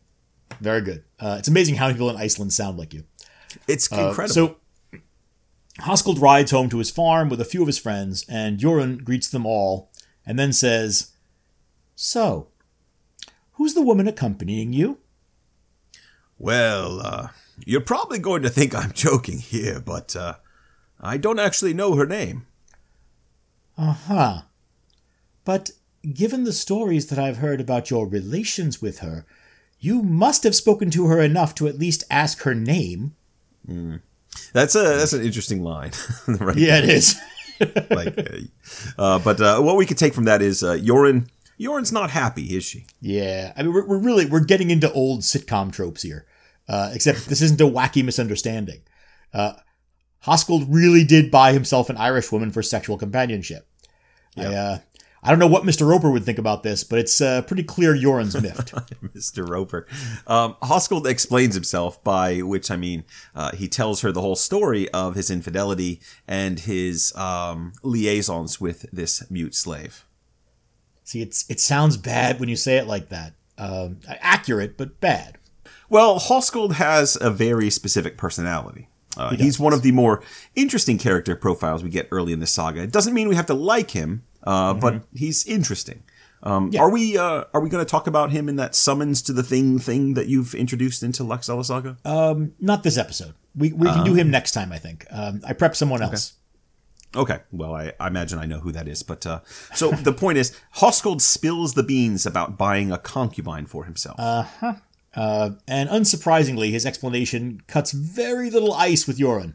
Very 0.62 0.82
good. 0.82 1.04
Uh, 1.20 1.36
it's 1.40 1.48
amazing 1.48 1.76
how 1.76 1.92
people 1.92 2.10
in 2.10 2.18
Iceland 2.18 2.52
sound 2.54 2.78
like 2.78 2.94
you. 2.94 3.04
It's 3.68 3.88
incredible. 3.88 4.28
So 4.30 4.56
Hoskuld 5.82 6.22
rides 6.22 6.52
home 6.52 6.70
to 6.70 6.78
his 6.78 6.92
farm 6.92 7.30
with 7.30 7.42
a 7.42 7.46
few 7.46 7.62
of 7.62 7.68
his 7.68 7.80
friends, 7.80 8.26
and 8.30 8.60
Jorunn 8.60 9.04
greets 9.04 9.30
them 9.30 9.46
all, 9.46 9.92
and 10.26 10.38
then 10.38 10.54
says, 10.54 11.12
"So, 11.96 12.50
who's 13.54 13.74
the 13.74 13.82
woman 13.82 14.08
accompanying 14.08 14.74
you?" 14.74 14.99
well, 16.43 16.99
uh, 16.99 17.28
you're 17.66 17.82
probably 17.82 18.20
going 18.20 18.41
to 18.43 18.49
think 18.49 18.76
I'm 18.76 18.91
joking 18.91 19.39
here, 19.39 19.80
but 19.80 20.16
uh, 20.16 20.36
I 20.99 21.18
don't 21.18 21.39
actually 21.39 21.74
know 21.74 21.95
her 21.95 22.06
name. 22.06 22.45
Huh. 23.78 24.41
But 25.45 25.72
given 26.14 26.43
the 26.43 26.54
stories 26.54 27.08
that 27.08 27.18
I've 27.18 27.38
heard 27.38 27.62
about 27.62 27.89
your 27.89 28.08
relations 28.08 28.82
with 28.82 28.99
her, 28.99 29.26
you 29.80 30.01
must 30.01 30.43
have 30.43 30.56
spoken 30.56 30.89
to 30.91 31.08
her 31.08 31.22
enough 31.22 31.56
to 31.56 31.68
at 31.68 31.80
least 31.80 32.04
ask 32.10 32.41
her 32.41 32.54
name. 32.54 33.16
That's 34.51 34.76
a 34.76 34.84
that's 34.84 35.14
an 35.14 35.24
interesting 35.24 35.64
line, 35.64 35.91
right? 36.28 36.58
Yeah, 36.58 36.80
it 36.80 36.89
is. 36.89 37.16
like, 37.89 38.18
uh, 38.18 39.01
uh, 39.01 39.20
but 39.20 39.39
uh, 39.39 39.62
what 39.62 39.78
we 39.78 39.86
could 39.86 39.97
take 39.97 40.14
from 40.14 40.26
that 40.26 40.41
is 40.41 40.64
uh, 40.64 40.76
Jorunn. 40.76 41.28
Jorunn's 41.60 41.91
not 41.91 42.12
happy, 42.12 42.56
is 42.56 42.64
she? 42.64 42.86
Yeah, 43.01 43.54
I 43.56 43.64
mean, 43.64 43.74
we're, 43.74 43.86
we're 43.88 43.99
really 43.99 44.26
we're 44.26 44.43
getting 44.43 44.70
into 44.70 44.91
old 44.91 45.22
sitcom 45.22 45.72
tropes 45.72 46.01
here. 46.01 46.26
Uh, 46.68 46.91
except 46.93 47.28
this 47.28 47.41
isn't 47.41 47.60
a 47.60 47.66
wacky 47.66 48.04
misunderstanding. 48.04 48.82
Uh, 49.34 49.54
Hoskuld 50.26 50.66
really 50.70 51.04
did 51.04 51.30
buy 51.30 51.51
himself 51.51 51.89
an 51.89 51.97
Irish 51.97 52.32
woman 52.32 52.51
for 52.51 52.64
sexual 52.64 52.97
companionship. 52.97 53.68
I, 54.38 54.45
uh, 54.45 54.78
I 55.22 55.30
don't 55.30 55.39
know 55.39 55.47
what 55.47 55.64
Mr. 55.64 55.88
Roper 55.88 56.10
would 56.10 56.24
think 56.24 56.38
about 56.38 56.64
this, 56.64 56.84
but 56.84 56.99
it's 56.99 57.20
uh, 57.22 57.41
pretty 57.43 57.64
clear 57.64 57.95
Jorunn's 57.95 58.41
miffed. 58.41 58.74
Mr. 59.16 59.47
Roper. 59.47 59.88
Um, 60.26 60.56
Hoskuld 60.64 61.06
explains 61.06 61.54
himself, 61.54 62.01
by 62.04 62.39
which 62.39 62.72
I 62.72 62.78
mean 62.78 63.04
uh, 63.36 63.51
he 63.51 63.68
tells 63.68 64.01
her 64.01 64.12
the 64.12 64.22
whole 64.22 64.36
story 64.36 64.89
of 64.91 65.16
his 65.16 65.30
infidelity 65.30 66.01
and 66.28 66.60
his 66.62 67.16
um, 67.16 67.74
liaisons 67.84 68.60
with 68.62 68.86
this 68.91 69.30
mute 69.30 69.56
slave. 69.56 70.06
See, 71.14 71.22
it's 71.22 71.45
it 71.47 71.59
sounds 71.59 71.95
bad 71.95 72.39
when 72.39 72.49
you 72.49 72.55
say 72.55 72.78
it 72.78 72.88
like 72.88 73.09
that. 73.09 73.34
Um, 73.59 73.99
accurate, 74.07 74.78
but 74.78 74.99
bad. 74.99 75.38
Well, 75.88 76.20
Hoskuld 76.20 76.72
has 76.74 77.20
a 77.22 77.30
very 77.30 77.70
specific 77.70 78.18
personality. 78.18 78.88
Uh, 79.16 79.30
He 79.30 79.43
he's 79.43 79.59
one 79.59 79.74
of 79.74 79.84
the 79.84 79.91
more 79.91 80.24
interesting 80.55 80.97
character 80.97 81.36
profiles 81.36 81.84
we 81.84 81.91
get 81.91 82.07
early 82.09 82.34
in 82.34 82.39
the 82.39 82.47
saga. 82.47 82.82
It 82.82 82.91
doesn't 82.91 83.14
mean 83.14 83.28
we 83.28 83.36
have 83.36 83.45
to 83.45 83.53
like 83.53 83.91
him, 83.91 84.24
uh, 84.41 84.74
but 84.74 85.03
he's 85.14 85.45
interesting. 85.45 86.01
Um, 86.41 86.72
Yeah. 86.72 86.82
Are 86.82 86.89
we 86.89 87.16
uh, 87.16 87.43
are 87.53 87.61
we 87.61 87.70
going 87.70 87.86
to 87.86 87.91
talk 87.91 88.07
about 88.07 88.32
him 88.32 88.49
in 88.49 88.55
that 88.55 88.74
summons 88.74 89.22
to 89.24 89.34
the 89.34 89.43
thing 89.43 89.78
thing 89.78 90.16
that 90.16 90.26
you've 90.26 90.55
introduced 90.55 91.03
into 91.03 91.22
Laxdaela 91.24 91.64
Saga? 91.64 91.95
Not 92.59 92.82
this 92.82 92.97
episode. 92.97 93.36
We, 93.55 93.72
we 93.72 93.86
can 93.86 94.03
do 94.03 94.16
him 94.16 94.32
next 94.32 94.53
time, 94.53 94.72
I 94.72 94.80
think. 94.80 95.05
Um, 95.11 95.41
I 95.45 95.53
prep 95.53 95.76
someone 95.76 96.01
else. 96.01 96.34
Okay, 96.34 96.43
well, 97.51 97.76
I, 97.76 97.93
I 97.99 98.07
imagine 98.07 98.39
I 98.39 98.45
know 98.45 98.59
who 98.59 98.72
that 98.72 98.88
is, 98.88 99.03
but 99.03 99.26
uh, 99.26 99.41
so 99.74 99.91
the 99.91 100.14
point 100.14 100.38
is, 100.38 100.57
Hoskuld 100.78 101.22
spills 101.22 101.74
the 101.74 101.84
beans 101.84 102.26
about 102.26 102.57
buying 102.57 102.91
a 102.91 102.97
concubine 102.97 103.66
for 103.66 103.86
himself. 103.86 104.20
Uh-huh. 104.20 104.74
Uh, 105.16 105.51
and 105.68 105.89
unsurprisingly, 105.89 106.72
his 106.72 106.86
explanation 106.86 107.61
cuts 107.68 107.91
very 107.91 108.49
little 108.49 108.74
ice 108.74 109.05
with 109.05 109.20
Jorunn. 109.20 109.53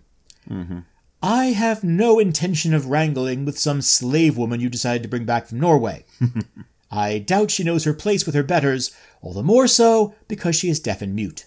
Mm-hmm. 0.48 0.80
I 1.22 1.46
have 1.46 1.82
no 1.82 2.20
intention 2.20 2.72
of 2.72 2.86
wrangling 2.86 3.44
with 3.44 3.58
some 3.58 3.82
slave 3.82 4.36
woman 4.36 4.60
you 4.60 4.68
decided 4.68 5.02
to 5.02 5.08
bring 5.08 5.24
back 5.24 5.48
from 5.48 5.58
Norway. 5.58 6.04
I 6.90 7.18
doubt 7.18 7.50
she 7.50 7.64
knows 7.64 7.84
her 7.84 7.92
place 7.92 8.24
with 8.24 8.34
her 8.34 8.44
betters, 8.44 8.94
all 9.20 9.32
the 9.32 9.42
more 9.42 9.66
so 9.66 10.14
because 10.28 10.54
she 10.54 10.70
is 10.70 10.78
deaf 10.78 11.02
and 11.02 11.14
mute. 11.14 11.46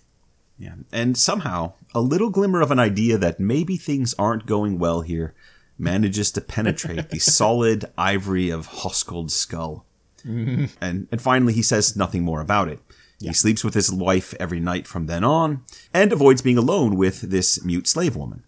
Yeah. 0.59 0.75
And 0.91 1.17
somehow, 1.17 1.73
a 1.95 2.01
little 2.01 2.29
glimmer 2.29 2.61
of 2.61 2.69
an 2.69 2.79
idea 2.79 3.17
that 3.17 3.39
maybe 3.39 3.77
things 3.77 4.13
aren't 4.19 4.45
going 4.45 4.77
well 4.77 5.01
here 5.01 5.33
manages 5.81 6.31
to 6.31 6.41
penetrate 6.41 7.09
the 7.09 7.19
solid 7.19 7.85
ivory 7.97 8.49
of 8.49 8.67
Hoskuld's 8.67 9.35
skull. 9.35 9.85
Mm-hmm. 10.25 10.65
And, 10.79 11.07
and 11.11 11.21
finally, 11.21 11.53
he 11.53 11.63
says 11.63 11.97
nothing 11.97 12.23
more 12.23 12.41
about 12.41 12.67
it. 12.69 12.79
He 13.19 13.33
sleeps 13.33 13.63
with 13.63 13.75
his 13.75 13.91
wife 13.91 14.33
every 14.39 14.59
night 14.59 14.87
from 14.87 15.05
then 15.05 15.23
on, 15.23 15.63
and 15.93 16.11
avoids 16.11 16.41
being 16.41 16.57
alone 16.57 16.95
with 16.95 17.21
this 17.21 17.63
mute 17.63 17.87
slave 17.87 18.15
woman. 18.15 18.43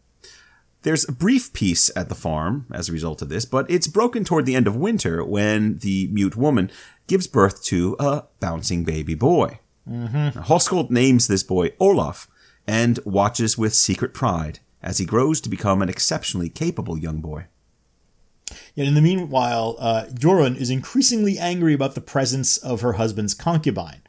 There's 0.81 1.07
a 1.07 1.13
brief 1.13 1.53
peace 1.53 1.89
at 1.95 2.09
the 2.09 2.15
farm 2.15 2.65
as 2.71 2.89
a 2.89 2.91
result 2.91 3.21
of 3.21 3.29
this, 3.29 3.45
but 3.45 3.69
it's 3.69 3.87
broken 3.87 4.23
toward 4.23 4.45
the 4.45 4.55
end 4.55 4.67
of 4.67 4.75
winter 4.75 5.23
when 5.23 5.77
the 5.77 6.09
mute 6.11 6.35
woman 6.35 6.71
gives 7.07 7.27
birth 7.27 7.63
to 7.65 7.95
a 7.99 8.23
bouncing 8.39 8.83
baby 8.83 9.15
boy. 9.15 9.59
Mm-hmm. 9.87 10.15
Now, 10.15 10.45
Hoskuld 10.45 10.89
names 10.89 11.27
this 11.27 11.43
boy 11.43 11.71
Olaf 11.79 12.27
and 12.67 12.99
watches 13.05 13.57
with 13.57 13.73
secret 13.73 14.13
pride 14.13 14.59
as 14.83 14.97
he 14.97 15.05
grows 15.05 15.39
to 15.41 15.49
become 15.49 15.81
an 15.81 15.89
exceptionally 15.89 16.49
capable 16.49 16.97
young 16.97 17.21
boy. 17.21 17.45
Yet 18.75 18.87
in 18.87 18.93
the 18.93 19.01
meanwhile, 19.01 19.77
uh, 19.79 20.05
Jorunn 20.13 20.55
is 20.57 20.69
increasingly 20.69 21.39
angry 21.39 21.73
about 21.73 21.95
the 21.95 22.01
presence 22.01 22.57
of 22.57 22.81
her 22.81 22.93
husband's 22.93 23.33
concubine. 23.33 24.01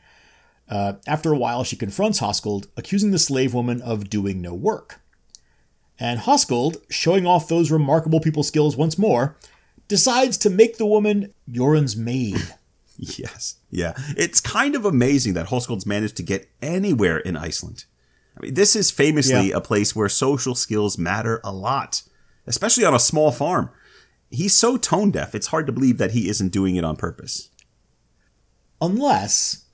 Uh, 0.68 0.94
after 1.06 1.32
a 1.32 1.38
while, 1.38 1.62
she 1.62 1.76
confronts 1.76 2.20
Hoskuld, 2.20 2.66
accusing 2.76 3.10
the 3.10 3.18
slave 3.18 3.54
woman 3.54 3.80
of 3.80 4.10
doing 4.10 4.40
no 4.40 4.54
work. 4.54 5.00
And 5.98 6.20
Hoskuld, 6.20 6.82
showing 6.90 7.26
off 7.26 7.48
those 7.48 7.70
remarkable 7.70 8.20
people 8.20 8.42
skills 8.42 8.76
once 8.76 8.98
more, 8.98 9.36
decides 9.86 10.36
to 10.38 10.50
make 10.50 10.78
the 10.78 10.86
woman 10.86 11.32
Jorunn's 11.50 11.96
maid. 11.96 12.42
Yes, 12.96 13.56
yeah. 13.70 13.94
It's 14.16 14.40
kind 14.40 14.74
of 14.74 14.84
amazing 14.84 15.34
that 15.34 15.48
Hoskuld's 15.48 15.86
managed 15.86 16.16
to 16.16 16.22
get 16.22 16.48
anywhere 16.62 17.18
in 17.18 17.36
Iceland. 17.36 17.86
I 18.36 18.42
mean, 18.42 18.54
this 18.54 18.74
is 18.74 18.90
famously 18.90 19.50
Yeah. 19.50 19.56
a 19.56 19.60
place 19.60 19.94
where 19.94 20.08
social 20.08 20.54
skills 20.54 20.98
matter 20.98 21.40
a 21.44 21.52
lot, 21.52 22.02
especially 22.46 22.84
on 22.84 22.94
a 22.94 22.98
small 22.98 23.30
farm. 23.32 23.70
He's 24.30 24.54
so 24.54 24.76
tone 24.76 25.10
deaf, 25.12 25.34
it's 25.34 25.48
hard 25.48 25.66
to 25.66 25.72
believe 25.72 25.98
that 25.98 26.10
he 26.12 26.28
isn't 26.28 26.48
doing 26.48 26.74
it 26.76 26.84
on 26.84 26.96
purpose. 26.96 27.50
Unless, 28.80 29.64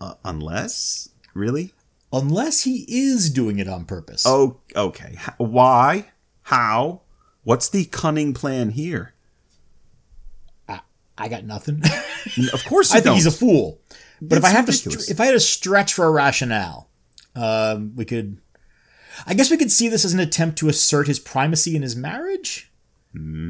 Uh, 0.00 0.14
unless, 0.24 1.08
really? 1.34 1.72
unless 2.12 2.62
he 2.62 2.84
is 2.88 3.28
doing 3.30 3.58
it 3.58 3.68
on 3.68 3.84
purpose. 3.84 4.24
Oh, 4.26 4.60
okay. 4.76 5.18
H- 5.20 5.34
Why? 5.38 6.10
How? 6.42 7.02
What's 7.42 7.68
the 7.68 7.84
cunning 7.86 8.34
plan 8.34 8.70
here? 8.70 9.14
I 11.18 11.28
got 11.28 11.44
nothing. 11.44 11.82
Of 12.54 12.64
course, 12.64 12.92
I 12.94 13.00
think 13.00 13.14
he's 13.16 13.26
a 13.26 13.30
fool. 13.30 13.78
But 14.22 14.38
if 14.38 14.44
I 14.44 14.48
have 14.48 14.64
to, 14.64 14.72
ridiculous. 14.72 15.04
str- 15.04 15.12
if 15.12 15.20
I 15.20 15.26
had 15.26 15.32
to 15.32 15.40
stretch 15.40 15.92
for 15.92 16.06
a 16.06 16.10
rationale, 16.10 16.88
um, 17.34 17.94
we 17.96 18.04
could. 18.04 18.38
I 19.26 19.34
guess 19.34 19.50
we 19.50 19.56
could 19.56 19.72
see 19.72 19.88
this 19.88 20.04
as 20.04 20.14
an 20.14 20.20
attempt 20.20 20.58
to 20.58 20.68
assert 20.68 21.06
his 21.06 21.18
primacy 21.18 21.74
in 21.76 21.82
his 21.82 21.96
marriage, 21.96 22.70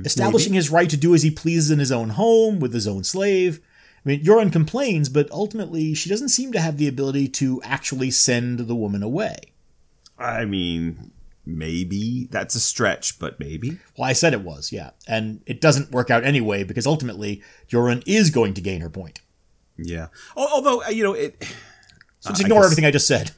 establishing 0.05 0.55
his 0.55 0.71
right 0.71 0.89
to 0.89 0.97
do 0.97 1.15
as 1.15 1.23
he 1.23 1.31
pleases 1.31 1.71
in 1.71 1.79
his 1.79 1.93
own 1.93 2.11
home 2.11 2.61
with 2.61 2.73
his 2.73 2.87
own 2.87 3.05
slave. 3.05 3.61
I 4.05 4.09
mean, 4.09 4.25
Jorunn 4.25 4.51
complains, 4.51 5.11
but 5.11 5.31
ultimately 5.31 5.93
she 5.93 6.09
doesn't 6.09 6.31
seem 6.31 6.53
to 6.53 6.61
have 6.61 6.79
the 6.79 6.89
ability 6.89 7.29
to 7.29 7.61
actually 7.63 8.11
send 8.11 8.61
the 8.61 8.75
woman 8.75 9.03
away. 9.03 9.37
I 10.19 10.47
mean, 10.47 11.13
maybe 11.45 12.27
that's 12.31 12.55
a 12.55 12.61
stretch, 12.61 13.19
but 13.19 13.39
maybe. 13.39 13.79
Well, 13.99 14.09
I 14.09 14.15
said 14.15 14.33
it 14.33 14.41
was, 14.41 14.73
yeah, 14.73 14.91
and 15.07 15.43
it 15.47 15.61
doesn't 15.61 15.91
work 15.93 16.11
out 16.11 16.25
anyway 16.25 16.65
because 16.65 16.87
ultimately 16.87 17.43
Jorunn 17.69 18.03
is 18.07 18.31
going 18.31 18.55
to 18.55 18.61
gain 18.63 18.81
her 18.81 18.91
point. 18.91 19.21
Yeah. 19.77 20.09
Although 20.35 20.83
uh, 20.85 20.89
you 20.89 21.05
know 21.05 21.13
it. 21.13 21.37
So 22.21 22.31
just 22.31 22.43
I 22.43 22.45
ignore 22.47 22.61
guess- 22.61 22.67
everything 22.67 22.87
I 22.87 22.91
just 22.91 23.07
said. 23.07 23.33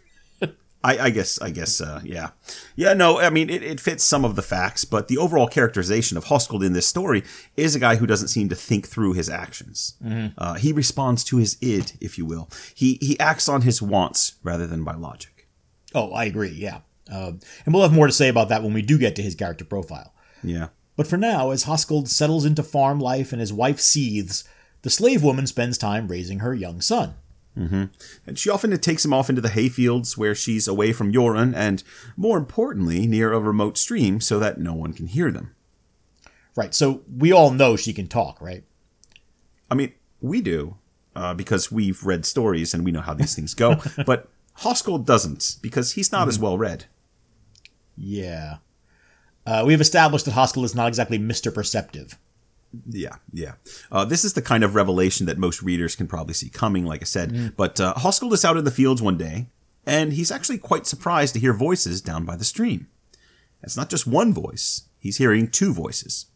I, 0.84 0.98
I 0.98 1.10
guess. 1.10 1.40
I 1.40 1.50
guess. 1.50 1.80
Uh, 1.80 2.00
yeah. 2.04 2.30
Yeah. 2.76 2.94
No. 2.94 3.20
I 3.20 3.30
mean, 3.30 3.48
it, 3.50 3.62
it 3.62 3.80
fits 3.80 4.04
some 4.04 4.24
of 4.24 4.36
the 4.36 4.42
facts, 4.42 4.84
but 4.84 5.08
the 5.08 5.18
overall 5.18 5.46
characterization 5.46 6.16
of 6.16 6.26
Hoskuld 6.26 6.64
in 6.64 6.72
this 6.72 6.86
story 6.86 7.22
is 7.56 7.74
a 7.74 7.78
guy 7.80 7.96
who 7.96 8.06
doesn't 8.06 8.28
seem 8.28 8.48
to 8.48 8.54
think 8.54 8.88
through 8.88 9.12
his 9.14 9.28
actions. 9.28 9.94
Uh, 10.38 10.54
he 10.54 10.72
responds 10.72 11.24
to 11.24 11.36
his 11.36 11.56
id, 11.60 11.92
if 12.00 12.18
you 12.18 12.26
will. 12.26 12.48
He 12.74 12.98
he 13.00 13.18
acts 13.20 13.48
on 13.48 13.62
his 13.62 13.80
wants 13.80 14.34
rather 14.42 14.66
than 14.66 14.84
by 14.84 14.94
logic. 14.94 15.48
Oh, 15.94 16.12
I 16.12 16.24
agree. 16.24 16.50
Yeah, 16.50 16.80
uh, 17.12 17.32
and 17.64 17.74
we'll 17.74 17.82
have 17.82 17.92
more 17.92 18.06
to 18.06 18.12
say 18.12 18.28
about 18.28 18.48
that 18.48 18.62
when 18.62 18.72
we 18.72 18.82
do 18.82 18.98
get 18.98 19.14
to 19.16 19.22
his 19.22 19.34
character 19.34 19.64
profile. 19.64 20.14
Yeah. 20.42 20.68
But 20.96 21.06
for 21.06 21.16
now, 21.16 21.50
as 21.50 21.64
Hoskuld 21.64 22.08
settles 22.08 22.44
into 22.44 22.62
farm 22.62 22.98
life 23.00 23.32
and 23.32 23.40
his 23.40 23.52
wife 23.52 23.80
seethes, 23.80 24.44
the 24.82 24.90
slave 24.90 25.22
woman 25.22 25.46
spends 25.46 25.78
time 25.78 26.08
raising 26.08 26.40
her 26.40 26.54
young 26.54 26.80
son. 26.80 27.14
And 28.26 28.38
she 28.38 28.50
often 28.50 28.76
takes 28.78 29.04
him 29.04 29.12
off 29.12 29.28
into 29.28 29.42
the 29.42 29.50
hayfields 29.50 30.16
where 30.16 30.34
she's 30.34 30.66
away 30.66 30.92
from 30.92 31.12
Jorunn 31.12 31.54
and, 31.54 31.82
more 32.16 32.38
importantly, 32.38 33.06
near 33.06 33.32
a 33.32 33.40
remote 33.40 33.76
stream 33.76 34.20
so 34.20 34.38
that 34.38 34.58
no 34.58 34.72
one 34.72 34.92
can 34.92 35.06
hear 35.06 35.30
them. 35.30 35.54
Right. 36.56 36.74
So 36.74 37.02
we 37.14 37.32
all 37.32 37.50
know 37.50 37.76
she 37.76 37.92
can 37.92 38.08
talk, 38.08 38.40
right? 38.40 38.64
I 39.70 39.74
mean, 39.74 39.92
we 40.20 40.40
do, 40.40 40.76
uh, 41.16 41.34
because 41.34 41.72
we've 41.72 42.04
read 42.04 42.24
stories 42.26 42.74
and 42.74 42.84
we 42.84 42.92
know 42.92 43.00
how 43.00 43.14
these 43.14 43.34
things 43.34 43.54
go. 43.54 43.76
but 44.06 44.28
Hoskuld 44.58 45.04
doesn't, 45.04 45.56
because 45.62 45.92
he's 45.92 46.12
not 46.12 46.28
as 46.28 46.38
well 46.38 46.58
read. 46.58 46.86
Yeah. 47.96 48.56
Uh, 49.46 49.64
we 49.66 49.72
have 49.72 49.80
established 49.80 50.24
that 50.26 50.34
Hoskuld 50.34 50.64
is 50.64 50.74
not 50.74 50.88
exactly 50.88 51.18
Mr. 51.18 51.52
Perceptive. 51.52 52.18
Yeah, 52.88 53.16
yeah. 53.32 53.54
Uh, 53.90 54.04
this 54.04 54.24
is 54.24 54.32
the 54.32 54.42
kind 54.42 54.64
of 54.64 54.74
revelation 54.74 55.26
that 55.26 55.38
most 55.38 55.62
readers 55.62 55.94
can 55.94 56.06
probably 56.06 56.34
see 56.34 56.48
coming, 56.48 56.86
like 56.86 57.02
I 57.02 57.04
said. 57.04 57.54
But 57.56 57.80
uh, 57.80 57.94
Hoskuld 57.94 58.32
is 58.32 58.44
out 58.44 58.56
in 58.56 58.64
the 58.64 58.70
fields 58.70 59.02
one 59.02 59.18
day, 59.18 59.48
and 59.86 60.12
he's 60.12 60.30
actually 60.30 60.58
quite 60.58 60.86
surprised 60.86 61.34
to 61.34 61.40
hear 61.40 61.52
voices 61.52 62.00
down 62.00 62.24
by 62.24 62.36
the 62.36 62.44
stream. 62.44 62.88
It's 63.62 63.76
not 63.76 63.90
just 63.90 64.06
one 64.06 64.32
voice, 64.32 64.82
he's 64.98 65.18
hearing 65.18 65.48
two 65.48 65.72
voices. 65.72 66.26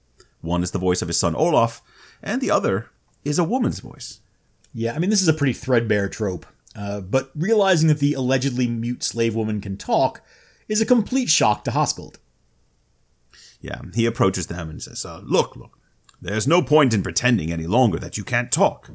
One 0.41 0.63
is 0.63 0.71
the 0.71 0.79
voice 0.79 1.03
of 1.03 1.09
his 1.09 1.19
son 1.19 1.35
Olaf, 1.35 1.83
and 2.23 2.41
the 2.41 2.51
other 2.51 2.91
is 3.25 3.39
a 3.39 3.45
woman's 3.45 3.81
voice. 3.81 4.21
Yeah, 4.73 4.95
I 4.95 4.99
mean, 4.99 5.11
this 5.11 5.23
is 5.23 5.29
a 5.29 5.33
pretty 5.33 5.55
threadbare 5.55 6.09
trope. 6.09 6.47
Uh, 6.77 7.01
but 7.01 7.31
realizing 7.35 7.89
that 7.89 7.99
the 7.99 8.13
allegedly 8.13 8.67
mute 8.67 9.03
slave 9.03 9.35
woman 9.35 9.61
can 9.61 9.79
talk 9.79 10.23
is 10.69 10.81
a 10.81 10.87
complete 10.87 11.31
shock 11.31 11.65
to 11.65 11.71
Hoskuld. 11.71 12.17
Yeah, 13.61 13.81
he 13.95 14.05
approaches 14.05 14.49
them 14.49 14.69
and 14.69 14.83
says, 14.83 15.05
uh, 15.05 15.23
Look, 15.25 15.57
look, 15.57 15.76
there's 16.21 16.47
no 16.47 16.63
point 16.63 16.95
in 16.95 17.03
pretending 17.03 17.53
any 17.53 17.67
longer 17.67 17.99
that 17.99 18.17
you 18.17 18.25
can't 18.25 18.51
talk. 18.51 18.91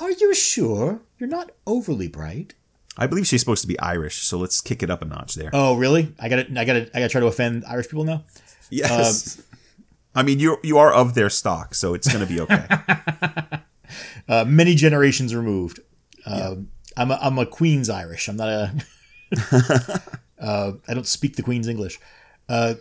Are 0.00 0.10
you 0.10 0.34
sure 0.34 1.02
you're 1.18 1.28
not 1.28 1.52
overly 1.66 2.08
bright? 2.08 2.54
I 2.96 3.06
believe 3.06 3.26
she's 3.26 3.40
supposed 3.40 3.62
to 3.62 3.68
be 3.68 3.78
Irish, 3.80 4.22
so 4.22 4.38
let's 4.38 4.60
kick 4.60 4.82
it 4.82 4.90
up 4.90 5.00
a 5.00 5.04
notch 5.04 5.34
there. 5.34 5.50
Oh, 5.52 5.76
really? 5.76 6.14
I 6.18 6.28
gotta, 6.28 6.46
I 6.56 6.64
gotta, 6.64 6.90
I 6.94 6.98
gotta 6.98 7.08
try 7.08 7.20
to 7.20 7.26
offend 7.26 7.64
Irish 7.66 7.88
people 7.88 8.04
now. 8.04 8.24
Yes. 8.70 9.42
I 10.14 10.22
mean, 10.22 10.38
you 10.38 10.58
you 10.62 10.76
are 10.76 10.92
of 10.92 11.14
their 11.14 11.30
stock, 11.30 11.74
so 11.74 11.94
it's 11.94 12.10
to 12.12 12.26
be 12.26 12.40
okay. 12.40 12.66
Uh, 14.28 14.44
many 14.46 14.74
generations 14.74 15.34
removed. 15.34 15.80
Uh, 16.24 16.54
I'm 16.96 17.10
a, 17.10 17.18
I'm 17.20 17.38
a 17.38 17.44
Queen's 17.44 17.90
Irish. 17.90 18.28
I'm 18.28 18.36
not 18.36 18.48
a. 18.48 18.72
uh, 20.40 20.72
I 20.88 20.94
don't 20.94 21.06
speak 21.06 21.36
the 21.36 21.42
Queen's 21.42 21.68
English. 21.68 21.98
Uh, 22.48 22.74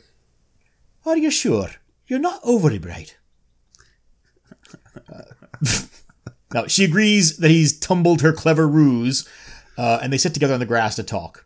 are 1.05 1.18
you 1.18 1.32
sure 1.32 1.70
you're 2.12 2.20
not 2.20 2.41
overly 2.43 2.78
bright? 2.78 3.18
Now 6.53 6.68
she 6.68 6.84
agrees 6.84 7.38
that 7.38 7.51
he's 7.51 7.80
tumbled 7.80 8.22
her 8.22 8.34
clever 8.34 8.68
ruse, 8.68 9.28
uh, 9.78 9.99
and 10.01 10.12
they 10.12 10.18
sit 10.18 10.34
together 10.34 10.53
on 10.53 10.59
the 10.59 10.66
grass 10.66 10.95
to 10.95 11.03
talk. 11.03 11.45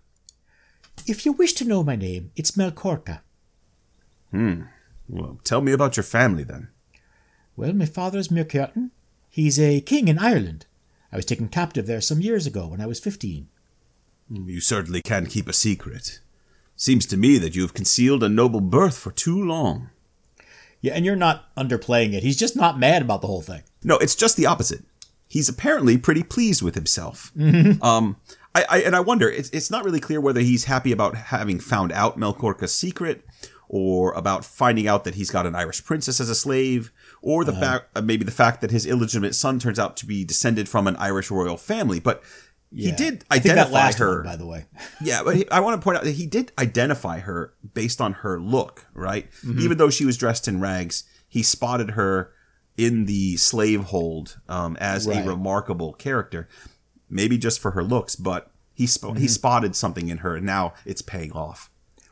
If 1.05 1.25
you 1.25 1.31
wish 1.31 1.53
to 1.53 1.65
know 1.65 1.83
my 1.83 1.95
name, 1.95 2.31
it's 2.35 2.51
Melkorka. 2.51 3.19
well, 5.07 5.39
tell 5.43 5.61
me 5.61 5.71
about 5.73 5.95
your 5.95 6.03
family 6.03 6.43
then. 6.43 6.69
Well, 7.55 7.73
my 7.73 7.85
father's 7.85 8.29
Myrkjartan. 8.29 8.89
He's 9.29 9.59
a 9.59 9.81
king 9.81 10.07
in 10.07 10.17
Ireland. 10.17 10.65
I 11.11 11.17
was 11.17 11.25
taken 11.25 11.49
captive 11.49 11.85
there 11.85 12.01
some 12.01 12.21
years 12.21 12.47
ago 12.47 12.67
when 12.67 12.81
I 12.81 12.87
was 12.87 12.99
15. 12.99 13.47
You 14.31 14.59
certainly 14.59 15.01
can 15.03 15.27
keep 15.27 15.47
a 15.47 15.53
secret. 15.53 16.19
Seems 16.75 17.05
to 17.05 17.17
me 17.17 17.37
that 17.37 17.55
you 17.55 17.61
have 17.61 17.75
concealed 17.75 18.23
a 18.23 18.29
noble 18.29 18.59
birth 18.59 18.97
for 18.97 19.11
too 19.11 19.39
long. 19.39 19.91
Yeah, 20.85 20.93
and 20.93 21.03
you're 21.03 21.15
not 21.15 21.53
underplaying 21.55 22.13
it. 22.13 22.21
He's 22.21 22.37
just 22.37 22.55
not 22.55 22.77
mad 22.77 23.01
about 23.01 23.21
the 23.21 23.27
whole 23.27 23.41
thing. 23.41 23.63
No, 23.83 23.97
it's 23.97 24.15
just 24.15 24.37
the 24.37 24.45
opposite. 24.45 24.83
He's 25.27 25.49
apparently 25.49 25.97
pretty 25.97 26.21
pleased 26.21 26.61
with 26.61 26.75
himself. 26.75 27.31
Um, 27.81 28.17
I, 28.53 28.65
I 28.69 28.77
and 28.81 28.95
I 28.95 28.99
wonder. 28.99 29.27
It's 29.27 29.49
it's 29.49 29.71
not 29.71 29.83
really 29.83 29.99
clear 29.99 30.21
whether 30.21 30.41
he's 30.41 30.65
happy 30.65 30.91
about 30.91 31.15
having 31.15 31.59
found 31.59 31.91
out 31.91 32.19
Melkorka's 32.19 32.73
secret, 32.73 33.25
or 33.67 34.13
about 34.13 34.45
finding 34.45 34.87
out 34.87 35.03
that 35.05 35.15
he's 35.15 35.31
got 35.31 35.47
an 35.47 35.55
Irish 35.55 35.83
princess 35.83 36.19
as 36.19 36.29
a 36.29 36.35
slave, 36.35 36.91
or 37.21 37.43
the 37.43 37.51
fact 37.53 37.89
uh, 37.95 38.01
maybe 38.01 38.23
the 38.23 38.31
fact 38.31 38.61
that 38.61 38.71
his 38.71 38.85
illegitimate 38.85 39.33
son 39.33 39.57
turns 39.59 39.79
out 39.79 39.97
to 39.97 40.05
be 40.05 40.23
descended 40.23 40.69
from 40.69 40.87
an 40.87 40.95
Irish 40.97 41.31
royal 41.31 41.57
family. 41.57 41.99
But 41.99 42.21
he 42.73 42.91
did 42.91 43.23
I 43.31 43.35
think 43.39 43.55
that 43.55 43.67
identify 43.67 43.73
last 43.73 43.97
her. 43.99 44.15
one, 44.17 44.23
by 44.25 44.35
the 44.35 44.45
way. 44.45 44.65
Yeah, 45.01 45.21
but 45.23 45.35
he, 45.35 45.49
I 45.49 45.59
want 45.61 45.79
to 45.79 45.83
point 45.83 45.97
out 45.97 46.03
that 46.03 46.11
he 46.11 46.25
did 46.25 46.51
identify 46.59 47.19
her 47.19 47.53
based 47.73 48.01
on 48.01 48.13
her 48.13 48.39
look, 48.39 48.85
right? 48.93 49.29
Mm-hmm. 49.45 49.59
Even 49.59 49.77
though 49.77 49.89
she 49.89 50.05
was 50.05 50.17
dressed 50.17 50.47
in 50.47 50.59
rags, 50.61 51.03
he 51.27 51.43
spotted 51.43 51.91
her 51.91 52.31
in 52.77 53.05
the 53.05 53.37
slave 53.37 53.85
hold 53.85 54.39
um, 54.49 54.75
as 54.79 55.07
Right. 55.07 55.23
a 55.25 55.27
remarkable 55.29 55.93
character. 55.93 56.47
Maybe 57.09 57.37
just 57.37 57.59
for 57.59 57.71
her 57.71 57.83
looks, 57.83 58.15
but 58.15 58.51
he 58.73 58.87
sp- 58.89 59.13
Mm-hmm. 59.13 59.17
he 59.21 59.27
spotted 59.27 59.75
something 59.75 60.09
in 60.09 60.17
her, 60.19 60.35
and 60.35 60.45
now 60.45 60.73
it's 60.85 61.01
paying 61.01 61.31
off. 61.31 61.69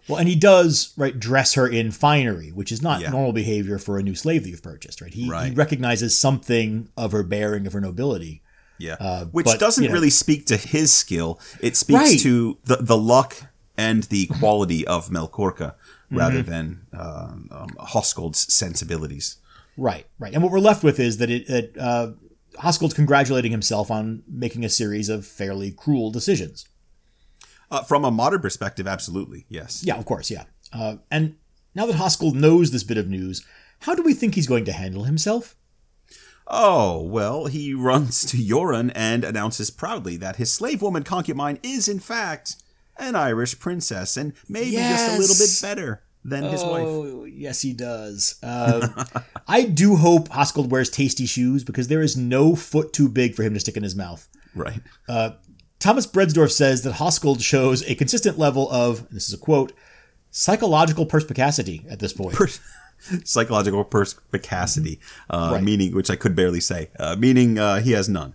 Well, 0.08 0.20
and 0.20 0.28
he 0.28 0.36
does 0.36 0.94
right 0.98 1.18
dress 1.18 1.54
her 1.56 1.68
in 1.68 1.92
finery, 1.92 2.52
which 2.52 2.72
is 2.72 2.82
not 2.82 3.02
Yeah. 3.02 3.10
normal 3.10 3.34
behavior 3.34 3.80
for 3.80 3.98
a 3.98 4.04
new 4.04 4.16
slave 4.16 4.44
that 4.44 4.50
you've 4.50 4.62
purchased. 4.62 5.02
Right? 5.02 5.14
He, 5.14 5.24
he 5.24 5.52
recognizes 5.52 6.18
something 6.20 6.90
of 6.96 7.12
her 7.14 7.24
bearing, 7.24 7.66
of 7.68 7.74
her 7.74 7.82
nobility. 7.82 8.43
Yeah, 8.84 8.96
Uh, 9.00 9.26
which 9.26 9.46
but, 9.46 9.60
doesn't 9.60 9.84
you 9.84 9.90
know- 9.90 9.94
really 9.96 10.10
speak 10.10 10.46
to 10.48 10.58
his 10.58 10.92
skill. 10.92 11.40
It 11.62 11.76
speaks 11.78 12.00
Right. 12.00 12.20
to 12.20 12.58
the 12.66 12.78
the 12.78 12.98
luck 12.98 13.32
and 13.78 14.04
the 14.04 14.28
quality 14.40 14.86
of 14.86 15.10
Melkorka 15.10 15.74
rather 16.12 16.42
Mm-hmm. 16.44 16.50
than 16.52 16.82
uh, 16.94 17.32
um, 17.58 17.70
Hoskuld's 17.80 18.54
sensibilities. 18.54 19.38
Right, 19.78 20.06
right. 20.20 20.34
And 20.34 20.44
what 20.44 20.52
we're 20.52 20.60
left 20.72 20.84
with 20.84 21.00
is 21.00 21.18
that 21.18 21.30
it, 21.32 21.50
it 21.50 21.76
uh, 21.80 22.12
Hoskuld's 22.60 22.94
congratulating 22.94 23.52
himself 23.52 23.90
on 23.90 24.22
making 24.28 24.64
a 24.64 24.70
series 24.70 25.10
of 25.10 25.26
fairly 25.26 25.72
cruel 25.72 26.12
decisions. 26.12 26.66
Uh, 27.72 27.82
from 27.82 28.06
a 28.06 28.12
modern 28.12 28.42
perspective, 28.42 28.86
absolutely, 28.88 29.46
yes. 29.50 29.82
Yeah, 29.84 29.96
of 29.96 30.06
course, 30.06 30.30
yeah. 30.30 30.44
Uh, 30.72 30.98
and 31.10 31.36
now 31.74 31.88
that 31.88 31.96
Hoskuld 31.96 32.36
knows 32.36 32.70
this 32.70 32.84
bit 32.84 32.98
of 33.00 33.08
news, 33.08 33.44
how 33.80 33.96
do 33.96 34.04
we 34.04 34.14
think 34.14 34.36
he's 34.36 34.46
going 34.46 34.66
to 34.66 34.72
handle 34.74 35.06
himself? 35.06 35.56
Oh, 36.48 37.02
well, 37.02 37.46
he 37.46 37.74
runs 37.74 38.26
to 38.26 38.38
Jorunn 38.38 38.92
and 38.96 39.24
announces 39.24 39.70
proudly 39.70 40.18
that 40.18 40.36
his 40.36 40.52
slave 40.52 40.82
woman 40.82 41.04
concubine 41.04 41.60
is, 41.64 41.88
in 41.88 42.00
fact, 42.00 42.56
an 42.98 43.16
Irish 43.16 43.60
princess 43.60 44.18
and 44.18 44.34
maybe 44.48 44.72
just 44.72 45.12
a 45.12 45.18
little 45.18 45.36
bit 45.36 45.60
better 45.62 46.04
than 46.26 46.44
his 46.44 46.64
wife. 46.64 46.86
Oh, 46.88 47.26
yes, 47.26 47.62
he 47.62 47.74
does. 47.74 48.40
Uh, 48.44 49.06
I 49.48 49.64
do 49.64 49.96
hope 49.96 50.30
Hoskuld 50.30 50.70
wears 50.70 50.90
tasty 50.90 51.26
shoes 51.26 51.64
because 51.64 51.88
there 51.88 52.02
is 52.02 52.16
no 52.16 52.56
foot 52.56 52.94
too 52.94 53.10
big 53.10 53.36
for 53.36 53.44
him 53.44 53.54
to 53.54 53.60
stick 53.60 53.78
in 53.78 53.84
his 53.84 53.96
mouth. 53.96 54.28
Right. 54.56 54.82
Thomas 55.80 56.08
Bredsdorff 56.08 56.52
says 56.52 56.84
that 56.84 56.94
Hoskuld 56.94 57.42
shows 57.42 57.84
a 57.84 57.96
consistent 57.96 58.38
level 58.38 58.72
of, 58.72 59.10
this 59.10 59.28
is 59.28 59.34
a 59.34 59.38
quote, 59.38 59.74
psychological 60.34 61.06
perspicacity 61.06 61.86
at 61.90 62.00
this 62.00 62.12
point. 62.12 62.36
Psychological 63.26 63.84
perspicacity, 63.84 65.00
uh, 65.30 65.52
Right. 65.54 65.64
meaning, 65.64 65.94
which 65.94 66.10
I 66.10 66.16
could 66.16 66.36
barely 66.36 66.60
say, 66.62 66.90
uh, 67.00 67.16
meaning 67.18 67.58
uh, 67.60 67.80
he 67.82 67.92
has 67.92 68.08
none. 68.10 68.34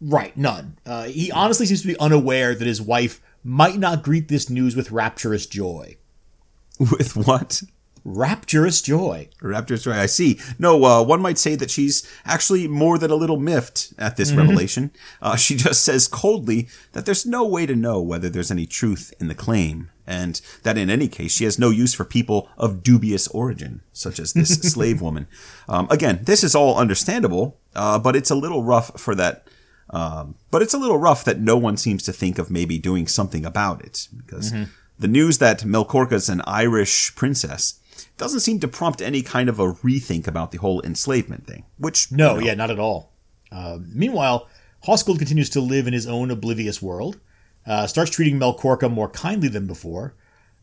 right, 0.00 0.36
none. 0.36 0.76
Uh, 0.86 1.04
he 1.04 1.30
honestly 1.32 1.64
seems 1.66 1.80
to 1.82 1.88
be 1.88 1.98
unaware 1.98 2.54
that 2.54 2.66
his 2.66 2.80
wife 2.82 3.20
might 3.44 3.78
not 3.78 4.02
greet 4.02 4.28
this 4.28 4.48
news 4.50 4.76
with 4.76 4.90
rapturous 4.90 5.46
joy. 5.46 5.96
With 6.78 7.16
what? 7.16 7.62
Rapturous 8.04 8.82
joy. 8.82 9.28
Rapturous 9.40 9.84
joy. 9.84 9.92
I 9.92 10.06
see. 10.06 10.40
No, 10.58 10.84
uh, 10.84 11.02
one 11.04 11.22
might 11.22 11.38
say 11.38 11.54
that 11.54 11.70
she's 11.70 12.08
actually 12.24 12.66
more 12.66 12.98
than 12.98 13.10
a 13.10 13.16
little 13.16 13.38
miffed 13.38 13.92
at 13.96 14.16
this 14.16 14.32
revelation. 14.32 14.90
Uh, 15.20 15.36
she 15.36 15.54
just 15.54 15.84
says 15.84 16.08
coldly 16.08 16.68
that 16.92 17.06
there's 17.06 17.24
no 17.24 17.46
way 17.46 17.64
to 17.64 17.76
know 17.76 18.00
whether 18.00 18.28
there's 18.28 18.50
any 18.50 18.66
truth 18.66 19.14
in 19.20 19.28
the 19.28 19.34
claim, 19.34 19.90
and 20.04 20.40
that 20.64 20.76
in 20.76 20.90
any 20.90 21.06
case 21.06 21.32
she 21.32 21.44
has 21.44 21.60
no 21.60 21.70
use 21.70 21.94
for 21.94 22.04
people 22.04 22.48
of 22.58 22.82
dubious 22.82 23.28
origin, 23.28 23.82
such 23.92 24.18
as 24.18 24.32
this 24.32 24.54
slave 24.72 25.00
woman. 25.00 25.28
Um, 25.68 25.86
again, 25.90 26.20
this 26.24 26.42
is 26.42 26.56
all 26.56 26.76
understandable, 26.78 27.60
uh, 27.76 28.00
but 28.00 28.16
it's 28.16 28.30
a 28.30 28.34
little 28.34 28.64
rough 28.64 28.98
for 29.00 29.14
that. 29.14 29.46
Um, 29.90 30.36
but 30.50 30.62
it's 30.62 30.74
a 30.74 30.78
little 30.78 30.98
rough 30.98 31.22
that 31.24 31.38
no 31.38 31.56
one 31.56 31.76
seems 31.76 32.02
to 32.04 32.12
think 32.12 32.38
of 32.38 32.50
maybe 32.50 32.78
doing 32.78 33.06
something 33.06 33.44
about 33.44 33.84
it, 33.84 34.08
because 34.16 34.52
the 34.98 35.08
news 35.08 35.38
that 35.38 35.60
Melkorka's 35.60 36.28
an 36.28 36.42
Irish 36.46 37.14
princess 37.14 37.78
doesn't 38.16 38.40
seem 38.40 38.60
to 38.60 38.68
prompt 38.68 39.02
any 39.02 39.22
kind 39.22 39.48
of 39.48 39.58
a 39.58 39.72
rethink 39.72 40.26
about 40.26 40.52
the 40.52 40.58
whole 40.58 40.80
enslavement 40.82 41.46
thing. 41.46 41.64
Which 41.78 42.12
No, 42.12 42.34
you 42.34 42.40
know, 42.40 42.46
yeah, 42.46 42.54
not 42.54 42.70
at 42.70 42.78
all. 42.78 43.12
Uh, 43.50 43.78
meanwhile, 43.92 44.48
Hoskuld 44.86 45.18
continues 45.18 45.50
to 45.50 45.60
live 45.60 45.86
in 45.86 45.92
his 45.92 46.06
own 46.06 46.30
oblivious 46.30 46.80
world. 46.80 47.20
Uh, 47.66 47.86
starts 47.86 48.10
treating 48.10 48.38
Melkorka 48.38 48.90
more 48.90 49.08
kindly 49.08 49.48
than 49.48 49.66
before. 49.66 50.14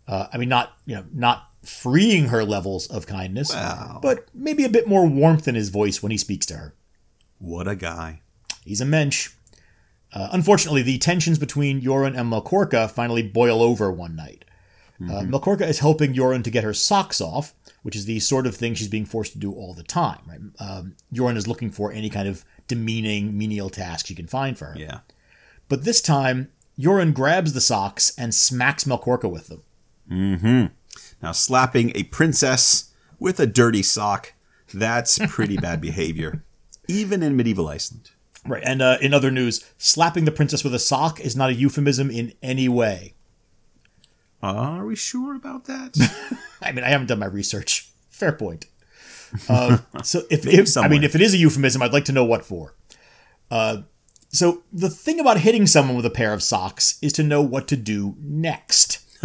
Uh, 0.07 0.27
I 0.33 0.37
mean, 0.37 0.49
not 0.49 0.73
you 0.85 0.95
know, 0.95 1.05
not 1.13 1.49
freeing 1.63 2.25
her 2.25 2.43
levels 2.43 2.87
of 2.87 3.05
kindness, 3.05 3.53
but 4.01 4.25
maybe 4.33 4.63
a 4.63 4.69
bit 4.69 4.87
more 4.87 5.05
warmth 5.07 5.47
in 5.47 5.55
his 5.55 5.69
voice 5.69 6.01
when 6.01 6.11
he 6.11 6.17
speaks 6.17 6.45
to 6.47 6.55
her. 6.55 6.75
what 7.37 7.67
a 7.67 7.75
guy. 7.75 8.21
He's 8.65 8.81
a 8.81 8.85
mensch. 8.85 9.29
Uh, 10.11 10.29
unfortunately, 10.31 10.81
the 10.81 10.97
tensions 10.97 11.37
between 11.37 11.81
Jorunn 11.81 12.17
and 12.19 12.31
Melkorka 12.31 12.89
finally 12.89 13.21
boil 13.21 13.61
over 13.61 13.91
one 13.91 14.15
night. 14.15 14.43
Uh, 15.01 15.21
Melkorka 15.21 15.67
is 15.67 15.79
helping 15.79 16.13
Jorunn 16.13 16.43
to 16.43 16.51
get 16.51 16.63
her 16.63 16.73
socks 16.73 17.21
off, 17.21 17.53
which 17.83 17.95
is 17.95 18.05
the 18.05 18.19
sort 18.19 18.45
of 18.45 18.55
thing 18.55 18.73
she's 18.73 18.89
being 18.89 19.05
forced 19.05 19.31
to 19.31 19.39
do 19.39 19.53
all 19.53 19.73
the 19.73 19.83
time. 19.83 20.19
Right? 20.27 20.39
Um, 20.59 20.95
is 21.37 21.47
looking 21.47 21.71
for 21.71 21.91
any 21.91 22.09
kind 22.09 22.27
of 22.27 22.43
demeaning, 22.67 23.37
menial 23.37 23.69
task 23.69 24.07
she 24.07 24.15
can 24.15 24.27
find 24.27 24.57
for 24.57 24.65
her. 24.65 24.75
Yeah. 24.77 24.99
But 25.69 25.85
this 25.85 26.01
time, 26.01 26.51
Jorunn 26.77 27.13
grabs 27.13 27.53
the 27.53 27.61
socks 27.61 28.13
and 28.17 28.33
smacks 28.33 28.83
Melkorka 28.83 29.31
with 29.31 29.47
them. 29.47 29.63
Mm-hmm. 30.11 30.65
Now 31.21 31.31
slapping 31.31 31.95
a 31.95 32.03
princess 32.03 32.91
with 33.19 33.39
a 33.39 33.45
dirty 33.45 33.83
sock, 33.83 34.33
that's 34.73 35.19
pretty 35.27 35.57
bad 35.57 35.81
behavior, 35.81 36.43
even 36.87 37.23
in 37.23 37.35
medieval 37.35 37.67
Iceland. 37.67 38.11
Right. 38.45 38.63
And 38.65 38.81
uh, 38.81 38.97
in 39.01 39.13
other 39.13 39.31
news, 39.31 39.65
slapping 39.77 40.25
the 40.25 40.31
princess 40.31 40.63
with 40.63 40.73
a 40.73 40.79
sock 40.79 41.19
is 41.19 41.35
not 41.35 41.49
a 41.49 41.53
euphemism 41.53 42.09
in 42.09 42.33
any 42.41 42.69
way. 42.69 43.13
Are 44.41 44.85
we 44.85 44.95
sure 44.95 45.35
about 45.35 45.65
that? 45.65 45.97
I 46.61 46.71
mean, 46.71 46.83
I 46.83 46.89
haven't 46.89 47.07
done 47.07 47.19
my 47.19 47.25
research. 47.25 47.89
Fair 48.09 48.31
point. 48.31 48.65
Uh, 49.47 49.79
so 50.03 50.23
if, 50.29 50.47
if 50.47 50.77
I 50.77 50.87
mean, 50.87 51.03
if 51.03 51.15
it 51.15 51.21
is 51.21 51.33
a 51.33 51.37
euphemism, 51.37 51.81
I'd 51.81 51.93
like 51.93 52.05
to 52.05 52.11
know 52.11 52.25
what 52.25 52.45
for. 52.45 52.75
Uh, 53.51 53.83
so 54.29 54.63
the 54.71 54.89
thing 54.89 55.19
about 55.19 55.39
hitting 55.39 55.65
someone 55.65 55.95
with 55.95 56.05
a 56.05 56.11
pair 56.11 56.33
of 56.33 56.43
socks 56.43 56.99
is 57.01 57.13
to 57.13 57.23
know 57.23 57.41
what 57.41 57.67
to 57.69 57.75
do 57.75 58.15
next. 58.19 58.99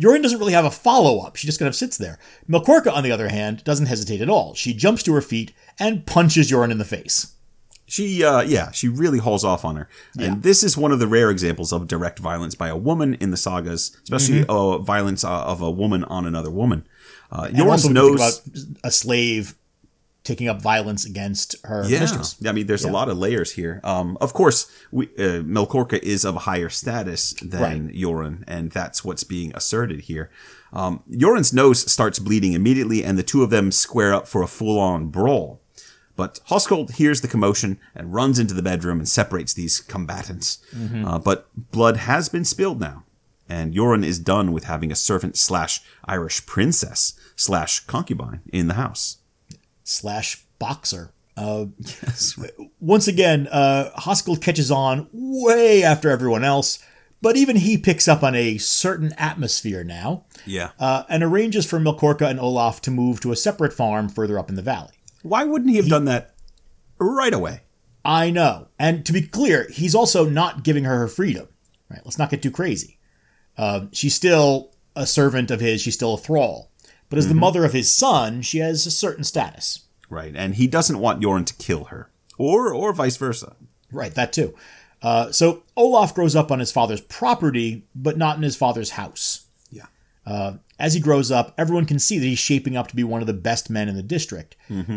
Jorunn 0.00 0.22
doesn't 0.22 0.38
really 0.38 0.52
have 0.52 0.64
a 0.64 0.70
follow 0.70 1.18
up. 1.20 1.34
She 1.34 1.48
just 1.48 1.58
kind 1.58 1.68
of 1.68 1.74
sits 1.74 1.98
there. 1.98 2.20
Melkorka, 2.48 2.92
on 2.92 3.02
the 3.02 3.10
other 3.10 3.28
hand, 3.28 3.64
doesn't 3.64 3.86
hesitate 3.86 4.20
at 4.20 4.30
all. 4.30 4.54
She 4.54 4.72
jumps 4.72 5.02
to 5.02 5.14
her 5.14 5.20
feet 5.20 5.52
and 5.78 6.06
punches 6.06 6.50
Jorunn 6.50 6.70
in 6.70 6.78
the 6.78 6.84
face. 6.84 7.34
She, 7.88 8.22
uh, 8.22 8.42
yeah, 8.42 8.70
she 8.70 8.86
really 8.88 9.18
hauls 9.18 9.44
off 9.44 9.64
on 9.64 9.76
her. 9.76 9.88
And 10.18 10.42
this 10.42 10.62
is 10.62 10.76
one 10.76 10.92
of 10.92 10.98
the 10.98 11.06
rare 11.08 11.30
examples 11.30 11.72
of 11.72 11.88
direct 11.88 12.18
violence 12.18 12.54
by 12.54 12.68
a 12.68 12.76
woman 12.76 13.14
in 13.14 13.30
the 13.30 13.36
sagas, 13.36 13.96
especially 14.02 14.44
uh, 14.46 14.78
violence 14.78 15.24
uh, 15.24 15.44
of 15.44 15.62
a 15.62 15.70
woman 15.70 16.04
on 16.04 16.26
another 16.26 16.50
woman. 16.50 16.86
Uh, 17.32 17.46
And 17.48 17.56
Jorunn 17.56 17.70
also, 17.70 17.88
when 17.88 17.94
knows. 17.94 18.14
about 18.14 18.40
a 18.84 18.90
slave 18.90 19.54
taking 20.24 20.48
up 20.48 20.60
violence 20.60 21.06
against 21.06 21.56
her 21.64 21.82
yeah, 21.88 22.00
mistress. 22.00 22.36
I 22.46 22.52
mean, 22.52 22.66
there's 22.66 22.84
a 22.84 22.90
lot 22.90 23.08
of 23.08 23.16
layers 23.16 23.52
here. 23.52 23.80
Um, 23.82 24.18
of 24.20 24.34
course, 24.34 24.70
we, 24.92 25.06
uh, 25.18 25.40
Melkorka 25.42 25.98
is 26.02 26.26
of 26.26 26.36
a 26.36 26.40
higher 26.40 26.68
status 26.68 27.32
than 27.40 27.86
Right. 27.86 27.94
Jorunn, 27.94 28.44
and 28.46 28.70
that's 28.70 29.02
what's 29.02 29.24
being 29.24 29.52
asserted 29.54 30.02
here. 30.02 30.30
Um, 30.70 31.02
Jorunn's 31.10 31.54
nose 31.54 31.90
starts 31.90 32.18
bleeding 32.18 32.52
immediately, 32.52 33.02
and 33.02 33.16
the 33.16 33.22
two 33.22 33.42
of 33.42 33.48
them 33.48 33.72
square 33.72 34.12
up 34.12 34.28
for 34.28 34.42
a 34.42 34.46
full-on 34.46 35.06
brawl. 35.06 35.62
But 36.18 36.40
Hoskuld 36.50 36.90
hears 36.96 37.20
the 37.20 37.28
commotion 37.28 37.78
and 37.94 38.12
runs 38.12 38.40
into 38.40 38.52
the 38.52 38.60
bedroom 38.70 38.98
and 38.98 39.08
separates 39.08 39.54
these 39.54 39.78
combatants. 39.78 40.58
Uh, 41.06 41.18
but 41.20 41.46
blood 41.70 41.96
has 41.96 42.28
been 42.28 42.44
spilled 42.44 42.80
now, 42.80 43.04
and 43.48 43.72
Jorunn 43.72 44.04
is 44.04 44.18
done 44.18 44.50
with 44.50 44.64
having 44.64 44.90
a 44.90 44.96
servant 44.96 45.36
slash 45.38 45.80
Irish 46.06 46.44
princess 46.44 47.12
slash 47.36 47.80
concubine 47.86 48.40
in 48.52 48.66
the 48.66 48.74
house. 48.74 49.18
slash 49.84 50.44
boxer. 50.58 51.12
Uh, 51.36 51.66
Yes. 52.02 52.34
once 52.80 53.06
again, 53.06 53.46
uh, 53.52 53.90
Hoskuld 53.98 54.42
catches 54.42 54.72
on 54.72 55.06
way 55.12 55.84
after 55.84 56.10
everyone 56.10 56.42
else, 56.42 56.80
but 57.22 57.36
even 57.36 57.54
he 57.56 57.78
picks 57.78 58.08
up 58.08 58.24
on 58.24 58.34
a 58.34 58.58
certain 58.58 59.12
atmosphere 59.16 59.84
now 59.84 60.24
Yeah. 60.44 60.70
uh, 60.80 61.04
and 61.08 61.22
arranges 61.22 61.64
for 61.64 61.78
Melkorka 61.78 62.28
and 62.28 62.40
Olaf 62.40 62.82
to 62.82 62.90
move 62.90 63.20
to 63.20 63.30
a 63.30 63.36
separate 63.36 63.72
farm 63.72 64.08
further 64.08 64.36
up 64.36 64.48
in 64.48 64.56
the 64.56 64.62
valley. 64.62 64.94
Why 65.22 65.44
wouldn't 65.44 65.70
he 65.70 65.76
have 65.76 65.88
done 65.88 66.04
that 66.06 66.34
right 66.98 67.34
away? 67.34 67.62
I 68.04 68.30
know. 68.30 68.68
And 68.78 69.04
to 69.06 69.12
be 69.12 69.22
clear, 69.22 69.68
he's 69.70 69.94
also 69.94 70.28
not 70.28 70.62
giving 70.62 70.84
her 70.84 70.98
her 70.98 71.08
freedom. 71.08 71.48
Right? 71.90 72.00
Let's 72.04 72.18
not 72.18 72.30
get 72.30 72.42
too 72.42 72.50
crazy. 72.50 72.98
Uh, 73.56 73.86
she's 73.92 74.14
still 74.14 74.72
a 74.94 75.06
servant 75.06 75.50
of 75.50 75.60
his. 75.60 75.80
She's 75.80 75.94
still 75.94 76.14
a 76.14 76.18
thrall. 76.18 76.70
But 77.08 77.18
as 77.18 77.28
the 77.28 77.34
mother 77.34 77.64
of 77.64 77.72
his 77.72 77.90
son, 77.90 78.42
she 78.42 78.58
has 78.58 78.86
a 78.86 78.90
certain 78.90 79.24
status. 79.24 79.86
Right, 80.10 80.34
and 80.36 80.54
he 80.54 80.66
doesn't 80.66 80.98
want 80.98 81.22
Jorunn 81.22 81.46
to 81.46 81.54
kill 81.54 81.84
her, 81.84 82.10
or 82.38 82.72
or 82.72 82.92
vice 82.92 83.16
versa. 83.16 83.56
Right, 83.90 84.14
that 84.14 84.32
too. 84.32 84.54
Uh, 85.00 85.32
so 85.32 85.62
Olaf 85.76 86.14
grows 86.14 86.34
up 86.34 86.50
on 86.50 86.58
his 86.58 86.72
father's 86.72 87.00
property, 87.00 87.86
but 87.94 88.18
not 88.18 88.36
in 88.36 88.42
his 88.42 88.56
father's 88.56 88.90
house. 88.90 89.46
Yeah. 89.70 89.86
As 90.78 90.94
he 90.94 91.00
grows 91.00 91.30
up, 91.30 91.54
everyone 91.58 91.86
can 91.86 91.98
see 91.98 92.18
that 92.18 92.26
he's 92.26 92.38
shaping 92.38 92.76
up 92.76 92.86
to 92.88 92.96
be 92.96 93.02
one 93.02 93.20
of 93.20 93.26
the 93.26 93.32
best 93.32 93.68
men 93.68 93.88
in 93.88 93.96
the 93.96 94.02
district, 94.02 94.54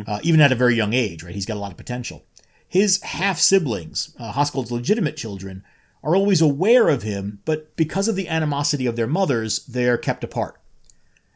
uh, 0.08 0.20
even 0.22 0.40
at 0.40 0.52
a 0.52 0.56
very 0.56 0.76
young 0.76 0.94
age. 0.94 1.24
Right, 1.24 1.34
he's 1.34 1.46
got 1.46 1.58
a 1.58 1.60
lot 1.60 1.72
of 1.72 1.78
potential. 1.78 2.24
His 2.68 3.02
half 3.02 3.40
siblings, 3.40 4.16
uh, 4.20 4.46
legitimate 4.54 5.18
children, 5.18 5.64
are 6.04 6.16
always 6.16 6.42
aware 6.42 6.90
of 6.90 7.04
him, 7.04 7.40
but 7.46 7.76
because 7.76 8.08
of 8.08 8.16
the 8.16 8.28
animosity 8.28 8.86
of 8.86 8.96
their 8.96 9.08
mothers, 9.08 9.66
they're 9.66 9.98
kept 9.98 10.24
apart. 10.24 10.60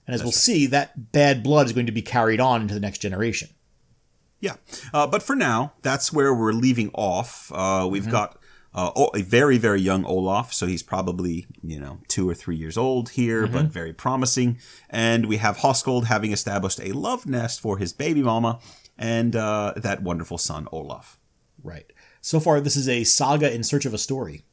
And 0.07 0.13
as 0.13 0.23
we'll 0.23 0.31
see, 0.31 0.65
that 0.67 1.11
bad 1.11 1.43
blood 1.43 1.65
is 1.65 1.73
going 1.73 1.87
to 1.87 1.91
be 1.91 2.01
carried 2.01 2.39
on 2.39 2.61
into 2.61 2.73
the 2.73 2.79
next 2.79 2.99
generation. 2.99 3.49
Yeah, 4.39 4.55
uh, 4.93 5.07
but 5.07 5.23
for 5.23 5.35
now, 5.35 5.73
that's 5.81 6.13
where 6.13 6.33
we're 6.33 6.51
leaving 6.51 6.91
off. 6.93 7.51
Uh, 7.53 7.87
we've 7.89 8.09
got 8.09 8.37
uh, 8.75 9.07
a 9.15 9.21
very, 9.23 9.57
very 9.57 9.79
young 9.81 10.03
Olaf, 10.05 10.53
so 10.53 10.67
he's 10.67 10.83
probably 10.83 11.47
you 11.63 11.79
know 11.79 11.99
two 12.09 12.29
or 12.29 12.35
three 12.35 12.57
years 12.57 12.77
old 12.77 13.09
here, 13.11 13.47
but 13.47 13.67
very 13.67 13.93
promising. 13.93 14.57
And 14.89 15.25
we 15.27 15.37
have 15.37 15.57
Hoskuld 15.57 16.05
having 16.05 16.31
established 16.33 16.79
a 16.81 16.91
love 16.91 17.25
nest 17.25 17.61
for 17.61 17.77
his 17.77 17.93
baby 17.93 18.21
mama 18.21 18.59
and 18.97 19.35
uh, 19.35 19.73
that 19.77 20.03
wonderful 20.03 20.37
son 20.37 20.67
Olaf. 20.71 21.17
Right. 21.63 21.91
So 22.21 22.39
far, 22.39 22.59
this 22.59 22.75
is 22.75 22.89
a 22.89 23.03
saga 23.05 23.53
in 23.53 23.63
search 23.63 23.85
of 23.85 23.93
a 23.93 23.97
story. 23.97 24.43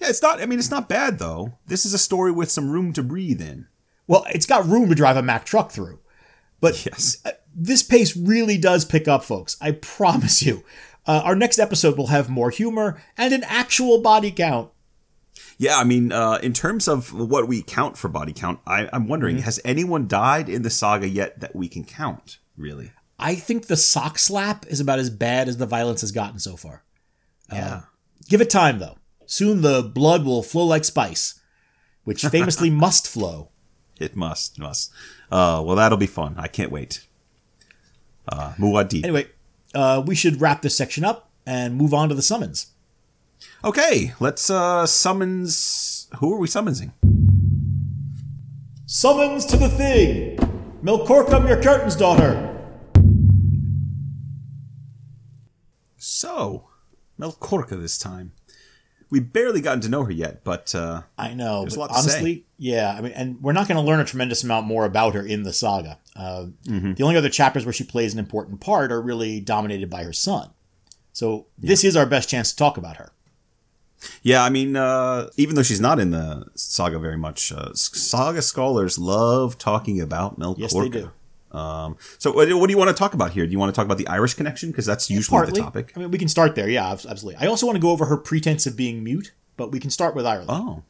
Yeah, 0.00 0.08
it's 0.08 0.20
not. 0.22 0.40
I 0.42 0.46
mean, 0.46 0.58
it's 0.58 0.70
not 0.70 0.88
bad 0.88 1.18
though. 1.18 1.58
This 1.66 1.86
is 1.86 1.94
a 1.94 1.98
story 1.98 2.32
with 2.32 2.50
some 2.50 2.68
room 2.70 2.92
to 2.94 3.02
breathe 3.02 3.40
in. 3.40 3.68
Well, 4.06 4.24
it's 4.30 4.46
got 4.46 4.66
room 4.66 4.88
to 4.88 4.94
drive 4.94 5.16
a 5.16 5.22
Mack 5.22 5.44
truck 5.44 5.70
through. 5.70 6.00
But 6.60 6.84
Yes. 6.84 7.18
uh, 7.24 7.30
this 7.54 7.82
pace 7.82 8.16
really 8.16 8.58
does 8.58 8.84
pick 8.84 9.08
up, 9.08 9.24
folks. 9.24 9.56
I 9.60 9.70
promise 9.80 10.42
you. 10.42 10.64
Uh, 11.06 11.22
our 11.24 11.34
next 11.34 11.58
episode 11.58 11.96
will 11.96 12.08
have 12.08 12.28
more 12.28 12.50
humor 12.50 13.00
and 13.16 13.32
an 13.32 13.44
actual 13.44 14.00
body 14.00 14.30
count. 14.30 14.70
Yeah, 15.58 15.76
I 15.76 15.84
mean, 15.84 16.12
uh, 16.12 16.38
in 16.42 16.52
terms 16.52 16.88
of 16.88 17.12
what 17.12 17.48
we 17.48 17.62
count 17.62 17.96
for 17.98 18.08
body 18.08 18.32
count, 18.32 18.60
I, 18.66 18.88
I'm 18.92 19.08
wondering, 19.08 19.38
has 19.38 19.60
anyone 19.64 20.08
died 20.08 20.48
in 20.48 20.62
the 20.62 20.70
saga 20.70 21.08
yet 21.08 21.40
that 21.40 21.54
we 21.54 21.68
can 21.68 21.84
count? 21.84 22.38
Really? 22.56 22.92
I 23.18 23.34
think 23.34 23.66
the 23.66 23.76
sock 23.76 24.18
slap 24.18 24.66
is 24.66 24.80
about 24.80 24.98
as 24.98 25.10
bad 25.10 25.48
as 25.48 25.58
the 25.58 25.66
violence 25.66 26.00
has 26.00 26.12
gotten 26.12 26.38
so 26.38 26.56
far. 26.56 26.82
Yeah. 27.52 27.82
Give 28.28 28.40
it 28.40 28.48
time, 28.50 28.78
though. 28.78 28.96
Soon 29.26 29.60
the 29.60 29.82
blood 29.82 30.24
will 30.24 30.42
flow 30.42 30.64
like 30.64 30.84
spice, 30.84 31.40
which 32.04 32.24
famously 32.26 32.70
must 32.70 33.06
flow. 33.06 33.50
It 33.98 34.16
must, 34.16 34.58
must. 34.58 34.90
Uh, 35.30 35.62
well, 35.64 35.76
that'll 35.76 35.98
be 35.98 36.06
fun. 36.06 36.34
I 36.38 36.48
can't 36.48 36.72
wait. 36.72 37.06
Uh, 38.26 38.54
Muad'Dib. 38.58 39.04
Anyway, 39.04 39.26
uh, 39.74 40.02
we 40.06 40.14
should 40.14 40.40
wrap 40.40 40.62
this 40.62 40.76
section 40.76 41.04
up 41.04 41.30
and 41.46 41.76
move 41.76 41.94
on 41.94 42.08
to 42.08 42.14
the 42.14 42.22
summons. 42.22 42.68
Okay, 43.64 44.12
let's 44.20 44.50
uh, 44.50 44.86
summons. 44.86 46.08
Who 46.18 46.34
are 46.34 46.38
we 46.38 46.48
summoning? 46.48 46.92
Summons 48.86 49.46
to 49.46 49.56
the 49.56 49.68
thing! 49.68 50.36
Milkorkum, 50.82 51.46
your 51.46 51.62
curtains, 51.62 51.94
daughter! 51.94 52.46
So, 55.96 56.68
Melkorka 57.18 57.80
this 57.80 57.98
time. 57.98 58.32
We 59.10 59.18
barely 59.20 59.60
gotten 59.60 59.80
to 59.80 59.88
know 59.88 60.04
her 60.04 60.12
yet, 60.12 60.44
but 60.44 60.72
uh, 60.74 61.02
I 61.18 61.34
know, 61.34 61.64
but 61.68 61.76
lot 61.76 61.88
to 61.88 61.94
say. 61.94 62.00
honestly, 62.00 62.44
yeah. 62.58 62.94
I 62.96 63.00
mean, 63.00 63.12
and 63.12 63.42
we're 63.42 63.52
not 63.52 63.66
going 63.66 63.76
to 63.76 63.82
learn 63.82 63.98
a 63.98 64.04
tremendous 64.04 64.44
amount 64.44 64.66
more 64.66 64.84
about 64.84 65.14
her 65.14 65.26
in 65.26 65.42
the 65.42 65.52
saga. 65.52 65.98
Uh, 66.14 66.46
Mm-hmm. 66.66 66.94
The 66.94 67.02
only 67.02 67.16
other 67.16 67.28
chapters 67.28 67.64
where 67.66 67.72
she 67.72 67.82
plays 67.84 68.12
an 68.12 68.18
important 68.20 68.60
part 68.60 68.92
are 68.92 69.00
really 69.00 69.40
dominated 69.40 69.90
by 69.90 70.04
her 70.04 70.12
son. 70.12 70.50
So 71.12 71.46
this 71.58 71.82
is 71.82 71.96
our 71.96 72.06
best 72.06 72.28
chance 72.28 72.50
to 72.50 72.56
talk 72.56 72.76
about 72.76 72.96
her. 72.98 73.10
yeah, 74.22 74.44
I 74.44 74.48
mean, 74.50 74.76
uh, 74.76 75.28
even 75.36 75.54
though 75.56 75.62
she's 75.62 75.80
not 75.80 75.98
in 75.98 76.10
the 76.10 76.46
saga 76.54 76.98
very 76.98 77.18
much, 77.18 77.52
uh, 77.52 77.74
saga 77.74 78.42
scholars 78.42 78.98
love 78.98 79.58
talking 79.58 80.00
about 80.00 80.38
Melkorka. 80.38 80.58
Yes, 80.58 80.72
they 80.74 80.88
do. 80.88 81.10
Um, 81.52 81.96
so, 82.18 82.32
what, 82.32 82.46
do 82.48 82.72
you 82.72 82.78
want 82.78 82.88
to 82.88 82.94
talk 82.94 83.14
about 83.14 83.32
here? 83.32 83.44
Do 83.46 83.52
you 83.52 83.58
want 83.58 83.74
to 83.74 83.76
talk 83.76 83.84
about 83.84 83.98
the 83.98 84.06
Irish 84.08 84.34
connection? 84.34 84.70
Because 84.70 84.86
that's 84.86 85.10
usually 85.10 85.36
Partly. 85.36 85.52
the 85.54 85.60
topic. 85.60 85.92
I 85.96 86.00
mean, 86.00 86.10
we 86.10 86.18
can 86.18 86.28
start 86.28 86.54
there. 86.54 86.68
Yeah, 86.68 86.90
absolutely. 86.90 87.36
I 87.36 87.46
also 87.48 87.66
want 87.66 87.76
to 87.76 87.80
go 87.82 87.90
over 87.90 88.04
her 88.06 88.16
pretense 88.16 88.66
of 88.66 88.76
being 88.76 89.02
mute, 89.02 89.32
but 89.56 89.72
we 89.72 89.80
can 89.80 89.90
start 89.90 90.14
with 90.14 90.26
Ireland. 90.26 90.50
Oh. 90.50 90.82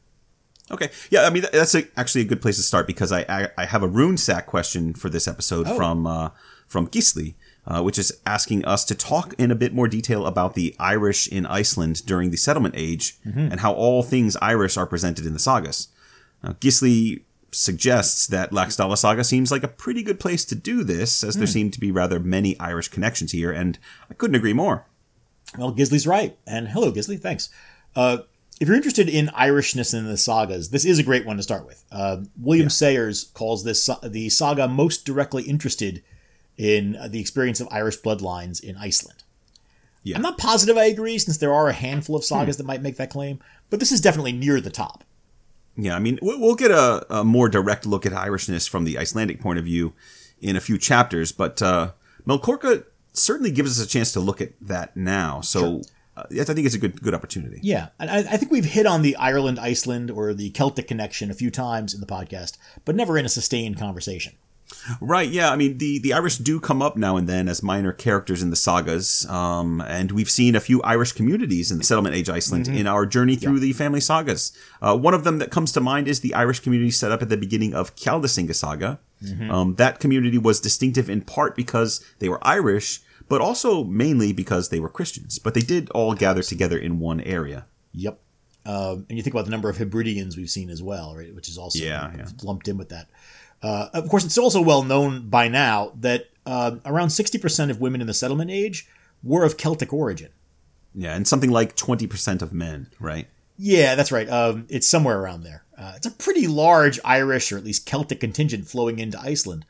Okay. 0.72 0.88
Yeah, 1.10 1.22
I 1.22 1.30
mean 1.30 1.44
that's 1.52 1.74
a, 1.74 1.82
actually 1.96 2.20
a 2.20 2.24
good 2.26 2.40
place 2.40 2.56
to 2.56 2.62
start 2.62 2.86
because 2.86 3.10
I, 3.10 3.22
I, 3.28 3.48
I 3.58 3.64
have 3.64 3.82
a 3.82 3.88
rune 3.88 4.16
sack 4.16 4.46
question 4.46 4.94
for 4.94 5.08
this 5.10 5.26
episode 5.26 5.66
Oh. 5.66 5.74
from 5.76 6.06
uh, 6.06 6.28
from 6.68 6.86
Gisli, 6.86 7.34
uh, 7.66 7.82
which 7.82 7.98
is 7.98 8.12
asking 8.24 8.64
us 8.64 8.84
to 8.84 8.94
talk 8.94 9.34
in 9.36 9.50
a 9.50 9.56
bit 9.56 9.74
more 9.74 9.88
detail 9.88 10.26
about 10.26 10.54
the 10.54 10.76
Irish 10.78 11.26
in 11.26 11.44
Iceland 11.44 12.06
during 12.06 12.30
the 12.30 12.36
settlement 12.36 12.74
age 12.76 13.16
and 13.24 13.58
how 13.58 13.72
all 13.72 14.04
things 14.04 14.36
Irish 14.40 14.76
are 14.76 14.86
presented 14.86 15.26
in 15.26 15.32
the 15.32 15.40
sagas. 15.40 15.88
Now, 16.44 16.52
Gisli 16.52 17.22
suggests 17.52 18.26
that 18.28 18.50
Laxdaela 18.50 18.96
Saga 18.96 19.24
seems 19.24 19.50
like 19.50 19.62
a 19.62 19.68
pretty 19.68 20.02
good 20.02 20.20
place 20.20 20.44
to 20.46 20.54
do 20.54 20.84
this, 20.84 21.24
as 21.24 21.36
there 21.36 21.46
seem 21.46 21.70
to 21.70 21.80
be 21.80 21.90
rather 21.90 22.20
many 22.20 22.58
Irish 22.58 22.88
connections 22.88 23.32
here, 23.32 23.50
and 23.50 23.78
I 24.10 24.14
couldn't 24.14 24.36
agree 24.36 24.52
more. 24.52 24.86
Well, 25.58 25.74
Gisli's 25.74 26.06
right. 26.06 26.38
And 26.46 26.68
hello, 26.68 26.92
Gisli. 26.92 27.20
Thanks. 27.20 27.50
Uh, 27.96 28.18
if 28.60 28.68
you're 28.68 28.76
interested 28.76 29.08
in 29.08 29.28
Irishness 29.28 29.98
in 29.98 30.06
the 30.06 30.16
sagas, 30.16 30.70
this 30.70 30.84
is 30.84 30.98
a 30.98 31.02
great 31.02 31.26
one 31.26 31.38
to 31.38 31.42
start 31.42 31.66
with. 31.66 31.82
Uh, 31.90 32.18
William 32.38 32.68
Sayers 32.68 33.24
calls 33.34 33.64
this 33.64 33.88
the 34.02 34.28
saga 34.28 34.68
most 34.68 35.04
directly 35.04 35.44
interested 35.44 36.02
in 36.56 36.98
the 37.08 37.20
experience 37.20 37.60
of 37.60 37.68
Irish 37.70 37.98
bloodlines 38.00 38.62
in 38.62 38.76
Iceland. 38.76 39.24
Yeah. 40.02 40.16
I'm 40.16 40.22
not 40.22 40.38
positive 40.38 40.76
I 40.76 40.84
agree, 40.84 41.18
since 41.18 41.38
there 41.38 41.52
are 41.52 41.68
a 41.68 41.72
handful 41.72 42.16
of 42.16 42.24
sagas 42.24 42.58
that 42.58 42.66
might 42.66 42.82
make 42.82 42.96
that 42.96 43.10
claim, 43.10 43.40
but 43.70 43.80
this 43.80 43.92
is 43.92 44.00
definitely 44.00 44.32
near 44.32 44.60
the 44.60 44.70
top. 44.70 45.04
Yeah, 45.82 45.96
I 45.96 45.98
mean, 45.98 46.18
we- 46.22 46.36
we'll 46.36 46.54
get 46.56 46.70
a, 46.70 47.06
a 47.20 47.24
more 47.24 47.48
direct 47.48 47.86
look 47.86 48.06
at 48.06 48.12
Irishness 48.12 48.68
from 48.68 48.84
the 48.84 48.98
Icelandic 48.98 49.40
point 49.40 49.58
of 49.58 49.64
view 49.64 49.92
in 50.40 50.56
a 50.56 50.60
few 50.60 50.78
chapters, 50.78 51.32
but 51.32 51.60
uh, 51.62 51.92
Melkorka 52.26 52.84
certainly 53.12 53.50
gives 53.50 53.78
us 53.80 53.84
a 53.84 53.88
chance 53.88 54.12
to 54.12 54.20
look 54.20 54.40
at 54.40 54.52
that 54.60 54.96
now. 54.96 55.40
So 55.40 55.82
uh, 56.16 56.24
I 56.30 56.44
think 56.44 56.66
it's 56.66 56.74
a 56.74 56.78
good 56.78 57.02
good 57.02 57.14
opportunity. 57.14 57.58
Yeah, 57.62 57.88
and 57.98 58.10
I, 58.10 58.18
I 58.18 58.36
think 58.36 58.50
we've 58.52 58.64
hit 58.64 58.86
on 58.86 59.02
the 59.02 59.16
Ireland 59.16 59.58
Iceland 59.58 60.10
or 60.10 60.32
the 60.34 60.50
Celtic 60.50 60.88
connection 60.88 61.30
a 61.30 61.34
few 61.34 61.50
times 61.50 61.94
in 61.94 62.00
the 62.00 62.06
podcast, 62.06 62.56
but 62.84 62.94
never 62.96 63.18
in 63.18 63.24
a 63.24 63.28
sustained 63.28 63.78
conversation. 63.78 64.34
Right, 65.00 65.28
yeah. 65.28 65.50
I 65.52 65.56
mean, 65.56 65.78
the, 65.78 65.98
the 65.98 66.12
Irish 66.12 66.38
do 66.38 66.58
come 66.60 66.80
up 66.82 66.96
now 66.96 67.16
and 67.16 67.28
then 67.28 67.48
as 67.48 67.62
minor 67.62 67.92
characters 67.92 68.42
in 68.42 68.50
the 68.50 68.56
sagas, 68.56 69.26
um, 69.28 69.80
and 69.82 70.12
we've 70.12 70.30
seen 70.30 70.54
a 70.54 70.60
few 70.60 70.82
Irish 70.82 71.12
communities 71.12 71.70
in 71.70 71.78
the 71.78 71.84
settlement 71.84 72.14
age 72.14 72.28
Iceland 72.28 72.68
in 72.68 72.86
our 72.86 73.06
journey 73.06 73.36
through 73.36 73.60
the 73.60 73.72
family 73.72 74.00
sagas. 74.00 74.52
Uh, 74.80 74.96
one 74.96 75.14
of 75.14 75.24
them 75.24 75.38
that 75.38 75.50
comes 75.50 75.72
to 75.72 75.80
mind 75.80 76.08
is 76.08 76.20
the 76.20 76.34
Irish 76.34 76.60
community 76.60 76.90
set 76.90 77.12
up 77.12 77.22
at 77.22 77.28
the 77.28 77.36
beginning 77.36 77.74
of 77.74 77.94
Kjalnesinga 77.96 78.54
saga. 78.54 78.98
Um, 79.50 79.74
that 79.74 80.00
community 80.00 80.38
was 80.38 80.60
distinctive 80.60 81.10
in 81.10 81.20
part 81.20 81.54
because 81.54 82.02
they 82.20 82.28
were 82.28 82.38
Irish, 82.46 83.00
but 83.28 83.40
also 83.40 83.84
mainly 83.84 84.32
because 84.32 84.70
they 84.70 84.80
were 84.80 84.88
Christians. 84.88 85.38
But 85.38 85.54
they 85.54 85.60
did 85.60 85.90
all 85.90 86.14
gather 86.14 86.42
together 86.42 86.78
in 86.78 86.98
one 86.98 87.20
area. 87.20 87.66
Yep. 87.92 88.18
Um, 88.66 89.06
and 89.08 89.16
you 89.16 89.22
think 89.22 89.34
about 89.34 89.46
the 89.46 89.50
number 89.50 89.68
of 89.70 89.76
Hebrideans 89.78 90.36
we've 90.36 90.50
seen 90.50 90.68
as 90.70 90.82
well, 90.82 91.14
right? 91.16 91.34
Which 91.34 91.48
is 91.48 91.58
also 91.58 91.78
Yeah, 91.82 92.12
yeah. 92.16 92.26
lumped 92.42 92.68
in 92.68 92.76
with 92.76 92.90
that. 92.90 93.08
Uh, 93.62 93.88
of 93.92 94.08
course, 94.08 94.24
it's 94.24 94.38
also 94.38 94.60
well 94.60 94.82
known 94.82 95.28
by 95.28 95.48
now 95.48 95.92
that 95.96 96.30
uh, 96.46 96.76
around 96.84 97.08
60% 97.08 97.70
of 97.70 97.80
women 97.80 98.00
in 98.00 98.06
the 98.06 98.14
settlement 98.14 98.50
age 98.50 98.88
were 99.22 99.44
of 99.44 99.56
Celtic 99.56 99.92
origin. 99.92 100.30
Yeah, 100.94 101.14
and 101.14 101.26
something 101.28 101.50
like 101.50 101.76
20% 101.76 102.42
of 102.42 102.52
men, 102.52 102.88
right? 102.98 103.28
Yeah, 103.56 103.94
that's 103.94 104.10
right. 104.10 104.28
Um, 104.28 104.66
it's 104.68 104.86
somewhere 104.86 105.20
around 105.20 105.44
there. 105.44 105.64
Uh, 105.76 105.92
it's 105.96 106.06
a 106.06 106.10
pretty 106.10 106.46
large 106.46 106.98
Irish 107.04 107.52
or 107.52 107.58
at 107.58 107.64
least 107.64 107.86
Celtic 107.86 108.20
contingent 108.20 108.66
flowing 108.66 108.98
into 108.98 109.20
Iceland. 109.20 109.66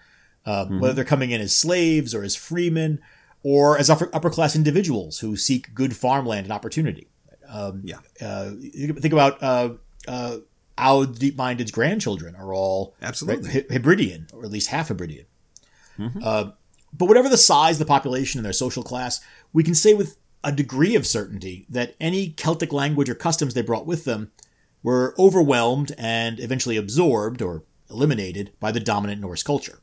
Uh, 0.47 0.65
mm-hmm. 0.65 0.81
Whether 0.81 0.95
they're 0.95 1.05
coming 1.05 1.33
in 1.33 1.41
as 1.41 1.55
slaves 1.55 2.15
or 2.15 2.23
as 2.23 2.37
freemen 2.37 3.01
or 3.43 3.77
as 3.79 3.91
upper, 3.91 4.09
upper 4.15 4.31
class 4.31 4.57
individuals 4.57 5.19
who 5.19 5.37
seek 5.37 5.75
good 5.75 5.97
farmland 5.97 6.47
and 6.47 6.53
opportunity. 6.53 7.09
Um, 7.49 7.83
yeah. 7.85 7.99
Uh, 8.21 8.53
think 9.01 9.13
about 9.13 9.43
uh, 10.81 10.95
Aud 10.95 11.19
Deepminded's 11.19 11.71
grandchildren 11.71 12.35
are 12.37 12.53
all 12.55 12.95
absolutely 13.03 13.51
right, 13.51 13.71
Hebridean, 13.71 14.29
or 14.33 14.45
at 14.45 14.51
least 14.51 14.69
half 14.69 14.89
Hebridean. 14.89 15.27
Mm-hmm. 15.99 16.21
Uh, 16.23 16.51
but 16.93 17.07
whatever 17.07 17.29
the 17.29 17.37
size 17.37 17.77
of 17.77 17.81
the 17.81 17.85
population 17.85 18.39
and 18.39 18.45
their 18.45 18.53
social 18.53 18.83
class, 18.83 19.21
we 19.53 19.63
can 19.63 19.75
say 19.75 19.95
with 19.95 20.17
a 20.43 20.53
degree 20.53 20.95
of 20.95 21.07
certainty 21.07 21.67
that 21.69 21.95
any 22.01 22.31
Celtic 22.31 22.73
language 22.73 23.09
or 23.09 23.15
customs 23.15 23.55
they 23.55 23.63
brought 23.63 23.87
with 23.87 24.05
them 24.05 24.33
were 24.83 25.15
overwhelmed 25.19 25.93
and 25.99 26.41
eventually 26.41 26.77
absorbed 26.77 27.43
or 27.43 27.65
eliminated 27.91 28.53
by 28.59 28.73
the 28.73 28.81
dominant 28.81 29.21
Norse 29.21 29.43
culture. 29.43 29.81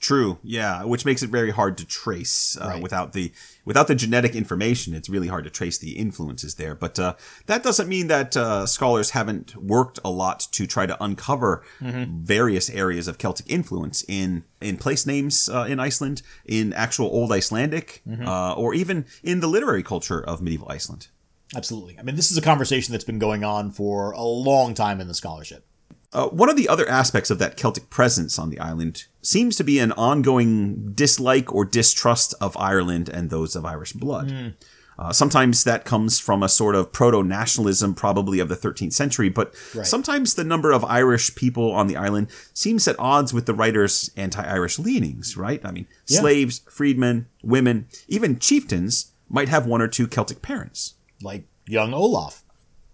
True, 0.00 0.38
yeah, 0.44 0.84
which 0.84 1.04
makes 1.04 1.24
it 1.24 1.30
very 1.30 1.50
hard 1.50 1.76
to 1.78 1.84
trace 1.84 2.56
uh, 2.56 2.68
right. 2.68 2.82
without 2.82 3.14
the 3.14 3.32
without 3.64 3.88
the 3.88 3.96
genetic 3.96 4.36
information. 4.36 4.94
It's 4.94 5.08
really 5.08 5.26
hard 5.26 5.42
to 5.42 5.50
trace 5.50 5.76
the 5.76 5.98
influences 5.98 6.54
there. 6.54 6.76
But 6.76 7.00
uh, 7.00 7.14
that 7.46 7.64
doesn't 7.64 7.88
mean 7.88 8.06
that 8.06 8.36
uh, 8.36 8.66
scholars 8.66 9.10
haven't 9.10 9.56
worked 9.56 9.98
a 10.04 10.10
lot 10.10 10.46
to 10.52 10.68
try 10.68 10.86
to 10.86 10.96
uncover 11.02 11.64
mm-hmm. 11.80 12.22
various 12.22 12.70
areas 12.70 13.08
of 13.08 13.18
Celtic 13.18 13.50
influence 13.50 14.04
in 14.06 14.44
in 14.60 14.76
place 14.76 15.04
names 15.04 15.48
uh, 15.48 15.66
in 15.68 15.80
Iceland, 15.80 16.22
in 16.46 16.72
actual 16.74 17.06
Old 17.06 17.32
Icelandic, 17.32 18.00
mm-hmm. 18.08 18.26
Uh, 18.26 18.54
or 18.54 18.74
even 18.74 19.04
in 19.24 19.40
the 19.40 19.48
literary 19.48 19.82
culture 19.82 20.20
of 20.20 20.40
medieval 20.40 20.68
Iceland. 20.70 21.08
Absolutely. 21.56 21.98
I 21.98 22.02
mean, 22.02 22.14
this 22.14 22.30
is 22.30 22.36
a 22.36 22.42
conversation 22.42 22.92
that's 22.92 23.04
been 23.04 23.18
going 23.18 23.42
on 23.42 23.72
for 23.72 24.12
a 24.12 24.22
long 24.22 24.74
time 24.74 25.00
in 25.00 25.08
the 25.08 25.14
scholarship. 25.14 25.64
Uh, 26.12 26.28
one 26.28 26.48
of 26.48 26.56
the 26.56 26.68
other 26.68 26.88
aspects 26.88 27.30
of 27.30 27.38
that 27.38 27.56
Celtic 27.56 27.90
presence 27.90 28.38
on 28.38 28.48
the 28.48 28.58
island 28.58 29.04
seems 29.20 29.56
to 29.56 29.64
be 29.64 29.78
an 29.78 29.92
ongoing 29.92 30.92
dislike 30.94 31.52
or 31.54 31.64
distrust 31.64 32.34
of 32.40 32.56
Ireland 32.56 33.08
and 33.08 33.28
those 33.28 33.54
of 33.54 33.66
Irish 33.66 33.92
blood. 33.92 34.30
Mm. 34.30 34.54
Uh, 34.98 35.12
sometimes 35.12 35.62
that 35.62 35.84
comes 35.84 36.18
from 36.18 36.42
a 36.42 36.48
sort 36.48 36.74
of 36.74 36.92
proto 36.92 37.22
nationalism, 37.22 37.94
probably 37.94 38.40
of 38.40 38.48
the 38.48 38.56
13th 38.56 38.92
century, 38.92 39.28
but 39.28 39.54
right. 39.74 39.86
sometimes 39.86 40.34
the 40.34 40.42
number 40.42 40.72
of 40.72 40.84
Irish 40.84 41.36
people 41.36 41.70
on 41.70 41.86
the 41.86 41.96
island 41.96 42.28
seems 42.52 42.88
at 42.88 42.98
odds 42.98 43.32
with 43.32 43.46
the 43.46 43.54
writer's 43.54 44.10
anti 44.16 44.42
Irish 44.42 44.78
leanings, 44.78 45.36
right? 45.36 45.60
I 45.64 45.70
mean, 45.70 45.86
yeah. 46.08 46.18
slaves, 46.18 46.62
freedmen, 46.68 47.28
women, 47.44 47.86
even 48.08 48.40
chieftains 48.40 49.12
might 49.28 49.48
have 49.48 49.66
one 49.66 49.80
or 49.80 49.88
two 49.88 50.08
Celtic 50.08 50.42
parents. 50.42 50.94
Like 51.22 51.44
young 51.66 51.94
Olaf. 51.94 52.42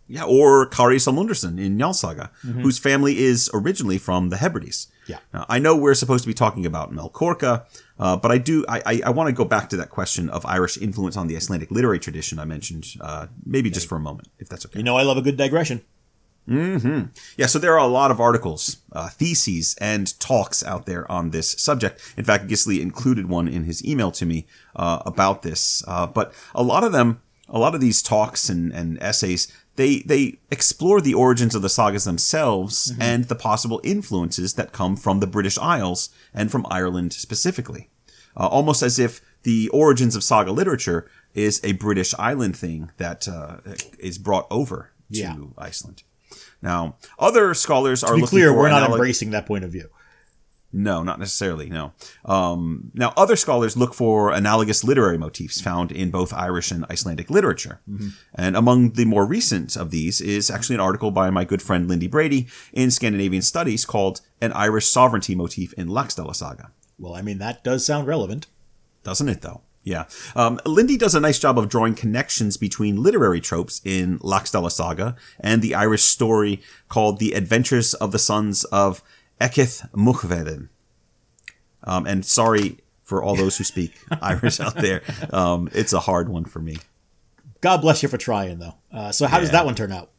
Yeah, 0.07 0.25
or 0.25 0.67
Kari 0.67 0.99
Solmundarson 0.99 1.59
in 1.59 1.79
Njal 1.79 1.95
Saga, 1.95 2.31
mm-hmm. 2.45 2.61
whose 2.61 2.79
family 2.79 3.19
is 3.21 3.51
originally 3.55 3.97
from 3.97 4.29
the 4.29 4.37
Hebrides. 4.37 4.89
Yeah. 5.07 5.19
Now, 5.33 5.47
I 5.49 5.59
know 5.59 5.77
we're 5.77 5.95
supposed 5.95 6.25
to 6.25 6.29
be 6.29 6.35
talking 6.35 6.67
about 6.67 6.93
Melkorka, 6.93 7.65
uh, 7.99 8.17
but 8.17 8.31
I 8.31 8.39
do 8.39 8.65
I, 8.69 8.83
I, 8.85 9.03
I 9.07 9.11
want 9.11 9.29
to 9.29 9.33
go 9.33 9.45
back 9.45 9.71
to 9.71 9.77
that 9.79 9.89
question 9.89 10.29
of 10.29 10.45
Irish 10.45 10.77
influence 10.77 11.17
on 11.17 11.27
the 11.27 11.37
Icelandic 11.37 11.71
literary 11.71 11.99
tradition 11.99 12.39
I 12.39 12.45
mentioned, 12.45 12.87
uh, 13.01 13.29
maybe 13.47 13.71
just 13.71 13.89
for 13.89 13.97
a 13.97 14.01
moment, 14.01 14.29
if 14.39 14.49
that's 14.49 14.67
okay. 14.67 14.79
You 14.79 14.85
know, 14.85 14.97
I 14.97 15.03
love 15.05 15.17
a 15.17 15.23
good 15.23 15.39
digression. 15.39 15.83
Hmm. 16.47 17.05
Yeah. 17.39 17.47
So 17.47 17.59
there 17.59 17.73
are 17.73 17.79
a 17.79 17.87
lot 17.87 18.11
of 18.11 18.21
articles, 18.21 18.79
uh, 18.93 19.09
theses, 19.09 19.75
and 19.81 20.19
talks 20.21 20.63
out 20.63 20.85
there 20.85 21.11
on 21.11 21.31
this 21.31 21.53
subject. 21.53 22.03
In 22.19 22.25
fact, 22.25 22.49
Gisli 22.49 22.81
included 22.81 23.31
one 23.31 23.49
in 23.49 23.65
his 23.65 23.83
email 23.83 24.11
to 24.13 24.27
me 24.27 24.47
uh, 24.77 25.01
about 25.07 25.43
this. 25.43 25.83
Uh, 25.89 26.07
but 26.07 26.35
a 26.55 26.63
lot 26.63 26.85
of 26.85 26.93
them, 26.93 27.23
a 27.49 27.59
lot 27.59 27.75
of 27.75 27.81
these 27.81 28.03
talks 28.03 28.51
and, 28.51 28.73
and 28.73 29.03
essays, 29.03 29.51
they 29.77 30.01
they 30.01 30.39
explore 30.51 31.01
the 31.01 31.15
origins 31.15 31.55
of 31.55 31.63
the 31.63 31.69
sagas 31.69 32.05
themselves 32.05 32.93
mm-hmm. 32.93 33.03
and 33.03 33.25
the 33.25 33.35
possible 33.35 33.81
influences 33.85 34.55
that 34.55 34.73
come 34.73 34.97
from 34.97 35.21
the 35.21 35.27
British 35.27 35.59
Isles 35.59 36.11
and 36.33 36.51
from 36.51 36.67
Ireland 36.71 37.13
specifically. 37.13 37.91
Uh, 38.37 38.49
almost 38.49 38.83
as 38.83 38.99
if 38.99 39.21
the 39.45 39.69
origins 39.69 40.17
of 40.17 40.25
saga 40.25 40.51
literature 40.51 41.09
is 41.35 41.61
a 41.63 41.73
British 41.73 42.15
island 42.19 42.57
thing 42.57 42.91
that 42.97 43.29
uh, 43.29 43.59
is 43.99 44.19
brought 44.19 44.47
over 44.51 44.91
to 45.13 45.19
yeah. 45.19 45.37
Iceland. 45.57 46.03
Now, 46.61 46.97
other 47.19 47.55
scholars 47.55 48.01
to 48.01 48.09
are 48.09 48.17
be 48.17 48.23
clear. 48.23 48.57
We're 48.57 48.71
not 48.71 48.91
embracing 48.91 49.31
that 49.31 49.47
point 49.47 49.65
of 49.65 49.71
view. 49.71 49.91
No, 50.77 51.05
not 51.05 51.21
necessarily. 51.21 51.71
No. 51.71 51.93
Um, 52.25 52.91
now, 52.95 53.15
other 53.17 53.37
scholars 53.37 53.77
look 53.77 53.95
for 53.95 54.33
analogous 54.33 54.83
literary 54.83 55.17
motifs 55.17 55.61
found 55.61 55.93
in 55.93 56.11
both 56.11 56.35
Irish 56.35 56.73
and 56.73 56.85
Icelandic 56.91 57.31
literature. 57.31 57.81
Mm-hmm. 57.89 58.09
And 58.35 58.57
among 58.57 58.91
the 58.91 59.05
more 59.05 59.25
recent 59.25 59.77
of 59.77 59.93
these 59.93 60.21
is 60.21 60.51
actually 60.51 60.75
an 60.75 60.81
article 60.81 61.13
by 61.13 61.31
my 61.31 61.45
good 61.45 61.63
friend 61.63 61.87
Lindy 61.87 62.09
Brady 62.09 62.49
in 62.73 62.91
Scandinavian 62.91 63.43
Studies 63.43 63.85
called 63.85 64.21
An 64.41 64.53
Irish 64.53 64.87
Sovereignty 64.87 65.37
Motif 65.37 65.73
in 65.75 65.87
Laxdaela 65.87 66.35
Saga. 66.35 66.73
Well, 66.99 67.15
I 67.15 67.23
mean, 67.23 67.39
that 67.39 67.63
does 67.63 67.87
sound 67.87 68.09
relevant. 68.09 68.49
Doesn't 69.05 69.29
it, 69.29 69.43
though? 69.43 69.61
Yeah. 69.85 70.07
Um, 70.35 70.59
Lindy 70.67 70.97
does 70.97 71.15
a 71.15 71.21
nice 71.21 71.39
job 71.39 71.57
of 71.57 71.69
drawing 71.69 71.95
connections 71.95 72.57
between 72.57 73.01
literary 73.01 73.41
tropes 73.41 73.81
in 73.85 74.19
Laxdaela 74.21 74.73
Saga 74.73 75.15
and 75.39 75.63
the 75.63 75.77
Irish 75.77 76.03
story 76.03 76.63
called 76.89 77.21
The 77.21 77.33
Adventures 77.33 77.95
of 77.95 78.11
the 78.11 78.19
Sons 78.19 78.65
of 78.65 79.03
Ecgtheow 79.41 79.91
Muircheartaigh. 79.93 80.69
Um, 81.85 82.07
and 82.07 82.25
sorry 82.25 82.79
for 83.03 83.23
all 83.23 83.37
those 83.37 83.59
who 83.59 83.65
speak 83.65 83.93
Irish 84.23 84.61
out 84.61 84.75
there. 84.77 85.03
Um, 85.31 85.69
it's 85.73 85.93
a 85.93 86.01
hard 86.01 86.29
one 86.29 86.45
for 86.45 86.61
me. 86.61 86.79
God 87.61 87.81
bless 87.81 88.03
you 88.03 88.09
for 88.09 88.19
trying, 88.19 88.59
though. 88.59 88.75
Uh, 88.93 89.13
so, 89.13 89.27
how 89.27 89.37
yeah. 89.37 89.41
does 89.41 89.51
that 89.53 89.65
one 89.65 89.75
turn 89.75 89.93
out? 89.93 90.11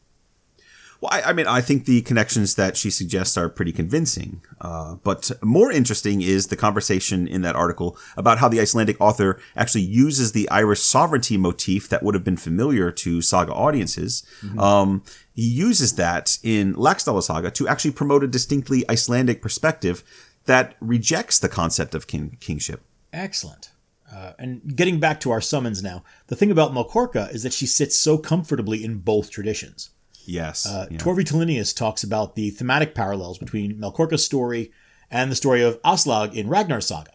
Well, 1.06 1.22
I, 1.22 1.30
I, 1.30 1.32
mean, 1.32 1.46
I 1.46 1.60
think 1.60 1.84
the 1.84 2.02
connections 2.02 2.56
that 2.56 2.76
she 2.76 2.90
suggests 2.90 3.36
are 3.36 3.48
pretty 3.48 3.70
convincing. 3.72 4.42
Uh, 4.60 4.96
but 4.96 5.30
more 5.42 5.70
interesting 5.70 6.20
is 6.20 6.48
the 6.48 6.56
conversation 6.56 7.28
in 7.28 7.42
that 7.42 7.54
article 7.54 7.96
about 8.16 8.38
how 8.38 8.48
the 8.48 8.60
Icelandic 8.60 9.00
author 9.00 9.40
actually 9.54 9.82
uses 9.82 10.32
the 10.32 10.50
Irish 10.50 10.80
sovereignty 10.80 11.36
motif 11.36 11.88
that 11.90 12.02
would 12.02 12.14
have 12.14 12.24
been 12.24 12.36
familiar 12.36 12.90
to 12.90 13.22
saga 13.22 13.52
audiences. 13.52 14.24
Mm-hmm. 14.42 14.58
Um, 14.58 15.04
he 15.32 15.46
uses 15.46 15.94
that 15.94 16.38
in 16.42 16.74
Laxdaela 16.74 17.22
Saga 17.22 17.52
to 17.52 17.68
actually 17.68 17.92
promote 17.92 18.24
a 18.24 18.28
distinctly 18.28 18.84
Icelandic 18.90 19.40
perspective 19.40 20.02
that 20.46 20.74
rejects 20.80 21.38
the 21.38 21.48
concept 21.48 21.94
of 21.94 22.08
king- 22.08 22.36
kingship. 22.40 22.82
Excellent. 23.12 23.70
Uh, 24.12 24.32
and 24.38 24.74
getting 24.74 24.98
back 24.98 25.20
to 25.20 25.30
our 25.30 25.40
summons 25.40 25.82
now, 25.82 26.02
the 26.28 26.36
thing 26.36 26.50
about 26.50 26.72
Melkorka 26.72 27.32
is 27.32 27.42
that 27.42 27.52
she 27.52 27.66
sits 27.66 27.96
so 27.96 28.18
comfortably 28.18 28.84
in 28.84 28.98
both 28.98 29.30
traditions. 29.30 29.90
Yes. 30.26 30.66
Uh, 30.66 30.86
yeah. 30.90 30.98
Torvi 30.98 31.74
talks 31.74 32.02
about 32.02 32.34
the 32.34 32.50
thematic 32.50 32.94
parallels 32.94 33.38
between 33.38 33.78
Melkorka's 33.78 34.24
story 34.24 34.72
and 35.10 35.30
the 35.30 35.36
story 35.36 35.62
of 35.62 35.80
Aslaug 35.82 36.34
in 36.34 36.48
Ragnar 36.48 36.80
Saga. 36.80 37.12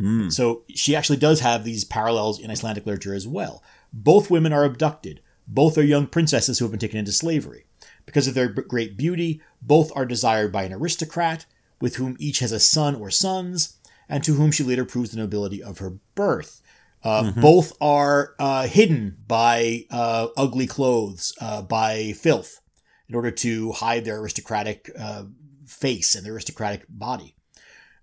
Mm. 0.00 0.32
So 0.32 0.64
she 0.68 0.96
actually 0.96 1.18
does 1.18 1.40
have 1.40 1.64
these 1.64 1.84
parallels 1.84 2.40
in 2.40 2.50
Icelandic 2.50 2.86
literature 2.86 3.14
as 3.14 3.26
well. 3.26 3.62
Both 3.92 4.30
women 4.30 4.52
are 4.52 4.64
abducted. 4.64 5.20
Both 5.46 5.76
are 5.78 5.82
young 5.82 6.06
princesses 6.06 6.58
who 6.58 6.64
have 6.64 6.72
been 6.72 6.80
taken 6.80 6.98
into 6.98 7.12
slavery. 7.12 7.66
Because 8.06 8.26
of 8.26 8.34
their 8.34 8.48
great 8.48 8.96
beauty, 8.96 9.40
both 9.60 9.92
are 9.94 10.06
desired 10.06 10.50
by 10.50 10.64
an 10.64 10.72
aristocrat, 10.72 11.46
with 11.80 11.96
whom 11.96 12.16
each 12.18 12.40
has 12.40 12.52
a 12.52 12.60
son 12.60 12.96
or 12.96 13.10
sons, 13.10 13.76
and 14.08 14.24
to 14.24 14.34
whom 14.34 14.50
she 14.50 14.64
later 14.64 14.84
proves 14.84 15.10
the 15.10 15.18
nobility 15.18 15.62
of 15.62 15.78
her 15.78 15.98
birth. 16.14 16.61
Uh, 17.04 17.24
mm-hmm. 17.24 17.40
Both 17.40 17.72
are 17.80 18.34
uh, 18.38 18.66
hidden 18.66 19.16
by 19.26 19.86
uh, 19.90 20.28
ugly 20.36 20.66
clothes, 20.66 21.34
uh, 21.40 21.62
by 21.62 22.12
filth, 22.12 22.60
in 23.08 23.14
order 23.14 23.30
to 23.30 23.72
hide 23.72 24.04
their 24.04 24.20
aristocratic 24.20 24.90
uh, 24.98 25.24
face 25.66 26.14
and 26.14 26.24
their 26.24 26.34
aristocratic 26.34 26.84
body. 26.88 27.34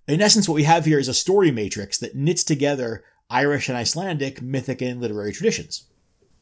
In 0.08 0.22
essence, 0.22 0.50
what 0.50 0.56
we 0.56 0.64
have 0.64 0.86
here 0.86 1.00
is 1.00 1.08
a 1.08 1.14
story 1.14 1.52
matrix 1.52 1.98
that 2.00 2.16
knits 2.16 2.44
together 2.44 3.04
Irish 3.30 3.70
and 3.70 3.78
Icelandic 3.78 4.42
mythic 4.42 4.82
and 4.82 5.00
literary 5.00 5.32
traditions. 5.32 5.86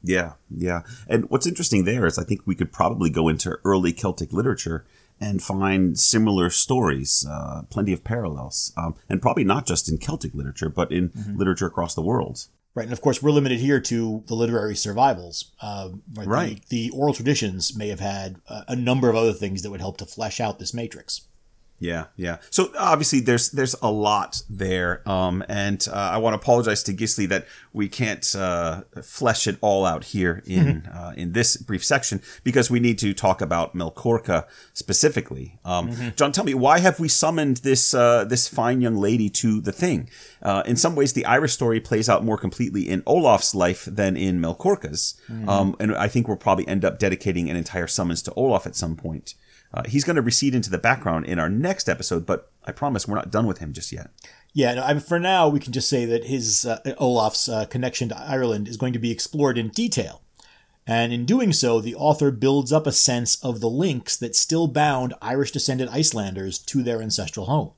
Yeah, 0.02 0.34
yeah. 0.50 0.82
And 1.08 1.30
what's 1.30 1.48
interesting 1.48 1.84
there 1.84 2.06
is 2.06 2.18
I 2.18 2.24
think 2.24 2.42
we 2.46 2.56
could 2.56 2.72
probably 2.72 3.10
go 3.10 3.28
into 3.28 3.58
early 3.66 3.92
Celtic 3.92 4.32
literature 4.32 4.86
and 5.20 5.42
find 5.42 6.00
similar 6.00 6.50
stories, 6.50 7.26
uh, 7.30 7.64
plenty 7.70 7.94
of 7.94 8.04
parallels, 8.04 8.74
um, 8.78 8.96
and 9.10 9.22
probably 9.22 9.44
not 9.44 9.66
just 9.66 9.90
in 9.90 9.98
Celtic 9.98 10.34
literature, 10.34 10.70
but 10.70 10.92
in 10.92 11.10
mm-hmm. 11.10 11.38
literature 11.38 11.68
across 11.68 11.96
the 11.96 12.02
world. 12.02 12.48
Right, 12.76 12.84
and 12.84 12.94
of 12.94 13.02
course, 13.02 13.24
we're 13.24 13.32
limited 13.32 13.60
here 13.60 13.80
to 13.80 14.24
the 14.28 14.36
literary 14.36 14.76
survivals. 14.76 15.52
Uh, 15.60 15.90
right, 16.14 16.28
right. 16.28 16.66
The, 16.70 16.90
the, 16.90 16.96
oral 16.96 17.16
traditions 17.16 17.76
may 17.76 17.88
have 17.88 18.00
had 18.00 18.40
a, 18.48 18.66
a 18.70 18.76
number 18.76 19.10
of 19.10 19.16
other 19.16 19.34
things 19.34 19.64
that 19.64 19.72
would 19.72 19.80
help 19.80 19.98
to 19.98 20.06
flesh 20.06 20.40
out 20.40 20.60
this 20.60 20.76
matrix. 20.76 21.22
Yeah, 21.80 22.06
yeah. 22.16 22.38
So 22.50 22.72
obviously, 22.78 23.20
there's 23.20 23.52
there's 23.52 23.76
a 23.84 23.92
lot 23.92 24.42
there, 24.50 25.08
um, 25.08 25.44
and 25.48 25.86
uh, 25.92 25.96
I 25.96 26.18
want 26.18 26.34
to 26.34 26.40
apologize 26.40 26.82
to 26.84 26.94
Gisli 26.94 27.30
that 27.30 27.46
we 27.72 27.88
can't 27.88 28.36
uh, 28.36 28.82
flesh 29.04 29.46
it 29.46 29.60
all 29.62 29.86
out 29.86 30.06
here 30.06 30.42
in 30.48 30.88
uh, 30.88 31.14
in 31.16 31.34
this 31.34 31.56
brief 31.56 31.86
section 31.86 32.22
because 32.44 32.72
we 32.72 32.80
need 32.80 32.98
to 33.00 33.14
talk 33.14 33.42
about 33.42 33.76
Melkorka 33.76 34.48
specifically. 34.74 35.60
Um, 35.64 35.92
mm-hmm. 35.92 36.10
John, 36.16 36.32
tell 36.32 36.46
me 36.46 36.56
why 36.56 36.80
have 36.80 37.00
we 37.00 37.08
summoned 37.08 37.58
this 37.58 37.94
uh, 37.94 38.26
this 38.26 38.48
fine 38.48 38.82
young 38.82 38.96
lady 38.96 39.30
to 39.30 39.62
the 39.62 39.72
thing? 39.72 40.10
Uh, 40.42 40.64
in 40.66 40.78
some 40.78 40.96
ways, 40.96 41.14
the 41.14 41.26
Irish 41.26 41.54
story 41.54 41.80
plays 41.80 42.10
out 42.10 42.26
more 42.26 42.40
completely 42.40 42.90
in 42.90 43.04
Olaf's 43.06 43.54
life 43.54 43.86
than 43.86 44.18
in 44.18 44.40
Melkorka's, 44.40 45.22
mm-hmm. 45.30 45.48
um, 45.48 45.76
and 45.80 45.96
I 45.96 46.08
think 46.08 46.28
we'll 46.28 46.38
probably 46.38 46.68
end 46.68 46.84
up 46.84 46.98
dedicating 46.98 47.52
an 47.52 47.56
entire 47.56 47.88
summons 47.88 48.24
to 48.24 48.34
Olaf 48.34 48.66
at 48.66 48.76
some 48.76 48.96
point. 48.96 49.36
Uh, 49.74 49.84
he's 49.88 50.04
going 50.04 50.16
to 50.16 50.22
recede 50.22 50.56
into 50.56 50.70
the 50.70 50.78
background 50.78 51.26
in 51.26 51.40
our 51.40 51.50
next 51.50 51.90
episode, 51.90 52.26
but 52.26 52.52
I 52.66 52.72
promise 52.72 53.08
we're 53.08 53.16
not 53.16 53.32
done 53.32 53.48
with 53.48 53.58
him 53.58 53.74
just 53.74 53.92
yet. 53.92 54.12
Yeah, 54.54 54.76
no, 54.76 54.84
I 54.84 54.94
mean, 54.94 55.02
for 55.02 55.20
now, 55.20 55.50
we 55.50 55.60
can 55.60 55.74
just 55.74 55.90
say 55.90 56.06
that 56.06 56.26
his 56.26 56.66
uh, 56.66 56.80
Olaf's 56.98 57.48
uh, 57.50 57.66
connection 57.66 58.10
to 58.10 58.18
Ireland 58.18 58.68
is 58.68 58.78
going 58.78 58.94
to 58.94 59.00
be 59.00 59.12
explored 59.12 59.58
in 59.58 59.70
detail. 59.70 60.22
And 60.88 61.12
in 61.12 61.26
doing 61.26 61.52
so, 61.52 61.82
the 61.82 61.96
author 61.96 62.32
builds 62.32 62.72
up 62.72 62.88
a 62.88 62.94
sense 62.94 63.44
of 63.44 63.60
the 63.60 63.70
links 63.70 64.16
that 64.18 64.38
still 64.38 64.68
bound 64.68 65.14
Irish 65.22 65.52
descended 65.52 65.90
Icelanders 65.90 66.58
to 66.60 66.82
their 66.82 67.02
ancestral 67.02 67.48
home. 67.48 67.72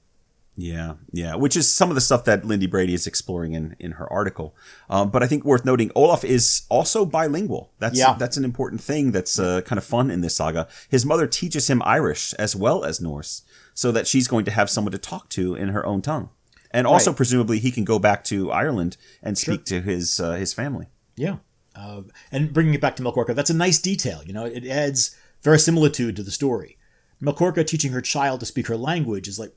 Yeah, 0.61 0.95
yeah, 1.13 1.35
which 1.35 1.55
is 1.55 1.71
some 1.71 1.87
of 1.87 1.95
the 1.95 2.01
stuff 2.01 2.25
that 2.25 2.43
Lindy 2.43 2.67
Brady 2.67 2.93
is 2.93 3.07
exploring 3.07 3.53
in 3.53 3.77
in 3.79 3.93
her 3.93 4.11
article. 4.11 4.57
Um, 4.89 5.09
but 5.09 5.23
I 5.23 5.27
think 5.27 5.45
worth 5.45 5.63
noting, 5.63 5.89
Olaf 5.95 6.25
is 6.25 6.63
also 6.67 7.05
bilingual. 7.05 7.71
That's 7.79 7.97
yeah. 7.97 8.15
that's 8.19 8.35
an 8.35 8.43
important 8.43 8.81
thing. 8.81 9.13
That's 9.13 9.39
uh, 9.39 9.61
kind 9.61 9.77
of 9.77 9.85
fun 9.85 10.11
in 10.11 10.19
this 10.19 10.35
saga. 10.35 10.67
His 10.89 11.05
mother 11.05 11.27
teaches 11.27 11.69
him 11.69 11.81
Irish 11.85 12.33
as 12.33 12.57
well 12.57 12.83
as 12.83 12.99
Norse, 12.99 13.43
so 13.73 13.93
that 13.93 14.05
she's 14.05 14.27
going 14.27 14.43
to 14.45 14.51
have 14.51 14.69
someone 14.69 14.91
to 14.91 14.97
talk 14.97 15.29
to 15.29 15.55
in 15.55 15.69
her 15.69 15.85
own 15.85 16.01
tongue, 16.01 16.29
and 16.71 16.85
also 16.85 17.11
right. 17.11 17.17
presumably 17.17 17.59
he 17.59 17.71
can 17.71 17.85
go 17.85 17.97
back 17.97 18.25
to 18.25 18.51
Ireland 18.51 18.97
and 19.23 19.37
speak 19.37 19.65
sure. 19.65 19.79
to 19.79 19.81
his 19.81 20.19
uh, 20.19 20.33
his 20.33 20.53
family. 20.53 20.87
Yeah, 21.15 21.37
uh, 21.73 22.01
and 22.33 22.51
bringing 22.51 22.73
it 22.73 22.81
back 22.81 22.97
to 22.97 23.03
Melkorka, 23.03 23.33
that's 23.33 23.49
a 23.49 23.55
nice 23.55 23.79
detail. 23.79 24.23
You 24.25 24.33
know, 24.33 24.43
it 24.43 24.67
adds 24.67 25.15
verisimilitude 25.41 26.17
to 26.17 26.23
the 26.23 26.31
story. 26.31 26.77
Melkorka 27.23 27.65
teaching 27.65 27.93
her 27.93 28.01
child 28.01 28.41
to 28.41 28.45
speak 28.45 28.67
her 28.67 28.77
language 28.77 29.29
is 29.29 29.39
like 29.39 29.53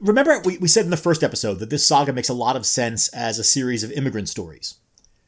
remember 0.00 0.40
we, 0.44 0.58
we 0.58 0.68
said 0.68 0.84
in 0.84 0.90
the 0.90 0.96
first 0.96 1.22
episode 1.22 1.58
that 1.60 1.70
this 1.70 1.86
saga 1.86 2.12
makes 2.12 2.28
a 2.28 2.34
lot 2.34 2.56
of 2.56 2.66
sense 2.66 3.08
as 3.08 3.38
a 3.38 3.44
series 3.44 3.82
of 3.82 3.92
immigrant 3.92 4.28
stories. 4.28 4.76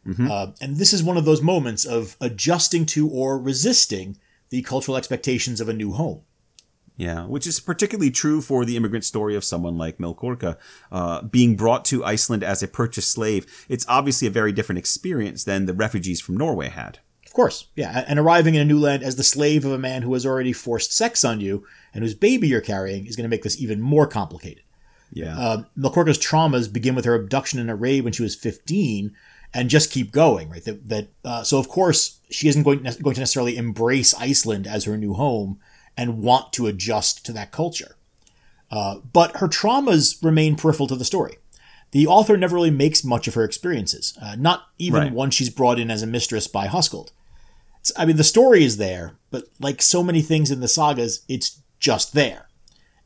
Mm-hmm. 0.06 0.30
Uh, 0.30 0.46
and 0.60 0.76
this 0.76 0.92
is 0.92 1.02
one 1.02 1.16
of 1.16 1.24
those 1.24 1.42
moments 1.42 1.84
of 1.84 2.16
adjusting 2.20 2.86
to 2.86 3.08
or 3.08 3.38
resisting 3.38 4.16
the 4.48 4.62
cultural 4.62 4.96
expectations 4.96 5.60
of 5.60 5.68
a 5.68 5.72
new 5.72 5.92
home. 5.92 6.22
Yeah, 6.96 7.24
which 7.24 7.46
is 7.46 7.60
particularly 7.60 8.10
true 8.10 8.42
for 8.42 8.66
the 8.66 8.76
immigrant 8.76 9.06
story 9.06 9.34
of 9.34 9.42
someone 9.42 9.78
like 9.78 9.96
Melkorka. 9.96 10.58
Uh, 10.92 11.22
being 11.22 11.56
brought 11.56 11.86
to 11.86 12.04
Iceland 12.04 12.44
as 12.44 12.62
a 12.62 12.68
purchased 12.68 13.10
slave, 13.10 13.46
it's 13.70 13.86
obviously 13.88 14.28
a 14.28 14.30
very 14.30 14.52
different 14.52 14.78
experience 14.78 15.44
than 15.44 15.64
the 15.64 15.72
refugees 15.72 16.20
from 16.20 16.36
Norway 16.36 16.68
had. 16.68 16.98
Of 17.30 17.34
course, 17.34 17.68
yeah. 17.76 18.04
And 18.08 18.18
arriving 18.18 18.56
in 18.56 18.60
a 18.60 18.64
new 18.64 18.80
land 18.80 19.04
as 19.04 19.14
the 19.14 19.22
slave 19.22 19.64
of 19.64 19.70
a 19.70 19.78
man 19.78 20.02
who 20.02 20.12
has 20.14 20.26
already 20.26 20.52
forced 20.52 20.92
sex 20.92 21.24
on 21.24 21.40
you 21.40 21.64
and 21.94 22.02
whose 22.02 22.12
baby 22.12 22.48
you're 22.48 22.60
carrying 22.60 23.06
is 23.06 23.14
going 23.14 23.22
to 23.22 23.28
make 23.28 23.44
this 23.44 23.62
even 23.62 23.80
more 23.80 24.08
complicated. 24.08 24.64
Yeah. 25.12 25.38
Uh, 25.38 25.62
Melkorka's 25.78 26.18
traumas 26.18 26.72
begin 26.72 26.96
with 26.96 27.04
her 27.04 27.14
abduction 27.14 27.60
and 27.60 27.70
a 27.70 27.76
raid 27.76 28.02
when 28.02 28.12
she 28.12 28.24
was 28.24 28.34
15 28.34 29.14
and 29.54 29.70
just 29.70 29.92
keep 29.92 30.10
going, 30.10 30.50
right? 30.50 30.64
That, 30.64 30.88
that 30.88 31.08
uh, 31.24 31.44
so 31.44 31.60
of 31.60 31.68
course 31.68 32.18
she 32.30 32.48
isn't 32.48 32.64
going 32.64 32.82
going 32.82 33.14
to 33.14 33.20
necessarily 33.20 33.56
embrace 33.56 34.12
Iceland 34.14 34.66
as 34.66 34.82
her 34.86 34.96
new 34.96 35.14
home 35.14 35.60
and 35.96 36.24
want 36.24 36.52
to 36.54 36.66
adjust 36.66 37.24
to 37.26 37.32
that 37.34 37.52
culture. 37.52 37.94
Uh, 38.72 38.96
but 39.12 39.36
her 39.36 39.46
traumas 39.46 40.20
remain 40.20 40.56
peripheral 40.56 40.88
to 40.88 40.96
the 40.96 41.04
story. 41.04 41.36
The 41.92 42.08
author 42.08 42.36
never 42.36 42.56
really 42.56 42.70
makes 42.72 43.04
much 43.04 43.28
of 43.28 43.34
her 43.34 43.44
experiences, 43.44 44.18
uh, 44.20 44.34
not 44.36 44.64
even 44.78 45.00
right. 45.00 45.12
once 45.12 45.36
she's 45.36 45.50
brought 45.50 45.78
in 45.78 45.92
as 45.92 46.02
a 46.02 46.08
mistress 46.08 46.48
by 46.48 46.66
Hoskuld. 46.66 47.10
I 47.96 48.04
mean, 48.04 48.16
the 48.16 48.24
story 48.24 48.64
is 48.64 48.76
there, 48.76 49.16
but 49.30 49.44
like 49.58 49.82
so 49.82 50.02
many 50.02 50.22
things 50.22 50.50
in 50.50 50.60
the 50.60 50.68
sagas, 50.68 51.24
it's 51.28 51.60
just 51.78 52.12
there. 52.12 52.48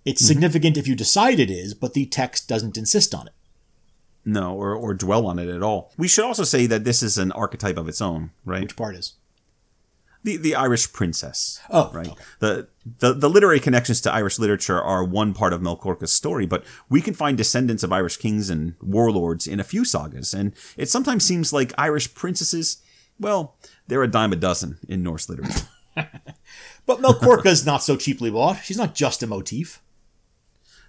It's 0.04 0.22
mm-hmm. 0.22 0.28
significant 0.28 0.76
if 0.76 0.88
you 0.88 0.94
decide 0.94 1.38
it 1.40 1.50
is, 1.50 1.74
but 1.74 1.94
the 1.94 2.06
text 2.06 2.48
doesn't 2.48 2.76
insist 2.76 3.14
on 3.14 3.26
it. 3.26 3.32
No, 4.24 4.54
or, 4.54 4.74
or 4.74 4.94
dwell 4.94 5.26
on 5.26 5.38
it 5.38 5.48
at 5.48 5.62
all. 5.62 5.92
We 5.98 6.08
should 6.08 6.24
also 6.24 6.44
say 6.44 6.66
that 6.66 6.84
this 6.84 7.02
is 7.02 7.18
an 7.18 7.30
archetype 7.32 7.76
of 7.76 7.88
its 7.88 8.00
own, 8.00 8.30
right? 8.44 8.62
Which 8.62 8.76
part 8.76 8.96
is? 8.96 9.14
The, 10.22 10.38
the 10.38 10.54
Irish 10.54 10.90
princess. 10.94 11.60
Oh, 11.68 11.90
right. 11.92 12.08
Okay. 12.08 12.22
The, 12.38 12.68
the 13.00 13.12
the 13.12 13.28
literary 13.28 13.60
connections 13.60 14.00
to 14.02 14.12
Irish 14.12 14.38
literature 14.38 14.80
are 14.80 15.04
one 15.04 15.34
part 15.34 15.52
of 15.52 15.60
Melkorka's 15.60 16.14
story, 16.14 16.46
but 16.46 16.64
we 16.88 17.02
can 17.02 17.12
find 17.12 17.36
descendants 17.36 17.82
of 17.82 17.92
Irish 17.92 18.16
kings 18.16 18.48
and 18.48 18.74
warlords 18.80 19.46
in 19.46 19.60
a 19.60 19.64
few 19.64 19.84
sagas, 19.84 20.32
and 20.32 20.54
it 20.78 20.88
sometimes 20.88 21.24
seems 21.24 21.52
like 21.52 21.74
Irish 21.76 22.14
princesses, 22.14 22.78
well, 23.20 23.58
they're 23.86 24.02
a 24.02 24.10
dime 24.10 24.32
a 24.32 24.36
dozen 24.36 24.78
in 24.88 25.02
Norse 25.02 25.28
literature. 25.28 25.68
but 25.94 27.00
Melkorka's 27.00 27.66
not 27.66 27.82
so 27.82 27.96
cheaply 27.96 28.30
bought. 28.30 28.64
She's 28.64 28.78
not 28.78 28.94
just 28.94 29.22
a 29.22 29.26
motif. 29.26 29.80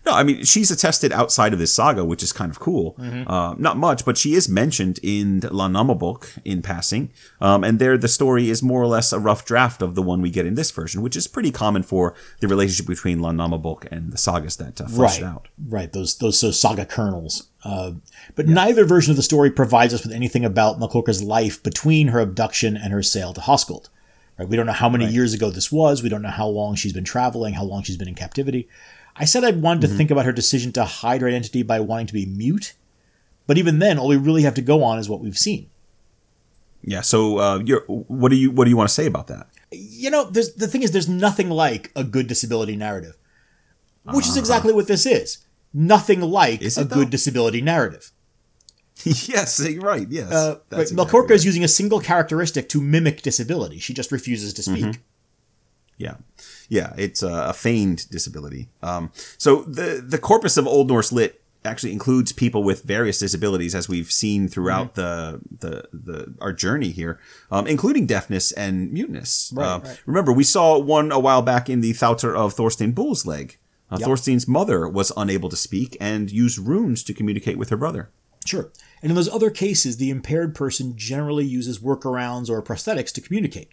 No, 0.06 0.12
I 0.14 0.24
mean 0.24 0.44
she's 0.44 0.70
attested 0.70 1.12
outside 1.12 1.52
of 1.52 1.60
this 1.60 1.74
saga, 1.74 2.06
which 2.06 2.22
is 2.22 2.32
kind 2.32 2.52
of 2.52 2.60
cool. 2.60 2.96
Mm-hmm. 3.00 3.30
Uh, 3.30 3.56
not 3.58 3.78
much, 3.78 4.06
but 4.06 4.18
she 4.18 4.36
is 4.36 4.48
mentioned 4.48 5.00
in 5.02 5.42
Landnámabók 5.42 6.40
in 6.46 6.62
passing, 6.62 7.12
um, 7.42 7.64
and 7.64 7.80
there 7.80 7.98
the 7.98 8.08
story 8.08 8.50
is 8.50 8.62
more 8.62 8.82
or 8.82 8.88
less 8.88 9.12
a 9.12 9.20
rough 9.20 9.46
draft 9.46 9.82
of 9.82 9.96
the 9.96 10.04
one 10.04 10.22
we 10.22 10.30
get 10.30 10.46
in 10.46 10.54
this 10.54 10.70
version, 10.70 11.02
which 11.02 11.16
is 11.16 11.28
pretty 11.28 11.52
common 11.52 11.82
for 11.82 12.14
the 12.40 12.48
relationship 12.48 12.86
between 12.86 13.20
Landnámabók 13.20 13.88
and 13.92 14.12
the 14.12 14.18
sagas 14.18 14.58
that 14.58 14.80
uh, 14.80 14.88
flesh 14.88 15.22
right. 15.22 15.28
out. 15.28 15.48
Right, 15.68 15.92
those 15.92 16.18
those 16.18 16.40
so 16.40 16.52
saga 16.52 16.86
kernels. 16.86 17.50
Uh, 17.64 17.94
but 18.36 18.48
yeah. 18.48 18.54
neither 18.54 18.86
version 18.86 19.10
of 19.10 19.18
the 19.18 19.24
story 19.24 19.50
provides 19.50 19.92
us 19.94 20.04
with 20.04 20.14
anything 20.14 20.46
about 20.46 20.80
Melkorka's 20.80 21.24
life 21.24 21.64
between 21.64 22.10
her 22.10 22.20
abduction 22.20 22.78
and 22.78 22.94
her 22.94 23.02
sale 23.02 23.34
to 23.34 23.42
Hoskuld. 23.42 23.90
Right, 24.38 24.48
we 24.48 24.56
don't 24.56 24.68
know 24.68 24.74
how 24.74 24.90
many 24.90 25.06
right. 25.06 25.14
years 25.14 25.34
ago 25.34 25.50
this 25.50 25.72
was. 25.72 26.04
We 26.04 26.10
don't 26.10 26.22
know 26.22 26.30
how 26.30 26.48
long 26.48 26.76
she's 26.76 26.94
been 26.94 27.06
traveling, 27.06 27.56
how 27.56 27.64
long 27.64 27.84
she's 27.84 27.98
been 27.98 28.10
in 28.10 28.16
captivity. 28.16 28.68
I 29.16 29.26
said 29.26 29.44
I 29.44 29.52
wanted 29.52 29.82
to 29.82 29.88
mm-hmm. 29.88 29.98
think 29.98 30.12
about 30.12 30.26
her 30.26 30.32
decision 30.32 30.72
to 30.74 30.84
hide 30.84 31.22
her 31.22 31.28
identity 31.28 31.64
by 31.64 31.80
wanting 31.80 32.08
to 32.08 32.14
be 32.14 32.26
mute, 32.26 32.74
but 33.48 33.58
even 33.58 33.80
then, 33.80 33.98
all 33.98 34.08
we 34.08 34.18
really 34.18 34.44
have 34.44 34.56
to 34.56 34.62
go 34.62 34.84
on 34.84 35.00
is 35.00 35.10
what 35.10 35.22
we've 35.22 35.38
seen. 35.38 35.70
Yeah. 36.84 37.02
So, 37.02 37.38
uh, 37.38 37.60
what 37.88 38.30
do 38.30 38.36
you 38.36 38.52
what 38.52 38.66
do 38.66 38.70
you 38.70 38.78
want 38.78 38.90
to 38.90 38.94
say 38.94 39.06
about 39.06 39.28
that? 39.28 39.48
You 39.72 40.10
know, 40.10 40.26
the 40.26 40.68
thing 40.68 40.84
is, 40.84 40.92
there's 40.92 41.10
nothing 41.10 41.50
like 41.50 41.92
a 41.96 42.04
good 42.04 42.28
disability 42.28 42.76
narrative, 42.76 43.18
which 44.04 44.26
uh-huh. 44.26 44.32
is 44.32 44.38
exactly 44.38 44.74
what 44.74 44.88
this 44.88 45.06
is. 45.06 45.40
Nothing 45.74 46.22
like 46.22 46.62
is 46.62 46.78
a 46.78 46.86
though? 46.86 46.96
good 46.96 47.10
disability 47.10 47.62
narrative. 47.62 48.12
yes, 49.04 49.60
you're 49.68 49.82
right. 49.82 50.08
Yes. 50.10 50.32
Uh, 50.32 50.60
right. 50.72 50.82
Exactly 50.82 51.04
Melkorka 51.04 51.30
right. 51.30 51.36
is 51.36 51.46
using 51.46 51.64
a 51.64 51.68
single 51.68 52.00
characteristic 52.00 52.70
to 52.70 52.80
mimic 52.80 53.22
disability. 53.22 53.80
She 53.80 53.94
just 53.94 54.12
refuses 54.12 54.54
to 54.54 54.64
speak. 54.64 54.86
Mm-hmm. 54.86 55.02
Yeah, 55.98 56.16
yeah, 56.70 56.94
it's 56.98 57.24
a, 57.24 57.48
a 57.50 57.54
feigned 57.54 58.10
disability. 58.10 58.70
Um, 58.82 59.12
so 59.38 59.64
the 59.64 60.04
the 60.06 60.18
corpus 60.18 60.58
of 60.58 60.68
Old 60.68 60.88
Norse 60.88 61.12
lit 61.12 61.42
actually 61.66 61.92
includes 61.92 62.32
people 62.32 62.64
with 62.64 62.84
various 62.84 63.18
disabilities, 63.18 63.74
as 63.74 63.90
we've 63.90 64.12
seen 64.12 64.48
throughout 64.48 64.96
mm-hmm. 64.96 65.56
the, 65.60 65.88
the 65.94 65.98
the 66.12 66.36
our 66.40 66.54
journey 66.54 66.92
here, 66.92 67.20
um, 67.52 67.68
including 67.68 68.06
deafness 68.06 68.52
and 68.52 68.92
muteness. 68.92 69.52
Right, 69.56 69.66
uh, 69.66 69.80
right. 69.80 70.02
Remember, 70.06 70.32
we 70.32 70.44
saw 70.44 70.78
one 70.78 71.12
a 71.12 71.20
while 71.20 71.42
back 71.42 71.70
in 71.70 71.82
the 71.82 71.94
Thattr 71.94 72.36
of 72.36 72.54
Thorstein 72.54 72.92
Bull's 72.92 73.26
leg. 73.26 73.58
Uh, 73.92 73.98
yep. 74.00 74.08
Thorstein's 74.08 74.48
mother 74.48 74.88
was 74.88 75.12
unable 75.16 75.50
to 75.50 75.56
speak 75.56 75.96
and 76.02 76.32
used 76.32 76.58
runes 76.58 77.04
to 77.04 77.14
communicate 77.14 77.58
with 77.58 77.70
her 77.70 77.78
brother. 77.78 78.10
Sure. 78.44 78.72
And 79.02 79.12
in 79.12 79.16
those 79.16 79.30
other 79.30 79.52
cases, 79.52 79.98
the 79.98 80.10
impaired 80.10 80.56
person 80.56 80.98
generally 80.98 81.46
uses 81.46 81.80
workarounds 81.80 82.50
or 82.50 82.62
prosthetics 82.64 83.12
to 83.14 83.22
communicate. 83.22 83.70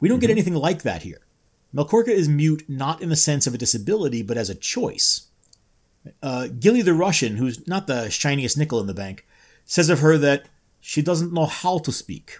We 0.00 0.08
don't 0.08 0.16
mm-hmm. 0.16 0.22
get 0.22 0.30
anything 0.30 0.54
like 0.54 0.82
that 0.82 1.02
here. 1.02 1.20
Melkorka 1.74 2.08
is 2.08 2.28
mute 2.28 2.64
not 2.68 3.00
in 3.00 3.08
the 3.08 3.16
sense 3.16 3.46
of 3.46 3.54
a 3.54 3.58
disability, 3.58 4.22
but 4.22 4.36
as 4.36 4.50
a 4.50 4.54
choice. 4.54 5.28
Uh, 6.22 6.48
Gilli 6.58 6.82
the 6.82 6.94
Russian, 6.94 7.36
who's 7.36 7.66
not 7.66 7.86
the 7.86 8.10
shiniest 8.10 8.58
nickel 8.58 8.80
in 8.80 8.86
the 8.86 8.94
bank, 8.94 9.26
says 9.64 9.88
of 9.88 10.00
her 10.00 10.18
that 10.18 10.46
she 10.80 11.00
doesn't 11.00 11.32
know 11.32 11.46
how 11.46 11.78
to 11.78 11.92
speak. 11.92 12.38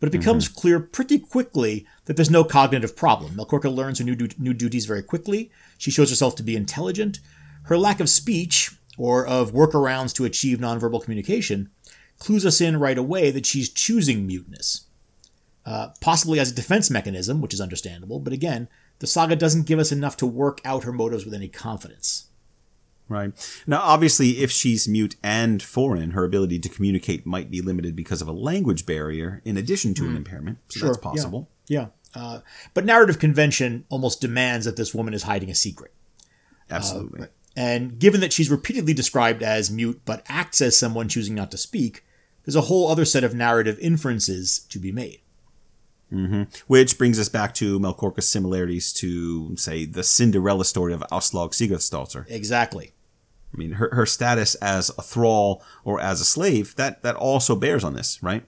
But 0.00 0.08
it 0.08 0.18
becomes 0.18 0.48
mm-hmm. 0.48 0.60
clear 0.60 0.80
pretty 0.80 1.18
quickly 1.18 1.86
that 2.04 2.16
there's 2.16 2.30
no 2.30 2.44
cognitive 2.44 2.94
problem. 2.94 3.34
Melkorka 3.34 3.74
learns 3.74 4.00
her 4.00 4.04
new, 4.04 4.16
du- 4.16 4.34
new 4.38 4.52
duties 4.52 4.84
very 4.84 5.02
quickly. 5.02 5.50
She 5.78 5.90
shows 5.90 6.10
herself 6.10 6.34
to 6.36 6.42
be 6.42 6.56
intelligent. 6.56 7.20
Her 7.64 7.78
lack 7.78 8.00
of 8.00 8.10
speech, 8.10 8.72
or 8.98 9.26
of 9.26 9.52
workarounds 9.52 10.12
to 10.16 10.26
achieve 10.26 10.58
nonverbal 10.58 11.02
communication, 11.02 11.70
clues 12.18 12.44
us 12.44 12.60
in 12.60 12.78
right 12.78 12.98
away 12.98 13.30
that 13.30 13.46
she's 13.46 13.72
choosing 13.72 14.26
muteness 14.26 14.86
uh, 15.66 15.88
possibly 16.00 16.38
as 16.38 16.50
a 16.50 16.54
defense 16.54 16.90
mechanism, 16.90 17.40
which 17.40 17.54
is 17.54 17.60
understandable, 17.60 18.18
but 18.18 18.32
again, 18.32 18.68
the 18.98 19.06
saga 19.06 19.36
doesn't 19.36 19.66
give 19.66 19.78
us 19.78 19.92
enough 19.92 20.16
to 20.18 20.26
work 20.26 20.60
out 20.64 20.84
her 20.84 20.92
motives 20.92 21.24
with 21.24 21.34
any 21.34 21.48
confidence. 21.48 22.28
Right. 23.08 23.32
Now, 23.66 23.80
obviously, 23.82 24.42
if 24.42 24.50
she's 24.50 24.88
mute 24.88 25.16
and 25.22 25.62
foreign, 25.62 26.12
her 26.12 26.24
ability 26.24 26.58
to 26.60 26.68
communicate 26.68 27.26
might 27.26 27.50
be 27.50 27.60
limited 27.60 27.94
because 27.94 28.22
of 28.22 28.28
a 28.28 28.32
language 28.32 28.86
barrier 28.86 29.42
in 29.44 29.56
addition 29.56 29.92
to 29.94 30.02
mm. 30.02 30.06
an 30.06 30.10
hmm. 30.12 30.16
impairment. 30.18 30.58
So 30.68 30.80
sure. 30.80 30.88
that's 30.88 30.98
possible. 30.98 31.50
Yeah. 31.66 31.88
yeah. 32.14 32.22
Uh, 32.22 32.40
but 32.72 32.84
narrative 32.84 33.18
convention 33.18 33.84
almost 33.88 34.20
demands 34.20 34.64
that 34.64 34.76
this 34.76 34.94
woman 34.94 35.12
is 35.12 35.24
hiding 35.24 35.50
a 35.50 35.54
secret. 35.54 35.92
Absolutely. 36.70 37.28
And 37.56 37.98
given 37.98 38.20
that 38.20 38.32
she's 38.32 38.50
repeatedly 38.50 38.94
described 38.94 39.42
as 39.42 39.70
mute 39.70 40.00
but 40.04 40.24
acts 40.28 40.60
as 40.60 40.76
someone 40.76 41.08
choosing 41.08 41.34
not 41.34 41.50
to 41.50 41.58
speak, 41.58 42.04
there's 42.44 42.56
a 42.56 42.62
whole 42.62 42.88
other 42.88 43.04
set 43.04 43.24
of 43.24 43.34
narrative 43.34 43.78
inferences 43.80 44.60
to 44.70 44.78
be 44.78 44.92
made. 44.92 45.20
Mm-hmm. 46.14 46.42
Which 46.68 46.96
brings 46.96 47.18
us 47.18 47.28
back 47.28 47.54
to 47.54 47.80
Melkorka's 47.80 48.28
similarities 48.28 48.92
to, 48.94 49.56
say, 49.56 49.84
the 49.84 50.04
Cinderella 50.04 50.64
story 50.64 50.94
of 50.94 51.04
Aslaug 51.10 51.50
Sigurdsdottir. 51.50 52.30
Exactly. 52.30 52.92
I 53.52 53.56
mean, 53.56 53.72
her, 53.72 53.90
her 53.92 54.06
status 54.06 54.54
as 54.56 54.90
a 54.90 55.02
thrall 55.02 55.62
or 55.84 56.00
as 56.00 56.20
a 56.20 56.24
slave, 56.24 56.74
that, 56.76 57.02
that 57.02 57.16
also 57.16 57.54
bears 57.56 57.84
on 57.84 57.94
this, 57.94 58.22
right? 58.22 58.44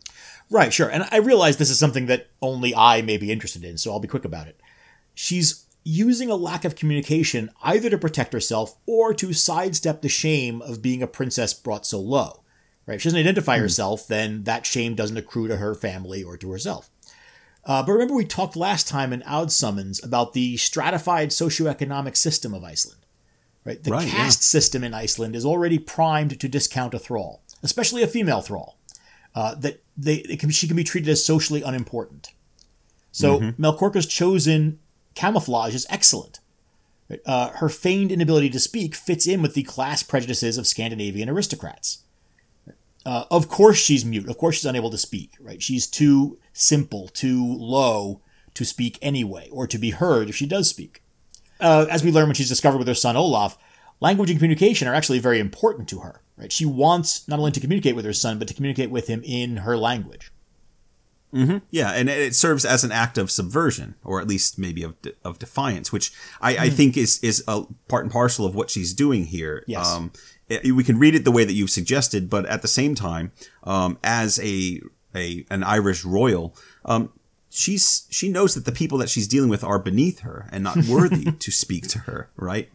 Right, 0.51 0.73
sure. 0.73 0.89
And 0.89 1.09
I 1.11 1.19
realize 1.19 1.57
this 1.57 1.71
is 1.71 1.79
something 1.79 2.07
that 2.07 2.29
only 2.41 2.75
I 2.75 3.03
may 3.03 3.17
be 3.17 3.33
interested 3.33 3.65
in, 3.65 3.79
so 3.79 3.93
I'll 3.93 4.01
be 4.01 4.09
quick 4.09 4.25
about 4.25 4.47
it. 4.47 4.61
She's 5.15 5.67
using 5.85 6.31
a 6.31 6.37
lack 6.37 6.65
of 6.65 6.75
communication 6.75 7.51
either 7.63 7.89
to 7.91 7.99
protect 7.99 8.33
herself 8.33 8.77
or 8.87 9.15
to 9.15 9.33
sidestep 9.33 10.03
the 10.03 10.09
shame 10.09 10.61
of 10.63 10.83
being 10.83 11.03
a 11.03 11.07
princess 11.07 11.55
brought 11.55 11.87
so 11.87 12.01
low. 12.01 12.43
Right? 12.87 12.95
If 12.97 13.03
she 13.03 13.09
doesn't 13.09 13.21
identify 13.21 13.57
hmm. 13.57 13.63
herself, 13.63 14.07
then 14.07 14.45
that 14.45 14.67
shame 14.67 14.95
doesn't 14.95 15.17
accrue 15.17 15.49
to 15.49 15.57
her 15.57 15.75
family 15.75 16.23
or 16.23 16.37
to 16.37 16.51
herself. 16.51 16.91
Uh, 17.67 17.83
but 17.83 17.93
remember, 17.93 18.15
we 18.15 18.25
talked 18.25 18.57
last 18.57 18.87
time 18.87 19.13
in 19.13 19.23
Aud 19.25 19.51
Summons 19.51 20.03
about 20.03 20.33
the 20.33 20.57
stratified 20.57 21.31
socioeconomic 21.31 22.17
system 22.17 22.55
of 22.55 22.63
Iceland. 22.65 23.01
Right? 23.65 23.83
The 23.83 23.91
Right, 23.91 24.07
yeah. 24.07 24.15
caste 24.15 24.45
system 24.45 24.85
in 24.85 24.95
Iceland 24.95 25.35
is 25.35 25.45
already 25.45 25.79
primed 25.81 26.39
to 26.39 26.49
discount 26.49 26.95
a 26.95 27.01
thrall, 27.01 27.43
especially 27.65 28.05
a 28.05 28.07
female 28.07 28.41
thrall. 28.41 28.79
Uh, 29.35 29.55
that 29.57 29.83
they 29.99 30.21
can, 30.21 30.49
she 30.51 30.67
can 30.67 30.77
be 30.77 30.85
treated 30.85 31.11
as 31.11 31.23
socially 31.23 31.61
unimportant. 31.63 32.33
So 33.13 33.41
Melkorka's 33.59 34.07
chosen 34.07 34.79
camouflage 35.15 35.75
is 35.75 35.87
excellent. 35.91 36.41
Uh, 37.25 37.51
her 37.51 37.69
feigned 37.69 38.13
inability 38.13 38.51
to 38.51 38.59
speak 38.59 38.95
fits 38.95 39.27
in 39.27 39.43
with 39.43 39.55
the 39.55 39.63
class 39.63 40.03
prejudices 40.03 40.57
of 40.57 40.67
Scandinavian 40.67 41.29
aristocrats. 41.29 42.05
Uh, 43.07 43.25
of 43.31 43.49
course, 43.49 43.79
she's 43.79 44.05
mute. 44.05 44.29
Of 44.29 44.37
course, 44.37 44.57
she's 44.57 44.67
unable 44.67 44.91
to 44.91 44.99
speak. 44.99 45.31
Right? 45.41 45.63
She's 45.63 45.87
too 45.87 46.39
simple, 46.53 47.09
too 47.09 47.43
low 47.57 48.21
to 48.55 48.65
speak 48.65 48.99
anyway, 49.01 49.49
or 49.53 49.67
to 49.67 49.79
be 49.79 49.91
heard 49.91 50.29
if 50.29 50.37
she 50.37 50.47
does 50.47 50.69
speak. 50.69 51.03
Uh, 51.61 51.87
as 51.89 52.05
we 52.05 52.13
learn 52.13 52.27
when 52.27 52.35
she's 52.35 52.49
discovered 52.49 52.79
with 52.79 52.89
her 52.89 52.95
son 52.95 53.17
Olaf, 53.17 53.57
language 54.01 54.31
and 54.31 54.39
communication 54.39 54.89
are 54.89 54.95
actually 54.95 55.21
very 55.21 55.39
important 55.39 55.89
to 55.89 56.01
her. 56.01 56.21
Right? 56.37 56.53
She 56.53 56.67
wants 56.67 57.27
not 57.29 57.39
only 57.39 57.53
to 57.53 57.61
communicate 57.61 57.97
with 57.97 58.05
her 58.05 58.13
son, 58.13 58.39
but 58.39 58.49
to 58.49 58.55
communicate 58.55 58.91
with 58.91 59.07
him 59.07 59.23
in 59.25 59.59
her 59.59 59.77
language. 59.79 60.33
Yeah, 61.71 61.91
and 61.93 62.09
it 62.09 62.35
serves 62.35 62.65
as 62.65 62.83
an 62.83 62.93
act 62.93 63.19
of 63.19 63.31
subversion, 63.31 63.95
or 64.03 64.21
at 64.21 64.29
least 64.29 64.59
maybe 64.59 64.83
of, 64.83 65.01
de- 65.03 65.13
of 65.23 65.39
defiance, 65.39 65.93
which 65.93 66.13
I, 66.41 66.57
I 66.57 66.71
think 66.71 66.97
is 66.97 67.19
is 67.23 67.45
a 67.47 67.65
part 67.89 68.05
and 68.05 68.13
parcel 68.13 68.47
of 68.47 68.55
what 68.55 68.71
she's 68.71 68.95
doing 68.95 69.27
here. 69.27 69.63
Yes. 69.67 69.87
Um, 69.87 70.13
it- 70.49 70.73
we 70.73 70.85
can 70.85 70.99
read 70.99 71.15
it 71.15 71.25
the 71.25 71.33
way 71.33 71.45
that 71.45 71.53
you've 71.55 71.71
suggested, 71.71 72.29
but 72.31 72.47
at 72.47 72.63
the 72.63 72.69
same 72.69 72.95
time, 72.95 73.33
um, 73.65 73.99
as 74.05 74.39
a 74.41 74.81
a 75.15 75.45
an 75.51 75.63
Irish 75.65 76.05
royal, 76.05 76.55
um, 76.85 77.11
she's 77.49 78.07
she 78.11 78.29
knows 78.29 78.55
that 78.55 78.65
the 78.67 78.73
people 78.73 78.99
that 78.99 79.09
she's 79.09 79.27
dealing 79.27 79.49
with 79.49 79.65
are 79.65 79.79
beneath 79.79 80.21
her 80.21 80.49
and 80.53 80.63
not 80.65 80.77
worthy 80.89 81.33
to 81.33 81.51
speak 81.51 81.89
to 81.89 82.01
her, 82.01 82.31
right? 82.37 82.69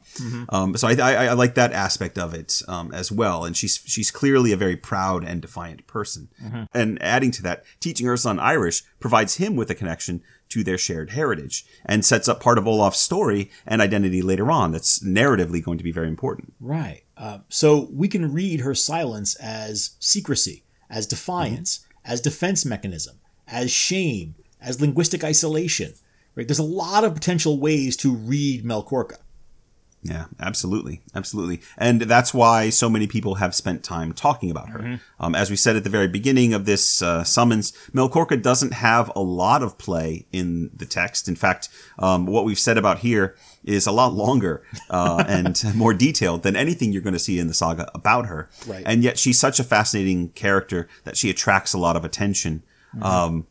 Um, 0.49 0.75
so 0.75 0.87
I, 0.87 0.93
I, 0.95 1.25
I 1.27 1.33
like 1.33 1.55
that 1.55 1.71
aspect 1.71 2.17
of 2.17 2.33
it 2.33 2.61
um, 2.67 2.91
as 2.93 3.11
well, 3.11 3.45
and 3.45 3.55
she's 3.55 3.79
she's 3.85 4.11
clearly 4.11 4.51
a 4.51 4.57
very 4.57 4.75
proud 4.75 5.23
and 5.23 5.41
defiant 5.41 5.87
person. 5.87 6.29
And 6.73 7.01
adding 7.01 7.31
to 7.31 7.43
that, 7.43 7.63
teaching 7.79 8.07
her 8.07 8.17
son 8.17 8.39
Irish 8.39 8.83
provides 8.99 9.35
him 9.35 9.55
with 9.55 9.69
a 9.69 9.75
connection 9.75 10.21
to 10.51 10.63
their 10.63 10.77
shared 10.77 11.11
heritage 11.11 11.65
and 11.85 12.05
sets 12.05 12.27
up 12.27 12.39
part 12.39 12.57
of 12.57 12.67
Olaf's 12.67 12.99
story 12.99 13.49
and 13.65 13.81
identity 13.81 14.21
later 14.21 14.51
on. 14.51 14.71
That's 14.71 14.99
narratively 14.99 15.63
going 15.63 15.77
to 15.77 15.83
be 15.83 15.91
very 15.91 16.07
important. 16.07 16.53
Right. 16.59 17.03
Uh, 17.17 17.39
so 17.49 17.89
we 17.91 18.07
can 18.07 18.33
read 18.33 18.61
her 18.61 18.75
silence 18.75 19.35
as 19.35 19.91
secrecy, 19.99 20.63
as 20.89 21.07
defiance, 21.07 21.85
as 22.05 22.21
defense 22.21 22.65
mechanism, 22.65 23.19
as 23.47 23.71
shame, 23.71 24.35
as 24.59 24.81
linguistic 24.81 25.23
isolation. 25.23 25.93
Right. 26.35 26.47
There's 26.47 26.59
a 26.59 26.63
lot 26.63 27.03
of 27.03 27.13
potential 27.13 27.59
ways 27.59 27.97
to 27.97 28.13
read 28.13 28.63
Melkorka. 28.63 29.17
Yeah, 30.03 30.25
absolutely, 30.39 31.01
absolutely, 31.13 31.61
and 31.77 32.01
that's 32.01 32.33
why 32.33 32.71
so 32.71 32.89
many 32.89 33.05
people 33.05 33.35
have 33.35 33.53
spent 33.53 33.83
time 33.83 34.13
talking 34.13 34.49
about 34.49 34.69
her. 34.69 34.99
Um, 35.19 35.35
as 35.35 35.51
we 35.51 35.55
said 35.55 35.75
at 35.75 35.83
the 35.83 35.91
very 35.91 36.07
beginning 36.07 36.55
of 36.55 36.65
this 36.65 37.03
uh, 37.03 37.23
summons, 37.23 37.71
Melkorka 37.93 38.41
doesn't 38.41 38.73
have 38.73 39.11
a 39.15 39.21
lot 39.21 39.61
of 39.61 39.77
play 39.77 40.25
in 40.31 40.71
the 40.75 40.87
text. 40.87 41.27
In 41.27 41.35
fact, 41.35 41.69
um, 41.99 42.25
what 42.25 42.45
we've 42.45 42.57
said 42.57 42.79
about 42.79 42.99
here 42.99 43.35
is 43.63 43.85
a 43.85 43.91
lot 43.91 44.13
longer 44.13 44.63
uh, 44.89 45.23
and 45.27 45.63
more 45.75 45.93
detailed 45.93 46.41
than 46.41 46.55
anything 46.55 46.91
you're 46.91 47.03
going 47.03 47.13
to 47.13 47.19
see 47.19 47.37
in 47.37 47.45
the 47.47 47.53
saga 47.53 47.89
about 47.93 48.25
her. 48.25 48.49
Right. 48.65 48.83
And 48.85 49.03
yet, 49.03 49.19
she's 49.19 49.39
such 49.39 49.59
a 49.59 49.63
fascinating 49.63 50.29
character 50.29 50.87
that 51.03 51.15
she 51.15 51.29
attracts 51.29 51.73
a 51.73 51.77
lot 51.77 51.95
of 51.95 52.03
attention. 52.03 52.63
Um, 53.01 53.47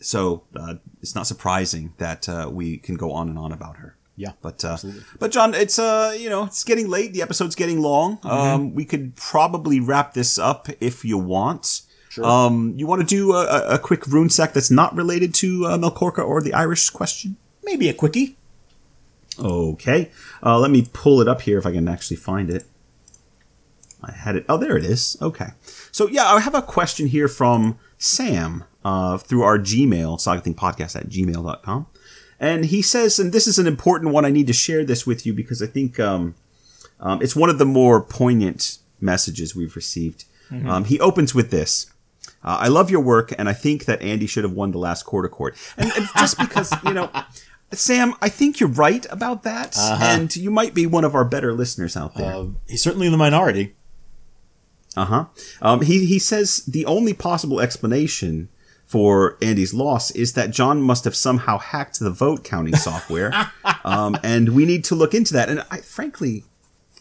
so 0.00 0.44
uh, 0.56 0.74
it's 1.00 1.14
not 1.14 1.26
surprising 1.26 1.94
that 1.98 2.28
uh, 2.28 2.50
we 2.52 2.78
can 2.78 2.96
go 2.96 3.12
on 3.12 3.28
and 3.28 3.38
on 3.38 3.52
about 3.52 3.76
her. 3.76 3.96
Yeah. 4.16 4.32
But 4.42 4.64
uh, 4.64 4.76
but 5.18 5.30
John, 5.32 5.54
it's 5.54 5.78
uh 5.78 6.14
you 6.18 6.28
know 6.28 6.44
it's 6.44 6.64
getting 6.64 6.88
late. 6.88 7.12
The 7.12 7.22
episode's 7.22 7.54
getting 7.54 7.80
long. 7.80 8.18
Mm-hmm. 8.18 8.28
Um, 8.28 8.74
we 8.74 8.84
could 8.84 9.16
probably 9.16 9.80
wrap 9.80 10.14
this 10.14 10.38
up 10.38 10.68
if 10.80 11.04
you 11.04 11.16
want. 11.18 11.82
Sure. 12.10 12.24
Um, 12.26 12.74
you 12.76 12.86
want 12.86 13.00
to 13.00 13.06
do 13.06 13.32
a, 13.32 13.44
a- 13.46 13.74
a 13.74 13.78
quick 13.78 14.06
rune 14.06 14.28
sec 14.28 14.52
that's 14.52 14.70
not 14.70 14.94
related 14.94 15.32
to 15.36 15.64
uh, 15.64 15.78
Melkorka 15.78 16.22
or 16.26 16.42
the 16.42 16.52
Irish 16.52 16.90
question? 16.90 17.36
Maybe 17.64 17.88
a 17.88 17.94
quickie. 17.94 18.36
Okay. 19.38 20.10
Uh, 20.44 20.58
let 20.58 20.70
me 20.70 20.86
pull 20.92 21.22
it 21.22 21.28
up 21.28 21.40
here 21.40 21.58
if 21.58 21.64
I 21.64 21.72
can 21.72 21.88
actually 21.88 22.18
find 22.18 22.50
it. 22.50 22.64
I 24.04 24.12
had 24.12 24.36
it. 24.36 24.44
Oh, 24.48 24.58
there 24.58 24.76
it 24.76 24.84
is. 24.84 25.16
Okay. 25.22 25.46
So 25.90 26.06
yeah, 26.08 26.24
I 26.26 26.40
have 26.40 26.54
a 26.54 26.60
question 26.60 27.06
here 27.06 27.28
from 27.28 27.78
Sam 27.96 28.64
uh, 28.84 29.16
through 29.16 29.42
our 29.42 29.58
Gmail, 29.58 30.18
sagathingpodcast 30.18 30.96
at 30.96 31.08
gmail.com. 31.08 31.86
And 32.42 32.64
he 32.64 32.82
says, 32.82 33.20
and 33.20 33.32
this 33.32 33.46
is 33.46 33.58
an 33.60 33.68
important 33.68 34.12
one. 34.12 34.24
I 34.24 34.30
need 34.30 34.48
to 34.48 34.52
share 34.52 34.84
this 34.84 35.06
with 35.06 35.24
you 35.24 35.32
because 35.32 35.62
I 35.62 35.66
think 35.66 36.00
um, 36.00 36.34
um, 36.98 37.22
it's 37.22 37.36
one 37.36 37.48
of 37.48 37.58
the 37.58 37.64
more 37.64 38.00
poignant 38.02 38.78
messages 39.00 39.54
we've 39.54 39.76
received. 39.76 40.24
Um, 40.68 40.84
he 40.84 41.00
opens 41.00 41.34
with 41.34 41.50
this. 41.50 41.86
Uh, 42.44 42.58
I 42.60 42.68
love 42.68 42.90
your 42.90 43.00
work, 43.00 43.32
and 43.38 43.48
I 43.48 43.52
think 43.52 43.84
that 43.86 44.02
Andy 44.02 44.26
should 44.26 44.44
have 44.44 44.52
won 44.52 44.72
the 44.72 44.78
last 44.78 45.04
quarter 45.04 45.28
court. 45.28 45.56
And, 45.78 45.90
and 45.96 46.06
just 46.18 46.36
because, 46.38 46.72
you 46.84 46.92
know, 46.92 47.10
Sam, 47.72 48.14
I 48.20 48.28
think 48.28 48.60
you're 48.60 48.68
right 48.68 49.06
about 49.08 49.44
that, 49.44 49.78
and 49.78 50.34
you 50.36 50.50
might 50.50 50.74
be 50.74 50.84
one 50.84 51.04
of 51.04 51.14
our 51.14 51.24
better 51.24 51.54
listeners 51.54 51.96
out 51.96 52.16
there. 52.16 52.34
Uh, 52.34 52.46
he's 52.68 52.82
certainly 52.82 53.06
in 53.06 53.12
the 53.12 53.18
minority. 53.18 53.74
Uh 54.94 55.04
huh. 55.06 55.24
Um, 55.62 55.80
he 55.80 56.04
he 56.04 56.18
says 56.18 56.58
the 56.66 56.84
only 56.84 57.14
possible 57.14 57.60
explanation 57.60 58.50
for 58.92 59.38
Andy's 59.40 59.72
loss 59.72 60.10
is 60.10 60.34
that 60.34 60.50
John 60.50 60.82
must 60.82 61.04
have 61.04 61.16
somehow 61.16 61.56
hacked 61.58 61.98
the 61.98 62.10
vote 62.10 62.44
counting 62.44 62.76
software, 62.76 63.32
um, 63.84 64.18
and 64.22 64.50
we 64.50 64.66
need 64.66 64.84
to 64.84 64.94
look 64.94 65.14
into 65.14 65.32
that. 65.32 65.48
And 65.48 65.64
I, 65.70 65.78
frankly, 65.78 66.44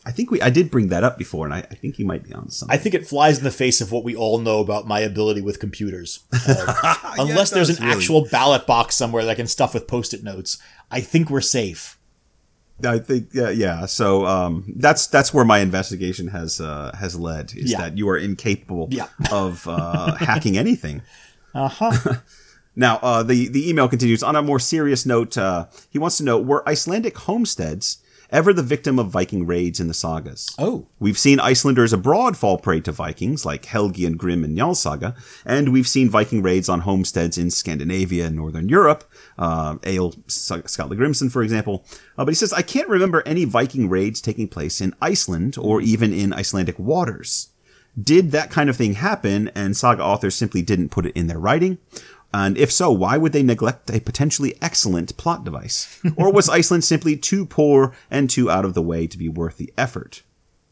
I 0.05 0.11
think 0.13 0.31
we 0.31 0.41
I 0.41 0.49
did 0.49 0.71
bring 0.71 0.87
that 0.87 1.03
up 1.03 1.17
before, 1.17 1.45
and 1.45 1.53
I, 1.53 1.59
I 1.59 1.75
think 1.75 1.95
he 1.97 2.05
might 2.05 2.23
be 2.23 2.33
on 2.33 2.49
something. 2.49 2.73
I 2.73 2.77
think 2.81 2.95
it 2.95 3.05
flies 3.05 3.37
in 3.39 3.43
the 3.43 3.51
face 3.51 3.81
of 3.81 3.91
what 3.91 4.05
we 4.05 4.15
all 4.15 4.39
know 4.39 4.59
about 4.61 4.87
my 4.87 5.01
ability 5.01 5.41
with 5.41 5.59
computers. 5.59 6.19
Uh, 6.47 7.15
unless 7.19 7.51
it 7.51 7.55
there's 7.55 7.69
an 7.69 7.83
really. 7.83 7.97
actual 7.97 8.25
ballot 8.31 8.65
box 8.65 8.95
somewhere 8.95 9.23
that 9.25 9.31
I 9.31 9.35
can 9.35 9.47
stuff 9.47 9.73
with 9.73 9.85
post-it 9.87 10.23
notes, 10.23 10.57
I 10.89 11.01
think 11.01 11.29
we're 11.29 11.41
safe. 11.41 11.97
I 12.83 12.99
think 12.99 13.29
yeah, 13.33 13.49
yeah. 13.49 13.85
So 13.85 14.25
um, 14.25 14.63
that's 14.77 15.07
that's 15.07 15.33
where 15.33 15.45
my 15.45 15.59
investigation 15.59 16.27
has 16.29 16.59
uh, 16.61 16.95
has 16.97 17.15
led 17.19 17.53
is 17.55 17.71
Yeah. 17.71 17.79
that 17.81 17.97
you 17.97 18.07
are 18.09 18.17
incapable 18.17 18.87
Yeah. 18.91 19.07
of 19.31 19.67
uh, 19.67 20.15
hacking 20.15 20.57
anything. 20.57 21.01
Uh 21.53 21.67
huh. 21.67 22.15
Now, 22.75 22.99
uh, 23.01 23.23
the, 23.23 23.49
the 23.49 23.69
email 23.69 23.87
continues. 23.87 24.23
On 24.23 24.35
a 24.35 24.41
more 24.41 24.59
serious 24.59 25.05
note, 25.05 25.37
uh, 25.37 25.67
he 25.89 25.99
wants 25.99 26.17
to 26.17 26.23
know 26.23 26.39
Were 26.39 26.67
Icelandic 26.67 27.17
homesteads 27.17 27.97
ever 28.29 28.53
the 28.53 28.63
victim 28.63 28.97
of 28.97 29.09
Viking 29.09 29.45
raids 29.45 29.81
in 29.81 29.89
the 29.89 29.93
sagas? 29.93 30.55
Oh. 30.57 30.87
We've 30.97 31.17
seen 31.17 31.41
Icelanders 31.41 31.91
abroad 31.91 32.37
fall 32.37 32.57
prey 32.57 32.79
to 32.81 32.93
Vikings, 32.93 33.45
like 33.45 33.65
Helgi 33.65 34.05
and 34.07 34.17
Grim 34.17 34.45
in 34.45 34.55
Njal 34.55 34.75
saga, 34.77 35.15
and 35.45 35.73
we've 35.73 35.87
seen 35.87 36.09
Viking 36.09 36.41
raids 36.41 36.69
on 36.69 36.81
homesteads 36.81 37.37
in 37.37 37.51
Scandinavia 37.51 38.27
and 38.27 38.37
Northern 38.37 38.69
Europe, 38.69 39.03
uh, 39.37 39.75
Ale 39.83 40.15
Scotland 40.27 40.99
Grimson, 40.99 41.29
for 41.29 41.43
example. 41.43 41.85
Uh, 42.17 42.23
but 42.23 42.29
he 42.29 42.35
says, 42.35 42.53
I 42.53 42.61
can't 42.61 42.87
remember 42.87 43.21
any 43.25 43.43
Viking 43.43 43.89
raids 43.89 44.21
taking 44.21 44.47
place 44.47 44.79
in 44.79 44.95
Iceland 45.01 45.57
or 45.59 45.81
even 45.81 46.13
in 46.13 46.31
Icelandic 46.31 46.79
waters 46.79 47.50
did 48.01 48.31
that 48.31 48.51
kind 48.51 48.69
of 48.69 48.77
thing 48.77 48.93
happen 48.93 49.49
and 49.55 49.75
saga 49.75 50.03
authors 50.03 50.35
simply 50.35 50.61
didn't 50.61 50.89
put 50.89 51.05
it 51.05 51.15
in 51.15 51.27
their 51.27 51.39
writing? 51.39 51.77
And 52.33 52.57
if 52.57 52.71
so, 52.71 52.89
why 52.91 53.17
would 53.17 53.33
they 53.33 53.43
neglect 53.43 53.89
a 53.89 53.99
potentially 53.99 54.55
excellent 54.61 55.17
plot 55.17 55.43
device? 55.43 55.99
or 56.15 56.31
was 56.31 56.47
Iceland 56.59 56.85
simply 56.85 57.17
too 57.17 57.45
poor 57.45 57.93
and 58.09 58.29
too 58.29 58.49
out 58.49 58.63
of 58.63 58.73
the 58.73 58.81
way 58.81 59.05
to 59.07 59.17
be 59.17 59.27
worth 59.27 59.57
the 59.57 59.73
effort? 59.77 60.23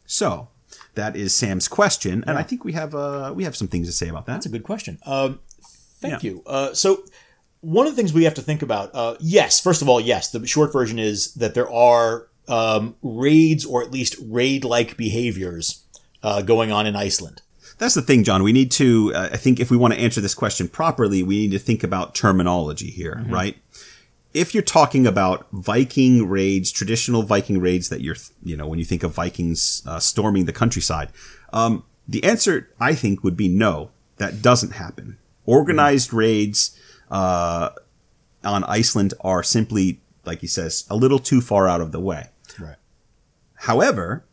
So, 0.05 0.47
that 0.95 1.15
is 1.15 1.35
Sam's 1.35 1.67
question, 1.67 2.23
and 2.25 2.37
I 2.37 2.43
think 2.43 2.63
we 2.63 2.73
have 2.73 2.95
uh, 2.95 3.33
we 3.35 3.43
have 3.43 3.55
some 3.55 3.67
things 3.67 3.87
to 3.87 3.93
say 3.93 4.07
about 4.09 4.25
that. 4.25 4.33
That's 4.33 4.45
a 4.45 4.49
good 4.49 4.63
question. 4.63 4.97
Um, 5.05 5.39
thank 5.99 6.23
Yeah. 6.23 6.31
you. 6.31 6.43
Uh, 6.45 6.73
so 6.73 7.03
one 7.61 7.85
of 7.87 7.93
the 7.93 7.97
things 7.97 8.13
we 8.13 8.23
have 8.23 8.33
to 8.35 8.41
think 8.41 8.61
about, 8.61 8.89
uh, 8.93 9.15
yes, 9.19 9.59
first 9.59 9.81
of 9.81 9.89
all, 9.89 9.99
yes, 9.99 10.31
the 10.31 10.45
short 10.47 10.71
version 10.73 10.97
is 10.97 11.33
that 11.35 11.53
there 11.53 11.69
are 11.71 12.27
um, 12.47 12.95
raids 13.03 13.65
or 13.65 13.83
at 13.83 13.91
least 13.91 14.15
raid-like 14.25 14.95
behaviors 14.97 15.83
uh, 16.23 16.41
going 16.41 16.71
on 16.71 16.85
in 16.85 16.95
Iceland. 16.95 17.41
That's 17.77 17.95
the 17.95 18.01
thing, 18.01 18.23
John. 18.25 18.43
We 18.43 18.51
need 18.51 18.71
to, 18.71 19.13
uh, 19.15 19.29
I 19.31 19.37
think, 19.37 19.59
if 19.59 19.71
we 19.71 19.77
want 19.77 19.93
to 19.93 19.99
answer 19.99 20.19
this 20.19 20.35
question 20.35 20.67
properly, 20.67 21.23
we 21.23 21.37
need 21.37 21.51
to 21.51 21.59
think 21.59 21.81
about 21.83 22.13
terminology 22.13 22.89
here, 22.89 23.23
right? 23.29 23.57
If 24.33 24.53
you're 24.53 24.63
talking 24.63 25.07
about 25.07 25.47
Viking 25.51 26.27
raids, 26.27 26.71
traditional 26.71 27.23
Viking 27.23 27.59
raids 27.59 27.89
that 27.89 28.01
you're, 28.01 28.17
you 28.43 28.57
know, 28.57 28.67
when 28.67 28.79
you 28.79 28.85
think 28.85 29.03
of 29.03 29.11
Vikings 29.13 29.81
uh, 29.87 29.99
storming 29.99 30.45
the 30.45 30.53
countryside, 30.53 31.09
um, 31.53 31.83
the 32.07 32.23
answer, 32.23 32.69
I 32.79 32.95
think, 32.95 33.23
would 33.23 33.37
be 33.37 33.47
no. 33.47 33.91
That 34.17 34.41
doesn't 34.41 34.71
happen. 34.71 35.17
Organized 35.45 36.13
raids 36.13 36.77
uh, 37.09 37.69
on 38.43 38.63
Iceland 38.65 39.13
are 39.21 39.41
simply, 39.41 40.01
like 40.25 40.41
he 40.41 40.47
says, 40.47 40.85
a 40.89 40.95
little 40.95 41.19
too 41.19 41.39
far 41.39 41.67
out 41.67 41.81
of 41.81 41.91
the 41.93 41.99
way. 42.01 42.27
Right. 42.59 42.75
However, 43.55 44.25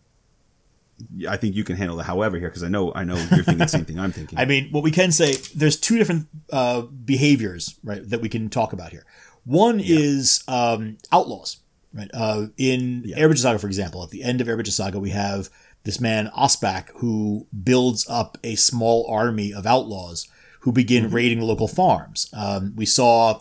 I 1.28 1.36
think 1.36 1.54
you 1.54 1.64
can 1.64 1.76
handle 1.76 1.96
the 1.96 2.02
however 2.02 2.38
here 2.38 2.48
because 2.48 2.62
I 2.62 2.68
know 2.68 2.92
I 2.94 3.04
know 3.04 3.16
you're 3.16 3.42
thinking 3.44 3.58
the 3.58 3.68
same 3.68 3.84
thing 3.84 3.98
I'm 3.98 4.12
thinking. 4.12 4.38
I 4.42 4.44
mean, 4.44 4.70
what 4.70 4.82
we 4.82 4.90
can 4.90 5.12
say, 5.12 5.34
there's 5.54 5.78
two 5.78 5.98
different 5.98 6.28
uh, 6.50 6.82
behaviors, 6.82 7.74
right, 7.84 8.08
that 8.08 8.20
we 8.20 8.28
can 8.28 8.48
talk 8.48 8.72
about 8.72 8.90
here. 8.90 9.04
One 9.44 9.78
is 9.78 10.42
um, 10.48 10.98
outlaws, 11.12 11.58
right? 11.92 12.10
Uh, 12.12 12.46
in 12.56 13.04
Yeah. 13.06 13.32
Saga, 13.34 13.58
for 13.58 13.66
example, 13.66 14.02
at 14.02 14.10
the 14.10 14.22
end 14.22 14.40
of 14.40 14.46
Eyrbyggja 14.46 14.72
Saga, 14.72 14.98
we 14.98 15.10
have 15.10 15.50
this 15.84 16.00
man 16.00 16.30
Ospak 16.36 16.88
who 16.96 17.46
builds 17.62 18.08
up 18.08 18.38
a 18.42 18.56
small 18.56 19.06
army 19.08 19.52
of 19.52 19.66
outlaws 19.66 20.26
who 20.60 20.72
begin 20.72 21.10
raiding 21.10 21.40
local 21.40 21.68
farms. 21.68 22.28
Um, 22.32 22.72
we 22.74 22.86
saw 22.86 23.40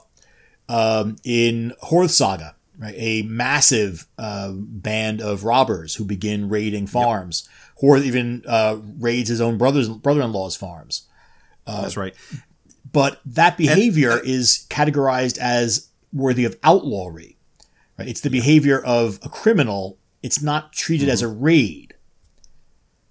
um, 0.69 1.15
in 1.23 1.73
Horth 1.84 2.11
Saga, 2.11 2.55
right, 2.77 2.95
a 2.97 3.22
massive 3.23 4.07
uh, 4.18 4.52
band 4.53 5.22
of 5.22 5.43
robbers 5.43 5.95
who 5.95 6.06
begin 6.06 6.49
raiding 6.49 6.88
farms. 6.88 7.47
Horth 7.81 8.03
even 8.03 8.43
uh, 8.47 8.77
raids 8.99 9.30
his 9.30 9.41
own 9.41 9.57
brothers 9.57 9.89
brother-in-law's 9.89 10.56
farms. 10.56 11.07
That's 11.68 11.97
right. 11.97 12.14
But 12.91 13.19
that 13.26 13.57
behavior 13.57 14.19
is 14.23 14.65
categorized 14.69 15.38
as 15.38 15.89
worthy 16.14 16.45
of 16.45 16.57
outlawry. 16.64 17.38
Right? 17.97 18.07
It's 18.07 18.22
the 18.22 18.30
behavior 18.30 18.80
of 18.80 19.19
a 19.23 19.30
criminal. 19.30 19.97
It's 20.23 20.41
not 20.41 20.72
treated 20.72 21.10
as 21.10 21.22
a 21.22 21.27
raid. 21.27 21.93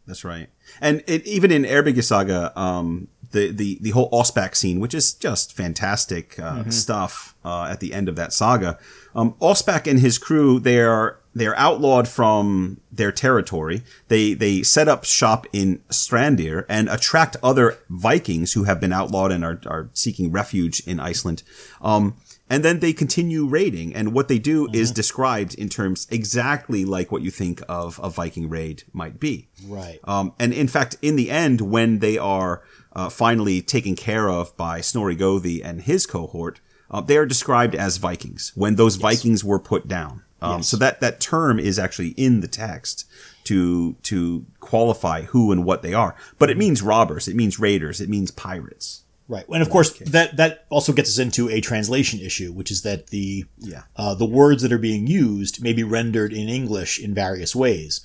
That's 0.06 0.24
right. 0.24 0.48
And 0.80 1.02
it, 1.06 1.26
even 1.26 1.50
in 1.50 1.64
Eyrbyggja 1.64 2.02
Saga, 2.02 2.58
um, 2.58 3.08
the, 3.34 3.50
the, 3.50 3.78
the 3.82 3.90
whole 3.90 4.10
Ospak 4.10 4.56
scene, 4.56 4.80
which 4.80 4.94
is 4.94 5.12
just 5.12 5.52
fantastic 5.52 6.38
uh, 6.38 6.70
stuff 6.70 7.34
uh, 7.44 7.64
at 7.64 7.80
the 7.80 7.92
end 7.92 8.08
of 8.08 8.16
that 8.16 8.32
saga, 8.32 8.78
um, 9.14 9.34
Ospak 9.42 9.86
and 9.86 10.00
his 10.00 10.16
crew, 10.16 10.58
they 10.58 10.80
are 10.80 11.18
they're 11.34 11.58
outlawed 11.58 12.06
from 12.06 12.80
their 12.92 13.10
territory. 13.10 13.82
They 14.08 14.34
they 14.34 14.62
set 14.62 14.88
up 14.88 15.04
shop 15.04 15.46
in 15.52 15.80
Strandir 15.90 16.64
and 16.68 16.88
attract 16.88 17.36
other 17.42 17.78
Vikings 17.90 18.52
who 18.52 18.64
have 18.64 18.80
been 18.80 18.92
outlawed 18.92 19.32
and 19.32 19.44
are, 19.44 19.60
are 19.66 19.90
seeking 19.92 20.30
refuge 20.30 20.80
in 20.86 21.00
Iceland. 21.00 21.42
Um, 21.82 22.16
and 22.48 22.62
then 22.62 22.80
they 22.80 22.92
continue 22.92 23.46
raiding, 23.46 23.94
and 23.94 24.12
what 24.12 24.28
they 24.28 24.38
do 24.38 24.68
is 24.72 24.90
described 24.90 25.54
in 25.54 25.70
terms 25.70 26.06
exactly 26.10 26.84
like 26.84 27.10
what 27.10 27.22
you 27.22 27.30
think 27.30 27.62
of 27.68 27.98
a 28.02 28.10
Viking 28.10 28.50
raid 28.50 28.82
might 28.92 29.18
be. 29.18 29.48
Right. 29.66 29.98
Um, 30.04 30.34
and 30.38 30.52
in 30.52 30.68
fact, 30.68 30.96
in 31.00 31.16
the 31.16 31.30
end, 31.30 31.62
when 31.62 32.00
they 32.00 32.18
are 32.18 32.62
uh, 32.94 33.08
finally 33.08 33.60
taken 33.62 33.94
care 33.96 34.28
of 34.30 34.56
by 34.56 34.80
Snorri 34.80 35.16
Gothi 35.16 35.60
and 35.64 35.82
his 35.82 36.06
cohort, 36.06 36.60
uh, 36.90 37.00
they 37.00 37.16
are 37.16 37.26
described 37.26 37.74
as 37.74 37.96
Vikings 37.96 38.52
when 38.54 38.76
those 38.76 38.96
Vikings 38.96 39.42
were 39.44 39.58
put 39.58 39.88
down. 39.88 40.22
Um, 40.42 40.62
So 40.62 40.76
that 40.76 41.00
that 41.00 41.20
term 41.20 41.58
is 41.58 41.78
actually 41.78 42.08
in 42.16 42.40
the 42.40 42.48
text 42.48 43.06
to 43.44 43.94
to 44.02 44.44
qualify 44.60 45.22
who 45.22 45.52
and 45.52 45.64
what 45.64 45.82
they 45.82 45.94
are. 45.94 46.14
But 46.38 46.50
it 46.50 46.58
means 46.58 46.82
robbers, 46.82 47.28
it 47.28 47.36
means 47.36 47.58
raiders, 47.58 48.00
it 48.00 48.08
means 48.08 48.30
pirates. 48.30 49.00
Right. 49.26 49.44
And 49.48 49.62
of 49.62 49.70
course, 49.70 49.98
that 50.00 50.36
that 50.36 50.66
also 50.68 50.92
gets 50.92 51.08
us 51.08 51.18
into 51.18 51.48
a 51.48 51.60
translation 51.62 52.20
issue, 52.20 52.52
which 52.52 52.70
is 52.70 52.82
that 52.82 53.06
the 53.06 53.46
Yeah. 53.58 53.84
uh, 53.96 54.14
the 54.14 54.26
words 54.26 54.62
that 54.62 54.72
are 54.72 54.78
being 54.78 55.06
used 55.06 55.62
may 55.62 55.72
be 55.72 55.82
rendered 55.82 56.32
in 56.32 56.48
English 56.48 56.98
in 56.98 57.14
various 57.14 57.56
ways, 57.56 58.02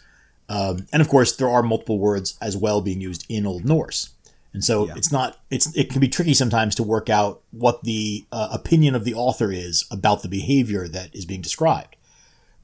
um, 0.47 0.87
and 0.93 1.01
of 1.01 1.09
course, 1.09 1.35
there 1.35 1.49
are 1.49 1.61
multiple 1.61 1.99
words 1.99 2.35
as 2.41 2.55
well 2.55 2.79
being 2.81 3.01
used 3.01 3.25
in 3.27 3.45
Old 3.45 3.65
Norse, 3.65 4.09
and 4.53 4.63
so 4.63 4.87
Yeah. 4.87 4.93
it's 4.95 5.11
not 5.11 5.39
it's 5.49 5.75
it 5.75 5.89
can 5.89 5.99
be 6.01 6.07
tricky 6.07 6.33
sometimes 6.33 6.75
to 6.75 6.83
work 6.83 7.09
out 7.09 7.41
what 7.51 7.83
the 7.83 8.25
uh, 8.31 8.49
opinion 8.51 8.95
of 8.95 9.03
the 9.03 9.13
author 9.13 9.51
is 9.51 9.85
about 9.91 10.21
the 10.21 10.27
behavior 10.29 10.87
that 10.87 11.15
is 11.15 11.25
being 11.25 11.41
described, 11.41 11.95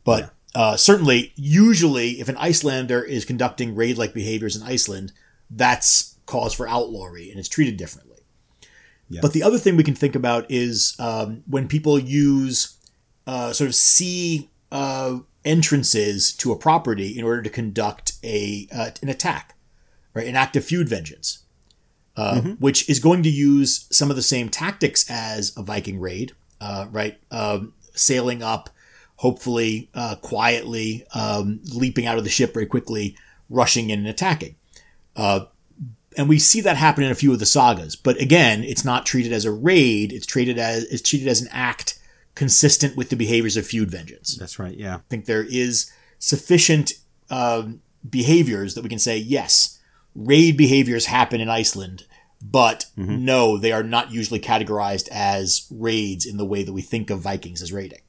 but. 0.04 0.32
Uh, 0.58 0.78
certainly, 0.78 1.34
usually, 1.36 2.12
if 2.22 2.30
an 2.30 2.38
Icelander 2.38 3.04
is 3.04 3.26
conducting 3.26 3.76
raid-like 3.76 4.14
behaviors 4.14 4.56
in 4.56 4.64
Iceland, 4.64 5.12
that's 5.50 6.16
cause 6.28 6.54
for 6.54 6.66
outlawry, 6.66 7.30
and 7.30 7.38
it's 7.38 7.50
treated 7.50 7.76
differently. 7.76 8.20
But 9.22 9.34
the 9.34 9.44
other 9.44 9.58
thing 9.58 9.76
we 9.76 9.84
can 9.84 9.96
think 9.96 10.16
about 10.16 10.50
is 10.50 10.96
um, 10.98 11.44
when 11.46 11.68
people 11.68 12.00
use 12.00 12.78
uh, 13.28 13.52
sort 13.52 13.68
of 13.68 13.76
sea 13.76 14.50
uh, 14.72 15.20
entrances 15.44 16.32
to 16.38 16.54
a 16.54 16.56
property 16.58 17.18
in 17.20 17.26
order 17.26 17.42
to 17.42 17.50
conduct 17.50 18.14
a 18.24 18.70
uh, 18.74 18.92
an 19.02 19.10
attack, 19.10 19.56
right? 20.14 20.26
An 20.26 20.38
act 20.38 20.56
of 20.56 20.64
feud 20.64 20.88
vengeance, 20.88 21.40
uh, 22.18 22.42
which 22.60 22.90
is 22.90 23.00
going 23.00 23.24
to 23.24 23.30
use 23.30 23.88
some 23.92 24.10
of 24.10 24.16
the 24.16 24.22
same 24.22 24.50
tactics 24.50 25.10
as 25.10 25.56
a 25.58 25.64
Viking 25.64 26.00
raid, 26.00 26.34
uh, 26.62 26.88
right? 26.92 27.20
Um, 27.32 27.74
sailing 27.94 28.42
up, 28.42 28.70
hopefully 29.18 29.90
uh, 29.94 30.16
quietly, 30.22 31.06
um, 31.14 31.60
leaping 31.74 32.06
out 32.06 32.18
of 32.18 32.24
the 32.24 32.30
ship 32.30 32.54
very 32.54 32.66
quickly, 32.66 33.18
rushing 33.50 33.90
in 33.90 34.00
and 34.00 34.08
attacking 34.08 34.56
and 36.18 36.30
we 36.30 36.40
see 36.40 36.62
that 36.62 36.78
happen 36.78 37.04
in 37.04 37.12
a 37.12 37.16
few 37.16 37.34
of 37.34 37.40
the 37.40 37.46
sagas. 37.46 37.96
But 37.96 38.20
again, 38.20 38.64
it's 38.64 38.86
not 38.86 39.06
treated 39.06 39.34
as 39.34 39.46
a 39.46 39.52
raid. 39.52 40.12
It's 40.12 40.26
treated 40.26 40.58
as 40.58 40.84
it's 40.86 41.08
treated 41.08 41.28
as 41.28 41.42
an 41.42 41.50
act 41.52 42.00
consistent 42.36 42.96
with 42.98 43.10
the 43.10 43.16
behaviors 43.16 43.58
of 43.58 43.66
feud 43.66 43.90
vengeance. 43.90 44.36
That's 44.36 44.60
right. 44.60 44.76
Yeah. 44.76 44.98
I 44.98 45.02
think 45.10 45.26
there 45.26 45.44
is 45.44 45.92
sufficient 46.20 46.94
um, 47.30 47.82
behaviors 48.10 48.76
that 48.76 48.84
we 48.84 48.90
can 48.90 49.00
say 49.00 49.18
yes, 49.18 49.75
raid 50.16 50.58
behaviors 50.58 51.08
happen 51.08 51.42
in 51.42 51.50
Iceland, 51.50 52.06
but 52.42 52.86
no, 52.96 53.58
they 53.58 53.72
are 53.72 53.84
not 53.84 54.12
usually 54.12 54.40
categorized 54.40 55.10
as 55.12 55.68
raids 55.70 56.26
in 56.26 56.38
the 56.38 56.46
way 56.46 56.64
that 56.64 56.74
we 56.74 56.82
think 56.82 57.10
of 57.10 57.20
Vikings 57.20 57.62
as 57.62 57.74
raiding. 57.74 58.00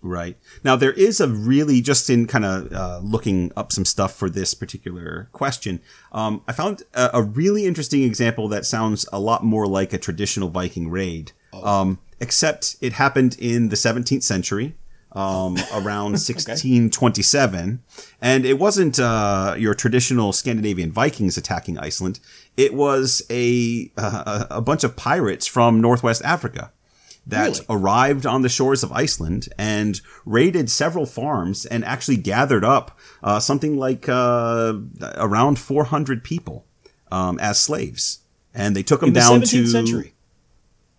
Right. 0.00 0.36
Now, 0.62 0.76
there 0.76 0.92
is 0.92 1.20
a 1.20 1.26
really, 1.26 1.80
just 1.80 2.08
in 2.08 2.26
kind 2.26 2.44
of 2.44 2.72
uh, 2.72 3.00
looking 3.02 3.50
up 3.56 3.72
some 3.72 3.84
stuff 3.84 4.14
for 4.14 4.30
this 4.30 4.54
particular 4.54 5.28
question, 5.32 5.80
um, 6.12 6.42
I 6.46 6.52
found 6.52 6.84
a, 6.94 7.10
a 7.14 7.22
really 7.22 7.64
interesting 7.64 8.04
example 8.04 8.46
that 8.48 8.64
sounds 8.64 9.06
a 9.12 9.18
lot 9.18 9.44
more 9.44 9.66
like 9.66 9.92
a 9.92 9.98
traditional 9.98 10.50
Viking 10.50 10.88
raid, 10.88 11.32
um, 11.52 11.98
except 12.20 12.76
it 12.80 12.92
happened 12.92 13.36
in 13.40 13.70
the 13.70 13.76
17th 13.76 14.22
century. 14.22 14.76
Um, 15.18 15.56
around 15.74 16.12
1627, 16.12 17.82
and 18.20 18.44
it 18.46 18.58
wasn't 18.58 19.00
uh, 19.00 19.56
your 19.58 19.74
traditional 19.74 20.32
Scandinavian 20.32 20.92
Vikings 20.92 21.36
attacking 21.36 21.76
Iceland. 21.76 22.20
It 22.56 22.72
was 22.72 23.22
a 23.28 23.90
uh, 23.96 24.44
a 24.50 24.60
bunch 24.60 24.84
of 24.84 24.94
pirates 24.94 25.46
from 25.46 25.80
Northwest 25.80 26.22
Africa 26.24 26.70
that 27.26 27.48
Really? 27.48 27.66
arrived 27.68 28.26
on 28.26 28.42
the 28.42 28.48
shores 28.48 28.82
of 28.82 28.92
Iceland 28.92 29.48
and 29.58 30.00
raided 30.24 30.70
several 30.70 31.04
farms 31.04 31.66
and 31.66 31.84
actually 31.84 32.16
gathered 32.16 32.64
up 32.64 32.98
uh, 33.22 33.38
something 33.40 33.76
like 33.76 34.08
uh, 34.08 34.74
around 35.16 35.58
400 35.58 36.24
people 36.24 36.64
um, 37.10 37.38
as 37.40 37.60
slaves. 37.60 38.20
And 38.54 38.74
they 38.74 38.82
took 38.82 39.00
them 39.00 39.08
In 39.08 39.14
the 39.14 39.20
down 39.20 39.40
17th 39.42 39.50
to 39.50 39.66
century. 39.66 40.14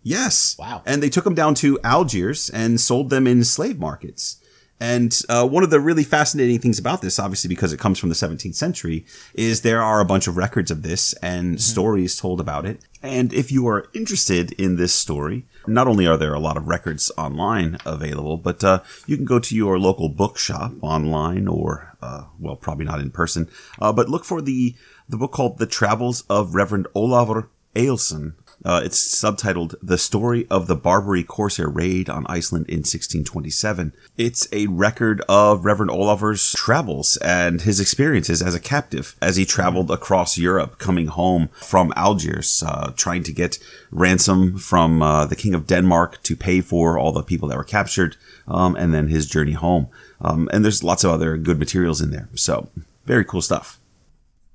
Yes. 0.03 0.55
Wow. 0.57 0.81
And 0.85 1.03
they 1.03 1.09
took 1.09 1.23
them 1.23 1.35
down 1.35 1.55
to 1.55 1.79
Algiers 1.83 2.49
and 2.49 2.79
sold 2.79 3.09
them 3.09 3.27
in 3.27 3.43
slave 3.43 3.79
markets. 3.79 4.37
And 4.79 5.19
uh, 5.27 5.45
one 5.45 5.63
of 5.63 5.71
the 5.71 5.79
really 5.79 6.05
fascinating 6.05 6.59
things 6.59 6.79
about 6.79 7.01
this, 7.01 7.19
obviously 7.19 7.49
because 7.49 7.73
it 7.73 7.79
comes 7.79 7.99
from 7.99 8.07
the 8.07 8.15
17th 8.15 8.55
century, 8.55 9.05
is 9.33 9.61
there 9.61 9.81
are 9.81 9.99
a 9.99 10.05
bunch 10.05 10.27
of 10.27 10.37
records 10.37 10.71
of 10.71 10.83
this 10.83 11.11
and 11.21 11.61
stories 11.61 12.15
told 12.15 12.39
about 12.39 12.65
it. 12.65 12.79
And 13.03 13.33
if 13.33 13.51
you 13.51 13.67
are 13.67 13.89
interested 13.93 14.53
in 14.53 14.77
this 14.77 14.93
story, 14.93 15.45
not 15.67 15.87
only 15.87 16.07
are 16.07 16.15
there 16.15 16.33
a 16.33 16.39
lot 16.39 16.55
of 16.55 16.67
records 16.67 17.11
online 17.17 17.77
available, 17.85 18.37
but 18.37 18.63
uh, 18.63 18.81
you 19.05 19.17
can 19.17 19.25
go 19.25 19.39
to 19.39 19.55
your 19.55 19.77
local 19.77 20.07
bookshop 20.07 20.71
online 20.81 21.49
or, 21.49 21.97
uh, 22.01 22.25
well, 22.39 22.55
probably 22.55 22.85
not 22.85 23.01
in 23.01 23.11
person, 23.11 23.49
uh, 23.81 23.91
but 23.91 24.07
look 24.07 24.23
for 24.23 24.41
the, 24.41 24.75
the 25.09 25.17
book 25.17 25.33
called 25.33 25.57
The 25.57 25.65
Travels 25.65 26.23
of 26.29 26.55
Reverend 26.55 26.87
Olafur 26.95 27.49
Egilsson 27.75 28.33
Uh, 28.63 28.81
it's 28.83 28.99
subtitled 28.99 29.75
"The 29.81 29.97
Story 29.97 30.45
of 30.49 30.67
the 30.67 30.75
Barbary 30.75 31.23
Corsair 31.23 31.69
Raid 31.69 32.09
on 32.09 32.25
Iceland 32.27 32.67
in 32.67 32.79
1627." 32.79 33.93
It's 34.17 34.47
a 34.51 34.67
record 34.67 35.21
of 35.29 35.65
Reverend 35.65 35.91
Olafur's 35.91 36.53
travels 36.53 37.17
and 37.17 37.61
his 37.61 37.79
experiences 37.79 38.41
as 38.41 38.53
a 38.53 38.59
captive 38.59 39.15
as 39.21 39.37
he 39.37 39.45
traveled 39.45 39.89
across 39.89 40.37
Europe, 40.37 40.77
coming 40.77 41.07
home 41.07 41.49
from 41.53 41.93
Algiers, 41.95 42.63
uh, 42.65 42.91
trying 42.95 43.23
to 43.23 43.31
get 43.31 43.59
ransom 43.91 44.57
from 44.57 45.01
uh, 45.01 45.25
the 45.25 45.35
King 45.35 45.53
of 45.53 45.67
Denmark 45.67 46.21
to 46.23 46.35
pay 46.35 46.61
for 46.61 46.97
all 46.97 47.11
the 47.11 47.23
people 47.23 47.47
that 47.47 47.57
were 47.57 47.63
captured, 47.63 48.17
um, 48.47 48.75
and 48.75 48.93
then 48.93 49.07
his 49.07 49.25
journey 49.25 49.53
home. 49.53 49.87
Um, 50.21 50.49
and 50.51 50.65
there's 50.65 50.83
lots 50.83 51.03
of 51.03 51.11
other 51.11 51.37
good 51.37 51.59
materials 51.59 52.01
in 52.01 52.11
there. 52.11 52.27
So 52.35 52.69
very 53.05 53.23
cool 53.23 53.41
stuff. 53.41 53.78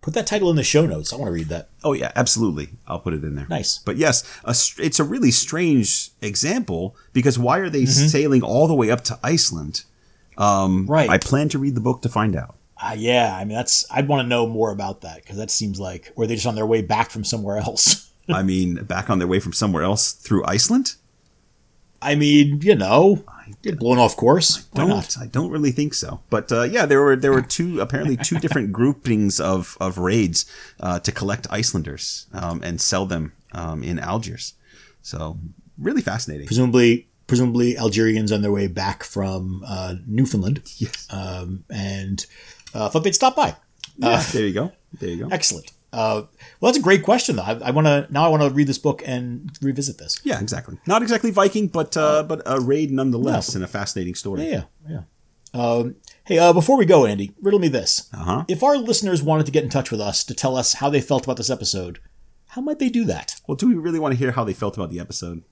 Put 0.05 0.13
that 0.13 0.27
title 0.27 0.51
in 0.51 0.57
the 0.57 0.63
show 0.63 0.85
notes. 0.85 1.15
I 1.15 1.17
want 1.17 1.29
to 1.29 1.33
read 1.33 1.49
that. 1.49 1.71
Oh 1.83 1.95
yeah, 1.95 2.13
absolutely. 2.15 2.69
I'll 2.87 3.01
put 3.01 3.15
it 3.15 3.25
in 3.25 3.37
there. 3.37 3.47
Nice. 3.49 3.79
But 3.79 3.97
yes, 3.97 4.23
a, 4.45 4.55
it's 4.85 5.01
a 5.01 5.05
really 5.05 5.31
strange 5.31 6.11
example 6.21 6.95
because 7.15 7.39
why 7.39 7.57
are 7.57 7.71
they 7.71 7.87
sailing 7.87 8.43
all 8.43 8.69
the 8.69 8.75
way 8.75 8.91
up 8.91 9.01
to 9.05 9.19
Iceland? 9.23 9.85
Um, 10.37 10.85
Right. 10.87 11.09
I 11.09 11.17
plan 11.17 11.49
to 11.49 11.59
read 11.59 11.75
the 11.75 11.81
book 11.81 12.03
to 12.03 12.11
find 12.11 12.37
out. 12.37 12.57
Uh, 12.77 12.95
yeah, 12.95 13.35
I 13.35 13.47
mean 13.47 13.57
that's. 13.57 13.87
I'd 13.91 14.07
want 14.07 14.21
to 14.21 14.29
know 14.29 14.47
more 14.47 14.71
about 14.71 15.01
that 15.01 15.23
because 15.23 15.39
that 15.39 15.51
seems 15.51 15.81
like, 15.81 16.13
or 16.17 16.27
they 16.27 16.35
just 16.35 16.47
on 16.47 16.55
their 16.55 16.67
way 16.67 16.83
back 16.83 17.09
from 17.09 17.25
somewhere 17.25 17.57
else. 17.57 18.11
I 18.29 18.43
mean, 18.43 18.85
back 18.85 19.09
on 19.09 19.21
their 19.21 19.29
way 19.29 19.41
from 19.41 19.55
somewhere 19.55 19.85
else 19.85 20.13
through 20.13 20.45
Iceland. 20.45 20.97
I 22.03 22.15
mean, 22.15 22.61
you 22.61 22.75
know, 22.75 23.25
get 23.63 23.79
blown 23.79 23.99
off 23.99 24.17
course. 24.17 24.67
Why 24.73 24.81
Don't 24.83 24.89
not? 24.91 25.17
I 25.21 25.27
don't 25.27 25.51
really 25.51 25.73
think 25.73 25.95
so. 25.95 26.21
But 26.31 26.51
uh, 26.53 26.63
yeah, 26.63 26.87
there 26.87 27.01
were 27.03 27.17
there 27.17 27.33
were 27.33 27.43
two 27.43 27.81
apparently 27.81 28.17
two 28.17 28.39
different 28.39 28.73
groupings 28.79 29.41
of 29.41 29.77
of 29.81 29.99
raids 29.99 30.47
uh, 30.81 30.99
to 31.01 31.13
collect 31.13 31.47
Icelanders 31.51 32.27
um, 32.33 32.63
and 32.63 32.81
sell 32.81 33.07
them 33.07 33.33
um, 33.53 33.83
in 33.83 33.99
Algiers. 33.99 34.55
So 35.03 35.39
really 35.79 36.03
fascinating. 36.03 36.47
Presumably, 36.47 37.09
presumably 37.27 37.77
Algerians 37.79 38.33
on 38.33 38.43
their 38.43 38.53
way 38.53 38.67
back 38.69 39.03
from 39.05 39.63
uh, 39.67 39.95
Newfoundland, 40.07 40.63
Yes. 40.79 41.07
um, 41.11 41.65
and 41.71 42.25
uh, 42.75 42.89
thought 42.89 43.05
they'd 43.05 43.15
stop 43.15 43.37
by. 43.37 43.55
Yeah, 43.97 44.23
there 44.33 44.47
you 44.47 44.53
go. 44.53 44.73
There 44.99 45.09
you 45.11 45.25
go. 45.25 45.29
Excellent. 45.33 45.71
Uh, 45.95 46.27
well, 46.61 46.73
that's 46.73 46.79
a 46.79 46.83
great 46.83 47.05
question, 47.05 47.37
though. 47.37 47.43
I, 47.43 47.53
I 47.67 47.71
want 47.71 47.87
to 47.87 48.07
now. 48.11 48.25
I 48.25 48.29
want 48.29 48.43
to 48.43 48.51
read 48.51 48.67
this 48.67 48.79
book 48.79 49.03
and 49.07 49.51
revisit 49.63 49.97
this. 49.99 50.21
Yeah, 50.25 50.41
exactly. 50.41 50.77
Not 50.87 51.03
exactly 51.03 51.31
Viking, 51.31 51.69
but 51.69 51.97
uh, 51.97 52.25
but 52.25 52.43
a 52.47 52.61
raid 52.61 52.91
nonetheless, 52.91 53.55
and 53.55 53.63
a 53.63 53.69
fascinating 53.69 54.15
story. 54.17 54.51
Yeah, 54.51 54.65
yeah. 54.89 55.03
Um, 55.55 55.95
hey, 56.25 56.39
uh, 56.39 56.53
before 56.53 56.77
we 56.77 56.85
go, 56.85 57.07
Andy, 57.07 57.33
riddle 57.41 57.61
me 57.61 57.69
this: 57.69 58.11
Uh-huh. 58.13 58.45
If 58.49 58.65
our 58.65 58.77
listeners 58.77 59.23
wanted 59.23 59.47
to 59.47 59.53
get 59.53 59.63
in 59.63 59.71
touch 59.71 59.93
with 59.93 60.01
us 60.01 60.25
to 60.25 60.35
tell 60.35 60.57
us 60.57 60.75
how 60.75 60.91
they 60.91 61.01
felt 61.01 61.25
about 61.25 61.37
this 61.37 61.51
episode, 61.51 62.01
how 62.49 62.61
might 62.61 62.81
they 62.81 62.89
do 62.89 63.05
that? 63.05 63.41
Well, 63.47 63.55
do 63.57 63.69
we 63.69 63.75
really 63.77 64.01
want 64.01 64.13
to 64.15 64.19
hear 64.19 64.33
how 64.33 64.43
they 64.43 64.53
felt 64.53 64.77
about 64.77 64.91
the 64.91 64.99
episode? 65.01 65.45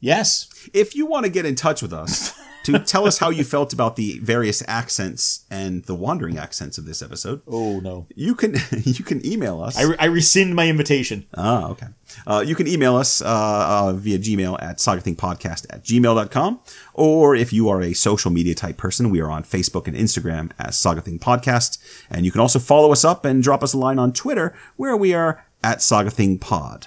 Yes, 0.00 0.48
If 0.74 0.94
you 0.94 1.06
want 1.06 1.24
to 1.24 1.30
get 1.30 1.46
in 1.46 1.54
touch 1.54 1.80
with 1.80 1.92
us 1.92 2.34
to 2.64 2.78
tell 2.78 3.06
us 3.06 3.18
how 3.18 3.30
you 3.30 3.44
felt 3.44 3.72
about 3.72 3.96
the 3.96 4.18
various 4.18 4.62
accents 4.68 5.44
and 5.50 5.84
the 5.84 5.94
wandering 5.94 6.38
accents 6.38 6.78
of 6.78 6.84
this 6.84 7.00
episode, 7.02 7.42
Oh 7.46 7.80
no, 7.80 8.06
you 8.14 8.34
can 8.34 8.56
you 8.84 9.04
can 9.04 9.24
email 9.24 9.62
us. 9.62 9.78
I, 9.78 9.82
re- 9.82 9.96
I 9.98 10.06
rescind 10.06 10.54
my 10.54 10.68
invitation. 10.68 11.26
Ah, 11.36 11.68
okay. 11.68 11.86
Uh, 12.26 12.44
you 12.46 12.54
can 12.54 12.66
email 12.68 12.94
us 12.96 13.20
uh, 13.22 13.26
uh, 13.26 13.92
via 13.92 14.18
Gmail 14.18 14.62
at 14.62 14.78
sagathingpodcast 14.78 15.66
at 15.70 15.84
gmail.com. 15.84 16.60
Or 16.92 17.34
if 17.34 17.52
you 17.52 17.68
are 17.68 17.80
a 17.82 17.92
social 17.92 18.30
media 18.30 18.54
type 18.54 18.76
person, 18.76 19.10
we 19.10 19.20
are 19.20 19.30
on 19.30 19.42
Facebook 19.42 19.88
and 19.88 19.96
Instagram 19.96 20.52
as 20.58 20.76
Sagathing 20.76 21.18
Podcast. 21.18 21.78
And 22.10 22.24
you 22.24 22.30
can 22.30 22.40
also 22.40 22.58
follow 22.58 22.92
us 22.92 23.04
up 23.04 23.24
and 23.24 23.42
drop 23.42 23.62
us 23.62 23.72
a 23.72 23.78
line 23.78 23.98
on 23.98 24.12
Twitter 24.12 24.54
where 24.76 24.96
we 24.96 25.12
are 25.12 25.44
at 25.62 25.78
Sagathing 25.78 26.40
Pod. 26.40 26.86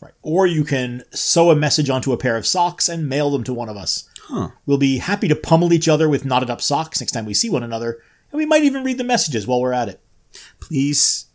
Right. 0.00 0.12
Or 0.22 0.46
you 0.46 0.64
can 0.64 1.04
sew 1.12 1.50
a 1.50 1.56
message 1.56 1.88
onto 1.88 2.12
a 2.12 2.18
pair 2.18 2.36
of 2.36 2.46
socks 2.46 2.90
and 2.90 3.08
mail 3.08 3.30
them 3.30 3.42
to 3.44 3.54
one 3.54 3.70
of 3.70 3.76
us. 3.78 4.06
We'll 4.66 4.78
be 4.78 4.98
happy 4.98 5.28
to 5.28 5.36
pummel 5.36 5.72
each 5.72 5.88
other 5.88 6.08
with 6.08 6.24
knotted 6.24 6.50
up 6.50 6.62
socks 6.62 7.00
next 7.00 7.12
time 7.12 7.26
we 7.26 7.34
see 7.34 7.50
one 7.50 7.62
another, 7.62 8.02
and 8.30 8.38
we 8.38 8.46
might 8.46 8.64
even 8.64 8.84
read 8.84 8.98
the 8.98 9.04
messages 9.04 9.46
while 9.46 9.60
we're 9.60 9.72
at 9.72 9.88
it. 9.88 10.00
Please 10.60 11.26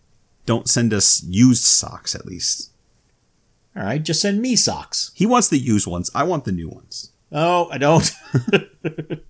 don't 0.45 0.69
send 0.69 0.93
us 0.93 1.23
used 1.23 1.63
socks, 1.63 2.15
at 2.15 2.25
least. 2.25 2.71
All 3.75 3.83
right, 3.83 4.03
just 4.03 4.21
send 4.21 4.41
me 4.41 4.55
socks. 4.55 5.11
He 5.13 5.25
wants 5.25 5.47
the 5.47 5.57
used 5.57 5.87
ones. 5.87 6.09
I 6.13 6.23
want 6.23 6.45
the 6.45 6.51
new 6.51 6.69
ones. 6.69 7.11
Oh, 7.31 7.69
I 7.71 7.77
don't. 7.77 8.11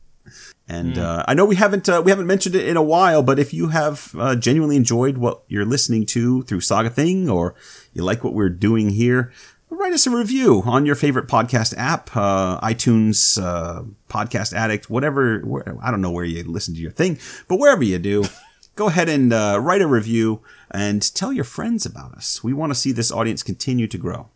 And 0.69 0.99
uh, 0.99 1.23
I 1.27 1.33
know 1.33 1.45
we 1.45 1.55
haven't 1.55 1.89
uh, 1.89 2.03
we 2.05 2.11
haven't 2.11 2.27
mentioned 2.27 2.53
it 2.53 2.67
in 2.67 2.77
a 2.77 2.83
while, 2.83 3.23
but 3.23 3.39
if 3.39 3.55
you 3.55 3.69
have 3.69 4.13
uh, 4.17 4.35
genuinely 4.35 4.75
enjoyed 4.75 5.17
what 5.17 5.41
you're 5.47 5.65
listening 5.65 6.05
to 6.07 6.43
through 6.43 6.61
Saga 6.61 6.91
Thing, 6.91 7.27
or 7.27 7.55
you 7.91 8.03
like 8.03 8.23
what 8.23 8.35
we're 8.35 8.49
doing 8.49 8.89
here, 8.89 9.33
write 9.79 9.93
us 9.93 10.05
a 10.05 10.11
review 10.11 10.61
on 10.65 10.85
your 10.85 10.95
favorite 10.95 11.27
podcast 11.27 11.73
app, 11.77 12.15
uh, 12.15 12.59
iTunes, 12.59 13.41
uh, 13.41 13.83
Podcast 14.09 14.53
Addict, 14.53 14.89
whatever. 14.89 15.39
Where, 15.39 15.77
I 15.81 15.89
don't 15.89 16.01
know 16.01 16.11
where 16.11 16.25
you 16.25 16.43
listen 16.43 16.73
to 16.75 16.81
your 16.81 16.91
thing, 16.91 17.17
but 17.47 17.57
wherever 17.57 17.83
you 17.83 17.97
do, 17.97 18.25
go 18.75 18.87
ahead 18.87 19.09
and 19.09 19.31
uh, 19.31 19.57
write 19.61 19.81
a 19.81 19.87
review 19.87 20.41
and 20.69 21.01
tell 21.15 21.31
your 21.31 21.45
friends 21.45 21.85
about 21.85 22.13
us. 22.13 22.43
We 22.43 22.53
want 22.53 22.71
to 22.71 22.79
see 22.79 22.91
this 22.91 23.11
audience 23.11 23.41
continue 23.41 23.87
to 23.87 23.97
grow. 23.97 24.27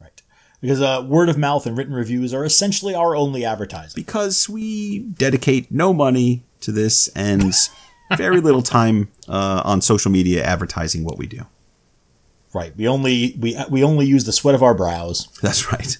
right. 0.00 0.20
Because 0.60 0.82
uh, 0.82 1.04
word 1.06 1.28
of 1.28 1.38
mouth 1.38 1.64
and 1.64 1.78
written 1.78 1.94
reviews 1.94 2.34
are 2.34 2.44
essentially 2.44 2.94
our 2.94 3.14
only 3.14 3.44
advertising. 3.44 3.94
because 3.94 4.48
we 4.48 5.00
dedicate 5.00 5.70
no 5.70 5.92
money 5.92 6.42
to 6.60 6.72
this 6.72 7.08
and 7.08 7.54
very 8.16 8.40
little 8.40 8.62
time 8.62 9.08
uh, 9.28 9.62
on 9.64 9.80
social 9.80 10.10
media 10.10 10.42
advertising 10.42 11.04
what 11.04 11.18
we 11.18 11.26
do. 11.26 11.46
Right. 12.54 12.74
We 12.76 12.86
only 12.88 13.36
we 13.38 13.58
we 13.68 13.82
only 13.82 14.06
use 14.06 14.24
the 14.24 14.32
sweat 14.32 14.54
of 14.54 14.62
our 14.62 14.74
brows. 14.74 15.28
That's 15.42 15.72
right. 15.72 15.98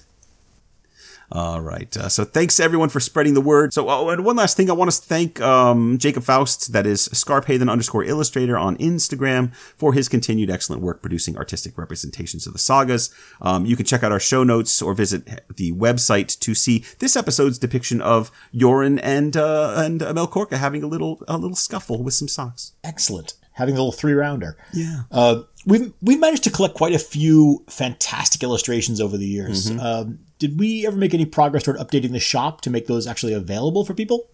All 1.32 1.60
right. 1.60 1.97
Uh, 1.97 2.09
so 2.09 2.24
thanks 2.24 2.60
everyone 2.60 2.90
for 2.90 3.01
spreading 3.01 3.35
the 3.35 3.40
word. 3.40 3.72
So, 3.72 3.89
oh, 3.89 4.09
and 4.10 4.24
one 4.24 4.36
last 4.36 4.56
thing, 4.56 4.70
I 4.70 4.72
want 4.74 4.93
to 4.93 4.97
thank 4.97 5.40
um, 5.40 5.98
Jacob 5.98 6.22
Faust, 6.22 6.72
that 6.72 6.86
is 6.86 7.06
Scarpathan 7.06 7.68
underscore 7.68 8.05
illustrator 8.05 8.56
on 8.56 8.76
Instagram, 8.76 9.52
for 9.55 9.94
his 9.94 10.09
continued 10.09 10.48
excellent 10.48 10.81
work 10.82 11.01
producing 11.01 11.36
artistic 11.36 11.76
representations 11.76 12.47
of 12.47 12.52
the 12.52 12.59
sagas. 12.59 13.12
Um, 13.40 13.66
you 13.66 13.74
can 13.74 13.85
check 13.85 14.05
out 14.05 14.12
our 14.12 14.20
show 14.20 14.44
notes 14.44 14.81
or 14.81 14.94
visit 14.94 15.26
the 15.56 15.72
website 15.72 16.39
to 16.39 16.55
see 16.55 16.85
this 17.01 17.16
episode's 17.16 17.59
depiction 17.59 18.01
of 18.01 18.31
Jorunn 18.55 19.01
and 19.02 19.36
uh, 19.36 19.74
and 19.76 20.02
Melkorka 20.02 20.59
having 20.59 20.85
a 20.85 20.86
little 20.86 21.20
a 21.26 21.36
little 21.36 21.56
scuffle 21.56 22.05
with 22.05 22.14
some 22.14 22.28
socks. 22.28 22.72
Excellent. 22.85 23.35
Having 23.55 23.74
a 23.74 23.78
little 23.78 23.93
three 23.93 24.12
rounder. 24.12 24.56
Yeah. 24.72 25.02
Uh, 25.10 25.43
we've 25.66 25.92
we've 26.02 26.20
managed 26.20 26.44
to 26.44 26.50
collect 26.50 26.74
quite 26.74 26.94
a 26.94 26.98
few 26.98 27.64
fantastic 27.68 28.42
illustrations 28.42 29.00
over 29.00 29.16
the 29.16 29.26
years. 29.26 29.70
Um, 29.80 30.18
did 30.38 30.58
we 30.58 30.86
ever 30.86 30.96
make 30.96 31.14
any 31.14 31.26
progress 31.26 31.62
toward 31.62 31.78
updating 31.78 32.12
the 32.12 32.20
shop 32.20 32.60
to 32.62 32.70
make 32.70 32.86
those 32.86 33.06
actually 33.06 33.32
available 33.32 33.84
for 33.84 33.94
people? 33.94 34.28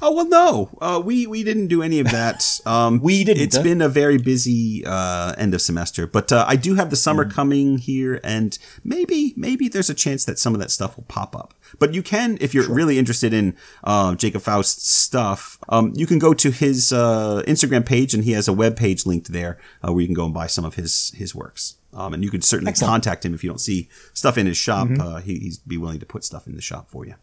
Oh 0.00 0.12
well, 0.14 0.28
no, 0.28 0.70
uh, 0.80 1.02
we 1.04 1.26
we 1.26 1.42
didn't 1.42 1.66
do 1.66 1.82
any 1.82 1.98
of 2.00 2.06
that. 2.10 2.60
Um, 2.66 3.00
We 3.00 3.24
didn't, 3.24 3.42
It's 3.42 3.56
huh? 3.56 3.62
been 3.64 3.82
a 3.82 3.88
very 3.88 4.16
busy 4.18 4.84
uh, 4.86 5.34
end 5.36 5.52
of 5.54 5.60
semester, 5.60 6.06
but 6.06 6.30
uh, 6.30 6.44
I 6.46 6.54
do 6.54 6.76
have 6.76 6.90
the 6.90 6.96
summer 6.96 7.24
coming 7.28 7.78
here, 7.78 8.20
and 8.22 8.56
maybe 8.84 9.34
maybe 9.36 9.68
there's 9.68 9.90
a 9.90 9.94
chance 9.94 10.24
that 10.26 10.38
some 10.38 10.54
of 10.54 10.60
that 10.60 10.70
stuff 10.70 10.96
will 10.96 11.04
pop 11.08 11.34
up. 11.34 11.54
But 11.80 11.94
you 11.94 12.02
can, 12.02 12.38
if 12.40 12.54
you're 12.54 12.68
really 12.72 12.98
interested 12.98 13.32
in 13.34 13.56
uh, 13.82 14.14
Jacob 14.14 14.42
Faust's 14.42 14.88
stuff, 14.88 15.58
um, 15.68 15.92
you 15.96 16.06
can 16.06 16.20
go 16.20 16.32
to 16.34 16.50
his 16.52 16.92
uh, 16.92 17.42
Instagram 17.48 17.84
page, 17.84 18.14
and 18.14 18.22
he 18.22 18.32
has 18.32 18.46
a 18.46 18.52
web 18.52 18.76
page 18.76 19.04
linked 19.06 19.32
there 19.32 19.58
uh, 19.84 19.92
where 19.92 20.02
you 20.02 20.06
can 20.06 20.14
go 20.14 20.24
and 20.26 20.34
buy 20.34 20.46
some 20.46 20.64
of 20.64 20.74
his 20.76 21.10
his 21.16 21.34
works. 21.34 21.76
Um, 21.92 22.14
and 22.14 22.22
you 22.22 22.30
can 22.30 22.42
certainly 22.42 22.70
Excellent. 22.70 22.90
contact 22.92 23.24
him 23.24 23.34
if 23.34 23.42
you 23.42 23.50
don't 23.50 23.58
see 23.60 23.88
stuff 24.14 24.38
in 24.38 24.46
his 24.46 24.56
shop. 24.56 24.88
Uh, 24.98 25.16
he, 25.20 25.38
he'd 25.40 25.54
be 25.66 25.76
willing 25.76 25.98
to 25.98 26.06
put 26.06 26.22
stuff 26.24 26.46
in 26.46 26.54
the 26.54 26.62
shop 26.62 26.88
for 26.90 27.04
you. 27.04 27.14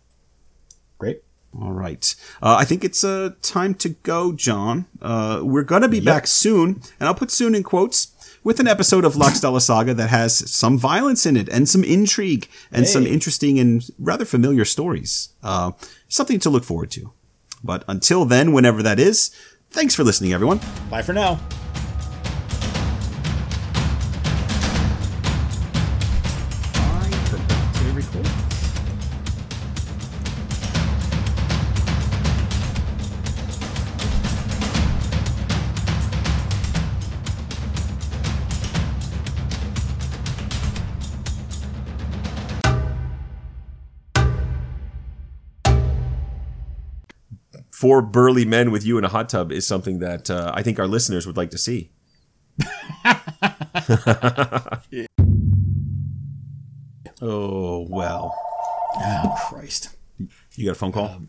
Great. 1.00 1.24
All 1.58 1.72
right. 1.72 2.14
Uh, 2.42 2.58
I 2.60 2.66
think 2.66 2.84
it's 2.84 3.04
uh, 3.04 3.32
time 3.42 3.74
to 3.76 3.90
go, 3.90 4.34
John. 4.34 4.86
Uh, 5.02 5.42
we're 5.44 5.64
going 5.64 5.82
to 5.82 5.88
be 5.88 6.00
back 6.00 6.28
soon, 6.28 6.82
and 7.00 7.08
I'll 7.08 7.16
put 7.16 7.32
soon 7.32 7.56
in 7.56 7.64
quotes, 7.64 8.14
with 8.44 8.60
an 8.60 8.68
episode 8.68 9.04
of 9.04 9.16
Laxdaela 9.16 9.62
Saga 9.62 9.94
that 9.94 10.10
has 10.10 10.50
some 10.50 10.78
violence 10.78 11.26
in 11.26 11.36
it 11.36 11.50
and 11.50 11.68
some 11.68 11.84
intrigue 11.84 12.48
and 12.72 12.88
some 12.88 13.06
interesting 13.06 13.60
and 13.60 13.84
rather 14.00 14.26
familiar 14.26 14.64
stories. 14.64 15.30
Uh, 15.44 15.72
something 16.08 16.40
to 16.40 16.50
look 16.50 16.64
forward 16.64 16.92
to. 16.92 17.12
But 17.64 17.84
until 17.88 18.26
then, 18.26 18.54
whenever 18.54 18.82
that 18.84 19.00
is, 19.00 19.32
thanks 19.72 19.94
for 19.94 20.04
listening, 20.04 20.34
everyone. 20.34 20.62
Bye 20.90 21.02
for 21.02 21.14
now. 21.14 21.40
Four 47.80 48.02
burly 48.02 48.44
men 48.44 48.72
with 48.72 48.86
you 48.86 48.98
in 48.98 49.06
a 49.06 49.08
hot 49.08 49.30
tub 49.30 49.54
is 49.54 49.66
something 49.66 50.00
that 50.00 50.30
uh, 50.30 50.52
I 50.54 50.62
think 50.64 50.80
our 50.80 50.88
listeners 50.88 51.26
would 51.26 51.38
like 51.38 51.52
to 51.52 51.58
see. 51.58 51.92
Oh 57.22 57.86
well. 57.90 58.34
Oh, 58.96 59.36
Christ. 59.50 59.90
You 60.56 60.66
got 60.66 60.72
a 60.72 60.76
phone 60.76 60.94
call? 60.94 61.22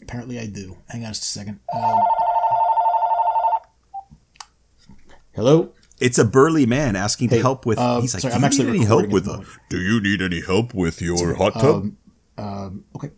Apparently 0.00 0.38
I 0.38 0.46
do. 0.46 0.78
Hang 0.88 1.04
on 1.04 1.10
just 1.10 1.24
a 1.24 1.26
second. 1.26 1.60
Um, 1.74 1.98
hello? 5.34 5.72
it's 6.00 6.18
a 6.18 6.24
burly 6.24 6.64
man 6.66 6.96
asking 6.96 7.28
to 7.30 7.40
help 7.40 7.66
with. 7.66 7.78
uh, 7.78 8.00
he's 8.00 8.14
like, 8.14 8.22
sorry, 8.22 8.32
"Do 8.32 8.36
I'm 8.36 8.40
you 8.42 8.46
actually 8.46 8.64
need 8.72 8.76
any 8.78 8.84
help 8.86 9.08
with? 9.08 9.24
the 9.24 9.32
A, 9.32 9.44
do 9.70 9.78
you 9.78 10.00
need 10.00 10.22
any 10.22 10.40
help 10.40 10.74
with 10.74 11.00
your 11.02 11.34
hot 11.34 11.54
tub? 11.54 11.92
Um, 12.38 12.84
okay. 12.96 13.10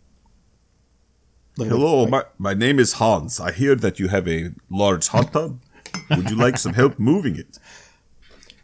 Hello, 1.67 2.07
my, 2.07 2.23
my 2.37 2.53
name 2.53 2.79
is 2.79 2.93
Hans. 2.93 3.39
I 3.39 3.51
hear 3.51 3.75
that 3.75 3.99
you 3.99 4.07
have 4.07 4.27
a 4.27 4.51
large 4.69 5.07
hot 5.09 5.33
tub. 5.33 5.61
Would 6.09 6.29
you 6.29 6.35
like 6.35 6.57
some 6.57 6.73
help 6.73 6.99
moving 6.99 7.35
it? 7.35 7.57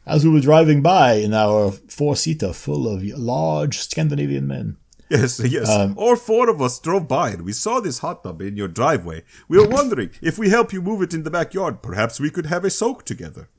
As 0.06 0.24
we 0.24 0.32
were 0.32 0.40
driving 0.40 0.82
by 0.82 1.14
in 1.14 1.34
our 1.34 1.72
four 1.72 2.16
seater 2.16 2.54
full 2.54 2.88
of 2.88 3.04
large 3.04 3.80
Scandinavian 3.80 4.48
men. 4.48 4.78
Yes, 5.10 5.40
yes. 5.40 5.70
All 5.98 6.16
four 6.16 6.50
of 6.50 6.62
us 6.62 6.80
drove 6.80 7.08
by 7.08 7.32
and 7.32 7.44
we 7.44 7.54
saw 7.54 7.80
this 7.80 8.00
hot 8.00 8.24
tub 8.24 8.42
in 8.42 8.56
your 8.56 8.68
driveway. 8.68 9.24
We 9.48 9.58
were 9.58 9.68
wondering 9.68 10.12
if 10.22 10.38
we 10.38 10.50
help 10.50 10.74
you 10.74 10.82
move 10.82 11.02
it 11.02 11.14
in 11.14 11.24
the 11.24 11.32
backyard, 11.32 11.82
perhaps 11.82 12.20
we 12.20 12.30
could 12.30 12.48
have 12.48 12.66
a 12.66 12.70
soak 12.70 13.06
together. 13.06 13.50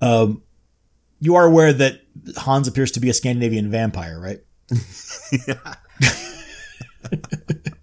Um, 0.00 0.42
You 1.20 1.34
are 1.36 1.46
aware 1.46 1.72
that 1.72 2.00
Hans 2.36 2.68
appears 2.68 2.90
to 2.92 3.00
be 3.00 3.08
a 3.08 3.14
Scandinavian 3.14 3.70
vampire, 3.70 4.18
right? 4.18 4.40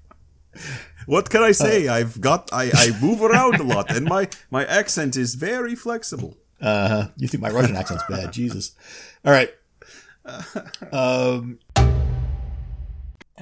What 1.10 1.32
can 1.32 1.42
I 1.42 1.54
say? 1.54 1.88
I've 1.88 2.22
got 2.22 2.54
I, 2.54 2.70
I 2.72 2.92
move 3.02 3.24
around 3.24 3.56
a 3.56 3.64
lot 3.64 3.90
and 3.90 4.06
my, 4.06 4.30
my 4.52 4.64
accent 4.64 5.18
is 5.18 5.34
very 5.34 5.74
flexible. 5.74 6.38
Uh, 6.62 7.08
you 7.18 7.28
think 7.28 7.42
my 7.42 7.50
Russian 7.50 7.76
accent's 7.76 8.04
bad? 8.08 8.32
Jesus. 8.32 8.76
All 9.26 9.32
right. 9.32 9.52
Um, 10.92 11.58